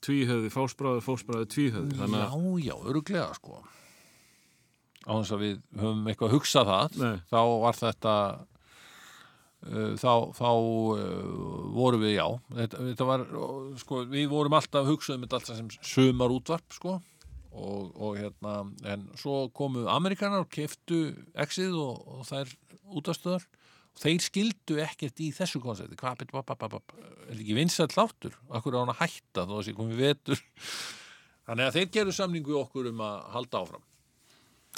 Tvíhöði, 0.05 0.51
fósbráður, 0.53 1.05
fósbráður, 1.05 1.49
tvíhöði. 1.53 1.97
Þannig 1.97 2.20
Já, 2.20 2.69
já, 2.69 2.74
öruglega, 2.85 3.28
sko. 3.39 3.62
Á 5.05 5.12
þess 5.20 5.35
að 5.36 5.45
við 5.45 5.55
höfum 5.81 6.09
eitthvað 6.09 6.28
að 6.31 6.35
hugsa 6.36 6.65
það, 6.69 6.99
Nei. 7.01 7.16
þá 7.28 7.41
var 7.65 7.78
þetta 7.81 8.15
þá, 9.65 10.12
þá 10.36 10.51
uh, 10.51 11.73
vorum 11.74 12.05
við, 12.05 12.15
já. 12.19 12.27
Þetta, 12.61 12.85
þetta 12.91 13.09
var, 13.09 13.27
sko, 13.81 14.05
við 14.11 14.28
vorum 14.32 14.57
alltaf 14.59 14.89
hugsað 14.89 15.19
um 15.19 15.27
þetta 15.27 15.41
alltaf 15.41 15.61
sem 15.61 15.70
sumar 15.81 16.35
útvarp 16.35 16.77
sko, 16.77 16.99
og, 17.55 17.93
og 17.95 18.19
hérna 18.19 18.57
en 18.93 19.07
svo 19.20 19.45
komu 19.57 19.86
Amerikanar 19.91 20.45
og 20.45 20.51
keftu 20.53 21.07
exið 21.47 21.78
og, 21.78 22.03
og 22.19 22.27
þær 22.28 22.53
útastöðar 22.99 23.47
og 23.95 24.03
þeir 24.03 24.27
skildu 24.27 24.78
ekkert 24.82 25.23
í 25.23 25.31
þessu 25.35 25.62
koncepti. 25.62 25.97
Hvað, 26.01 26.27
er 26.27 27.39
ekki 27.39 27.57
vinsæll 27.57 27.93
hláttur 27.95 28.36
akkur 28.51 28.77
á 28.77 28.82
hann 28.82 28.95
að 28.95 29.03
hætta 29.05 29.47
þó 29.49 29.57
að 29.61 29.66
sé 29.69 29.77
komið 29.78 30.03
vetur? 30.03 30.47
Þannig 31.45 31.69
að 31.69 31.77
þeir 31.78 31.91
gerðu 31.99 32.16
samningu 32.16 32.57
okkur 32.59 32.89
um 32.91 33.05
að 33.05 33.19
halda 33.36 33.65
áfram 33.65 33.85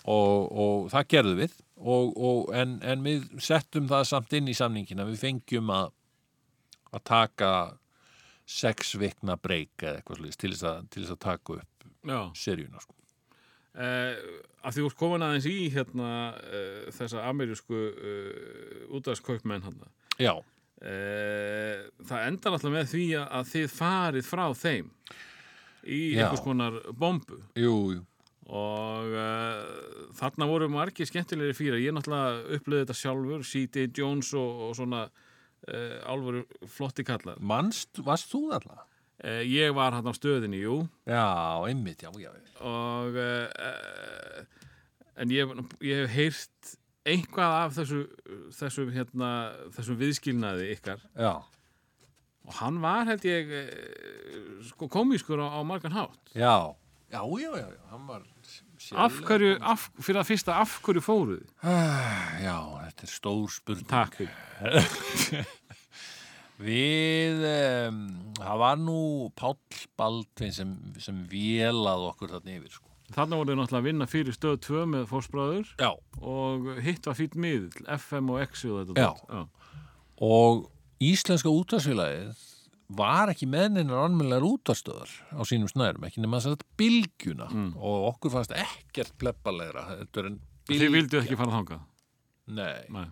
og, 0.04 0.50
og 0.52 0.90
það 0.92 1.08
gerðu 1.14 1.36
við 1.40 1.54
og, 1.76 2.12
og, 2.16 2.54
en, 2.56 2.76
en 2.84 3.04
við 3.04 3.26
settum 3.42 3.88
það 3.90 4.08
samt 4.10 4.36
inn 4.38 4.50
í 4.50 4.56
samningina 4.56 5.06
við 5.08 5.22
fengjum 5.24 5.72
að 5.74 5.92
að 6.96 7.02
taka 7.08 7.52
sex 8.46 8.94
vikna 9.00 9.36
breyk 9.42 9.82
eða 9.82 10.00
eitthvað 10.00 10.20
slúðist 10.20 10.40
til 10.40 10.52
þess 10.54 10.66
að, 10.70 10.84
til 10.92 11.02
þess 11.02 11.14
að 11.16 11.22
taka 11.24 11.56
upp 11.56 11.88
já, 12.06 12.20
seríuna 12.38 12.82
sko. 12.82 12.94
uh, 13.74 14.42
að 14.62 14.76
því 14.76 14.84
úr 14.86 14.98
komin 14.98 15.26
aðeins 15.26 15.48
í 15.50 15.56
hérna 15.74 16.10
uh, 16.38 16.84
þessa 16.94 17.24
amerísku 17.26 17.80
uh, 17.90 18.84
útarskaupmenn 18.96 19.66
hann. 19.66 19.80
Já, 20.18 20.36
Uh, 20.76 21.86
það 22.04 22.26
endar 22.28 22.52
alltaf 22.52 22.68
með 22.74 22.90
því 22.90 23.04
að, 23.16 23.22
að 23.38 23.46
þið 23.48 23.70
farið 23.72 24.26
frá 24.28 24.42
þeim 24.52 24.90
í 25.88 26.00
Já. 26.12 26.18
einhvers 26.18 26.42
konar 26.44 26.74
bombu 26.92 27.38
jú, 27.56 27.70
jú 27.94 28.02
og 28.46 29.10
uh, 29.10 30.10
þarna 30.14 30.46
voru 30.46 30.68
margir 30.70 31.08
skemmtilegri 31.08 31.56
fyrir 31.56 31.82
ég 31.82 31.94
náttúrulega 31.96 32.58
upplöði 32.58 32.84
þetta 32.84 32.98
sjálfur 33.00 33.46
C.D. 33.46 33.88
Jones 33.96 34.30
og, 34.38 34.60
og 34.68 34.76
svona 34.78 35.06
uh, 35.08 35.96
álfur 36.06 36.44
flotti 36.70 37.06
kallar. 37.06 37.40
Manst, 37.42 37.98
varst 38.06 38.30
þú 38.30 38.44
þarna? 38.52 38.84
uh, 39.24 39.42
ég 39.42 39.74
var 39.74 39.96
hann 39.98 40.06
á 40.06 40.14
stöðinni, 40.14 40.62
jú. 40.62 40.84
Já, 41.10 41.26
einmitt, 41.66 42.06
já, 42.06 42.12
já 42.22 42.30
og 42.62 43.18
en 45.16 45.32
ég, 45.32 45.50
ég 45.84 46.06
hef 46.06 46.14
heyrt 46.14 46.72
eitthvað 47.06 47.58
af 47.58 47.74
þessu 47.76 47.98
þessum, 48.56 48.88
hérna, 48.94 49.28
þessum 49.74 49.98
viðskilnaði 50.00 50.70
ykkar. 50.76 51.02
Já, 51.18 51.34
og 52.46 52.58
hann 52.60 52.80
var 52.82 53.06
held 53.10 53.26
ég 53.26 53.52
sko 54.70 54.88
komískur 54.92 55.42
á, 55.42 55.58
á 55.58 55.60
margan 55.66 55.94
hátt. 55.94 56.20
Já, 56.36 56.76
já, 57.12 57.20
já, 57.22 57.50
já, 57.60 57.66
hann 57.92 58.06
var 58.08 58.22
af 58.96 59.20
hverju, 59.26 59.52
af, 59.62 59.86
fyrir 60.02 60.20
að 60.20 60.28
fyrsta 60.30 60.56
af 60.60 60.74
hverju 60.84 61.02
fóruð 61.04 61.44
Já, 61.64 62.56
þetta 62.86 63.06
er 63.06 63.12
stór 63.12 63.46
spurning 63.54 63.88
takk 63.90 64.18
Við, 66.56 67.42
um, 67.44 67.96
það 68.38 68.60
var 68.62 68.78
nú 68.80 68.98
Páll 69.36 69.58
Baldvin 70.00 70.54
sem, 70.56 70.70
sem 71.02 71.18
vélað 71.28 72.06
okkur 72.14 72.32
þarna 72.32 72.54
yfir 72.56 72.72
sko. 72.78 72.88
þarna 73.12 73.36
voruð 73.40 73.52
þið 73.52 73.58
náttúrulega 73.60 73.82
að 73.82 73.88
vinna 73.90 74.06
fyrir 74.08 74.36
stöð 74.36 74.56
2 74.64 74.86
með 74.94 75.04
fórsbráður 75.10 75.74
og 76.24 76.70
hitt 76.86 77.04
var 77.06 77.18
fýtt 77.18 77.36
miðl 77.36 77.84
FM 77.98 78.32
og 78.32 78.40
X 78.46 78.64
og 78.70 78.80
þetta 78.80 79.04
Já. 79.04 79.12
Já. 79.28 79.42
og 80.30 80.64
Íslenska 81.04 81.52
útvarsfélagið 81.52 82.40
var 82.88 83.32
ekki 83.32 83.48
með 83.50 83.72
neinar 83.76 84.04
anmjölar 84.06 84.44
útvarstöðar 84.46 85.10
á 85.34 85.42
sínum 85.48 85.70
snærum, 85.70 86.04
ekki 86.06 86.22
nema 86.22 86.38
þess 86.38 86.54
að 86.54 86.66
bylgjuna 86.78 87.48
og 87.74 88.10
okkur 88.12 88.34
fannst 88.36 88.54
ekkert 88.54 89.16
pleppalegra 89.18 90.04
þið 90.14 90.88
vildu 90.94 91.22
ekki 91.22 91.38
fara 91.38 91.58
þangað 91.58 91.84
Nei, 92.46 92.84
Nei. 92.94 93.08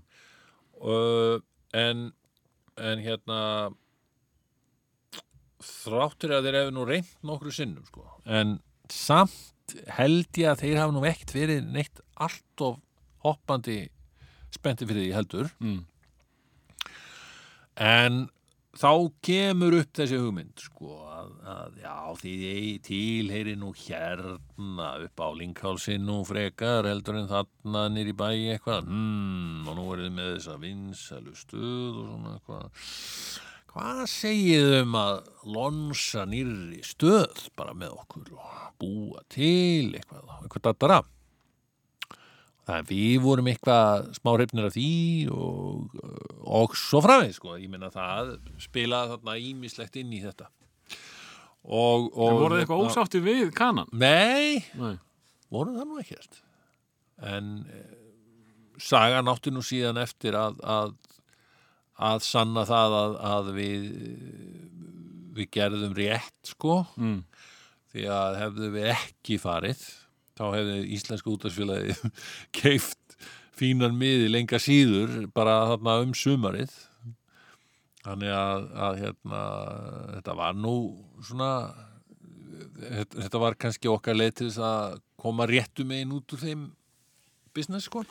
uh, 0.79 1.41
en 1.75 2.13
en 2.79 3.03
hérna 3.03 3.41
þráttur 5.65 6.35
að 6.37 6.47
þeir 6.47 6.59
hefur 6.61 6.77
nú 6.77 6.87
reynt 6.89 7.11
nokkru 7.27 7.53
sinnum 7.55 7.87
sko. 7.89 8.05
en 8.27 8.59
samt 8.93 9.77
held 9.97 10.29
ég 10.39 10.51
að 10.51 10.63
þeir 10.65 10.81
hafa 10.83 10.95
nú 10.95 11.05
ekkert 11.09 11.35
verið 11.35 11.67
neitt 11.73 12.03
allt 12.21 12.65
of 12.65 12.79
hoppandi 13.25 13.89
spennti 14.55 14.87
fyrir 14.87 15.07
því 15.07 15.15
heldur 15.17 15.51
mm. 15.59 15.81
en 17.81 18.27
þá 18.79 18.91
kemur 19.25 19.77
upp 19.79 19.95
þessi 19.95 20.19
hugmynd 20.19 20.63
sko 20.67 20.97
að, 21.15 21.31
að 21.51 21.79
já 21.85 21.97
því 22.21 22.35
tilheyri 22.87 23.55
nú 23.61 23.71
hérna 23.79 24.91
upp 25.05 25.23
á 25.23 25.29
Linkhálsin 25.39 26.07
nú 26.09 26.21
frekar 26.27 26.89
heldur 26.89 27.21
en 27.21 27.31
þarna 27.31 27.87
nýr 27.95 28.13
í 28.13 28.17
bæ 28.19 28.29
eitthvað. 28.35 28.91
Hmm, 28.91 29.65
og 29.69 29.79
nú 29.79 29.89
er 29.95 30.05
þið 30.05 30.15
með 30.19 30.31
þessa 30.35 30.59
vinsælu 30.63 31.35
stuð 31.39 32.01
og 32.03 32.07
svona 32.11 32.37
eitthvað. 32.37 32.87
Hvað 33.75 34.05
segið 34.13 34.77
um 34.83 34.99
að 35.01 35.17
lonsa 35.57 36.29
nýrri 36.31 36.83
stöð 36.87 37.49
bara 37.59 37.75
með 37.75 37.97
okkur 38.05 38.37
og 38.37 38.53
búa 38.79 39.25
til 39.33 39.95
eitthvað, 39.97 40.29
eitthvað 40.43 40.67
dattara 40.69 41.01
Er 42.65 42.85
við 42.89 43.19
vorum 43.21 43.49
eitthvað 43.51 44.07
smá 44.17 44.31
hrifnir 44.39 44.71
af 44.71 44.73
því 44.73 44.91
og, 45.35 45.97
og 46.49 46.77
svo 46.81 47.03
framvegð, 47.05 47.35
sko. 47.37 47.57
Ég 47.61 47.69
meina 47.69 47.91
það 47.93 48.39
spilaði 48.63 49.13
þarna 49.13 49.35
ímislegt 49.51 49.99
inn 50.01 50.15
í 50.17 50.21
þetta. 50.23 50.49
Og, 51.65 52.09
og, 52.13 52.25
en 52.29 52.39
voruð 52.41 52.57
þið 52.57 52.63
eitthvað 52.63 52.87
ósátti 52.89 53.21
við 53.25 53.51
kanan 53.57 53.89
Nei, 53.97 54.61
Nei. 54.77 54.97
voru 55.53 55.77
það 55.77 55.91
nú 55.91 56.01
ekkert. 56.01 56.41
En 57.25 57.51
e, 57.69 57.83
sagan 58.81 59.31
átti 59.33 59.53
nú 59.53 59.63
síðan 59.65 60.01
eftir 60.01 60.37
að, 60.37 60.57
að, 60.61 60.95
að 62.01 62.25
sanna 62.25 62.65
það 62.69 62.97
að, 63.01 63.19
að 63.33 63.51
við, 63.57 63.87
við 65.37 65.51
gerðum 65.57 65.97
rétt, 65.97 66.41
sko. 66.55 66.83
mm. 66.97 67.21
Því 67.95 68.09
að 68.11 68.41
hefðu 68.41 68.73
við 68.75 68.89
ekki 68.97 69.37
farið 69.39 69.85
þá 70.39 70.45
hefði 70.57 70.81
Íslenska 70.97 71.31
útvarsfélagi 71.33 71.97
keift 72.59 73.19
fínan 73.55 73.97
miði 73.99 74.29
lenga 74.33 74.59
síður 74.63 75.29
bara 75.35 75.63
þarna 75.73 76.01
um 76.03 76.15
sumarið. 76.19 76.75
Þannig 78.05 78.35
að, 78.37 78.65
að 78.85 78.99
hérna, 79.01 79.43
þetta 80.19 80.35
var 80.37 80.57
nú 80.61 80.77
svona 81.25 81.51
þetta, 82.75 83.23
þetta 83.23 83.41
var 83.41 83.57
kannski 83.61 83.91
okkar 83.91 84.19
leið 84.19 84.35
til 84.39 84.49
þess 84.51 84.63
að 84.69 84.99
koma 85.25 85.47
réttu 85.49 85.87
megin 85.89 86.13
út 86.19 86.35
úr 86.37 86.43
þeim 86.43 86.67
business 87.57 87.89
sko. 87.89 88.05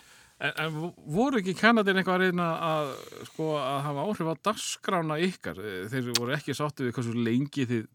En, 0.44 0.54
en 0.58 0.94
voru 1.14 1.40
ekki 1.40 1.54
kanadin 1.60 2.00
eitthvað 2.00 2.16
að 2.16 2.24
reyna 2.26 2.48
að, 2.70 2.94
sko, 3.30 3.52
að 3.60 3.82
hafa 3.88 4.08
áhrif 4.08 4.32
á 4.34 4.36
dagskrána 4.50 5.20
ykkar? 5.28 5.62
Þeir 5.92 6.10
voru 6.18 6.34
ekki 6.36 6.56
sáttið 6.58 6.90
við 6.90 6.98
hversu 6.98 7.26
lengi 7.28 7.68
þið 7.70 7.86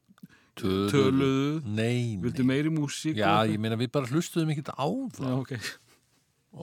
töluðu, 0.61 0.89
töluðu, 0.93 1.61
nei, 1.65 2.15
nei. 2.15 2.17
vildu 2.23 2.47
meiri 2.47 2.73
músík 2.73 3.19
já, 3.19 3.31
ég 3.49 3.61
meina 3.63 3.79
við 3.81 3.93
bara 3.95 4.11
hlustuðum 4.11 4.53
ekkert 4.55 4.73
á 4.75 4.87
Já, 4.89 5.19
það 5.19 5.37
ok. 5.43 5.53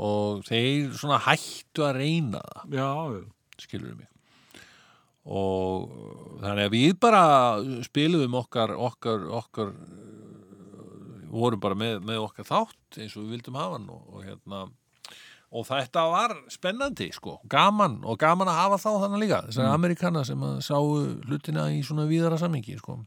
og 0.05 0.43
þeir 0.49 0.91
svona 0.99 1.21
hættu 1.25 1.85
að 1.85 1.99
reyna 2.01 2.43
það. 2.43 2.77
Já, 2.79 2.89
já. 3.15 3.65
skilur 3.65 3.95
mig. 3.95 4.11
Og 5.25 5.93
þannig 6.43 6.67
að 6.67 6.73
við 6.75 6.95
bara 7.01 7.25
spiluðum 7.87 8.37
okkar 8.37 8.75
okkar, 8.77 9.23
okkar 9.41 9.71
uh, 9.73 11.29
vorum 11.33 11.61
bara 11.63 11.77
með, 11.77 12.01
með 12.05 12.27
okkar 12.27 12.49
þátt 12.51 12.99
eins 13.01 13.15
og 13.17 13.25
við 13.25 13.39
vildum 13.39 13.57
hafa 13.59 13.79
hann 13.79 13.87
og, 13.93 14.03
og 14.13 14.27
hérna 14.27 14.65
og 15.55 15.63
þetta 15.69 16.03
var 16.11 16.33
spennandi 16.51 17.09
sko, 17.15 17.39
gaman 17.49 18.01
og 18.03 18.17
gaman 18.19 18.49
að 18.51 18.57
hafa 18.59 18.79
þá 18.81 18.89
þannig 19.05 19.21
líka 19.23 19.41
þessar 19.47 19.71
Amerikana 19.71 20.23
sem 20.27 20.41
að 20.43 20.57
sáu 20.67 20.95
hlutina 21.29 21.67
í 21.71 21.81
svona 21.85 22.07
víðara 22.09 22.39
sammingi 22.41 22.75
sko 22.81 22.99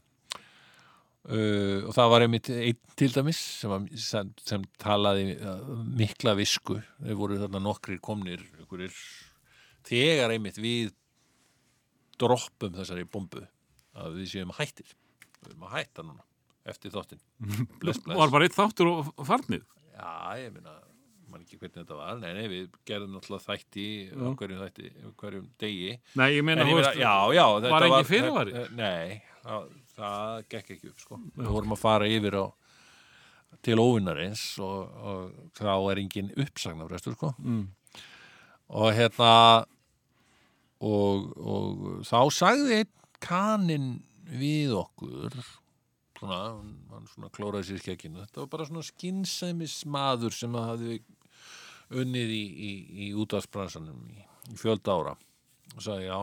Uh, 1.27 1.83
og 1.83 1.91
það 1.97 2.11
var 2.13 2.23
einmitt 2.23 2.47
einn 2.53 2.77
til 2.97 3.09
dæmis 3.11 3.39
sem, 3.59 3.69
var, 3.69 3.83
sem, 3.99 4.29
sem 4.39 4.61
talaði 4.79 5.33
uh, 5.35 5.73
mikla 5.99 6.31
visku 6.39 6.77
þeir 6.79 7.17
voru 7.19 7.39
þarna 7.41 7.59
nokkrir 7.65 7.99
komnir 8.01 8.45
einhverjir, 8.55 8.95
þegar 9.89 10.31
einmitt 10.31 10.61
við 10.63 10.93
droppum 12.19 12.71
þessari 12.77 13.03
bombu 13.03 13.43
að 13.99 14.15
við 14.15 14.31
séum 14.31 14.55
hættir 14.55 14.95
við 15.43 15.51
erum 15.51 15.67
að 15.67 15.75
hætta 15.75 16.07
núna 16.07 16.23
eftir 16.71 16.95
þáttinn 16.95 17.21
bless, 17.83 17.99
bless. 17.99 18.15
Var 18.23 18.33
bara 18.37 18.47
eitt 18.47 18.55
þáttur 18.55 18.93
og 18.93 19.11
farnið. 19.27 19.67
já, 19.99 20.13
ég 20.39 20.55
meina 20.55 20.79
man 21.29 21.43
ekki 21.43 21.59
hvernig 21.59 21.83
þetta 21.83 21.97
var, 21.99 22.15
nei, 22.23 22.31
nei, 22.39 22.45
við 22.49 22.77
gerðum 22.89 23.17
náttúrulega 23.17 23.51
þætti 23.51 23.87
hverjum 24.39 24.63
þætti, 24.63 24.93
hverjum 25.19 25.51
degi 25.61 25.91
Nei, 26.17 26.29
ég 26.39 26.47
veist, 26.47 26.95
já, 26.97 27.13
já, 27.35 27.43
var 27.67 27.85
engin 27.85 28.07
fyrirvari? 28.09 28.63
Nei, 28.79 29.19
það, 29.43 29.67
það 29.99 30.47
gekk 30.53 30.73
ekki 30.75 30.93
upp 30.93 31.03
sko. 31.03 31.19
Við 31.35 31.51
vorum 31.53 31.75
að 31.75 31.83
fara 31.83 32.09
yfir 32.09 32.39
á 32.39 32.45
til 33.65 33.79
óvinnarins 33.81 34.43
og, 34.63 34.93
og 35.03 35.53
þá 35.57 35.73
er 35.91 36.01
engin 36.03 36.31
uppsagnafrestur 36.37 37.17
sko. 37.17 37.33
Mm. 37.43 37.65
og 38.69 38.91
hérna 38.93 39.33
og, 40.79 41.31
og 41.35 42.03
þá 42.07 42.19
sagði 42.31 42.83
kaninn 43.23 43.97
við 44.29 44.75
okkur 44.77 45.33
svona, 46.19 46.39
hann, 46.93 47.07
svona 47.09 47.31
klóraði 47.33 47.71
sér 47.71 47.81
skekkinu 47.83 48.21
þetta 48.23 48.43
var 48.43 48.51
bara 48.53 48.67
svona 48.69 48.85
skinnsæmis 48.85 49.81
maður 49.89 50.35
sem 50.35 50.55
að 50.55 50.69
hafði 50.73 50.99
unnið 51.99 52.35
í, 52.35 52.43
í, 52.45 52.71
í 53.07 53.09
útvarsbransanum 53.17 54.05
í, 54.13 54.21
í 54.53 54.59
fjölda 54.59 54.95
ára 54.99 55.15
og 55.75 55.81
sagði 55.83 56.07
já 56.11 56.21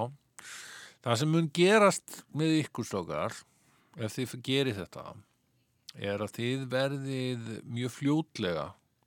það 1.03 1.21
sem 1.21 1.35
mun 1.35 1.51
gerast 1.55 2.21
með 2.37 2.61
ykkur 2.63 2.89
stókar 2.89 3.37
ef 3.97 4.17
þið 4.17 4.35
gerir 4.45 4.77
þetta 4.77 5.05
er 5.97 6.21
að 6.21 6.35
þið 6.37 6.67
verðið 6.73 7.47
mjög 7.65 7.95
fljótlega 7.95 8.67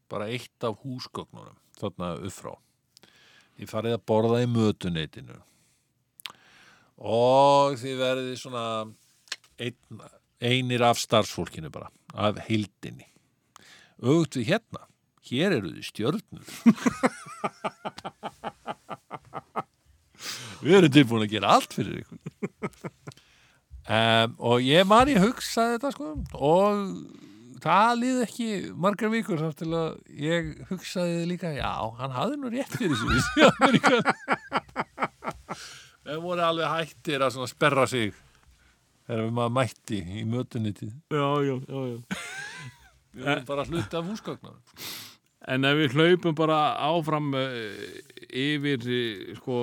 bara 0.10 0.30
eitt 0.34 0.66
af 0.66 0.80
húsgögnunum 0.82 1.57
þarna 1.80 2.16
upp 2.18 2.34
frá 2.34 2.53
þið 3.60 3.70
farið 3.70 3.95
að 3.98 4.06
borða 4.07 4.40
í 4.44 4.48
mötuneytinu. 4.49 5.38
Og 6.99 7.76
þið 7.80 7.95
verðið 7.99 8.36
svona 8.40 8.66
ein, 9.60 9.78
einir 10.40 10.84
af 10.88 10.99
starfsfólkinu 10.99 11.70
bara 11.72 11.91
af 12.16 12.40
hildinni 12.48 13.07
auðvitað 13.99 14.40
við 14.40 14.49
hérna 14.53 14.82
hér 15.30 15.49
eru 15.60 15.70
þið 15.76 15.86
stjörnur. 15.90 16.48
Við 20.60 20.76
erum 20.76 20.91
tilbúin 20.91 21.24
að 21.24 21.32
gera 21.32 21.53
allt 21.56 21.72
fyrir 21.76 22.02
ykkur 22.02 22.20
um, 23.90 24.38
og 24.52 24.64
ég 24.66 24.88
man 24.88 25.10
ég 25.11 25.22
hugsaði 25.24 25.78
þetta 25.78 25.91
sko 25.95 26.14
og 26.38 26.86
það 27.64 27.91
líði 27.99 28.24
ekki 28.28 28.49
margar 28.86 29.11
vikur 29.14 29.41
þar 29.41 29.57
til 29.60 29.70
að 29.76 29.90
ég 30.30 30.53
hugsaði 30.70 31.28
líka 31.30 31.52
já, 31.57 31.72
hann 31.99 32.16
hafði 32.16 32.40
nú 32.40 32.53
rétt 32.53 32.78
fyrir 32.78 32.95
sig 32.95 33.11
þessi 33.18 33.49
Ameríkan. 33.49 34.02
Þeir 36.10 36.24
voru 36.24 36.41
alveg 36.41 36.72
hættir 36.74 37.22
að 37.22 37.44
sperra 37.52 37.86
sig 37.90 38.16
þegar 39.10 39.26
við 39.26 39.36
maður 39.38 39.56
mætti 39.57 39.99
í 39.99 40.26
mötunitið 40.30 40.91
Já, 41.14 41.28
já, 41.45 41.56
já, 41.66 41.80
já. 41.90 41.99
við 43.14 43.30
erum 43.34 43.48
bara 43.49 43.66
hluti 43.70 43.99
af 43.99 44.10
húsgagnar 44.10 44.57
En 45.49 45.66
ef 45.66 45.78
við 45.80 45.95
hlaupum 45.98 46.36
bara 46.38 46.60
áfram 46.86 47.32
uh, 47.38 47.48
yfir 48.30 48.84
uh, 48.86 49.32
sko 49.40 49.61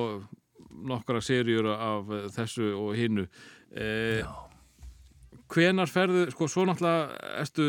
nokkra 0.87 1.21
serjur 1.23 1.69
af 1.75 2.11
uh, 2.11 2.25
þessu 2.35 2.73
og 2.75 2.97
hinnu 2.99 3.27
uh, 3.77 4.35
hvenar 5.53 5.91
ferðu, 5.91 6.27
sko 6.35 6.49
svo 6.51 6.67
náttúrulega 6.67 7.41
ertu 7.43 7.67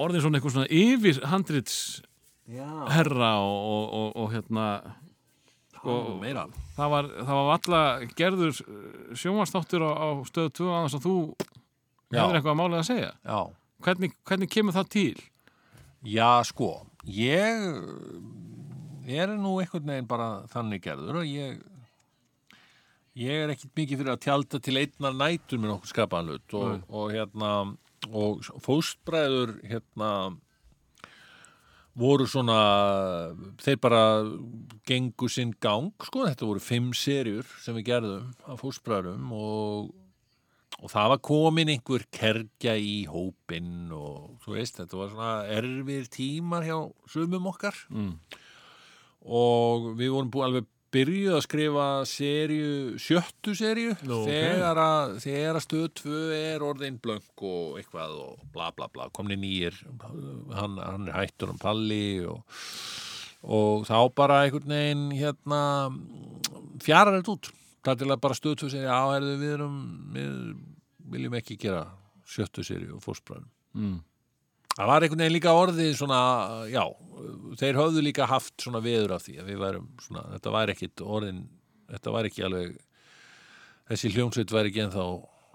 orðin 0.00 0.24
svona 0.24 0.40
eitthvað 0.40 0.56
svona 0.56 0.72
yfir 0.72 1.20
handrits 1.30 1.76
já, 2.48 2.68
herra 2.92 3.36
og, 3.44 3.60
og, 3.70 3.86
og, 4.00 4.10
og 4.22 4.34
hérna 4.34 4.66
sko, 5.80 5.96
það 6.76 6.92
var, 6.94 7.08
það 7.20 7.40
var 7.40 7.54
alla 7.56 7.82
gerður 8.18 8.60
sjónvastáttur 9.16 9.84
á, 9.84 9.90
á 9.96 10.08
stöðu 10.28 10.52
2 10.60 10.70
aðeins 10.74 10.98
að 10.98 11.06
þú 11.08 11.16
Já. 12.10 12.24
hefur 12.24 12.36
eitthvað 12.36 12.52
að 12.52 12.58
málið 12.58 12.78
að 12.80 12.88
segja? 12.88 13.10
Já. 13.22 13.40
Hvernig, 13.80 14.14
hvernig 14.28 14.50
kemur 14.52 14.74
það 14.76 14.88
til? 14.92 15.20
Já, 16.10 16.30
sko, 16.48 16.70
ég 17.06 17.68
er 19.10 19.34
nú 19.36 19.54
einhvern 19.60 19.92
veginn 19.92 20.08
bara 20.10 20.30
þannig 20.52 20.82
gerður 20.84 21.20
og 21.22 21.28
ég 21.28 21.60
ég 23.18 23.44
er 23.44 23.50
ekkit 23.54 23.72
mikið 23.76 23.98
fyrir 24.02 24.12
að 24.14 24.22
tjálta 24.26 24.60
til 24.62 24.76
einnar 24.78 25.16
nætur 25.18 25.58
með 25.58 25.72
nokkuð 25.74 25.90
skapaðan 25.94 26.28
hlut 26.34 26.54
og, 26.54 26.68
Nei. 26.70 26.82
og 26.88 27.10
hérna 27.14 27.50
og 28.16 28.44
fóstbræður 28.64 29.56
hérna 29.68 30.10
voru 32.00 32.24
svona 32.30 32.58
þeir 33.60 33.78
bara 33.82 34.02
gengu 34.88 35.28
sinn 35.28 35.50
gang 35.60 35.90
sko, 36.06 36.22
þetta 36.28 36.46
voru 36.48 36.62
fimm 36.62 36.92
serjur 36.96 37.48
sem 37.60 37.76
við 37.76 37.88
gerðum 37.90 38.28
af 38.46 38.62
fóstbræðurum 38.62 39.32
og 39.36 39.96
og 40.80 40.88
það 40.88 41.10
var 41.12 41.18
komin 41.26 41.68
einhver 41.74 42.06
kergja 42.14 42.72
í 42.80 43.02
hópinn 43.10 43.90
og 43.92 44.38
þú 44.40 44.54
veist, 44.54 44.78
þetta 44.78 44.96
var 44.96 45.10
svona 45.12 45.32
erfir 45.58 46.06
tímar 46.14 46.64
hjá 46.64 46.78
sumum 47.10 47.50
okkar 47.50 47.76
Mm. 47.90 48.14
og 49.20 49.90
við 49.98 50.14
vorum 50.14 50.30
búin 50.32 50.46
alveg 50.46 50.68
byrjuð 50.94 51.36
að 51.36 51.44
skrifa 51.46 51.84
serju, 52.10 52.70
sjöttu 52.98 53.54
serju 53.58 53.92
Nú, 54.08 54.22
ok. 54.24 54.30
þegar, 54.30 54.80
að, 54.82 55.12
þegar 55.24 55.58
að 55.60 55.64
stöð 55.66 55.86
2 56.02 56.16
er 56.38 56.64
orðin 56.66 56.98
blönk 57.02 57.44
og 57.46 57.78
eitthvað 57.80 58.16
og 58.24 58.42
bla 58.54 58.70
bla 58.76 58.88
bla, 58.92 59.06
komni 59.14 59.38
nýjir 59.38 59.78
hann, 60.56 60.76
hann 60.82 61.06
er 61.08 61.14
hættur 61.20 61.52
um 61.54 61.60
palli 61.62 62.02
og, 62.26 62.42
og 63.46 63.86
þá 63.88 63.96
bara 64.18 64.42
einhvern 64.46 64.74
veginn 64.74 65.06
hérna 65.14 65.62
fjarar 66.82 67.20
þetta 67.20 67.36
út 67.36 67.52
það 67.86 68.02
til 68.02 68.10
að 68.10 68.22
bara 68.26 68.36
stöð 68.36 68.58
2 68.66 68.72
segja, 68.74 68.90
já, 68.90 69.14
herðu, 69.14 69.38
við 69.40 69.54
erum 69.56 69.80
við 70.16 70.36
viljum 71.14 71.38
ekki 71.40 71.56
gera 71.62 71.86
sjöttu 72.30 72.66
serju 72.66 72.98
og 72.98 73.06
fórsbræðum 73.06 73.48
Mm. 73.70 74.00
Það 74.80 74.88
var 74.88 75.04
einhvern 75.04 75.20
veginn 75.20 75.34
líka 75.36 75.52
orðið 75.60 75.90
svona, 75.98 76.18
já, 76.72 76.82
þeir 77.60 77.76
höfðu 77.76 78.02
líka 78.06 78.24
haft 78.30 78.54
svona 78.64 78.80
veður 78.80 79.12
af 79.18 79.26
því 79.26 79.34
að 79.42 79.50
við 79.50 79.58
værum 79.60 79.88
svona, 80.00 80.22
þetta 80.38 80.52
var 80.54 80.72
ekkit 80.72 81.02
orðin, 81.04 81.42
þetta 81.90 82.14
var 82.14 82.28
ekki 82.30 82.44
alveg, 82.46 82.78
þessi 83.90 84.12
hljómsveit 84.14 84.54
var 84.56 84.70
ekki 84.70 84.80
ennþá 84.86 85.04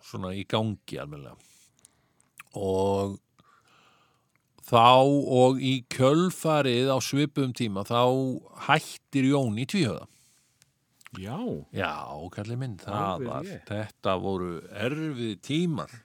svona 0.05 0.33
í 0.37 0.43
gangi 0.45 0.99
almennilega. 1.01 1.39
Og 2.61 3.15
þá 4.69 4.85
og 5.41 5.57
í 5.57 5.73
kjölfarið 5.89 6.93
á 6.93 6.97
svipum 7.01 7.55
tíma 7.57 7.81
þá 7.89 8.05
hættir 8.69 9.31
Jón 9.33 9.57
í 9.57 9.65
tvíhöða. 9.73 10.05
Já, 11.17 11.39
Já, 11.73 11.93
kallið 12.35 12.61
minn, 12.61 12.77
það 12.77 13.01
Alveg 13.01 13.29
var, 13.31 13.45
rétt. 13.49 13.69
þetta 13.71 14.15
voru 14.21 14.53
erfið 14.85 15.37
tímar. 15.49 16.01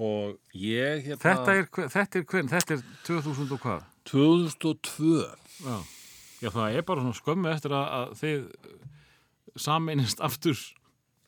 Og 0.00 0.36
ég 0.56 1.06
hérna... 1.06 1.20
þetta 1.20 1.54
er, 1.58 1.70
þetta 1.92 2.20
er 2.20 2.26
hvern, 2.32 2.50
þetta 2.50 2.76
er 2.76 2.84
2000 3.06 3.54
og 3.56 3.64
hvað? 3.64 3.88
2002 4.08 5.16
Já. 5.60 5.78
Já, 6.40 6.48
það 6.48 6.76
er 6.78 6.84
bara 6.88 7.02
svona 7.04 7.18
skömmu 7.18 7.50
eftir 7.52 7.74
að, 7.76 7.88
að 7.98 8.12
þið 8.22 8.44
sameinist 9.60 10.22
aftur 10.24 10.60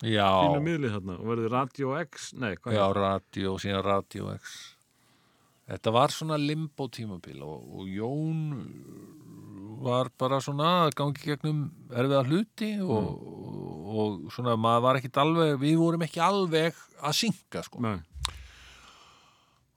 Já, 0.02 0.26
þínu 0.26 0.62
miðlið 0.64 0.94
þarna. 0.96 1.16
Og 1.20 1.28
verður 1.30 1.52
Radio 1.54 1.96
X, 2.00 2.30
nei, 2.34 2.54
hvað 2.58 2.74
já, 2.74 2.84
radio, 2.96 3.56
síðan 3.62 3.84
Radio 3.86 4.30
X. 4.34 4.54
Þetta 5.70 5.92
var 5.94 6.14
svona 6.14 6.38
limbo 6.40 6.88
tímabil 6.90 7.44
og, 7.46 7.68
og 7.78 7.90
Jón 7.92 8.40
var 9.82 10.10
bara 10.18 10.40
svona 10.42 10.90
gangi 10.94 11.22
gegnum 11.22 11.62
erfiða 11.90 12.22
hluti 12.26 12.70
og, 12.82 13.06
og, 13.92 14.18
svona 14.34 14.56
maður 14.58 14.84
var 14.86 14.98
ekkit 14.98 15.20
alveg, 15.22 15.54
við 15.62 15.78
vorum 15.80 16.04
ekki 16.06 16.22
alveg 16.22 16.78
að 17.02 17.16
synga 17.18 17.62
sko. 17.66 17.82
Nei, 17.82 17.96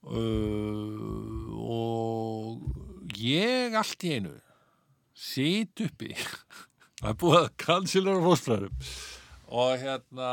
uh, 0.06 1.50
og 1.56 3.16
ég 3.18 3.76
allt 3.78 4.06
í 4.06 4.16
einu 4.18 4.34
sit 5.16 5.82
uppi. 5.86 6.14
Það 7.00 7.12
er 7.12 7.20
búið 7.22 7.38
að 7.42 7.52
kansilara 7.62 8.24
fósfræðum. 8.24 8.88
Og 9.56 9.74
hérna 9.78 10.32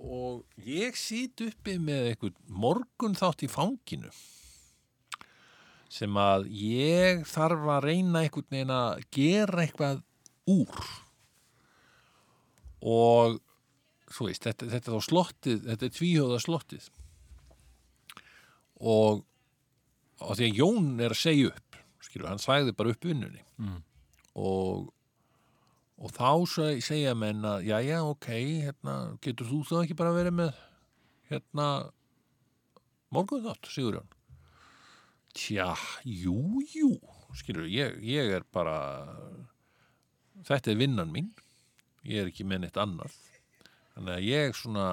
og 0.00 0.64
ég 0.64 0.96
sýt 0.96 1.42
uppi 1.44 1.76
með 1.82 2.12
einhvern 2.12 2.36
morgun 2.48 3.16
þátt 3.18 3.44
í 3.44 3.50
fanginu 3.52 4.10
sem 5.92 6.16
að 6.18 6.48
ég 6.56 7.22
þarf 7.30 7.66
að 7.76 7.84
reyna 7.86 8.22
einhvern 8.24 8.48
veginn 8.50 8.72
að 8.74 9.04
gera 9.14 9.62
eitthvað 9.62 10.00
úr. 10.50 10.88
Og 12.86 13.38
þú 14.12 14.28
veist, 14.28 14.44
þetta, 14.46 14.68
þetta 14.72 14.90
er 14.90 14.96
þá 14.96 15.08
slottið 15.10 15.62
þetta 15.66 15.86
er 15.86 15.94
tvíhjóða 15.96 16.40
slottið 16.42 16.88
og 18.80 19.24
og 20.20 20.32
því 20.38 20.46
að 20.50 20.58
Jón 20.60 20.86
er 21.04 21.12
að 21.12 21.20
segja 21.20 21.48
upp 21.52 21.76
skilur, 22.06 22.28
hann 22.30 22.40
svæði 22.40 22.72
bara 22.76 22.92
upp 22.94 23.04
vinnunni. 23.04 23.42
Mm. 23.60 23.80
og 24.36 24.92
og 25.96 26.10
þá 26.12 26.30
seg- 26.52 26.82
segja 26.84 27.14
menn 27.16 27.40
að 27.48 27.64
já, 27.64 27.78
já, 27.80 27.98
ok, 28.04 28.26
hérna 28.66 28.94
getur 29.24 29.48
þú 29.48 29.62
þá 29.64 29.76
ekki 29.82 29.96
bara 29.96 30.12
verið 30.12 30.34
með 30.36 30.58
hérna 31.30 31.68
morgun 33.10 33.44
þátt, 33.46 33.70
Sigurjón? 33.72 34.10
Tja, 35.36 35.70
jú, 36.04 36.36
jú 36.74 36.90
skilur, 37.36 37.64
ég, 37.68 37.96
ég 38.04 38.30
er 38.38 38.44
bara 38.52 38.76
þetta 40.46 40.70
er 40.72 40.78
vinnan 40.80 41.10
mín 41.12 41.32
ég 42.04 42.22
er 42.22 42.28
ekki 42.30 42.44
með 42.48 42.62
neitt 42.66 42.76
annað. 42.80 43.12
Þannig 43.96 44.14
að 44.18 44.26
ég 44.28 44.54
svona 44.56 44.86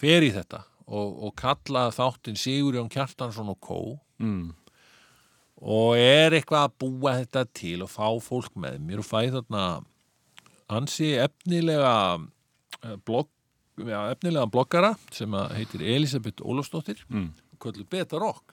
fer 0.00 0.22
í 0.26 0.30
þetta 0.34 0.62
og, 0.90 1.10
og 1.28 1.34
kalla 1.38 1.86
þáttinn 1.94 2.38
Sigurjón 2.40 2.90
Kjartansson 2.92 3.52
og 3.54 3.60
Kó 3.62 3.80
Mm. 4.20 4.50
og 5.64 5.94
er 5.96 6.34
eitthvað 6.36 6.66
að 6.66 6.74
búa 6.82 7.12
þetta 7.22 7.44
til 7.56 7.78
og 7.86 7.88
fá 7.92 8.08
fólk 8.20 8.52
með 8.60 8.78
mér 8.84 9.00
og 9.00 9.06
fæ 9.08 9.30
þarna 9.32 9.62
ansi 10.68 11.14
efnilega 11.20 11.92
eh, 12.84 12.96
blogg, 13.06 13.30
ja, 13.80 14.02
efnilega 14.12 14.44
bloggara 14.52 14.90
sem 15.14 15.32
heitir 15.56 15.80
Elisabeth 15.96 16.42
Ólafsdóttir 16.44 17.00
Mm. 17.08 17.30
kvöldu 17.60 17.86
Beta 17.88 18.18
Rock 18.20 18.52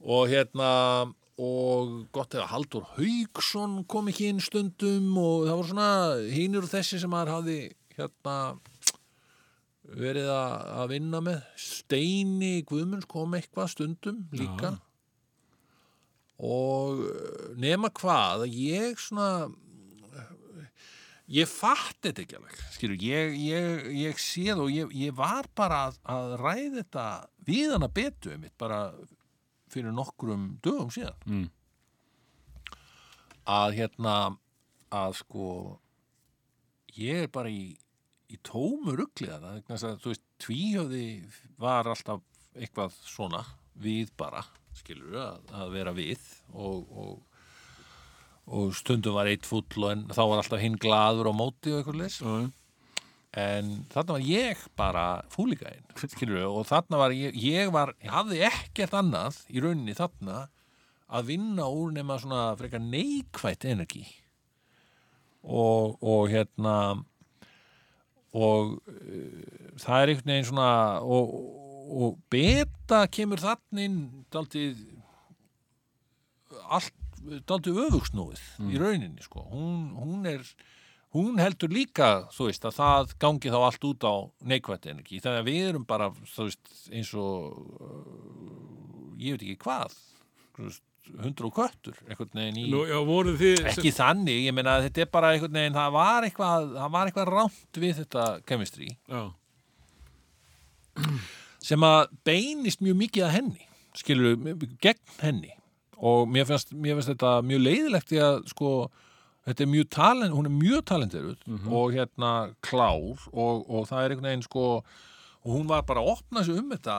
og 0.00 0.28
hérna 0.32 1.12
og 1.40 2.06
gott 2.12 2.32
eða 2.36 2.48
Haldur 2.54 2.84
Haugsson 2.96 3.84
kom 3.88 4.08
ekki 4.08 4.28
inn 4.32 4.40
stundum 4.44 5.12
og 5.20 5.46
það 5.48 5.56
voru 5.60 5.68
svona 5.70 5.90
hínur 6.32 6.64
og 6.66 6.72
þessi 6.72 7.00
sem 7.00 7.12
maður 7.12 7.34
hafði 7.38 7.58
hérna 7.96 8.34
verið 9.82 10.28
að, 10.32 10.84
vinna 10.92 11.22
með. 11.24 11.40
Steini 11.60 12.60
Guðmunds 12.68 13.08
kom 13.10 13.34
eitthvað 13.38 13.72
stundum 13.74 14.22
líka. 14.36 14.76
Og 16.40 17.02
eh, 17.04 17.48
nema 17.60 17.90
hvað 17.92 18.46
að 18.46 18.60
ég 18.60 19.00
svona 19.00 19.50
ég 21.30 21.46
fatt 21.46 21.98
þetta 22.02 22.24
ekki 22.24 22.38
alveg 22.38 22.62
skilur, 22.74 23.02
ég, 23.04 23.36
ég, 23.38 23.84
ég 24.00 24.20
séð 24.22 24.64
og 24.64 24.72
ég, 24.74 24.90
ég 24.98 25.14
var 25.14 25.46
bara 25.58 25.84
að, 25.88 26.00
að 26.10 26.34
ræða 26.40 26.72
þetta 26.80 27.06
við 27.46 27.74
hana 27.76 27.90
betu 28.00 28.34
mitt 28.40 28.56
bara 28.58 28.80
fyrir 29.70 29.94
nokkrum 29.94 30.56
dögum 30.64 30.90
síðan. 30.90 31.20
Mm. 31.26 31.48
að 33.50 33.76
hérna 33.78 34.14
að 34.94 35.14
sko 35.20 35.46
ég 36.98 37.24
er 37.24 37.30
bara 37.32 37.50
í, 37.50 37.76
í 38.30 38.38
tómu 38.46 38.94
rugliða 38.98 39.40
það 39.42 39.86
að 39.88 39.98
þú 40.02 40.12
veist, 40.12 40.26
tvíhjöfði 40.42 41.06
var 41.60 41.90
alltaf 41.90 42.22
eitthvað 42.56 42.94
svona 43.06 43.42
við 43.80 44.12
bara, 44.18 44.44
skilur 44.76 45.18
að, 45.22 45.50
að 45.56 45.74
vera 45.74 45.94
við 45.96 46.22
og, 46.52 46.86
og, 46.90 47.42
og 48.50 48.72
stundum 48.76 49.16
var 49.16 49.30
eitt 49.30 49.48
fúll 49.48 49.66
og 49.82 49.90
en 49.92 50.06
þá 50.10 50.22
var 50.22 50.42
alltaf 50.42 50.62
hinn 50.62 50.78
glaður 50.80 51.30
á 51.30 51.34
móti 51.34 51.72
og 51.72 51.80
eitthvað 51.80 52.00
leys 52.02 52.20
já. 52.20 52.32
en 53.44 53.74
þarna 53.92 54.16
var 54.16 54.26
ég 54.26 54.64
bara 54.78 55.04
fúlíkainn, 55.32 55.84
skilur 56.00 56.46
og 56.48 56.64
þarna 56.70 57.02
var 57.04 57.16
ég, 57.16 57.36
ég 57.36 57.74
var, 57.74 57.94
ég 58.02 58.14
hafði 58.14 58.42
ekkert 58.50 58.96
annað 59.00 59.44
í 59.50 59.62
rauninni 59.62 59.96
þarna 59.98 60.46
að 61.10 61.30
vinna 61.32 61.66
úr 61.66 61.94
nema 61.94 62.18
svona 62.22 62.50
frekar 62.58 62.82
neikvætt 62.82 63.66
energi 63.66 64.04
og, 65.42 65.96
og 66.02 66.28
hérna 66.30 66.74
og 68.36 68.76
uh, 68.78 69.74
það 69.80 70.02
er 70.02 70.12
einhvern 70.12 70.32
veginn 70.34 70.48
svona 70.50 70.72
og, 71.02 71.36
og 71.90 72.18
beta 72.32 73.04
kemur 73.10 73.42
þannig 73.42 74.00
daldið 74.32 74.82
allt 76.70 76.96
daldið 77.48 77.80
öfugsnúið 77.86 78.42
í 78.70 78.78
rauninni 78.80 79.24
sko. 79.24 79.42
Hún, 79.50 79.90
hún 79.98 80.28
er 80.28 80.44
hún 81.14 81.40
heldur 81.42 81.72
líka, 81.72 82.28
þú 82.32 82.46
veist, 82.48 82.64
að 82.64 82.76
það 82.78 83.14
gangi 83.22 83.52
þá 83.52 83.58
allt 83.58 83.86
út 83.88 84.06
á 84.06 84.14
neikvætt 84.46 84.86
energi. 84.92 85.18
Þannig 85.20 85.42
að 85.42 85.50
við 85.50 85.66
erum 85.72 85.86
bara, 85.88 86.08
þú 86.34 86.46
veist, 86.46 86.72
eins 86.94 87.10
og 87.18 87.58
uh, 87.82 89.18
ég 89.20 89.36
veit 89.36 89.44
ekki 89.44 89.58
hvað 89.66 89.98
þú 90.56 90.68
veist, 90.68 90.84
hundur 91.24 91.48
og 91.50 91.56
köttur 91.58 91.96
í 92.06 92.64
Nú, 92.70 92.84
já, 92.88 92.98
þið 93.40 93.68
ekki 93.72 93.92
þannig, 93.96 94.44
ég 94.46 94.56
meina 94.56 94.78
þetta 94.86 95.04
er 95.04 95.10
bara 95.12 95.32
einhvern 95.34 95.58
veginn, 95.58 95.76
það 95.76 95.94
var 95.96 96.28
eitthvað, 96.28 96.70
eitthvað 97.02 97.30
rámt 97.34 97.80
við 97.84 97.96
þetta 98.02 98.26
chemistry. 98.48 98.90
Já, 99.10 99.22
sem 101.60 101.84
að 101.86 102.00
beinist 102.26 102.82
mjög 102.84 102.98
mikið 103.04 103.26
að 103.26 103.34
henni 103.36 103.68
skilur 103.96 104.36
gegn 104.82 105.14
henni. 105.20 105.54
Og 106.00 106.24
mér 106.32 106.46
finnst, 106.48 106.72
mér 106.72 106.96
finnst 106.96 107.12
þetta 107.12 107.36
mjög 107.44 107.64
leiðilegt 107.66 108.08
því 108.08 108.20
að 108.24 108.36
sko 108.48 108.72
þetta 109.48 109.64
er 109.64 109.70
mjög 109.74 109.88
talent, 109.92 110.36
hún 110.36 110.48
er 110.48 110.54
mjög 110.54 110.84
talenteruð 110.88 111.44
og 111.68 111.94
hérna 111.96 112.32
klár 112.64 113.26
og, 113.32 113.64
og 113.68 113.88
það 113.88 114.02
er 114.02 114.14
einhvern 114.14 114.30
veginn 114.30 114.46
sko 114.46 114.66
og 115.40 115.54
hún 115.56 115.68
var 115.68 115.86
bara 115.88 116.02
að 116.04 116.12
opna 116.14 116.44
sig 116.44 116.58
um 116.60 116.70
þetta 116.72 116.96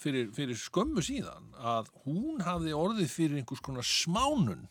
fyrir, 0.00 0.30
fyrir 0.34 0.58
skömmu 0.58 1.02
síðan 1.04 1.52
að 1.58 1.90
hún 2.04 2.42
hafði 2.44 2.74
orðið 2.76 3.10
fyrir 3.12 3.40
einhvers 3.40 3.62
konar 3.64 3.86
smánun 3.86 4.66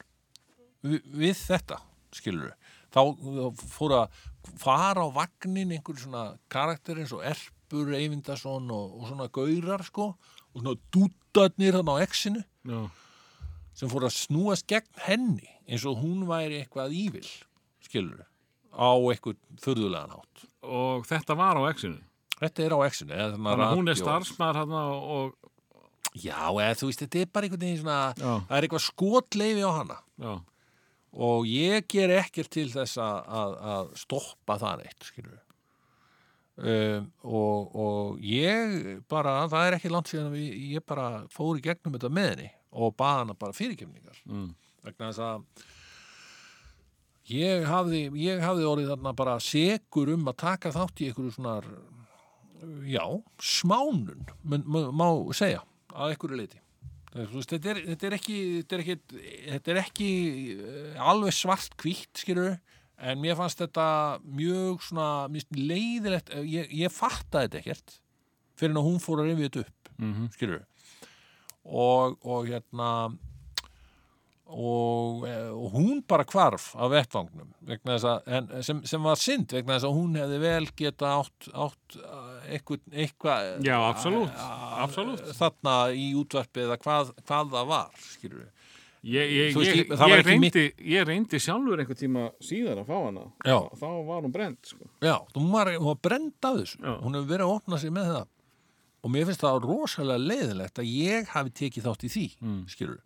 við, 0.84 1.02
við 1.08 1.36
þetta, 1.40 1.80
skilur 2.14 2.54
þá 2.94 3.02
fór 3.74 3.96
að 3.98 4.18
fara 4.62 5.06
á 5.06 5.10
vagnin 5.16 5.74
einhver 5.74 5.98
svona 6.00 6.26
karakter 6.52 7.00
eins 7.02 7.14
og 7.16 7.24
Erpur 7.26 7.94
Eyvindason 7.98 8.70
og, 8.74 9.00
og 9.00 9.08
svona 9.10 9.30
gaurar 9.34 9.86
sko 9.88 10.12
og 10.14 10.60
svona 10.60 10.76
dútarnir 10.94 11.80
hann 11.80 11.90
á 11.90 11.98
exinu 12.04 12.44
já, 12.44 12.84
sem 13.74 13.92
fór 13.92 14.08
að 14.10 14.18
snúast 14.20 14.68
gegn 14.70 15.04
henni 15.08 15.50
eins 15.66 15.88
og 15.90 16.04
hún 16.04 16.28
væri 16.30 16.62
eitthvað 16.62 16.96
ívil 17.00 17.30
skilur 17.84 18.26
á 18.74 18.92
eitthvað 18.94 19.42
furðulegan 19.64 20.18
átt 20.20 20.48
og 20.64 21.08
þetta 21.10 21.38
var 21.40 21.62
á 21.62 21.64
exinu 21.72 22.02
þetta 22.48 22.66
er 22.68 22.76
á 22.76 22.80
exinu 22.88 23.20
Þannig 23.20 23.66
að 23.68 23.76
hún 23.78 23.92
er 23.94 24.00
starfsmæður 24.00 24.60
hann 24.62 24.76
og, 24.80 25.36
já, 26.14 26.40
eða 26.50 26.80
þú 26.80 26.90
veist, 26.90 27.04
þetta 27.06 27.22
er 27.24 27.32
bara 27.34 27.48
einhvern 27.50 27.66
veginn 27.66 27.82
svona 27.82 28.00
Já. 28.18 28.34
það 28.50 28.58
er 28.58 28.68
eitthvað 28.68 28.86
skotleifi 28.88 29.64
á 29.66 29.72
hana. 29.74 30.00
Já, 30.24 30.34
og 31.14 31.48
ég 31.50 31.88
ger 31.94 32.14
ekkert 32.18 32.52
til 32.54 32.68
þess 32.74 32.98
að, 33.02 33.18
að, 33.42 33.56
að 33.74 33.92
stoppa 34.02 34.58
það 34.62 34.84
neitt 34.84 35.08
skilur 35.10 35.40
um, 36.58 37.06
og, 37.22 37.76
og 37.86 38.26
ég 38.26 39.04
bara, 39.10 39.44
það 39.52 39.68
er 39.68 39.78
ekki 39.78 39.94
langt 39.94 40.10
síðan 40.12 40.32
að 40.32 40.38
við, 40.40 40.58
ég 40.74 40.86
bara 40.90 41.08
fór 41.34 41.60
í 41.60 41.64
gegnum 41.66 41.98
þetta 41.98 42.14
með 42.14 42.30
henni 42.34 42.50
og 42.74 42.96
baða 42.98 43.24
hana 43.24 43.38
bara 43.38 43.54
fyrirkemningar 43.58 44.20
mm, 44.26 44.50
vegna 44.88 45.12
þess 45.12 45.24
að 45.28 45.70
ég 47.34 47.66
hafði, 47.70 48.04
ég 48.20 48.42
hafði 48.44 48.70
orðið 48.70 48.94
þarna 48.96 49.16
bara 49.22 49.38
segur 49.44 50.14
um 50.16 50.26
að 50.32 50.40
taka 50.44 50.74
þátt 50.76 51.02
í 51.04 51.10
einhverju 51.12 51.36
svona 51.38 51.60
já, 52.90 53.06
smánun 53.42 54.26
mun- 54.44 54.92
má 54.96 55.08
segja 55.36 55.64
að 55.94 56.14
einhverju 56.14 56.40
leiti 56.40 56.60
þetta, 57.14 57.74
er, 57.74 57.82
þetta 57.92 58.08
er 58.10 58.16
ekki 58.18 58.38
þetta 58.62 58.76
er 58.78 58.84
ekki, 58.84 58.96
þetta 59.50 59.74
er 59.74 59.82
ekki 59.84 60.12
eh, 60.58 61.02
alveg 61.12 61.36
svart 61.38 61.76
hvítt 61.84 62.24
skilur 62.24 62.56
en 63.04 63.20
mér 63.22 63.36
fannst 63.38 63.60
þetta 63.62 63.88
mjög 64.24 64.82
svona 64.88 65.08
finnst 65.34 65.54
leiðilegt, 65.58 66.32
eh, 66.34 66.46
ég, 66.48 66.72
ég 66.84 66.94
fattaði 66.94 67.50
þetta 67.50 67.62
ekkert 67.62 67.98
fyrir 68.58 68.78
að 68.80 68.88
hún 68.90 69.02
fór 69.04 69.22
að 69.24 69.32
rifja 69.32 69.50
þetta 69.50 69.66
upp 69.68 69.94
mhm, 70.00 70.32
skilur 70.34 70.64
og, 71.64 72.18
og 72.26 72.50
hérna 72.50 72.90
og, 74.54 75.26
eh, 75.28 75.50
og 75.50 75.74
hún 75.74 76.02
bara 76.08 76.26
hvarf 76.30 76.72
af 76.78 76.92
vettvangnum 76.94 77.54
að, 77.66 78.64
sem, 78.66 78.82
sem 78.86 79.04
var 79.04 79.20
synd 79.20 79.54
vegna 79.56 79.78
þess 79.78 79.88
að 79.90 79.96
hún 79.98 80.18
hefði 80.20 80.40
vel 80.44 80.68
geta 80.78 81.14
átt, 81.20 81.48
átt 81.54 81.98
eh, 81.98 82.58
eitthvað, 82.58 82.84
eitthvað 82.92 83.48
Já, 83.66 83.78
absolutt, 83.88 84.34
eh, 84.34 84.76
absolutt. 84.86 85.32
þarna 85.40 85.78
í 85.98 86.12
útvarpi 86.20 86.68
eða 86.68 86.78
hvað, 86.84 87.16
hvað 87.24 87.56
það 87.56 87.72
var 87.74 88.04
skilur 88.04 88.46
ég, 89.04 89.34
ég, 89.34 89.58
ég, 89.58 89.82
ég- 89.90 90.28
reyndi, 90.28 90.68
ég 90.94 91.10
reyndi 91.10 91.42
sjálfur 91.42 91.82
einhver 91.82 92.00
tíma 92.00 92.30
síðar 92.44 92.84
að 92.84 92.92
fá 92.92 92.96
hana 93.00 93.26
Já. 93.42 93.58
þá, 93.58 93.76
þá 93.82 93.90
var 94.12 94.22
hún 94.22 94.38
brend 94.38 94.62
sko. 94.70 94.88
Já, 95.04 95.18
hún 95.36 95.52
var, 95.56 95.74
var 95.90 96.00
brend 96.10 96.38
af 96.40 96.62
þessu 96.62 96.80
Já. 96.80 96.94
hún 97.02 97.18
hefur 97.18 97.34
verið 97.34 97.48
að 97.50 97.58
opna 97.58 97.82
sig 97.82 97.96
með 97.96 98.14
það 98.14 98.30
og 99.04 99.12
mér 99.12 99.28
finnst 99.28 99.44
það 99.44 99.66
rosalega 99.68 100.24
leiðilegt 100.32 100.80
að 100.80 100.92
ég 100.94 101.34
hafi 101.34 101.52
tekið 101.60 101.90
þátt 101.90 102.06
í 102.08 102.12
því 102.14 102.28
mm. 102.40 102.60
skilur 102.72 103.02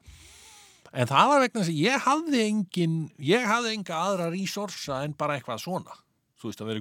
en 0.97 1.09
það 1.09 1.29
var 1.31 1.43
vegna 1.45 1.61
þess 1.61 1.71
að 1.73 1.81
ég 1.83 2.05
hafði 2.07 2.41
engin 2.47 2.95
ég 3.31 3.45
hafði 3.49 3.73
enga 3.77 3.99
aðra 4.07 4.29
resursa 4.33 5.03
en 5.05 5.13
bara 5.19 5.37
eitthvað 5.37 5.61
svona. 5.63 5.97
Þú 6.41 6.49
veist 6.51 6.61
að 6.61 6.71
vera 6.71 6.79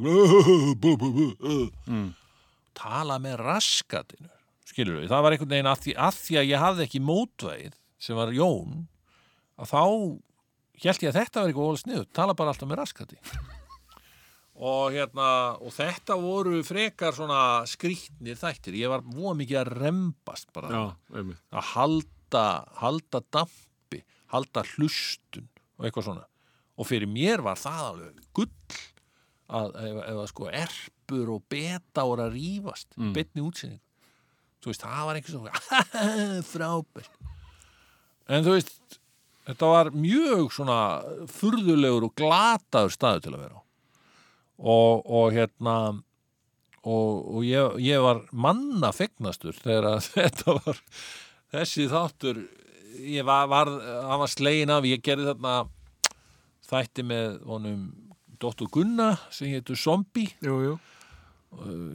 Mm. 1.86 2.08
tala 2.76 3.16
með 3.22 3.38
raskatinu 3.40 4.28
skilur 4.66 4.98
við, 5.00 5.08
það 5.08 5.22
var 5.24 5.32
einhvern 5.36 5.52
veginn 5.54 5.70
að 5.70 5.82
því, 5.84 5.92
að 5.96 6.16
því 6.20 6.34
að 6.40 6.48
ég 6.50 6.60
hafði 6.60 6.84
ekki 6.86 7.00
mótvægið 7.06 7.76
sem 8.06 8.18
var 8.18 8.32
Jón 8.36 8.72
að 9.56 9.70
þá 9.70 9.80
held 10.84 11.04
ég 11.06 11.08
að 11.12 11.16
þetta 11.20 11.40
var 11.40 11.52
eitthvað 11.52 11.78
sniður, 11.80 12.08
tala 12.12 12.34
bara 12.36 12.52
alltaf 12.52 12.68
með 12.68 12.80
raskati. 12.82 13.16
Og 14.56 14.92
hérna 14.92 15.28
og 15.60 15.72
þetta 15.76 16.16
voru 16.20 16.60
frekar 16.64 17.16
svona 17.16 17.40
skrýtnir 17.68 18.36
þættir, 18.40 18.76
ég 18.80 18.92
var 18.92 19.04
voða 19.04 19.36
mikið 19.40 19.60
að 19.62 19.72
rembast 19.80 20.52
bara. 20.56 20.68
Já, 20.72 21.24
að 21.52 21.66
halda, 21.72 22.44
halda 22.80 23.20
dampi, 23.32 23.66
halda 24.32 24.64
hlustun 24.74 25.48
og 25.76 25.86
eitthvað 25.86 26.10
svona. 26.10 26.26
Og 26.76 26.88
fyrir 26.88 27.08
mér 27.08 27.44
var 27.44 27.58
það 27.60 27.82
alveg 27.90 28.22
gull 28.36 28.80
að 29.56 29.76
að 30.02 30.22
sko 30.32 30.48
erpur 30.50 31.34
og 31.36 31.44
beta 31.48 32.04
voru 32.04 32.26
að 32.26 32.34
rífast 32.34 32.96
mm. 32.98 33.12
betni 33.14 33.44
útsynning 33.46 33.82
þú 34.66 34.72
veist, 34.72 34.82
það 34.82 35.04
var 35.06 35.18
einhvers 35.18 35.36
svona 35.36 36.00
frábært. 36.52 37.20
En 38.26 38.42
þú 38.42 38.56
veist 38.56 38.98
þetta 39.46 39.68
var 39.70 39.92
mjög 39.94 40.50
svona 40.56 40.80
furðulegur 41.30 42.08
og 42.08 42.16
glataður 42.18 42.96
staðu 42.96 43.22
til 43.22 43.34
að 43.36 43.44
vera 43.44 43.62
og, 44.56 45.06
og 45.06 45.36
hérna 45.36 45.76
og, 46.82 47.12
og 47.36 47.46
ég, 47.46 47.78
ég 47.86 48.02
var 48.02 48.24
manna 48.32 48.90
fegnastur 48.96 49.54
þegar 49.60 50.02
þetta 50.16 50.58
var 50.58 50.82
þessi 51.54 51.86
þáttur 51.92 52.42
ég 53.00 53.24
var, 53.26 53.46
var, 53.50 53.70
hann 54.08 54.20
var 54.22 54.30
slegin 54.32 54.70
af 54.74 54.84
ég 54.88 55.02
gerði 55.04 55.30
þarna 55.32 55.54
þætti 56.66 57.04
með 57.06 57.38
honum 57.46 57.84
Dóttur 58.42 58.68
Gunna 58.68 59.14
sem 59.32 59.48
hétur 59.54 59.78
Zombie 59.80 60.28
Jú, 60.44 60.56
jú. 60.66 60.74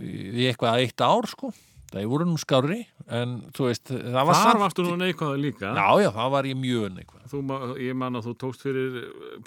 í 0.01 0.47
eitthvað 0.49 0.81
eitt 0.85 1.03
ár 1.05 1.27
sko 1.30 1.51
það 1.91 2.05
voru 2.07 2.26
nú 2.30 2.38
skári 2.39 2.80
en 3.11 3.41
þú 3.51 3.65
veist, 3.68 3.89
það 3.91 4.27
var 4.30 4.38
Þar 4.39 4.59
varstu 4.61 4.85
nú 4.88 4.93
neikvæða 5.01 5.39
líka. 5.43 5.72
já, 5.76 5.88
já, 6.05 6.09
það 6.15 6.30
var 6.31 6.47
ég 6.47 6.55
mjög 6.61 6.85
neikvæð 6.95 7.26
Þú, 7.31 7.41
ma- 7.49 7.59
ég 7.80 7.95
man 7.99 8.15
að 8.19 8.30
þú 8.30 8.34
tókst 8.45 8.63
fyrir 8.63 8.95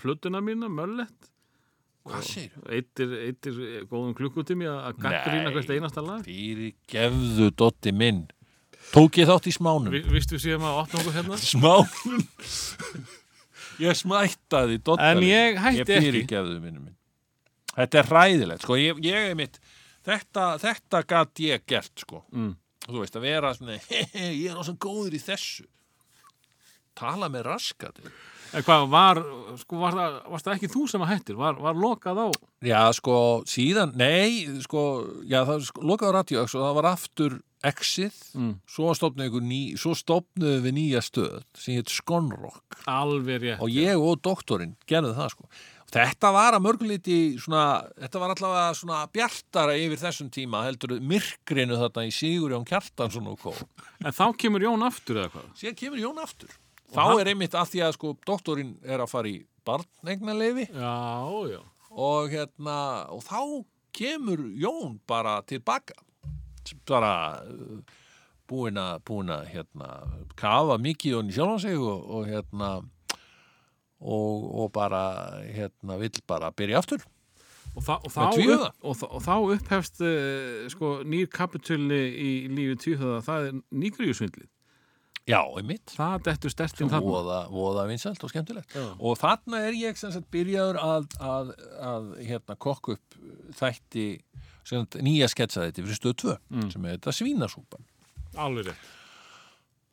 plötuna 0.00 0.40
mína, 0.44 0.68
Möllet. 0.68 1.30
hvað 2.04 2.22
segir 2.28 2.52
Eittir, 2.68 3.14
eittir 3.26 3.58
góðum 3.88 4.12
klukkutími 4.18 4.68
að 4.68 5.00
Nei. 5.00 5.50
hvert 5.56 5.70
einasta 5.72 6.04
lag. 6.04 6.20
fyrir 6.28 6.74
gefðu 6.92 7.48
Dotti 7.56 7.92
minn 7.96 8.26
tók 8.94 9.18
ég 9.20 9.28
þátt 9.30 9.48
í 9.50 9.54
smánum 9.54 9.90
Vi, 9.94 10.02
vistu 10.14 10.38
síðan 10.42 10.66
að 10.68 10.80
opna 10.84 11.00
okkur 11.02 11.16
hérna? 11.18 11.38
smánum 11.52 12.26
ég 13.82 13.96
smættaði 13.98 14.80
En 15.02 15.22
ég 15.26 15.58
hætti 15.58 15.96
ég 15.98 16.20
ekki. 16.22 16.36
þetta 17.74 17.98
er 18.02 18.10
hræðilegt 18.12 18.62
sko, 18.66 18.76
ég, 18.78 19.00
ég 19.02 19.30
er 19.32 19.38
mitt 19.38 19.58
þetta, 20.06 20.50
þetta 20.62 21.00
gat 21.10 21.42
ég 21.42 21.64
gert 21.66 22.04
sko 22.04 22.22
Mm. 22.34 22.52
þú 22.86 23.00
veist, 23.02 23.16
að 23.18 23.24
vera 23.26 23.54
svona 23.56 23.78
ég 24.14 24.50
er 24.52 24.60
ásum 24.60 24.76
góður 24.78 25.16
í 25.16 25.22
þessu 25.22 25.66
tala 26.94 27.30
með 27.32 27.48
raskat 27.50 27.98
En 28.54 28.62
hvað, 28.62 28.84
var, 28.86 29.18
sko, 29.58 29.78
var 29.82 29.96
það, 29.98 30.16
varst 30.30 30.46
það 30.46 30.52
ekki 30.60 30.68
þú 30.70 30.82
sem 30.86 31.02
að 31.02 31.08
hættir? 31.10 31.34
Var, 31.40 31.56
var 31.58 31.74
lokað 31.74 32.20
á? 32.22 32.26
já, 32.62 32.82
sko, 32.94 33.16
síðan, 33.50 33.96
nei 33.98 34.44
sko, 34.62 34.82
já, 35.26 35.40
það 35.40 35.50
var 35.56 35.64
sko, 35.66 35.82
lokaður 35.90 36.14
radioöks 36.20 36.54
og 36.54 36.62
það 36.62 36.76
var 36.78 36.88
aftur 36.92 37.34
exið 37.64 38.12
Mm. 38.34 38.54
svo 38.68 38.90
stopnuðu 38.94 39.40
ný, 39.44 39.60
við 40.64 40.72
nýja 40.76 41.00
stöð 41.04 41.42
sem 41.54 41.74
heit 41.78 41.88
Skonrock 41.92 42.78
og 43.60 43.68
ég 43.70 43.96
og 44.00 44.20
doktorinn 44.22 44.76
gerðu 44.86 45.14
það 45.16 45.30
sko 45.36 45.48
Þetta 45.94 46.32
var 46.34 46.56
að 46.56 46.62
mörguleiti 46.64 47.16
svona, 47.38 47.84
þetta 48.02 48.18
var 48.18 48.32
allavega 48.34 48.74
svona 48.74 49.02
bjartara 49.14 49.76
yfir 49.78 50.00
þessum 50.00 50.30
tíma 50.34 50.64
heldur 50.66 50.96
myrkrinu 50.98 51.76
þarna 51.78 52.02
í 52.08 52.10
Sigurjón 52.10 52.64
Kjartansson 52.66 53.28
og 53.30 53.38
kó. 53.38 53.52
En 54.02 54.10
þá 54.10 54.34
kemur 54.34 54.64
Jón 54.64 54.82
aftur 54.82 55.20
eða 55.22 55.30
hvað? 55.30 55.44
Síðan 55.60 55.76
kemur 55.78 56.00
Jón 56.02 56.18
aftur. 56.18 56.50
Og 56.88 56.96
Þá 56.96 57.00
hann- 57.04 57.20
er 57.20 57.30
einmitt 57.30 57.54
að 57.54 57.70
því 57.70 57.80
að 57.86 57.92
sko 57.94 58.16
doktorinn 58.26 58.74
er 58.82 58.98
að 59.04 59.08
fara 59.12 59.28
í 59.30 59.44
já. 61.52 61.60
og 61.94 62.28
hérna, 62.34 63.06
og 63.14 63.22
þá 63.22 63.64
kemur 63.94 64.42
Jón 64.58 64.98
bara 65.06 65.42
tilbaka. 65.46 65.94
Bara 66.88 67.14
uh, 67.44 67.80
búin 68.50 68.78
að, 68.80 69.00
búin 69.08 69.32
að 69.32 69.48
hérna, 69.54 69.90
kafa 70.38 70.78
mikið 70.82 71.18
hún 71.18 71.32
í 71.32 71.36
sjálfan 71.36 71.62
sig 71.64 71.80
og, 71.80 72.06
og 72.18 72.28
hérna, 72.28 72.70
og, 74.04 74.46
og 74.64 74.72
bara, 74.74 75.02
hérna, 75.48 75.98
vill 76.00 76.16
bara 76.28 76.52
byrja 76.54 76.80
aftur. 76.82 77.04
Og, 77.74 77.82
þa 77.82 77.94
og, 78.06 78.10
þá, 78.14 78.24
upp, 78.38 78.66
og, 78.86 79.06
og 79.08 79.22
þá 79.24 79.32
upphefst 79.56 80.02
uh, 80.06 80.66
sko, 80.70 80.96
nýr 81.08 81.30
kapitulni 81.32 82.02
í 82.12 82.32
lífi 82.52 82.76
tvíhöða, 82.84 83.22
það 83.26 83.48
er 83.48 83.62
nýgriðjusvindlið. 83.84 84.50
Já, 85.24 85.40
einmitt. 85.56 85.94
Það 85.96 86.18
dettur 86.26 86.52
stertinn 86.52 86.90
þarna. 86.92 87.08
Voða, 87.08 87.38
voða 87.48 87.86
vinsælt 87.88 88.20
og 88.26 88.28
skemmtilegt. 88.28 88.74
Já. 88.76 88.84
Og 89.00 89.16
þarna 89.16 89.62
er 89.64 89.78
ég 89.80 89.96
sem 89.96 90.12
sagt 90.12 90.28
byrjaður 90.34 90.78
að, 90.82 91.06
að, 91.24 91.52
að 91.80 92.10
hérna, 92.28 92.56
kokka 92.60 92.98
upp 92.98 93.16
þætti 93.56 94.04
nýja 95.04 95.28
sketsa 95.28 95.66
þetta 95.68 95.84
fyrir 95.84 95.98
stöð 96.00 96.14
2 96.24 96.36
Mm. 96.50 96.70
sem 96.72 96.84
er 96.84 96.96
þetta 96.98 97.12
svínasúpan. 97.12 97.82
Alveg 98.36 98.66
rétt. 98.66 98.90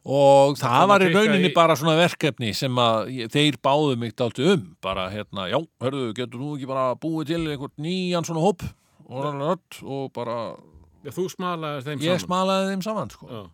Og 0.03 0.55
það, 0.57 0.79
kom 0.81 0.89
var 0.89 1.01
í 1.05 1.09
rauninni 1.13 1.49
í- 1.51 1.53
bara 1.53 1.75
svona 1.77 1.93
verkefni 1.99 2.55
sem 2.55 2.73
að 2.81 3.11
ég- 3.13 3.29
þeir 3.29 3.57
báðu 3.61 3.97
mig 4.01 4.15
dálítið 4.15 4.53
um. 4.55 4.75
Bara 4.81 5.09
hérna, 5.11 5.45
já, 5.51 5.59
hörðu, 5.79 6.13
getur 6.17 6.39
þú 6.41 6.57
ekki 6.57 6.67
bara 6.67 6.95
búið 6.95 7.27
til 7.27 7.47
einhvern 7.47 7.77
nýjan 7.77 8.25
svona 8.25 8.41
hóp 8.41 8.63
og, 9.07 9.59
og 9.83 10.13
bara, 10.13 10.55
Já, 11.03 11.11
þú 11.11 11.27
smalaðir 11.29 11.83
þeim 11.85 11.99
ég 12.01 12.17
saman. 12.17 12.25
smalaði 12.25 12.71
þeim 12.73 12.83
saman, 12.83 13.09
sko. 13.09 13.27
Já. 13.29 13.49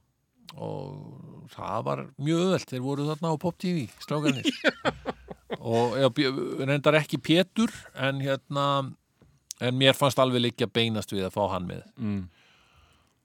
og 0.58 1.50
það 1.52 1.84
var 1.84 1.98
mjög 2.20 2.40
öðvöld 2.46 2.66
þeir 2.72 2.82
voru 2.82 3.04
þarna 3.10 3.34
á 3.36 3.36
Pop 3.40 3.58
TV, 3.58 3.90
strákanir 4.00 4.48
og 5.60 5.98
bjö- 6.16 6.66
reyndar 6.66 6.96
ekki 6.96 7.20
Pétur 7.20 7.72
en 7.96 8.22
hérna 8.24 8.94
en 9.62 9.78
mér 9.78 9.94
fannst 9.98 10.20
alveg 10.20 10.42
líka 10.52 10.68
beinast 10.70 11.12
við 11.12 11.26
að 11.28 11.34
fá 11.38 11.48
hann 11.54 11.68
með 11.68 11.84
Mm. 11.98 12.28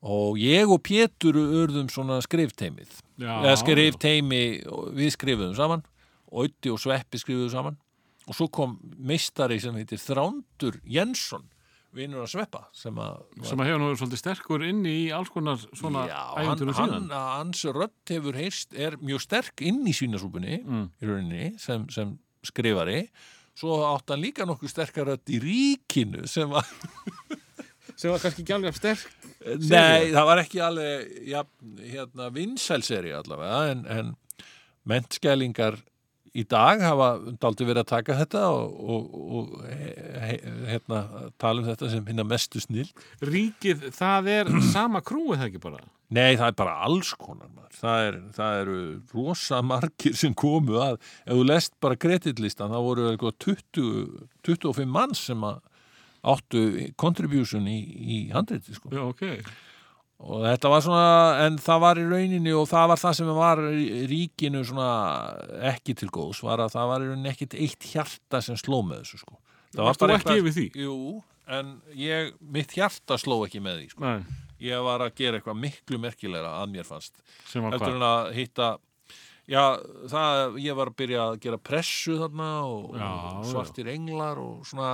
og 0.02 0.38
ég 0.40 0.66
og 0.72 0.82
Pétur 0.82 1.36
urðum 1.38 1.88
svona 1.92 2.18
skrifteimið 2.24 2.90
Já. 3.22 3.36
eða 3.44 3.56
skrifteimi, 3.60 4.42
við 4.96 5.12
skrifuðum 5.14 5.54
saman 5.58 5.84
Ötti 6.32 6.72
og 6.72 6.80
Sveppi 6.80 7.20
skrifuðum 7.20 7.50
saman 7.52 7.76
og 8.26 8.34
svo 8.38 8.48
kom 8.50 8.78
meistari 8.98 9.60
sem 9.60 9.74
heitir 9.74 9.98
Þrándur 10.00 10.80
Jensson 10.86 11.44
vinnur 11.92 12.22
að 12.24 12.30
Sveppa 12.32 12.62
sem 12.72 12.96
að 12.96 13.18
Sem 13.44 13.60
að 13.60 13.68
hefur 13.68 13.82
nú 13.82 13.90
svolítið 14.00 14.20
sterkur 14.22 14.62
inn 14.64 14.82
í 14.88 15.10
alls 15.12 15.28
konar 15.28 15.58
svona 15.76 16.06
Já, 16.08 16.22
hann, 16.40 16.58
síðan. 16.72 17.10
hans 17.12 17.64
rödd 17.68 18.08
hefur 18.08 18.38
heyrst, 18.38 18.72
er 18.74 18.96
mjög 18.96 19.20
sterk 19.26 19.60
inn 19.60 19.84
í 19.86 19.92
svínasúpunni 19.92 20.62
Mm. 20.64 20.86
í 21.02 21.06
rauninni 21.06 21.60
sem, 21.60 21.84
sem 21.90 22.18
skrifari 22.42 23.08
svo 23.58 23.82
átt 23.90 24.12
hann 24.12 24.22
líka 24.22 24.46
nokkuð 24.48 24.72
sterkar 24.72 25.12
rödd 25.12 25.32
í 25.32 25.40
ríkinu 25.42 26.26
sem 26.30 26.50
var 26.50 26.68
Sem 28.02 28.10
var 28.10 28.22
kannski 28.22 28.42
ekki 28.42 28.54
alveg 28.56 28.74
sterk. 28.74 29.02
Nei, 29.68 30.10
það 30.10 30.26
var 30.26 30.40
ekki 30.42 30.60
alveg 30.64 31.10
ja, 31.28 31.42
hérna, 31.92 32.28
vinsælseri 32.34 33.12
allavega 33.14 33.60
en, 33.70 33.84
en 33.86 34.12
mentskælingar 34.88 35.76
í 36.32 36.44
dag 36.48 36.80
hafa 36.80 37.08
daldi 37.42 37.66
verið 37.68 37.82
að 37.84 37.90
taka 37.90 38.18
þetta 38.22 38.42
og, 38.48 38.76
og, 38.96 39.16
og 39.38 39.56
he, 39.68 40.36
hérna, 40.70 41.02
tala 41.40 41.62
um 41.62 41.68
þetta 41.68 41.90
sem 41.92 42.06
hinna 42.08 42.24
mestu 42.24 42.62
snill 42.62 42.88
Ríkið, 43.24 43.90
það 43.96 44.30
er 44.36 44.52
sama 44.72 45.02
krúið 45.04 45.42
það 45.42 45.48
ekki 45.50 45.62
bara. 45.62 45.82
Nei, 46.12 46.36
það 46.36 46.46
er 46.50 46.56
bara 46.58 46.76
alls 46.86 47.12
konar. 47.16 47.50
Það, 47.72 48.06
er, 48.06 48.16
það 48.36 48.58
eru 48.62 48.78
rosa 49.14 49.60
margir 49.64 50.16
sem 50.18 50.34
komu 50.36 50.76
að 50.82 50.98
ef 51.00 51.32
þú 51.32 51.44
lest 51.48 51.74
bara 51.82 51.98
kreditlistan 51.98 52.72
þá 52.72 52.80
voru 52.84 53.06
eitthvað 53.10 53.38
20, 53.46 54.26
25 54.44 54.92
manns 54.92 55.22
sem 55.30 55.46
áttu 56.22 56.64
contribution 57.00 57.66
í, 57.66 57.78
í 57.82 58.18
handriti 58.34 58.76
sko. 58.76 58.92
Já, 58.92 59.02
ok. 59.08 59.24
Og 60.22 60.44
þetta 60.46 60.70
var 60.70 60.84
svona 60.84 61.46
en 61.46 61.56
það 61.62 61.80
var 61.82 62.00
í 62.00 62.04
rauninni 62.06 62.52
og 62.54 62.68
það 62.70 62.90
var 62.92 63.00
það 63.02 63.16
sem 63.18 63.32
var 63.38 63.62
ríkinu 64.12 64.62
svona 64.68 64.90
ekki 65.72 65.96
til 65.98 66.10
góðs 66.14 66.42
var 66.46 66.62
að 66.62 66.76
það 66.76 66.92
var 66.92 67.04
í 67.04 67.10
rauninni 67.10 67.32
ekkit 67.32 67.58
eitt 67.58 67.88
hjarta 67.90 68.42
sem 68.44 68.58
sló 68.60 68.82
með 68.86 69.02
þessu 69.02 69.22
sko. 69.24 69.40
Það 69.72 69.88
Varst 69.88 70.04
þú 70.04 70.10
ekki 70.18 70.38
yfir 70.38 70.56
því? 70.58 70.68
Jú, 70.84 70.96
en 71.58 71.74
ég, 71.98 72.32
mitt 72.54 72.76
hjarta 72.76 73.18
sló 73.20 73.40
ekki 73.46 73.62
með 73.64 73.82
því 73.82 73.90
sko. 73.96 74.14
Ég 74.62 74.86
var 74.86 75.02
að 75.02 75.16
gera 75.18 75.40
eitthvað 75.40 75.58
miklu 75.58 75.98
merkilegra 75.98 76.54
að 76.60 76.74
mér 76.76 76.86
fannst 76.86 77.16
sem 77.50 77.64
var 77.64 77.80
hvað? 77.80 78.04
að 78.06 78.32
hitta 78.36 78.68
já, 79.50 79.62
það, 80.10 80.56
ég 80.62 80.76
var 80.78 80.90
að 80.92 80.96
byrja 81.00 81.22
að 81.24 81.36
gera 81.42 81.58
pressu 81.58 82.16
þarna 82.20 82.48
og, 82.68 82.96
Já, 82.98 83.08
og 83.40 83.46
svartir 83.50 83.90
englar 83.92 84.40
og 84.42 84.66
svona 84.68 84.90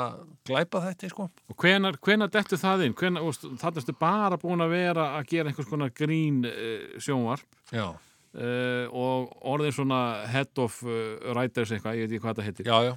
glæpa 0.48 0.82
þetta 0.86 1.10
sko. 1.12 1.28
Og 1.52 1.58
hvenar, 1.64 1.98
hvenar 2.04 2.32
dettu 2.32 2.58
það 2.60 2.86
inn? 2.86 2.96
Hvenar, 2.98 3.28
það 3.60 3.82
erstu 3.82 3.96
bara 4.00 4.40
búin 4.40 4.64
að 4.64 4.74
vera 4.76 5.10
að 5.18 5.32
gera 5.34 5.52
einhvers 5.52 5.68
konar 5.70 5.92
grín 5.96 6.40
uh, 6.48 6.96
sjónvarp 7.02 7.74
já, 7.74 7.90
uh, 7.92 8.86
og 8.88 9.36
orðin 9.52 9.76
svona 9.76 10.00
head 10.32 10.64
of 10.64 10.80
uh, 10.86 11.18
writers 11.34 11.74
eitthvað, 11.74 12.00
ég 12.00 12.08
veit 12.08 12.16
ekki 12.16 12.24
hvað 12.26 12.40
það 12.40 12.50
heitir. 12.50 12.72
já, 12.72 12.78
já 12.92 12.96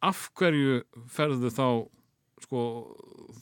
af 0.00 0.30
hverju 0.40 0.78
ferðu 1.12 1.50
þá 1.52 1.66
sko, 2.40 2.60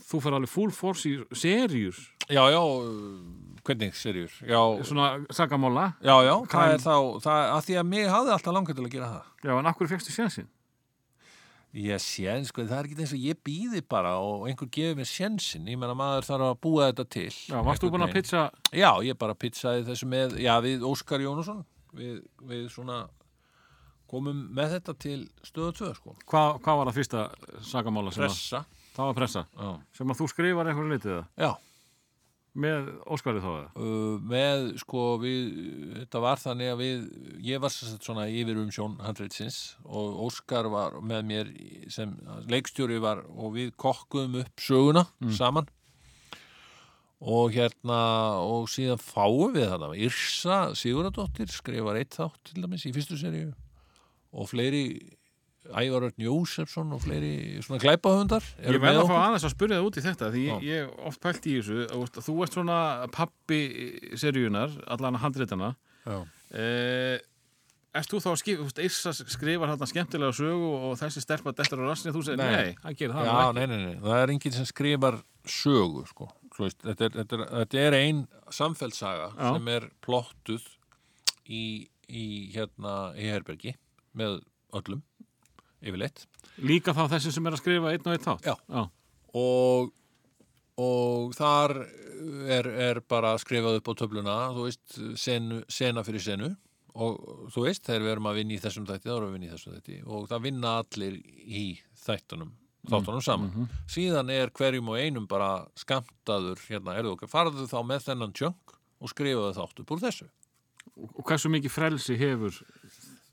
þú 0.09 0.19
fer 0.25 0.35
alveg 0.35 0.51
full 0.51 0.73
force 0.75 1.07
í 1.07 1.21
serjur, 1.39 1.95
Já, 2.33 2.43
já, 2.51 2.59
hvernig, 3.67 3.95
serjur? 3.99 4.33
Já, 4.49 4.61
svona 4.89 5.11
sagamála. 5.31 5.93
já, 6.03 6.15
já, 6.27 6.35
það 6.51 6.73
er 6.75 6.83
þá, 6.83 6.97
það, 7.23 7.45
að 7.53 7.63
því 7.69 7.79
að 7.83 7.87
mig 7.93 8.11
hafði 8.11 8.35
alltaf 8.37 8.57
langað 8.57 8.77
til 8.81 8.85
að 8.89 8.93
gera 8.97 9.13
það. 9.13 9.31
Já, 9.47 9.55
en 9.59 9.71
akkur 9.73 9.91
fegstu 9.93 10.15
sjansinn? 10.17 10.51
Ég 11.73 12.03
séð, 12.05 12.45
sko, 12.51 12.67
það 12.69 12.79
er 12.79 12.89
ekki 12.91 12.99
eins 13.01 13.15
og 13.17 13.23
ég 13.25 13.39
býði 13.49 13.81
bara 13.89 14.19
og 14.21 14.45
einhver 14.51 14.69
gefið 14.69 14.99
mér 14.99 15.09
sjensin. 15.09 15.71
Ég 15.73 15.79
menna 15.81 15.95
maður 15.97 16.27
þarf 16.29 16.49
að 16.51 16.59
búa 16.67 16.91
þetta 16.91 17.07
til. 17.17 17.31
Já, 17.49 17.57
varst 17.65 17.81
þú 17.81 17.93
búin 17.95 18.05
að 18.05 18.13
veginn. 18.19 18.61
Já, 18.77 18.91
ég 19.09 19.17
bara 19.17 19.39
pizzaði 19.41 19.87
þessu 19.89 20.09
með, 20.13 20.37
já, 20.45 20.53
við 20.61 20.85
Óskar 20.85 21.25
Jónusson, 21.25 21.63
við, 21.97 22.21
við 22.45 22.67
svona 22.75 23.07
komum 24.13 24.45
með 24.53 24.77
þetta 24.77 24.95
til 25.01 25.19
stöðu 25.47 25.73
2, 25.79 25.91
sko. 25.97 26.15
hvað, 26.29 26.59
hvað 26.65 26.79
var 26.79 26.91
það 26.91 26.99
fyrsta 27.01 27.23
sagamála 27.65 28.13
Pressa. 28.13 28.65
það 28.93 29.09
var 29.09 29.17
pressa, 29.17 29.43
Já. 29.57 29.71
sem 29.97 30.13
að 30.13 30.19
þú 30.21 30.27
skrifar 30.33 30.69
einhverju 30.69 30.93
litið 30.93 31.21
Já. 31.41 31.51
Með 32.53 32.89
Óskari 33.09 33.41
þá? 33.41 33.53
Uh, 33.77 34.17
með 34.29 34.67
sko 34.83 35.05
við 35.23 35.53
þetta 35.97 36.23
var 36.25 36.41
þannig 36.43 36.73
að 36.73 36.83
við 36.83 37.05
ég 37.49 37.63
var 37.63 37.73
svona 37.73 38.27
yfir 38.29 38.61
um 38.61 38.73
sjón 38.75 38.99
handreitsins 39.03 39.61
og 39.85 40.19
Óskar 40.27 40.69
var 40.73 40.99
með 41.01 41.29
mér 41.31 41.53
sem 41.93 42.13
leikstjóri 42.53 43.01
var 43.03 43.25
og 43.33 43.57
við 43.57 43.73
kokkuðum 43.81 44.43
upp 44.43 44.67
söguna 44.67 45.07
saman 45.39 45.71
og 47.23 47.55
hérna 47.55 47.99
og 48.43 48.69
síðan 48.71 49.01
fáum 49.01 49.55
við 49.55 49.71
þetta 49.71 49.91
Yrsa 50.09 50.61
Siguradóttir 50.79 51.53
skrifar 51.55 52.01
eitt 52.01 52.19
þátt 52.19 52.51
til 52.51 52.65
dæmis 52.65 52.87
í 52.89 52.95
fyrstu 52.95 53.19
seríu 53.21 53.53
og 54.33 54.49
fleiri 54.51 54.85
Ævar 55.71 56.09
Örn 56.09 56.19
Jósefsson 56.25 56.91
og 56.97 57.03
fleiri 57.05 57.61
svona 57.63 57.79
glæpahöndar 57.83 58.43
Ég 58.67 58.81
verð 58.83 59.03
að 59.05 59.11
fá 59.13 59.19
aðeins 59.29 59.45
að 59.47 59.53
spyrja 59.55 59.79
það 59.79 59.87
út 59.89 59.99
í 60.01 60.03
þetta 60.07 60.31
því 60.35 60.45
Já. 60.49 60.55
ég, 60.67 60.95
oft 61.11 61.21
pælt 61.23 61.47
í 61.47 61.53
þessu 61.61 61.77
veist, 61.93 62.19
þú 62.27 62.35
ert 62.47 62.57
svona 62.59 62.79
pappi 63.15 63.61
seríunar, 64.19 64.75
allan 64.91 65.21
handritana 65.23 65.75
Já. 66.07 66.17
eh, 66.59 67.21
Erst 67.93 68.09
þú 68.09 68.23
þá 68.25 68.29
að 68.33 68.43
veist, 68.65 68.79
Yrsa 68.81 69.11
skrifar 69.13 69.69
þarna 69.75 69.87
skemmtilega 69.91 70.33
sögu 70.35 70.69
og 70.89 70.95
þessi 70.97 71.21
stelpa 71.23 71.53
dettur 71.53 71.83
á 71.85 71.93
rassinni, 71.93 72.15
þú 72.17 72.23
segir, 72.25 72.41
Nei. 72.41 72.75
hann 72.83 72.95
gerir 72.97 73.13
það 73.19 73.27
Já, 73.29 73.53
nei, 73.59 73.67
nei, 73.69 73.81
nei, 73.85 73.97
það 74.01 74.23
er 74.23 74.33
enginn 74.33 74.55
sem 74.57 74.69
skrifar 74.71 75.19
sögu, 75.45 76.07
sko. 76.09 76.31
Þetta, 76.57 77.05
er, 77.05 77.13
þetta, 77.21 77.37
er, 77.37 77.45
þetta 77.63 77.83
er 77.83 77.97
ein 77.99 78.23
samfellsaga 78.53 79.29
Já. 79.37 79.53
sem 79.55 79.69
er 79.77 79.87
plottuð 80.05 80.65
í, 81.53 81.63
í 82.09 82.25
hérna 82.57 82.97
í 83.17 83.29
herbergi 83.29 83.77
með 84.17 84.41
öllum 84.73 85.03
yfirleitt 85.83 86.27
Líka 86.63 86.95
þá 86.97 87.05
þessi 87.15 87.33
sem 87.35 87.47
er 87.49 87.57
að 87.57 87.63
skrifa 87.63 87.93
einn 87.93 88.07
og 88.07 88.15
einn 88.15 88.25
þátt 88.27 88.49
Já. 88.49 88.55
Já. 88.69 88.83
og, 89.43 89.93
og 90.83 91.37
þar 91.37 91.77
er, 91.83 92.69
er 92.89 93.01
bara 93.09 93.35
skrifað 93.41 93.81
upp 93.81 93.91
á 93.91 93.93
töfluna, 94.03 94.37
þú 94.57 94.67
veist, 94.69 94.99
senu, 95.21 95.63
sena 95.73 96.05
fyrir 96.07 96.25
senu 96.25 96.53
og 96.93 97.49
þú 97.55 97.67
veist, 97.67 97.87
þegar 97.87 98.05
við 98.05 98.15
erum 98.15 98.29
að 98.29 98.39
vinna 98.43 98.57
í 98.57 98.61
þessum 98.61 98.89
þætti, 98.89 99.09
þá 99.09 99.15
erum 99.15 99.23
við 99.23 99.31
að 99.31 99.39
vinna 99.39 99.49
í 99.49 99.53
þessum 99.55 99.77
þætti 99.79 100.01
og 100.05 100.27
það 100.29 100.45
vinna 100.47 100.75
allir 100.83 101.17
í 101.63 101.65
þættunum 102.03 102.53
þáttunum 102.91 103.23
saman. 103.23 103.69
Síðan 103.91 104.31
er 104.35 104.51
hverjum 104.55 104.89
og 104.91 104.99
einum 104.99 105.27
bara 105.31 105.65
skamtaður, 105.79 106.61
hérna, 106.67 106.97
erðu 106.99 107.15
okkar, 107.17 107.31
farðu 107.31 107.67
þá 107.71 107.79
með 107.87 108.07
þennan 108.09 108.35
tjönk 108.37 108.75
og 109.03 109.13
skrifaðu 109.13 109.53
þátt 109.59 109.83
upp 109.85 109.93
úr 109.95 110.03
þessu. 110.03 110.29
Og 110.99 111.23
hversu 111.27 111.51
mikið 111.53 111.73
frelsi 111.73 112.17
hefur 112.19 112.59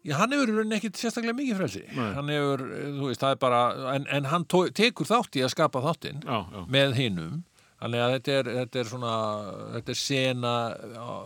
Já, 0.08 0.16
hann 0.16 0.32
hefur 0.32 0.54
rauninni 0.54 0.78
ekkit 0.78 0.96
sérstaklega 0.96 1.36
mikið 1.36 1.58
frelsi. 1.60 1.84
Hann 1.98 2.32
hefur, 2.32 2.62
eh, 2.72 2.88
þú 2.96 3.10
veist, 3.10 3.20
það 3.24 3.36
er 3.36 3.40
bara, 3.42 3.62
en, 3.98 4.08
en 4.16 4.30
hann 4.32 4.46
tó, 4.48 4.64
tekur 4.72 5.10
þátt 5.10 5.36
í 5.36 5.44
að 5.44 5.54
skapa 5.56 5.84
þáttinn 5.84 6.22
með 6.72 6.96
hinnum 7.02 7.42
þannig 7.80 8.04
að 8.04 8.14
þetta 8.16 8.34
er, 8.36 8.50
þetta 8.58 8.80
er 8.80 8.90
svona 8.90 9.14
þetta 9.76 9.94
er 9.94 10.00
sena 10.00 10.54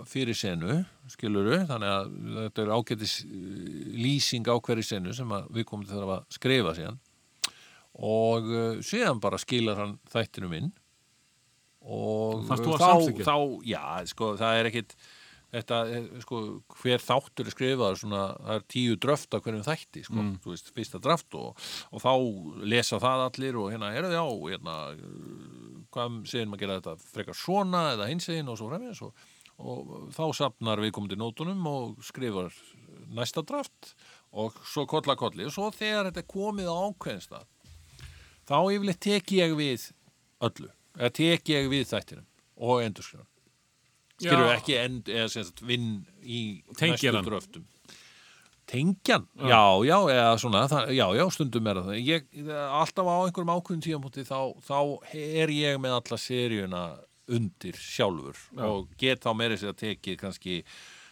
fyrir 0.10 0.38
senu 0.38 0.76
skiluru, 1.10 1.58
þannig 1.70 1.94
að 1.94 2.12
þetta 2.38 2.64
er 2.64 2.74
ágætis 2.78 3.16
eh, 3.26 3.90
lýsing 4.00 4.48
á 4.50 4.56
hverju 4.58 4.86
senu 4.88 5.16
sem 5.18 5.34
við 5.54 5.68
komum 5.70 5.88
til 5.90 6.04
að 6.04 6.16
skrifa 6.34 6.76
síðan. 6.78 7.02
Og 7.94 8.48
uh, 8.50 8.80
síðan 8.82 9.20
bara 9.22 9.38
skilar 9.38 9.78
hann 9.78 9.98
þættinum 10.10 10.56
inn. 10.58 10.72
Og 11.84 12.48
þá, 12.48 12.56
þá, 13.22 13.36
já, 13.68 13.84
sko, 14.10 14.32
það 14.40 14.58
er 14.58 14.70
ekkit 14.72 14.96
þetta, 15.54 15.78
eh, 15.94 16.08
sko, 16.24 16.40
hver 16.82 17.02
þáttur 17.04 17.46
er 17.50 17.54
skrifaður 17.54 18.00
svona, 18.02 18.22
það 18.42 18.56
er 18.58 18.64
tíu 18.74 18.96
dröft 18.98 19.36
af 19.38 19.44
hverjum 19.46 19.66
þætti, 19.68 20.04
sko, 20.08 20.18
Mm. 20.24 20.32
þú 20.44 20.54
veist, 20.56 20.72
fyrsta 20.74 21.02
draft 21.02 21.36
og, 21.38 21.56
og 21.94 22.02
þá 22.02 22.12
lesa 22.74 22.98
það 23.00 23.26
allir 23.28 23.60
og 23.62 23.70
hérna, 23.72 23.92
er 23.94 24.08
það 24.10 24.18
já, 24.18 24.26
hérna 24.50 24.76
hvað 25.94 26.18
segir 26.30 26.48
maður 26.50 26.58
að 26.58 26.64
gera 26.66 26.80
þetta 26.82 27.12
frekar 27.14 27.38
svona 27.38 27.82
eða 27.94 28.10
hinsegin 28.10 28.50
og 28.50 28.58
svo 28.58 28.70
fremins 28.72 29.02
og, 29.06 29.14
og 29.62 29.92
þá 30.16 30.24
sapnar 30.40 30.82
viðkomandi 30.82 31.18
nótunum 31.22 31.68
og 31.70 32.00
skrifar 32.04 32.50
næsta 33.14 33.44
draft 33.46 33.94
og 34.34 34.56
svo 34.66 34.88
kolla 34.90 35.14
kolli 35.20 35.46
og 35.46 35.54
svo 35.54 35.70
þegar 35.76 36.10
þetta 36.10 36.24
er 36.24 36.32
komið 36.34 36.72
á 36.74 36.76
ákveðinstað 36.90 37.46
þá 38.50 38.56
yfirleitt 38.74 39.00
teki 39.06 39.38
ég 39.44 39.54
við 39.60 39.86
öllu, 40.44 40.72
eða 40.98 41.14
teki 41.22 41.54
ég 41.60 41.70
við 41.70 41.86
þættinum 41.94 42.26
og 42.58 42.82
endurskjörn 42.88 43.30
skilur 44.24 44.50
Já. 44.50 44.56
ekki 44.58 44.80
end, 44.80 45.12
eða 45.12 45.30
sem 45.36 45.46
sagt 45.50 45.64
vinn 45.68 45.92
í 46.24 46.42
Tengir 46.80 47.14
næstu 47.14 47.30
dröftum 47.30 47.70
Tengjan? 48.74 49.26
Já, 49.44 49.60
já, 49.86 49.98
eða 50.10 50.36
svona, 50.40 50.62
það, 50.72 50.94
já, 50.96 51.04
já, 51.20 51.24
stundum 51.36 51.68
er 51.68 51.80
það. 51.84 51.98
Ég, 52.00 52.30
alltaf 52.48 53.10
á 53.12 53.16
einhverjum 53.28 53.52
ákveðum 53.52 53.82
tíamúti 53.84 54.24
þá, 54.26 54.38
þá 54.64 54.78
er 55.14 55.52
ég 55.52 55.82
með 55.84 55.98
alla 55.98 56.20
seríuna 56.24 56.84
undir 57.34 57.78
sjálfur 57.80 58.40
Já. 58.56 58.64
og 58.68 58.90
get 59.00 59.24
þá 59.24 59.32
meiri 59.40 59.60
sér 59.60 59.72
að 59.74 59.82
tekið 59.84 60.18
kannski 60.20 60.58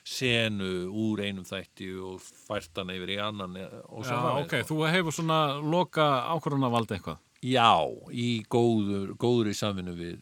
senu 0.08 0.72
úr 0.90 1.22
einum 1.24 1.46
þætti 1.48 1.92
og 2.02 2.24
fært 2.24 2.82
hann 2.82 2.92
yfir 2.96 3.14
í 3.14 3.20
annan 3.22 3.56
e- 3.62 3.68
og 3.86 4.04
svo 4.08 4.18
já 4.18 4.32
ok, 4.42 4.56
þú 4.68 4.80
hefur 4.92 5.16
svona 5.16 5.38
loka 5.62 6.08
ákvörðunarvald 6.34 6.92
eitthvað 6.96 7.22
Já, 7.42 7.74
í 8.14 8.44
góður, 8.52 9.14
góður 9.22 9.52
í 9.54 9.56
samvinnu 9.58 9.94
við 9.98 10.18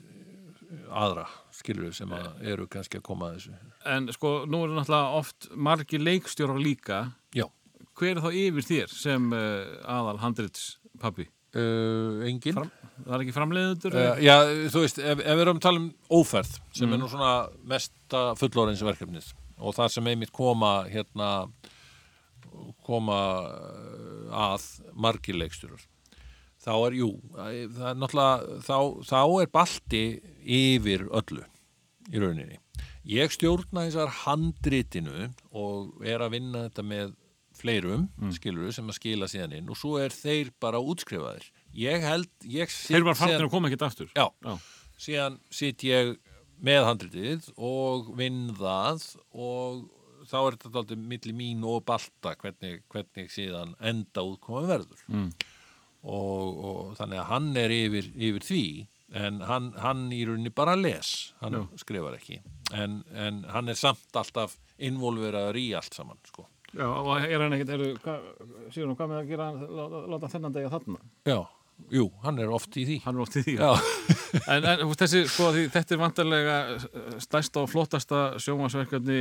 aðra 0.94 1.26
skilur 1.60 1.96
sem 1.96 2.12
eru 2.42 2.68
kannski 2.72 3.00
að 3.00 3.06
koma 3.10 3.30
að 3.30 3.40
þessu. 3.40 3.56
En 3.94 4.10
sko, 4.16 4.34
nú 4.50 4.64
eru 4.66 4.78
náttúrulega 4.78 5.20
oft 5.20 5.50
margir 5.56 6.04
leikstjórar 6.04 6.62
líka 6.62 7.02
Já. 7.36 7.46
Hver 8.00 8.16
er 8.16 8.24
þá 8.24 8.30
yfir 8.32 8.66
þér 8.66 8.96
sem 8.96 9.28
uh, 9.36 9.76
aðal 9.84 10.22
handrits 10.24 10.70
pappi? 11.02 11.28
Uh, 11.50 12.22
engin? 12.30 12.54
Fram, 12.54 12.70
það 13.02 13.16
er 13.16 13.24
ekki 13.26 13.36
framleiðundur? 13.36 13.98
Uh, 13.98 14.22
já, 14.24 14.36
þú 14.70 14.84
veist, 14.86 15.02
ef, 15.02 15.24
ef 15.24 15.40
við 15.40 15.44
erum 15.44 15.60
að 15.60 15.66
tala 15.66 15.82
um 15.82 15.90
óferð 16.20 16.56
sem 16.78 16.94
er 16.94 17.02
nú 17.02 17.10
svona 17.10 17.34
mesta 17.72 18.24
fullorins 18.40 18.84
verkefnið 18.86 19.32
og 19.60 19.76
það 19.76 19.94
sem 19.96 20.10
einmitt 20.12 20.34
koma 20.36 20.74
hérna 20.88 21.30
koma 22.86 23.18
að 24.34 24.68
margir 24.94 25.38
leikstjórar 25.38 25.84
þá 26.70 26.74
er, 26.86 26.98
jú, 27.02 27.10
það 27.34 27.88
er 27.90 28.00
náttúrulega 28.04 28.60
þá, 28.70 28.78
þá 29.10 29.20
er 29.42 29.52
balti 29.58 30.04
yfir 30.62 31.08
öllu 31.10 31.46
í 32.14 32.22
rauninni 32.22 32.60
ég 33.10 33.32
stjórna 33.34 33.88
þessar 33.88 34.12
handritinu 34.24 35.30
og 35.58 36.04
er 36.06 36.22
að 36.22 36.36
vinna 36.38 36.68
þetta 36.68 36.86
með 36.86 37.16
fleirum, 37.60 38.06
mm. 38.22 38.30
skilur 38.38 38.72
sem 38.72 38.88
að 38.88 38.96
skila 39.02 39.28
síðan 39.28 39.56
inn 39.58 39.70
og 39.74 39.76
svo 39.80 39.98
er 40.00 40.14
þeir 40.16 40.52
bara 40.64 40.80
útskrifaðir 40.80 41.50
ég 41.76 42.06
held, 42.06 42.30
ég 42.48 42.70
Þeir 42.72 43.02
síðan- 43.04 43.18
farnir 43.20 43.48
að 43.48 43.52
koma 43.52 43.68
ekkert 43.72 43.88
aftur 43.90 44.12
Já, 44.16 44.28
Já. 44.46 44.54
síðan 45.00 45.40
sitt 45.52 45.84
ég 45.84 46.14
með 46.64 46.86
handritið 46.88 47.50
og 47.58 48.14
vinn 48.20 48.50
það 48.60 49.04
og 49.34 49.88
þá 50.30 50.38
er 50.46 50.58
þetta 50.62 50.82
aldrei 50.84 51.00
milli 51.12 51.34
mín 51.36 51.62
og 51.68 51.84
balta 51.88 52.34
hvernig, 52.40 52.82
hvernig 52.92 53.30
síðan 53.34 53.76
enda 53.92 54.24
útkoma 54.28 54.64
verður 54.70 55.04
Mm. 55.10 55.30
Og, 56.04 56.64
og 56.70 56.96
þannig 57.00 57.20
að 57.22 57.30
hann 57.34 57.50
er 57.60 57.74
yfir, 57.76 58.08
yfir 58.16 58.46
því 58.46 58.64
en 59.20 59.42
hann, 59.50 59.72
hann 59.82 60.08
í 60.14 60.22
rauninni 60.28 60.52
bara 60.54 60.76
les 60.78 61.34
hann 61.42 61.58
Já. 61.58 61.64
skrifar 61.82 62.16
ekki 62.20 62.40
en, 62.78 63.02
en 63.18 63.44
hann 63.50 63.72
er 63.72 63.78
samt 63.80 64.16
alltaf 64.20 64.58
involveraður 64.78 65.58
í 65.60 65.66
allt 65.76 65.98
saman 65.98 66.20
sko. 66.30 66.46
Já, 66.78 66.86
og 66.86 67.16
er 67.18 67.42
hann 67.42 67.56
ekkert, 67.58 67.72
er, 67.74 68.20
síðan 68.70 68.94
hvað 68.96 69.10
með 69.10 69.22
að 69.24 69.32
gera 69.32 69.48
láta, 69.58 70.02
láta 70.14 70.30
þennan 70.30 70.54
degja 70.54 70.70
þarna? 70.76 71.00
Já, 71.26 71.40
jú, 71.98 72.06
hann 72.22 72.42
er 72.44 72.54
oft 72.54 72.78
í 72.78 72.84
því 72.86 72.98
Hann 73.08 73.18
er 73.18 73.24
oft 73.26 73.40
í 73.42 73.44
því 73.48 73.56
Já, 73.58 73.72
En, 74.54 74.62
en 74.62 74.84
veist, 74.86 75.02
þessi, 75.02 75.24
sko, 75.34 75.50
því, 75.56 75.64
þetta 75.74 75.96
er 75.96 76.02
vantarlega 76.04 76.58
stærsta 77.26 77.64
og 77.64 77.72
flottasta 77.72 78.22
sjómasverkefni 78.38 79.20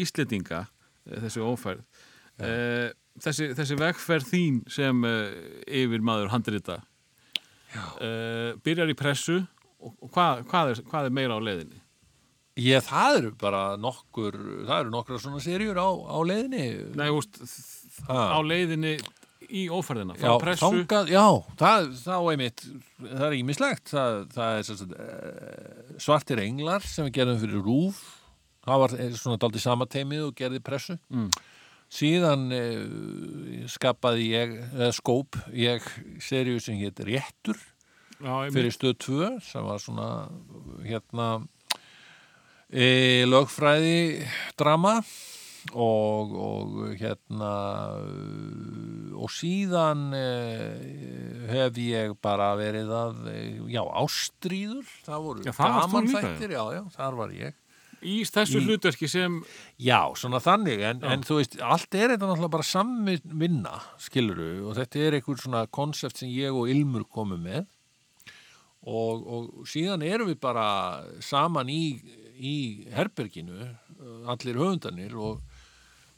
Íslendinga 0.00 0.62
eh, 0.64 1.18
þessi 1.26 1.44
ófærð 1.44 1.84
eh, 2.40 2.88
þessi, 3.22 3.50
þessi 3.58 3.78
vegferð 3.80 4.28
þín 4.32 4.60
sem 4.70 5.06
eh, 5.08 5.38
yfir 5.84 6.04
maður 6.04 6.32
handrita 6.34 6.80
eh, 7.74 8.52
byrjar 8.64 8.92
í 8.92 8.98
pressu 8.98 9.40
og, 9.40 9.94
og 9.94 10.12
hvað, 10.14 10.44
hvað, 10.50 10.74
er, 10.74 10.84
hvað 10.90 11.08
er 11.08 11.18
meira 11.20 11.38
á 11.38 11.40
leiðinni? 11.42 11.80
Ég, 12.62 12.84
það 12.86 13.16
eru 13.18 13.34
bara 13.38 13.62
nokkur 13.82 14.36
það 14.68 14.76
eru 14.78 14.94
nokkra 14.94 15.18
svona 15.18 15.42
serjur 15.42 15.78
á, 15.78 15.90
á 15.90 16.18
leiðinni 16.22 16.66
Nei, 16.94 17.08
veist, 17.10 17.40
á 18.06 18.38
leiðinni 18.46 18.96
í 19.54 19.64
óferðina? 19.72 20.16
Já, 20.18 20.34
þangað, 20.60 21.10
já, 21.12 21.24
það, 21.60 21.88
þá 22.00 22.14
einmitt, 22.32 22.64
það 23.02 23.24
er 23.26 23.36
ímislegt, 23.38 23.88
það, 23.90 24.20
það 24.34 24.58
er 24.58 24.68
sagt, 24.68 24.94
uh, 24.94 25.96
svartir 26.02 26.42
englar 26.44 26.86
sem 26.88 27.08
við 27.08 27.16
gerðum 27.18 27.42
fyrir 27.42 27.66
rúf, 27.66 28.00
það 28.64 28.84
var 28.84 28.96
svona 29.20 29.40
daldi 29.42 29.62
sama 29.62 29.88
teimið 29.90 30.28
og 30.28 30.38
gerði 30.38 30.62
pressu. 30.64 30.96
Mm. 31.12 31.28
Síðan 31.94 32.48
uh, 32.50 33.68
skapaði 33.70 34.30
ég, 34.32 34.56
eða 34.74 34.90
skóp, 34.96 35.38
ég 35.54 35.84
seríu 36.22 36.62
sem 36.62 36.80
hétt 36.80 37.04
Réttur 37.06 37.60
Já, 38.24 38.48
fyrir 38.54 38.72
stöð 38.74 38.96
2 39.04 39.30
sem 39.44 39.64
var 39.66 39.82
svona 39.82 40.08
hérna 40.86 41.28
e, 42.70 43.24
lögfræði 43.26 44.24
drama 44.58 45.00
og, 45.72 46.34
og 46.34 46.94
hérna 47.00 47.52
og 49.14 49.30
síðan 49.32 50.08
uh, 50.12 51.48
hef 51.48 51.78
ég 51.80 52.14
bara 52.24 52.50
verið 52.58 52.90
að 52.92 53.20
uh, 53.30 53.60
já, 53.72 53.80
ástríður. 54.02 54.88
Það 55.06 55.28
voru 55.28 55.44
Já, 55.46 55.52
það 55.56 55.70
líka, 55.70 55.78
gamanþættir, 55.80 56.56
já, 56.58 56.62
já, 56.76 56.82
þar 56.98 57.20
var 57.22 57.36
ég 57.38 57.60
Í 58.04 58.16
þessu 58.28 58.60
Í- 58.60 58.66
hlutverki 58.68 59.08
sem 59.08 59.38
Já, 59.80 60.00
svona 60.18 60.40
þannig, 60.44 60.82
en, 60.84 61.00
en 61.08 61.24
þú 61.26 61.38
veist, 61.40 61.56
allt 61.64 61.96
er 61.96 62.12
þetta 62.12 62.28
náttúrulega 62.28 62.52
bara 62.52 62.66
samvinna, 62.68 63.78
skiluru, 64.02 64.50
og 64.68 64.76
þetta 64.78 65.00
er 65.06 65.16
einhver 65.18 65.40
svona 65.40 65.64
konsept 65.72 66.20
sem 66.20 66.28
ég 66.32 66.52
og 66.54 66.68
Ilmur 66.72 67.06
komum 67.08 67.40
með. 67.46 67.64
Og, 68.84 69.24
og 69.24 69.68
síðan 69.70 70.04
erum 70.04 70.28
við 70.28 70.38
bara 70.44 70.66
saman 71.24 71.70
í, 71.72 71.96
í 72.36 72.54
herberginu, 72.92 73.70
uh, 73.96 74.18
allir 74.34 74.58
höfundanir 74.60 75.14
og 75.16 75.40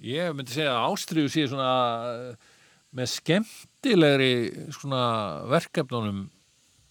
ég 0.03 0.35
myndi 0.35 0.57
segja 0.57 0.75
að 0.75 0.89
Ástriðu 0.91 1.31
sé 1.31 1.47
svona 1.47 1.71
uh, 2.11 2.55
með 2.97 3.13
skemmtilegri 3.15 4.33
svona 4.75 5.05
verkefnunum 5.53 6.25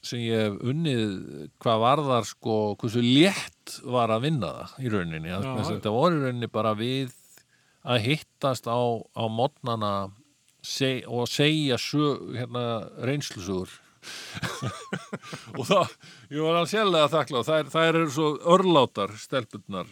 sem 0.06 0.22
ég 0.22 0.44
hef 0.46 0.58
unnið 0.72 1.16
hvað 1.64 1.82
varðar 1.84 2.28
sko, 2.30 2.58
hversu 2.80 3.04
létt 3.04 3.78
var 3.84 4.14
að 4.14 4.28
vinna 4.28 4.52
það 4.56 4.76
í 4.84 4.92
rauninni. 4.94 5.32
Já. 5.32 5.40
Þetta 5.72 5.96
voru 5.96 6.20
í 6.20 6.26
rauninni 6.26 6.52
bara 6.52 6.76
við 6.78 7.16
að 7.86 8.06
hittast 8.10 8.70
á, 8.70 8.82
á 9.14 9.24
modnana 9.30 9.94
seg, 10.66 11.06
og 11.10 11.30
segja 11.30 11.78
sjö, 11.82 12.16
hérna, 12.38 12.86
reynslusugur. 13.06 13.74
og 15.58 15.64
það, 15.66 15.94
ég 16.30 16.42
var 16.42 16.60
alveg 16.60 16.72
sérlega 16.74 17.12
þakkláð, 17.14 17.48
þær, 17.48 17.72
þær 17.74 17.90
eru 17.90 18.10
svo 18.14 18.28
örlátar 18.54 19.16
stelpunnar, 19.18 19.90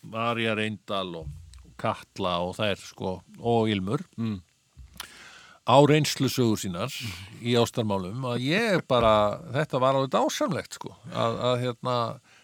Marja 0.00 0.54
Reyndal 0.56 1.10
og 1.20 1.28
Katla 1.80 2.38
og 2.46 2.54
þær 2.56 2.80
sko, 2.80 3.18
og 3.36 3.68
Ilmur 3.72 4.04
mm. 4.16 4.38
Á 5.68 5.76
reynslusögur 5.86 6.60
sínar 6.60 6.94
í 7.40 7.56
ástarmálum 7.58 8.24
að 8.32 8.46
ég 8.48 8.84
bara, 8.90 9.40
þetta 9.54 9.80
var 9.82 9.98
alveg 9.98 10.12
dásamlegt 10.14 10.78
sko, 10.78 10.94
að, 11.12 11.40
að 11.50 11.56
hérna 11.64 11.96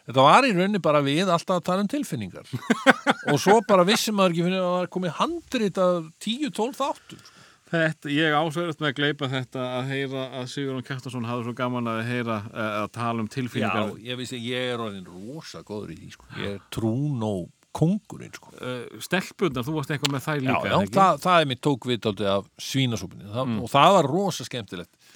þetta 0.06 0.26
var 0.28 0.48
í 0.48 0.52
rauninni 0.54 0.82
bara 0.84 1.02
við 1.04 1.30
alltaf 1.32 1.60
að 1.60 1.64
tala 1.70 1.86
um 1.86 1.90
tilfinningar. 1.90 2.52
Og 3.32 3.40
svo 3.42 3.58
bara 3.68 3.86
vissi 3.88 4.14
maður 4.14 4.36
ekki 4.36 4.46
fyrir 4.46 4.60
að 4.60 4.68
það 4.68 4.76
var 4.76 4.92
komið 4.96 5.16
handrit 5.20 5.82
af 5.82 6.12
10-12 6.26 6.78
þáttum 6.82 7.24
sko. 7.24 7.32
Þetta, 7.66 8.10
ég 8.14 8.30
ásverðast 8.38 8.78
með 8.78 8.92
að 8.92 8.98
gleipa 9.00 9.28
þetta 9.32 9.62
að 9.74 9.88
heyra 9.90 10.24
að 10.38 10.44
Sigurðun 10.52 10.84
Kjartason 10.86 11.24
hafði 11.26 11.48
svo 11.48 11.54
gaman 11.58 11.88
að 11.90 12.04
heyra 12.06 12.36
eh, 12.46 12.74
að 12.84 12.86
tala 12.94 13.24
um 13.24 13.30
tilfinningar. 13.32 13.88
Já, 13.90 14.04
ég 14.06 14.20
vissi, 14.20 14.38
ég 14.38 14.68
er 14.70 14.82
orðin 14.84 15.08
rosa 15.10 15.64
góður 15.66 15.96
í 15.96 15.98
því 15.98 16.10
sko, 16.14 16.28
ég 16.38 16.52
er 16.52 16.60
trún 16.70 17.24
og 17.26 17.48
kongurinn 17.76 18.32
sko. 18.34 18.52
uh, 18.56 19.02
Stelpurnar, 19.04 19.66
þú 19.66 19.76
varst 19.76 19.92
eitthvað 19.94 20.14
með 20.16 20.24
þær 20.26 20.40
Já, 20.40 20.46
líka 20.48 20.70
já, 20.72 20.76
ekki? 20.80 20.94
það, 20.96 21.20
það 21.26 21.40
er 21.42 21.50
mér 21.50 21.60
tók 21.68 21.88
við 21.90 22.00
dálítið 22.06 22.30
af 22.32 22.48
svínasúpunni. 22.70 23.28
Það, 23.34 23.54
og 23.66 23.72
það 23.74 23.94
var 23.98 24.08
rosa 24.12 24.46
skemmtilegt 24.48 25.12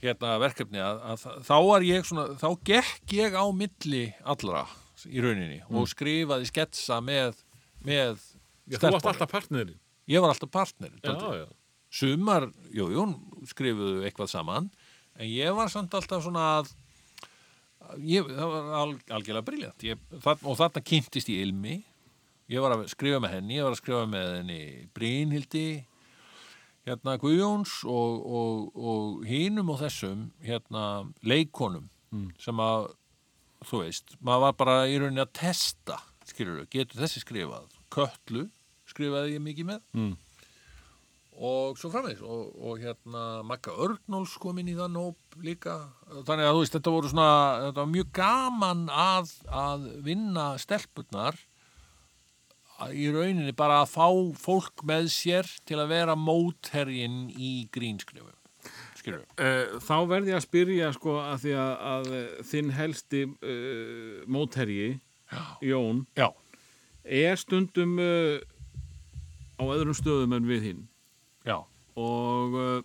hérna 0.00 0.34
verkefni 0.40 0.80
að, 0.80 1.00
að 1.12 1.24
þá 1.44 1.54
var 1.68 1.84
ég 1.84 2.06
svona, 2.08 2.26
þá 2.40 2.48
gekk 2.70 3.14
ég 3.18 3.36
á 3.36 3.44
milli 3.52 4.04
allra 4.24 4.64
í 5.08 5.20
rauninni 5.24 5.60
og 5.68 5.88
skrifaði 5.90 6.48
sketsa 6.48 7.00
með, 7.04 7.38
með 7.84 8.18
Já, 8.70 8.78
þú 8.78 8.92
varst 8.94 9.08
alltaf 9.10 9.32
partnerinn. 9.32 9.78
Ég 10.10 10.22
var 10.22 10.32
alltaf 10.34 10.50
partner 10.52 10.92
Já, 11.04 11.16
já. 11.42 11.46
Sumar, 11.90 12.46
jú, 12.70 12.86
jú, 12.94 13.04
skrifuðu 13.50 14.04
eitthvað 14.06 14.30
saman 14.32 14.68
en 15.18 15.26
ég 15.28 15.52
var 15.56 15.70
samt 15.72 15.94
alltaf 15.98 16.22
svona 16.24 16.44
að 16.60 16.70
ég, 18.06 18.26
það 18.28 18.52
var 18.52 18.68
al, 18.80 18.92
algjörlega 19.16 19.46
briljant 19.46 19.86
og 20.46 20.58
þarna 20.60 20.84
kynntist 20.86 21.30
ég 21.32 21.48
Ilmi 21.48 21.80
ég 22.50 22.60
var 22.64 22.74
að 22.76 22.86
skrifa 22.90 23.20
með 23.22 23.34
henni 23.38 23.56
ég 23.58 23.66
var 23.66 23.74
að 23.76 23.80
skrifa 23.82 24.06
með 24.10 24.28
henni 24.40 24.60
Brynhildi 24.96 25.64
hérna 26.88 27.14
Guðjóns 27.22 27.74
og, 27.86 28.22
og, 28.26 28.70
og 28.80 29.24
hinum 29.28 29.70
og 29.74 29.82
þessum 29.84 30.28
hérna 30.46 30.86
leikonum 31.22 31.88
Mm. 32.10 32.32
sem 32.42 32.58
að 32.58 32.88
þú 33.70 33.78
veist, 33.84 34.16
maður 34.18 34.40
var 34.42 34.54
bara 34.58 34.72
í 34.90 34.96
rauninni 34.98 35.22
að 35.22 35.28
testa 35.38 36.00
skilur 36.26 36.64
getur 36.66 36.98
þessi 37.04 37.20
skrifað? 37.22 37.68
Kötlu 37.94 38.48
skrifaði 38.90 39.36
ég 39.36 39.44
mikið 39.44 39.68
með. 39.68 39.84
Mm. 39.94 40.16
og 41.38 41.78
svo 41.78 41.88
framvegis. 41.92 42.20
Og, 42.26 42.50
og 42.66 42.82
hérna 42.82 43.22
Magga 43.46 43.76
Örnóls 43.78 44.34
kom 44.42 44.58
inn 44.58 44.72
í 44.72 44.74
það 44.74 44.90
nóp 44.96 45.38
líka. 45.46 45.76
Þannig 46.26 46.48
að 46.48 46.56
þú 46.56 46.64
veist 46.64 46.74
þetta 46.80 46.94
voru 46.96 47.12
svona 47.12 47.28
þetta 47.68 47.78
var 47.84 47.92
mjög 47.94 48.10
gaman 48.18 48.82
að, 48.90 49.30
að 49.62 49.86
vinna 50.10 50.48
stelpurnar 50.60 51.38
að- 51.38 51.46
í 52.96 53.08
rauninni 53.12 53.54
bara 53.56 53.82
að 53.84 53.92
fá 53.92 54.06
fólk 54.40 54.84
með 54.88 55.10
sér 55.14 55.48
til 55.68 55.78
að 55.80 55.92
vera 55.94 56.16
mótherjinn 56.18 57.28
í 57.36 57.54
grínskrifum 57.72 58.36
skilur 59.00 59.24
Uh, 59.40 59.78
þá 59.80 59.96
verði 60.10 60.34
ég 60.34 60.36
að 60.36 60.44
spyrja 60.44 60.88
sko 60.92 61.16
að 61.22 61.44
því 61.44 61.52
að, 61.56 61.70
að 61.90 62.08
eh, 62.12 62.24
þinn 62.50 62.72
helsti 62.76 63.22
uh, 63.24 64.18
mótherji 64.28 64.90
Jón 65.64 66.02
já, 66.18 66.26
er 67.04 67.38
stundum 67.40 67.96
uh, 68.02 68.36
á 69.60 69.62
öðrum 69.62 69.96
stöðum 69.96 70.34
en 70.36 70.48
við 70.48 70.66
hinn. 70.68 70.82
Já, 71.46 71.62
og 72.00 72.56
uh, 72.58 72.82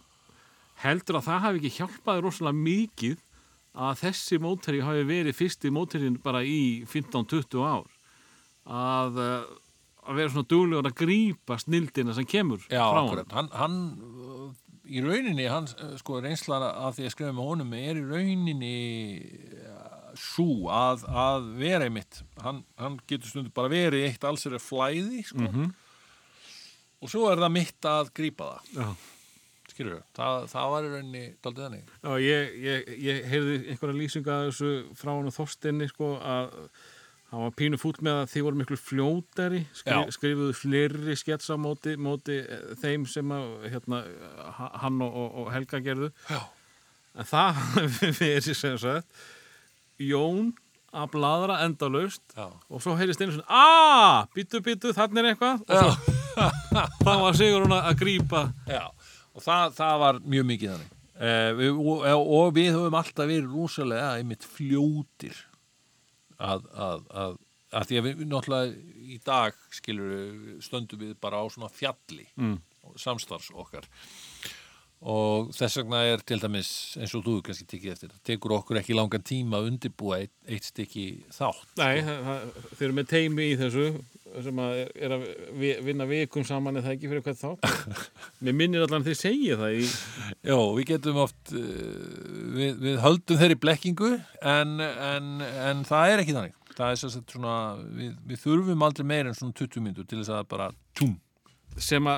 heldur 0.83 1.19
að 1.19 1.27
það 1.29 1.43
hafi 1.45 1.61
ekki 1.61 1.73
hjálpaði 1.79 2.25
rosalega 2.25 2.61
mikið 2.67 3.21
að 3.75 4.01
þessi 4.05 4.39
mótherji 4.43 4.85
hafi 4.85 5.05
verið 5.09 5.39
fyrsti 5.39 5.71
mótherjin 5.73 6.19
bara 6.23 6.43
í 6.47 6.85
15-20 6.91 7.65
ár. 7.65 7.89
Að, 8.65 9.19
að 10.05 10.19
vera 10.19 10.33
svona 10.33 10.49
duglegur 10.51 10.89
að 10.89 10.97
grípa 11.01 11.57
snildina 11.61 12.13
sem 12.17 12.27
kemur 12.29 12.61
já 12.69 12.81
frá 12.83 13.01
akkurat 13.01 13.35
hann, 13.37 13.49
hann 13.57 13.77
uh, 13.99 14.49
í 14.85 15.01
rauninni 15.01 15.47
hann 15.49 15.67
uh, 15.81 15.95
sko 15.99 16.19
reynslan 16.23 16.65
að 16.69 16.99
því 16.99 17.07
að 17.07 17.15
skrifa 17.15 17.33
með 17.37 17.49
honum 17.51 17.73
er 17.79 18.01
í 18.01 18.05
rauninni 18.05 18.75
svo 20.19 20.69
að, 20.71 21.03
að 21.09 21.49
vera 21.59 21.87
einmitt 21.89 22.21
hann, 22.43 22.61
hann 22.79 22.99
getur 23.09 23.31
stundu 23.31 23.51
bara 23.55 23.71
verið 23.71 24.05
eitt 24.07 24.23
alls 24.27 24.45
er 24.47 24.55
flæði 24.63 25.25
sko. 25.27 25.43
Mhm. 25.43 25.73
og 27.03 27.11
svo 27.11 27.27
er 27.31 27.41
það 27.43 27.53
mitt 27.57 27.89
að 27.89 28.13
grípa 28.15 28.47
það 28.53 28.79
Já. 28.79 28.87
skilur 29.73 30.03
það, 30.15 30.47
það 30.53 30.71
var 30.75 30.87
í 30.87 30.91
rauninni 30.93 31.23
daldið 31.43 31.65
þannig 31.67 31.89
Já, 31.91 32.11
ég, 32.23 32.53
ég, 32.63 32.91
ég 33.09 33.31
heyrði 33.33 33.57
einhverja 33.73 33.99
lýsinga 33.99 34.37
að 34.37 34.47
þessu 34.51 34.71
frá 35.01 35.11
hann 35.11 35.31
og 35.31 35.35
Þorstinni 35.35 35.89
sko 35.91 36.13
að 36.21 36.55
hann 37.31 37.41
var 37.45 37.53
pínu 37.57 37.77
fúll 37.81 37.95
með 38.05 38.19
að 38.21 38.27
þið 38.33 38.43
voru 38.47 38.59
miklu 38.61 38.77
fljótari 38.79 39.61
skri, 39.75 39.95
Já. 39.95 40.11
skrifuðu 40.15 40.53
fleiri 40.55 41.15
sketsa 41.19 41.57
móti, 41.59 41.95
móti 41.97 42.37
eh, 42.43 42.67
þeim 42.81 43.07
sem 43.09 43.31
að 43.35 43.47
hérna, 43.73 44.03
ha- 44.59 44.71
hann 44.83 45.01
og, 45.03 45.15
og, 45.23 45.39
og 45.43 45.49
Helga 45.55 45.81
gerðu. 45.83 46.11
Já, 46.29 46.41
en 47.15 47.29
það 47.31 47.63
verið 48.21 48.51
sem 48.61 48.77
sagt 48.81 49.25
Jón 50.05 50.53
að 50.95 51.09
bladra 51.11 51.57
endalaust 51.65 52.35
og 52.39 52.79
svo 52.83 52.93
heyrist 52.99 53.19
einu 53.23 53.33
svona 53.35 53.51
aaa, 53.51 54.21
býtu, 54.35 54.61
býtu, 54.63 54.93
þannig 54.95 55.21
er 55.25 55.31
eitthvað. 55.33 55.65
Svo, 55.67 56.13
það 57.03 57.23
var 57.25 57.37
sigur 57.39 57.65
hún 57.65 57.75
að 57.75 57.97
grípa. 57.99 58.45
Já. 58.69 58.85
og 59.35 59.43
það, 59.43 59.73
það 59.75 59.97
var 60.05 60.19
mjög 60.23 60.47
mikið 60.53 60.71
þannig. 60.75 60.93
Eh, 61.15 61.49
við, 61.55 61.77
og, 61.79 62.05
og 62.37 62.49
við 62.55 62.69
höfum 62.75 62.95
alltaf 62.99 63.27
verið 63.27 63.51
rosalega 63.55 64.13
einmitt 64.19 64.43
fljótir 64.55 65.37
að, 66.37 66.69
að, 66.73 67.03
að, 67.23 67.37
að 67.75 67.89
því 67.89 67.99
að 67.99 68.07
við 68.07 68.23
náttúrulega 68.31 69.01
í 69.15 69.19
dag 69.25 69.59
skilur 69.73 70.15
stöndum 70.63 71.03
við 71.03 71.17
bara 71.21 71.41
á 71.41 71.45
svona 71.51 71.71
fjalli 71.73 72.27
mm. 72.35 72.57
samstarfs 73.01 73.51
okkar 73.55 73.87
og 75.05 75.49
þess 75.53 75.77
vegna 75.81 75.99
er 76.07 76.21
til 76.25 76.39
dæmis 76.41 76.69
eins 76.97 77.13
og 77.17 77.25
þú 77.27 77.33
kannski 77.45 77.65
tekið 77.69 77.91
eftir 77.95 78.09
það 78.13 78.21
tekur 78.31 78.53
okkur 78.57 78.79
ekki 78.79 78.95
langan 78.97 79.25
tíma 79.27 79.59
að 79.59 79.67
undirbúa 79.73 80.21
eitt, 80.23 80.33
eitt 80.47 80.69
stykki 80.71 81.03
þátt 81.35 81.75
Nei, 81.81 81.99
það, 82.07 82.21
það, 82.29 82.45
þeir 82.71 82.85
eru 82.87 82.95
með 83.01 83.09
teimi 83.11 83.49
í 83.51 83.57
þessu 83.59 83.87
sem 84.45 84.57
að 84.59 84.73
er, 84.83 85.13
að 85.15 85.21
vi- 85.61 85.77
vinna 85.85 86.07
vikum 86.09 86.43
saman 86.47 86.79
eða 86.81 86.95
ekki 86.95 87.07
fyrir 87.11 87.23
hvað 87.23 87.37
þá 87.39 88.01
Mér 88.43 88.57
minnir 88.57 88.83
allan 88.87 89.05
þið 89.05 89.19
segja 89.19 89.59
það 89.61 89.77
í, 89.77 89.85
Já, 90.49 90.57
við 90.79 90.89
getum 90.89 91.21
oft 91.23 91.53
uh, 91.55 91.61
við, 92.57 92.73
við 92.83 92.97
höldum 93.05 93.39
þeirri 93.39 93.59
blekkingu 93.63 94.11
en, 94.41 94.73
en, 94.83 95.29
en 95.45 95.85
það 95.87 96.11
er 96.15 96.23
ekki 96.23 96.35
þannig. 96.35 96.57
Það 96.75 96.91
er 96.91 96.99
svo 96.99 97.09
svona 97.15 97.53
við, 97.95 98.09
við 98.27 98.41
þurfum 98.43 98.83
aldrei 98.89 99.05
meir 99.07 99.29
en 99.29 99.37
svona 99.37 99.55
20 99.55 99.85
mínútur 99.85 100.09
til 100.09 100.19
þess 100.19 100.33
að 100.35 100.49
bara 100.51 100.67
að, 100.71 101.15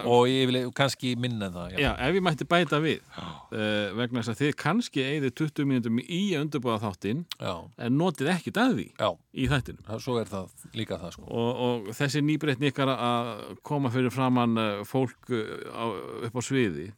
og 0.05 0.27
ég 0.29 0.49
vil 0.49 0.59
kannski 0.75 1.15
minna 1.19 1.49
það 1.53 1.77
já, 1.81 1.89
ef 2.05 2.17
ég 2.17 2.25
mætti 2.25 2.47
bæta 2.49 2.79
við 2.83 2.99
uh, 3.17 3.95
vegna 3.97 4.21
þess 4.21 4.33
að 4.33 4.41
þið 4.41 4.53
kannski 4.61 5.05
eigið 5.05 5.35
20 5.41 5.69
mínútum 5.71 6.01
í 6.03 6.21
að 6.35 6.43
undirbúða 6.45 6.79
þáttinn 6.85 7.23
en 7.41 7.97
notið 7.97 8.31
því 8.77 8.87
já, 8.91 9.09
í 9.33 9.49
þættinum. 9.51 9.91
Svo 10.03 10.17
er 10.21 10.31
það 10.31 10.65
líka 10.77 10.99
það 11.01 11.15
sko. 11.17 11.27
Og, 11.27 11.61
og 11.67 11.91
þessi 11.97 12.23
nýbreytni 12.25 12.71
ykkar 12.71 12.93
að 12.93 13.31
koma 13.67 13.91
fyrir 13.93 14.13
framann 14.13 14.57
uh, 14.61 14.81
fólk 14.87 15.31
uh, 15.33 15.53
á, 15.73 15.85
upp 16.29 16.37
á 16.37 16.41
sviði 16.45 16.89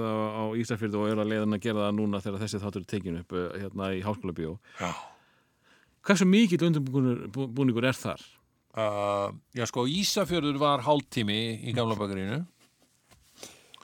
það 0.00 0.26
á 0.30 0.44
Ísafjörðu 0.62 1.04
og 1.04 1.14
er 1.14 1.24
að 1.24 1.32
leiðan 1.34 1.58
að 1.58 1.64
gera 1.66 1.86
það 1.88 1.96
núna 1.98 2.22
þegar 2.22 2.44
þessi 2.44 2.62
þáttur 2.62 2.84
er 2.84 2.92
tekinu 2.94 3.24
upp 3.24 3.40
hérna 3.56 3.94
í 3.96 4.04
Háskóla 4.06 4.36
Bíó 4.36 4.58
hversu 6.06 6.26
mikill 6.28 6.64
undirbúningur 6.68 7.86
er 7.88 7.98
þar? 7.98 8.22
Uh, 8.70 9.32
já 9.58 9.64
sko, 9.66 9.82
Ísafjörður 9.90 10.60
var 10.62 10.84
hálftími 10.86 11.40
í 11.66 11.72
gamla 11.74 11.96
bakarinu 11.98 12.44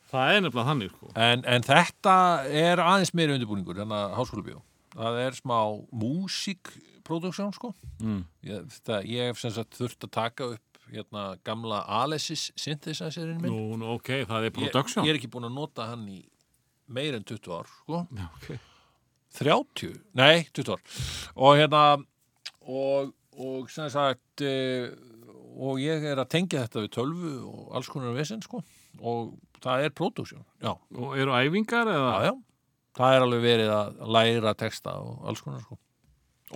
Það 0.07 0.31
er 0.33 0.45
nefnilega 0.45 0.69
þannig 0.69 0.93
sko. 0.93 1.09
en, 1.19 1.43
en 1.51 1.65
þetta 1.67 2.15
er 2.47 2.83
aðeins 2.83 3.11
meiri 3.19 3.35
undirbúningur 3.35 3.81
þannig 3.81 3.99
að 3.99 4.15
háskólabíó. 4.21 4.61
Það 4.95 5.19
er 5.25 5.39
smá 5.41 5.59
músíkproduktsjón 6.05 7.51
sko. 7.57 7.73
Mm. 7.99 8.23
ég, 8.47 8.79
það, 8.87 9.11
ég 9.11 9.33
hef 9.33 9.43
sem 9.43 9.53
sagt 9.57 9.77
þurft 9.81 10.07
að 10.07 10.15
taka 10.15 10.49
upp 10.55 10.63
hérna 10.95 11.25
gamla 11.47 11.83
Alesis 11.99 12.53
synthesizerinn 12.55 13.43
minn. 13.43 13.53
Nú, 13.53 13.81
nú, 13.81 13.97
ok, 13.97 14.13
það 14.29 14.39
er 14.39 14.49
ég, 14.49 14.57
production. 14.61 15.07
ég 15.07 15.15
er 15.15 15.21
ekki 15.21 15.31
búin 15.33 15.49
að 15.49 15.57
nota 15.59 15.91
hann 15.91 16.07
í 16.09 16.23
meir 16.87 17.19
en 17.19 17.27
20 17.27 17.55
ár 17.59 17.71
sko. 17.83 18.05
Okay. 18.39 18.61
30, 19.37 19.99
nei 20.17 20.47
20 20.55 20.77
ár. 20.77 21.01
Og 21.35 21.59
hérna 21.59 21.83
og, 22.63 23.11
og 23.37 23.71
sem 23.73 23.89
sagt 23.93 24.43
e, 24.45 24.53
og 25.57 25.81
ég 25.81 26.05
er 26.05 26.21
að 26.21 26.31
tengja 26.35 26.65
þetta 26.67 26.85
við 26.85 26.93
tölvu 26.97 27.33
og 27.49 27.75
alls 27.77 27.89
konar 27.93 28.17
vesinn 28.17 28.43
sko. 28.45 28.63
Og 29.01 29.35
það 29.61 29.87
er 29.87 29.95
produksjón, 29.97 30.45
já, 30.63 30.73
Og 30.97 31.17
eru 31.21 31.35
æfingar 31.37 31.89
eða? 31.93 32.13
já, 32.17 32.31
já. 32.31 32.35
Það 32.97 33.15
er 33.15 33.25
alveg 33.27 33.43
verið 33.45 33.73
að 33.75 33.99
læra 34.17 34.55
texta 34.57 34.95
og 35.03 35.27
alls 35.29 35.43
konar 35.45 35.61
sko. 35.65 35.77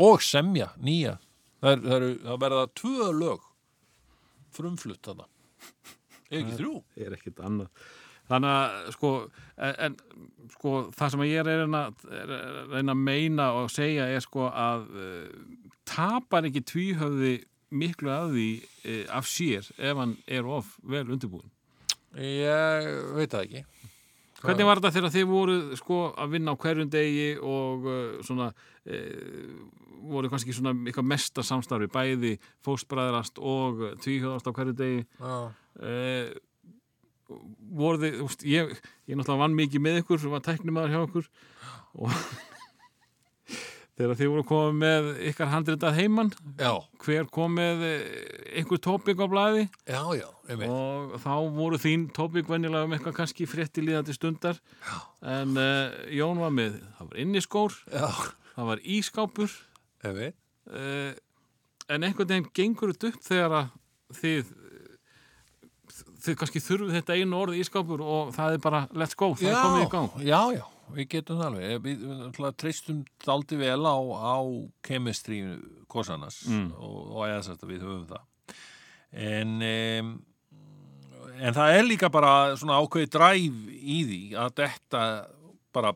Og 0.01 0.23
semja, 0.25 0.71
nýja. 0.81 1.19
Það, 1.61 1.73
er, 1.73 1.81
það, 1.85 1.95
eru, 1.97 2.11
það 2.25 2.41
verða 2.45 2.67
tvö 2.81 3.09
lög 3.19 3.49
frumflutt 4.57 5.03
þarna. 5.05 5.27
Ekki 6.31 6.57
þrjú? 6.61 6.75
er 6.97 7.17
ekkit 7.17 7.41
annað 7.45 7.69
þannig 8.31 8.51
að 8.55 8.91
sko, 8.95 9.13
en, 9.71 9.97
sko, 10.55 10.75
það 10.97 11.15
sem 11.15 11.23
ég 11.27 11.41
er 11.41 11.51
að 11.51 11.63
reyna, 11.65 11.85
er 12.23 12.35
að 12.37 12.75
reyna 12.77 12.95
að 12.95 13.05
meina 13.09 13.49
og 13.59 13.71
segja 13.75 14.09
er 14.11 14.25
sko 14.25 14.49
að 14.49 14.87
uh, 14.95 15.63
tapar 15.89 16.47
ekki 16.49 16.65
tvíhöfði 16.71 17.37
miklu 17.71 18.13
að 18.15 18.37
því 18.37 18.51
uh, 18.61 19.03
af 19.19 19.31
sér 19.31 19.71
ef 19.79 20.03
hann 20.03 20.17
er 20.27 20.47
of 20.47 20.77
vel 20.83 21.07
undirbúin 21.09 21.51
ég 22.19 22.89
veit 23.15 23.31
það 23.31 23.45
ekki. 23.45 23.65
Hvernig 24.41 24.67
var 24.67 24.81
þetta 24.81 24.91
þegar 24.97 25.13
þið 25.15 25.27
voru 25.29 25.57
sko 25.79 25.99
að 26.19 26.33
vinna 26.33 26.55
á 26.57 26.61
hverjum 26.63 26.91
degi 26.91 27.29
og 27.45 27.85
uh, 27.87 27.99
svona 28.25 28.49
voru 30.11 30.31
kannski 30.33 30.55
svona 30.57 30.73
eitthvað 30.89 31.11
mesta 31.11 31.43
samstarfi 31.45 31.91
bæði 31.93 32.31
fóstbræðrast 32.65 33.37
og 33.39 33.83
tvíhöðast 34.01 34.49
á 34.49 34.53
hverjum 34.57 34.79
degi? 34.79 35.03
Já, 35.21 35.35
voru 37.81 38.01
þið, 38.03 38.21
úst, 38.27 38.45
ég, 38.49 38.73
ég 39.11 39.19
náttúrulega 39.19 39.45
vann 39.45 39.59
mikið 39.59 39.85
með 39.85 40.01
ykkur 40.03 40.23
sem 40.23 40.33
var 40.35 40.45
tæknimaður 40.47 40.95
hjá 40.95 41.03
ykkur 41.09 41.29
og 42.01 42.15
þegar 44.01 44.17
þið 44.17 44.31
voru 44.33 44.45
komið 44.49 44.77
með 44.81 45.09
ykkar 45.31 45.51
handritað 45.53 45.97
heimann 45.99 46.31
hver 47.05 47.29
kom 47.33 47.57
með 47.59 47.83
eh, 47.87 48.05
einhver 48.61 48.81
tópik 48.83 49.21
á 49.21 49.27
blæði 49.31 49.67
já, 49.69 50.03
já, 50.17 50.29
og 50.67 51.17
þá 51.21 51.35
voru 51.57 51.81
þín 51.81 52.07
tópik 52.17 52.49
venjulega 52.51 52.89
um 52.89 52.95
eitthvað 52.97 53.19
kannski 53.21 53.49
frétti 53.51 53.85
líðandi 53.85 54.17
stundar. 54.17 54.61
Já. 54.87 54.97
en 55.37 55.59
uh, 55.61 55.99
Jón 56.17 56.41
var 56.41 56.55
með 56.57 56.81
það 56.99 57.11
var 57.11 57.21
inniskór, 57.27 57.77
það 58.55 58.71
var 58.73 58.87
ískápur 58.97 59.59
uh, 60.07 61.13
en 61.91 62.07
einhvern 62.07 62.33
veginn 62.33 62.51
gengur 62.57 62.95
þetta 62.95 63.13
upp 63.13 63.23
þegar 63.27 63.59
að 63.61 63.71
þið 64.21 64.57
þið 66.25 66.37
kannski 66.41 66.61
þurfið 66.65 66.97
þetta 66.99 67.17
einu 67.21 67.39
orð 67.41 67.59
ískápur 67.61 68.03
og 68.05 68.31
það 68.37 68.57
er 68.57 68.63
bara 68.67 68.81
let's 68.95 69.17
go, 69.17 69.33
það 69.35 69.51
er 69.53 69.61
komið 69.65 69.85
í 69.87 69.91
gang. 69.95 70.11
Já, 70.29 70.41
já, 70.59 70.65
við 70.97 71.09
getum 71.15 71.39
það 71.41 71.47
alveg. 71.51 71.77
Við, 71.87 72.01
við 72.07 72.17
náttúrulega 72.25 72.59
treystum 72.65 73.03
daldi 73.27 73.61
vel 73.61 73.85
á, 73.87 73.97
á 73.99 74.37
chemistry 74.87 75.41
kosanas 75.91 76.43
Mm. 76.49 76.73
og, 76.79 76.99
og 77.17 77.25
eða 77.29 77.43
sérst 77.49 77.65
að 77.67 77.73
við 77.75 77.87
höfum 77.87 78.07
það. 78.11 78.27
En 79.11 79.55
um, 79.67 80.11
en 81.41 81.55
það 81.57 81.75
er 81.79 81.87
líka 81.89 82.11
bara 82.13 82.33
svona 82.61 82.77
ákveði 82.83 83.09
dræf 83.11 83.61
í 83.81 83.99
því 84.07 84.21
að 84.39 84.53
þetta 84.61 85.05
bara 85.75 85.95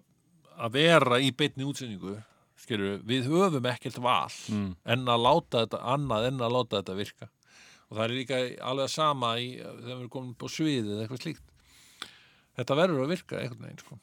að 0.54 0.72
vera 0.78 1.18
í 1.20 1.30
beinni 1.36 1.66
útsendingu 1.68 2.16
skilur, 2.64 3.00
við 3.04 3.26
höfum 3.28 3.66
ekkert 3.68 3.98
val 4.00 4.30
Mm. 4.48 4.74
en 4.86 5.04
að 5.10 5.24
láta 5.26 5.64
þetta 5.66 5.80
annað 5.94 6.28
en 6.30 6.38
að 6.46 6.54
láta 6.56 6.80
þetta 6.80 6.94
virka 6.96 7.28
og 7.94 8.00
það 8.00 8.04
er 8.08 8.14
líka 8.18 8.38
alveg 8.66 8.90
sama 8.90 9.36
í, 9.38 9.50
þegar 9.62 9.82
við 9.84 9.92
erum 9.94 10.08
komin 10.10 10.34
á 10.34 10.46
sviðið 10.50 10.88
eða 10.90 11.04
eitthvað 11.04 11.20
slíkt. 11.22 11.44
Þetta 12.58 12.78
verður 12.78 13.04
að 13.04 13.12
virka 13.14 13.38
einhvern 13.38 13.66
veginn 13.68 13.82
sko. 13.84 13.98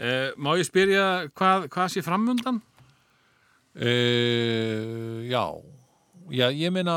uh, 0.00 0.30
Má 0.40 0.50
ég 0.56 0.68
spyrja 0.68 1.04
hvað, 1.36 1.66
hvað 1.74 1.90
sé 1.92 2.04
framundan? 2.04 2.62
Uh, 3.74 5.20
já, 5.28 5.44
já, 6.32 6.46
ég 6.48 6.72
meina 6.72 6.96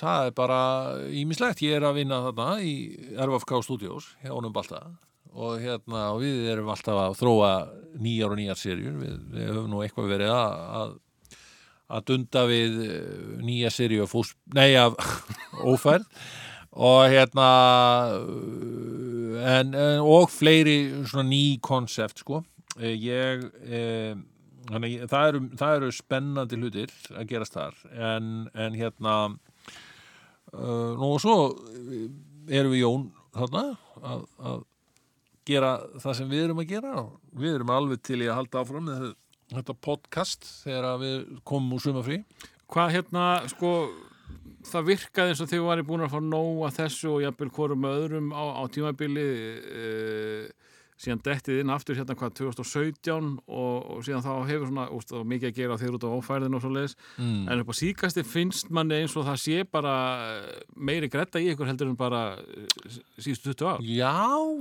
það 0.00 0.30
er 0.30 0.34
bara 0.38 0.60
ímislegt, 1.20 1.60
ég 1.66 1.76
er 1.76 1.84
að 1.84 2.00
vinna 2.00 2.22
þarna 2.30 2.48
í 2.64 2.74
RFK 3.18 3.60
Studios 3.66 4.14
hjá 4.22 4.32
honum 4.32 4.54
Balta. 4.56 4.86
Og 5.30 5.60
hérna 5.62 6.08
og 6.14 6.24
við 6.24 6.48
erum 6.54 6.72
alltaf 6.72 6.96
að 7.04 7.18
þróa 7.20 7.52
nýjar 8.00 8.32
og 8.32 8.40
nýjar 8.40 8.58
serjur, 8.58 8.96
við, 9.02 9.20
við 9.34 9.50
höfum 9.50 9.68
nú 9.70 9.84
eitthvað 9.84 10.14
verið 10.14 10.32
að, 10.32 10.64
að 10.80 10.96
að 11.90 12.06
dunda 12.12 12.44
við 12.50 12.78
eh, 12.86 13.00
nýja 13.42 13.72
serju 13.74 14.06
af 14.06 14.14
fús, 14.14 14.34
nei 14.54 14.72
af 14.78 14.96
ófærð. 15.72 16.06
Og 16.70 17.00
hérna 17.10 17.46
uh, 18.22 19.40
en, 19.42 19.74
en 19.74 20.02
og 20.06 20.30
fleiri 20.30 21.02
svona 21.02 21.26
ný 21.26 21.58
konsept 21.62 22.22
sko. 22.22 22.44
Eh, 22.78 22.94
ég 22.94 23.44
eh, 23.66 24.14
þannig, 24.70 25.00
að 25.04 25.12
það, 25.12 25.28
eru, 25.28 25.40
það 25.60 25.76
eru 25.76 25.92
spennandi 25.94 26.58
hlutir 26.60 26.92
að 27.12 27.30
gerast 27.32 27.56
þar. 27.56 27.78
En, 27.92 28.34
en 28.54 28.76
hérna 28.78 29.16
nú 30.50 31.12
og 31.14 31.20
svo 31.22 31.36
eh, 31.70 32.08
erum 32.58 32.74
við 32.74 32.84
Jón 32.84 33.08
þarna 33.36 33.64
að, 34.02 34.22
að 34.50 34.62
gera 35.50 35.72
það 36.02 36.16
sem 36.18 36.30
við 36.30 36.46
erum 36.46 36.62
að 36.62 36.70
gera. 36.76 36.94
Við 37.42 37.58
erum 37.58 37.74
alveg 37.74 38.04
til 38.06 38.20
í 38.22 38.30
að 38.30 38.40
halda 38.40 38.62
áfram 38.62 38.88
með 38.88 39.10
þetta 39.58 39.76
podcast 39.82 40.46
þegar 40.64 41.02
við 41.02 41.18
komum 41.48 41.76
úr 41.76 41.84
sumafrí 41.84 42.22
Hvað 42.70 42.92
hérna, 42.94 43.22
sko 43.50 43.70
það 44.70 44.88
virkaði 44.92 45.32
eins 45.32 45.42
og 45.42 45.50
þið 45.50 45.66
varir 45.66 45.86
búin 45.88 46.04
að 46.06 46.12
fá 46.12 46.20
nóg 46.22 46.64
að 46.68 46.76
þessu 46.84 47.12
og 47.16 47.22
jafnvel 47.24 47.50
hvorum 47.56 47.86
öðrum 47.90 48.30
á, 48.30 48.44
á 48.60 48.62
tímabili 48.70 49.26
uh, 49.58 50.44
síðan 51.00 51.22
dettið 51.24 51.62
inn 51.62 51.72
aftur 51.72 51.96
hérna 51.96 52.16
hvað 52.18 52.34
2017 52.42 53.28
og, 53.48 53.76
og 53.94 54.02
síðan 54.04 54.24
þá 54.24 54.32
hefur 54.50 54.68
svona 54.68 54.86
úst, 54.96 55.14
mikið 55.32 55.48
að 55.48 55.56
gera 55.56 55.78
þeir 55.80 55.96
út 55.96 56.04
á 56.04 56.16
ófærðin 56.18 56.56
og 56.58 56.64
svo 56.64 56.72
leiðis 56.74 56.96
mm. 57.16 57.46
en 57.48 57.62
upp 57.62 57.72
á 57.72 57.80
síkasti 57.80 58.24
finnst 58.28 58.72
manni 58.74 59.00
eins 59.00 59.16
og 59.16 59.24
það 59.28 59.40
sé 59.46 59.62
bara 59.64 59.94
meiri 60.76 61.08
gretta 61.12 61.40
í 61.40 61.48
ykkur 61.54 61.70
heldur 61.70 61.92
en 61.92 62.00
bara 62.00 62.24
eh, 62.36 62.98
síðustu 63.16 63.54
20 63.54 63.70
ár 63.72 63.86
Já, 63.86 64.18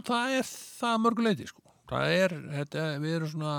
það 0.08 0.38
er 0.40 0.54
það 0.54 0.94
að 0.94 1.04
mörguleiti 1.08 1.50
sko. 1.52 1.69
Það 1.90 2.16
er, 2.16 2.36
þetta, 2.54 2.86
við 3.02 3.18
erum 3.18 3.32
svona 3.34 3.56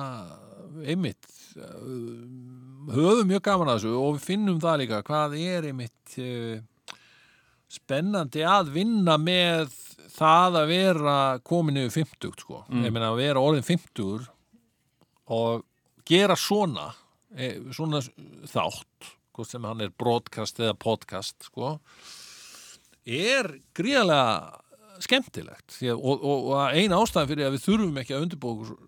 einmitt 0.86 1.31
uh, 1.59 2.94
höfum 2.94 3.28
mjög 3.28 3.44
gaman 3.47 3.73
að 3.73 3.81
þessu 3.81 3.94
og 3.98 4.16
við 4.16 4.27
finnum 4.28 4.61
það 4.62 4.82
líka 4.85 5.02
hvað 5.07 5.36
er 5.40 5.70
einmitt 5.70 6.19
uh, 6.23 6.97
spennandi 7.70 8.44
að 8.47 8.73
vinna 8.74 9.16
með 9.20 9.70
það 10.11 10.61
að 10.61 10.73
vera 10.73 11.16
komin 11.47 11.78
yfir 11.85 12.05
50 12.05 12.43
sko. 12.43 12.65
Mm. 12.69 12.86
ég 12.86 12.94
meina 12.94 13.12
að 13.12 13.20
vera 13.23 13.44
orðin 13.44 13.66
50 13.66 14.27
og 15.31 15.66
gera 16.11 16.36
svona 16.39 16.90
eh, 17.36 17.61
svona 17.74 18.02
þátt 18.51 19.15
sem 19.48 19.65
hann 19.65 19.81
er 19.81 19.93
broadcast 19.97 20.59
eða 20.61 20.74
podcast 20.77 21.47
sko 21.47 21.78
er 23.09 23.47
gríðarlega 23.73 24.59
skemmtilegt 25.05 25.81
og, 25.94 26.16
og, 26.16 26.48
og 26.52 26.77
eina 26.77 27.01
ástæðan 27.01 27.31
fyrir 27.31 27.48
að 27.48 27.56
við 27.56 27.66
þurfum 27.66 28.01
ekki 28.02 28.16
að 28.16 28.24
undirbúa 28.27 28.56
okkur 28.56 28.78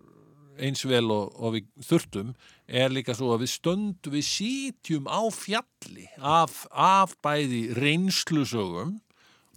eins 0.63 0.83
vel 0.85 1.07
og, 1.11 1.33
og 1.39 1.55
við 1.55 1.69
þurftum 1.87 2.33
er 2.67 2.93
líka 2.93 3.15
svo 3.17 3.31
að 3.33 3.45
við 3.45 3.53
stöndum 3.55 4.13
við 4.13 4.25
sítjum 4.27 5.09
á 5.09 5.21
fjalli 5.33 6.07
af, 6.19 6.63
af 6.69 7.15
bæði 7.25 7.65
reynslusögum 7.77 8.99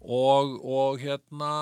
og, 0.07 0.57
hérna 1.03 1.53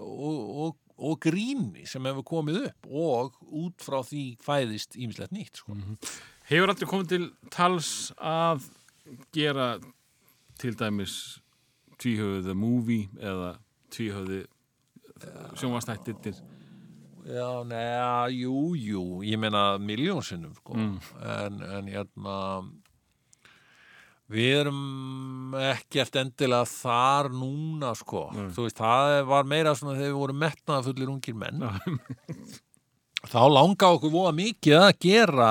og, 0.00 0.76
gríni 1.20 1.86
sem 1.88 2.04
hefur 2.06 2.26
komið 2.26 2.60
upp 2.68 2.90
og 2.90 3.38
út 3.48 3.84
frá 3.84 4.00
því 4.06 4.24
fæðist 4.44 4.98
ímislegt 5.00 5.34
nýtt 5.34 5.62
sko. 5.62 5.76
Hefur 6.50 6.72
aldrei 6.72 6.90
komið 6.90 7.12
til 7.14 7.30
tals 7.52 8.10
að 8.16 8.68
gera 9.34 9.72
til 10.60 10.76
dæmis 10.78 11.40
tvíhöfðu 12.00 12.44
The 12.46 12.56
Movie 12.56 13.08
eða 13.20 13.56
tvíhöfðu 13.96 14.42
sjónvastættir 15.60 16.38
Já, 17.30 17.48
neða, 17.68 18.30
jú, 18.32 18.72
jú, 18.80 19.02
ég 19.28 19.36
meina 19.38 19.76
miljónsinnum, 19.78 20.54
sko, 20.56 20.72
en, 21.20 21.58
en 21.76 21.90
hérna, 21.92 22.36
við 24.30 24.54
erum 24.62 25.54
ekkert 25.58 26.16
endilega 26.22 26.64
þar 26.70 27.28
núna, 27.34 27.92
sko, 27.98 28.22
þú 28.56 28.64
veist, 28.64 28.80
það 28.80 29.18
var 29.28 29.44
meira 29.52 29.74
svona 29.76 29.98
þegar 29.98 30.08
við 30.14 30.18
vorum 30.22 30.40
metnaða 30.40 30.86
fullir 30.88 31.12
ungir 31.12 31.36
menn, 31.36 31.66
þá 33.28 33.40
langa 33.52 33.90
okkur 33.98 34.14
voða 34.16 34.32
mikið 34.40 34.78
að 34.80 34.90
gera, 35.04 35.50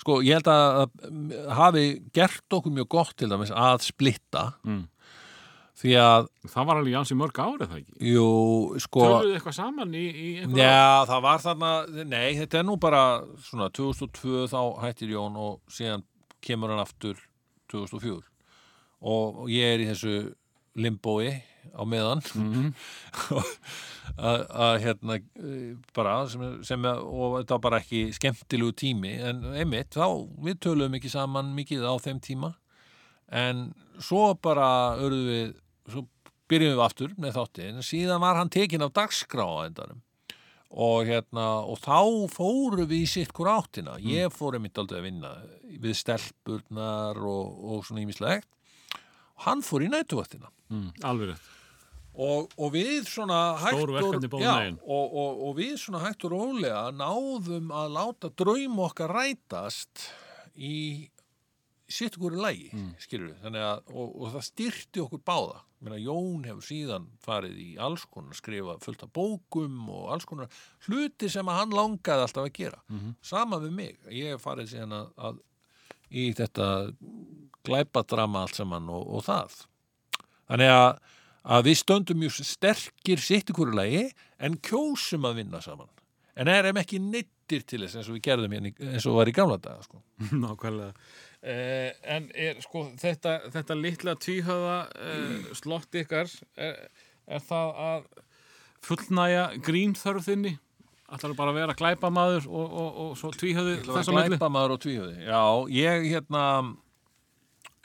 sko, 0.00 0.20
ég 0.24 0.40
held 0.40 0.48
að 0.48 1.52
hafi 1.60 1.84
gert 2.16 2.56
okkur 2.56 2.72
mjög 2.80 2.88
gott 2.96 3.14
til 3.20 3.28
dæmis 3.34 3.52
að 3.52 3.84
splitta, 3.90 4.48
Mm. 4.64 4.86
Því 5.82 5.94
að, 5.98 6.28
það 6.52 6.68
var 6.68 6.80
alveg 6.80 6.94
jansi 6.96 7.16
mörg 7.18 7.40
árið 7.42 7.70
það 7.72 7.78
ekki? 7.80 7.94
Jú, 8.12 8.26
sko, 8.84 9.06
Töluðu 9.06 9.36
eitthvað 9.38 9.56
saman 9.58 9.94
í, 9.98 10.04
í 10.08 10.28
eitthvað 10.40 10.62
Já, 10.62 11.06
það 11.10 11.24
var 11.26 11.44
þarna, 11.46 11.72
nei, 12.06 12.28
þetta 12.38 12.60
er 12.60 12.68
nú 12.68 12.76
bara 12.82 13.02
svona 13.48 13.70
2002 13.74 14.44
þá 14.52 14.60
hættir 14.84 15.14
Jón 15.16 15.40
og 15.42 15.58
síðan 15.72 16.06
kemur 16.42 16.74
hann 16.74 16.82
aftur 16.84 17.18
2004 17.72 18.22
og 19.02 19.48
ég 19.50 19.74
er 19.74 19.82
í 19.82 19.88
þessu 19.90 20.14
limbói 20.78 21.42
á 21.74 21.82
meðan. 21.86 22.22
Mhm. 22.34 22.72
að 24.28 24.40
að, 24.50 24.72
hérna 24.82 25.18
bara 25.94 26.14
sem, 26.30 26.42
sem 26.66 26.86
og 26.90 27.38
þetta 27.40 27.56
var 27.56 27.64
bara 27.66 27.80
ekki 27.82 28.02
skemmtilegu 28.16 28.74
tími 28.82 29.14
en 29.22 29.44
einmitt, 29.54 29.94
þá 29.94 30.26
við 30.42 30.58
töluðum 30.66 30.98
ekki 30.98 31.12
saman 31.12 31.54
mikið 31.56 31.86
á 31.86 31.94
þeim 32.02 32.20
tíma. 32.24 32.52
En 33.32 33.70
svo 34.02 34.32
bara 34.42 34.98
örðu 35.00 35.22
við, 35.28 35.52
svo 35.88 36.06
byrjum 36.52 36.74
við 36.76 36.84
aftur 36.84 37.12
með 37.20 37.36
þáttinn, 37.38 37.84
síðan 37.86 38.22
var 38.24 38.40
hann 38.40 38.52
tekinn 38.52 38.84
af 38.84 38.94
dagskrá 38.96 39.44
á 39.44 39.66
endanum. 39.66 40.02
Og 40.72 41.04
hérna, 41.04 41.46
og 41.68 41.82
þá 41.84 42.28
fóru 42.32 42.86
við 42.86 43.02
í 43.04 43.08
sitt 43.10 43.32
hvort 43.36 43.52
áttina, 43.52 43.98
ég 44.00 44.32
fór 44.32 44.56
einmitt 44.56 44.78
aldrei 44.80 45.02
að 45.02 45.08
vinna 45.10 45.32
við 45.82 45.98
stelpurnar 46.00 47.20
og, 47.20 47.58
og 47.60 47.84
svona 47.84 48.04
ímislegt 48.06 48.48
og 49.42 49.48
hann 49.48 49.64
fór 49.66 49.84
í 49.84 49.90
nætuvaktina 49.92 50.48
mm, 50.70 50.88
alveg 51.08 51.32
rétt. 51.32 51.50
Og, 52.12 52.50
og 52.60 52.74
við 52.74 53.06
svona 53.08 53.38
hægt 53.56 53.78
Stór 53.78 53.94
verkefni 53.96 54.28
báðum 54.32 54.74
já, 54.76 54.82
og, 54.84 55.14
og, 55.16 55.38
og 55.48 55.54
við 55.56 55.76
svona 55.80 56.02
hægt 56.04 56.26
og 56.28 56.34
rólega 56.34 56.82
náðum 56.92 57.72
að 57.72 57.94
láta 57.96 58.32
draum 58.36 58.82
okkar 58.84 59.14
rætast 59.16 60.10
í 60.52 61.08
sitt 61.92 62.16
hverju 62.20 62.40
lægi, 62.42 62.70
mm. 62.74 62.88
skilur 63.02 63.28
við 63.30 63.44
þannig 63.44 63.64
að, 63.68 63.82
og, 63.92 64.08
og 64.22 64.32
það 64.34 64.46
styrti 64.48 65.02
okkur 65.04 65.22
báða. 65.28 65.60
Meina, 65.82 65.98
Jón 65.98 66.44
hefur 66.46 66.62
síðan 66.66 67.06
farið 67.24 67.56
í 67.58 67.68
alls 67.82 68.04
konar, 68.06 68.36
skrifa 68.38 68.76
fullt 68.84 69.02
af 69.06 69.10
bókum 69.16 69.80
og 69.90 70.12
alls 70.14 70.26
konar 70.30 70.50
hluti 70.86 71.30
sem 71.32 71.48
að 71.50 71.58
hann 71.60 71.74
langaði 71.74 72.26
alltaf 72.26 72.46
að 72.46 72.52
gera. 72.60 72.82
Sama 73.26 73.58
við 73.64 73.74
mig, 73.80 73.96
ég 74.14 74.34
hef 74.36 74.44
farið 74.46 74.70
síðan 74.76 74.94
að, 75.00 75.08
að 75.28 75.40
í 76.12 76.28
þetta 76.38 76.68
glæpadrama 77.66 78.44
allt 78.44 78.58
saman 78.58 78.88
og, 78.92 79.02
og 79.16 79.24
það. 79.26 79.58
Þannig 80.50 80.72
að, 80.74 80.88
að 81.56 81.66
við 81.68 81.78
stöndum 81.82 82.22
mjög 82.22 82.38
sterkir 82.46 83.22
sitt 83.22 83.50
í 83.50 83.56
hverju 83.56 83.76
lagi 83.78 84.04
en 84.42 84.58
kjósum 84.62 85.26
að 85.28 85.38
vinna 85.42 85.62
saman. 85.64 85.90
En 86.38 86.48
erum 86.48 86.78
ekki 86.80 87.00
neittir 87.02 87.64
til 87.68 87.82
þess 87.84 87.98
eins 87.98 88.08
og 88.08 88.16
við 88.16 88.24
gerðum 88.28 88.54
hérna 88.56 88.70
í- 88.70 88.90
eins 88.94 89.06
og 89.08 89.18
var 89.18 89.28
í 89.28 89.34
gamla 89.36 89.58
daga 89.60 89.82
sko. 89.84 90.00
Nákvæmlega. 90.44 90.94
Eh, 91.42 91.90
en 92.06 92.28
er 92.38 92.60
sko 92.62 92.84
þetta, 93.02 93.38
þetta 93.50 93.74
litla 93.74 94.12
tvíhöða 94.14 94.76
eh, 94.94 95.48
slott 95.58 95.96
ykkar, 95.98 96.30
er, 96.54 96.76
er 97.26 97.42
það 97.42 97.72
að 97.86 98.04
fullnæja 98.86 99.48
grínþörfinni? 99.66 100.52
Ætlar 101.12 101.34
bara 101.36 101.50
að 101.50 101.58
vera 101.58 101.74
glæpamaður 101.76 102.46
og, 102.46 102.76
og, 102.78 103.00
og 103.02 103.16
svo 103.18 103.32
tvíhöði 103.34 103.80
þess 103.82 104.06
að 104.06 104.16
milli? 104.20 104.36
Glæpamaður 104.36 104.76
og 104.76 104.84
tvíhöði 104.84 105.26
já, 105.26 105.42
ég 105.74 106.06
hérna 106.12 106.44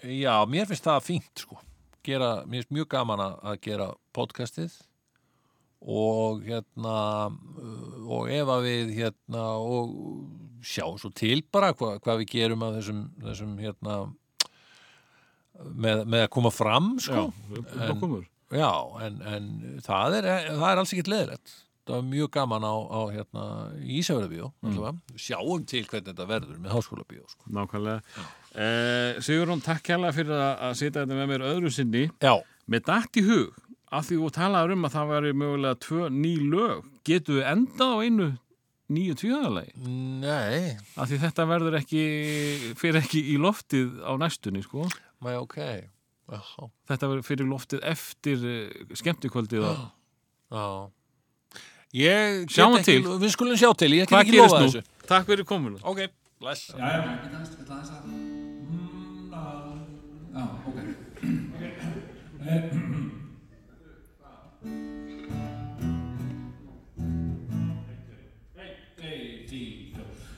já, 0.05 0.35
mér 0.53 0.69
finnst 0.69 0.85
það 0.85 1.07
fínt 1.07 1.43
sko. 1.47 1.57
gera, 2.05 2.29
mér 2.45 2.61
finnst 2.61 2.77
mjög 2.77 2.91
gaman 2.93 3.25
að, 3.25 3.57
gera 3.65 3.89
podcastið 4.15 4.77
og 5.81 6.45
hérna 6.45 6.99
uh, 7.33 8.05
og 8.05 8.29
ef 8.33 8.53
að 8.53 8.69
við 8.69 8.93
hérna 9.01 9.49
og 9.65 9.97
sjá 10.65 10.85
svo 10.99 11.11
til 11.15 11.41
bara 11.53 11.73
hva, 11.77 11.97
hvað 12.03 12.23
við 12.23 12.33
gerum 12.33 12.65
að 12.65 12.79
þessum, 12.79 13.03
þessum 13.25 13.53
hérna 13.61 13.99
með, 15.57 16.03
með 16.05 16.25
að 16.25 16.33
koma 16.37 16.51
fram 16.53 16.95
sko. 17.01 17.27
Já, 17.29 17.61
blokkumur. 17.75 18.27
Já, 18.53 18.71
en, 19.03 19.21
en 19.27 19.47
það, 19.83 20.19
er, 20.21 20.27
það 20.53 20.67
er 20.71 20.81
alls 20.81 20.93
ekkert 20.95 21.11
leðilegt. 21.11 21.55
Það 21.87 21.95
var 21.95 22.07
mjög 22.09 22.29
gaman 22.35 22.65
á, 22.67 22.75
á 22.75 23.01
hérna, 23.15 23.43
Ísafjörðabíó. 23.79 24.49
Mm. 24.65 24.99
Sjáum 25.15 25.63
til 25.67 25.85
hvernig 25.87 26.09
þetta 26.11 26.27
verður 26.27 26.59
með 26.59 26.75
háskólabíó. 26.75 27.23
Sko. 27.31 27.47
Nákvæmlega. 27.55 28.25
Eh, 28.57 29.21
Sigurún, 29.23 29.63
takk 29.63 29.87
hérlega 29.93 30.15
fyrir 30.15 30.35
að, 30.35 30.73
sitja 30.79 31.03
þetta 31.05 31.15
með 31.15 31.31
mér 31.31 31.45
öðru 31.47 31.71
sinni. 31.71 32.07
Já, 32.23 32.35
Með 32.67 32.83
dætt 32.89 33.15
í 33.15 33.23
hug, 33.23 33.59
af 33.95 34.09
því 34.09 34.17
þú 34.19 34.29
talaður 34.35 34.73
um 34.75 34.87
að 34.87 34.95
það 34.97 35.11
væri 35.13 35.29
mögulega 35.39 35.79
tvö 35.85 36.07
ný 36.11 36.33
lög, 36.51 36.87
getum 37.07 37.37
við 37.37 37.45
endað 37.53 37.93
á 37.95 37.97
einu 38.03 38.27
nýju 38.93 39.15
tvíhöðalagi? 39.19 39.73
nei, 40.23 40.77
Af 40.95 41.09
því 41.11 41.17
þetta 41.25 41.45
verður 41.49 41.77
ekki, 41.81 42.03
fyrir 42.79 42.99
ekki 43.01 43.21
í 43.33 43.37
loftið 43.41 43.97
á 44.03 44.11
næstunni, 44.21 44.61
sko. 44.65 44.87
maður 45.23 45.43
ok. 45.47 45.57
Já, 46.27 46.41
Þetta 46.91 47.07
verður 47.11 47.23
fyrir 47.27 47.47
loftið 47.47 47.83
eftir 47.87 48.37
uh, 48.43 48.95
skemmtikvöldið 48.99 49.63
á... 49.63 49.73
já. 50.51 50.65
Ég 51.97 52.43
Sjáum 52.51 52.75
ekki, 52.77 52.97
til. 52.99 53.15
Við 53.23 53.31
skulum 53.31 53.55
sjá 53.59 53.69
til, 53.79 53.93
ég 53.95 54.09
Hvað 54.11 54.25
ekki 54.25 54.35
lofa 54.41 54.59
nú? 54.59 54.67
þessu. 54.67 54.81
Takk 55.07 55.29
fyrir 55.31 55.47
komuna. 55.47 55.79
Ok, 55.87 56.03
bless. 56.43 56.67
Já, 56.75 56.83
já. 56.83 57.01
Ég 62.47 62.87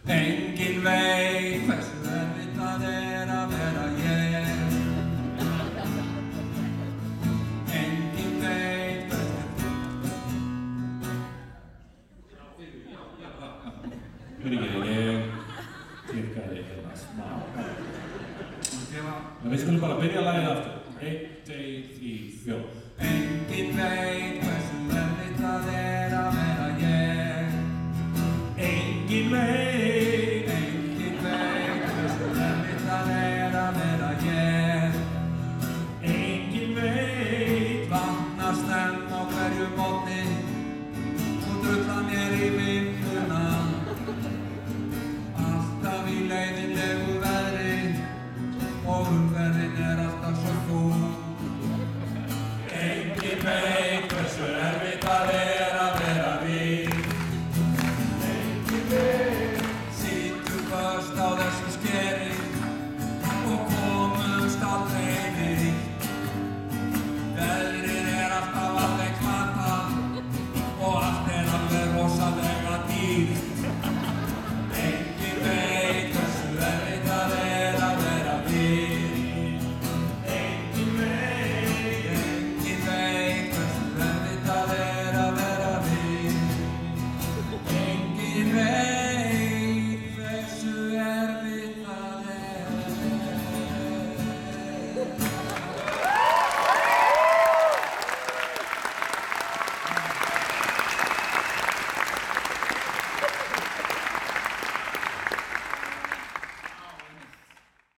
Engin 0.10 0.80
veit 0.84 1.68
hversu 1.68 1.98
erfitt 2.10 2.56
það 2.57 2.86
er 2.90 3.30
að 3.30 3.52
vera 3.53 3.84
ég 4.02 4.48
Engin 7.77 8.34
veit 8.41 9.14
hversu 9.14 9.38
Fyrirgeðu, 14.40 14.81
ég 14.90 15.19
klikkaði 16.07 16.60
hérna 16.72 16.94
smá. 17.03 17.27
En 19.44 19.52
við 19.52 19.61
skulum 19.61 19.81
bara 19.84 19.99
byrja 19.99 20.23
að 20.23 20.27
læða 20.31 20.53
aftur. 20.56 20.76
Einn, 21.03 21.22
tveir, 21.45 21.84
þrý, 21.94 22.15
fjó. 22.48 22.57
Engin 23.11 23.77
veit 23.77 24.19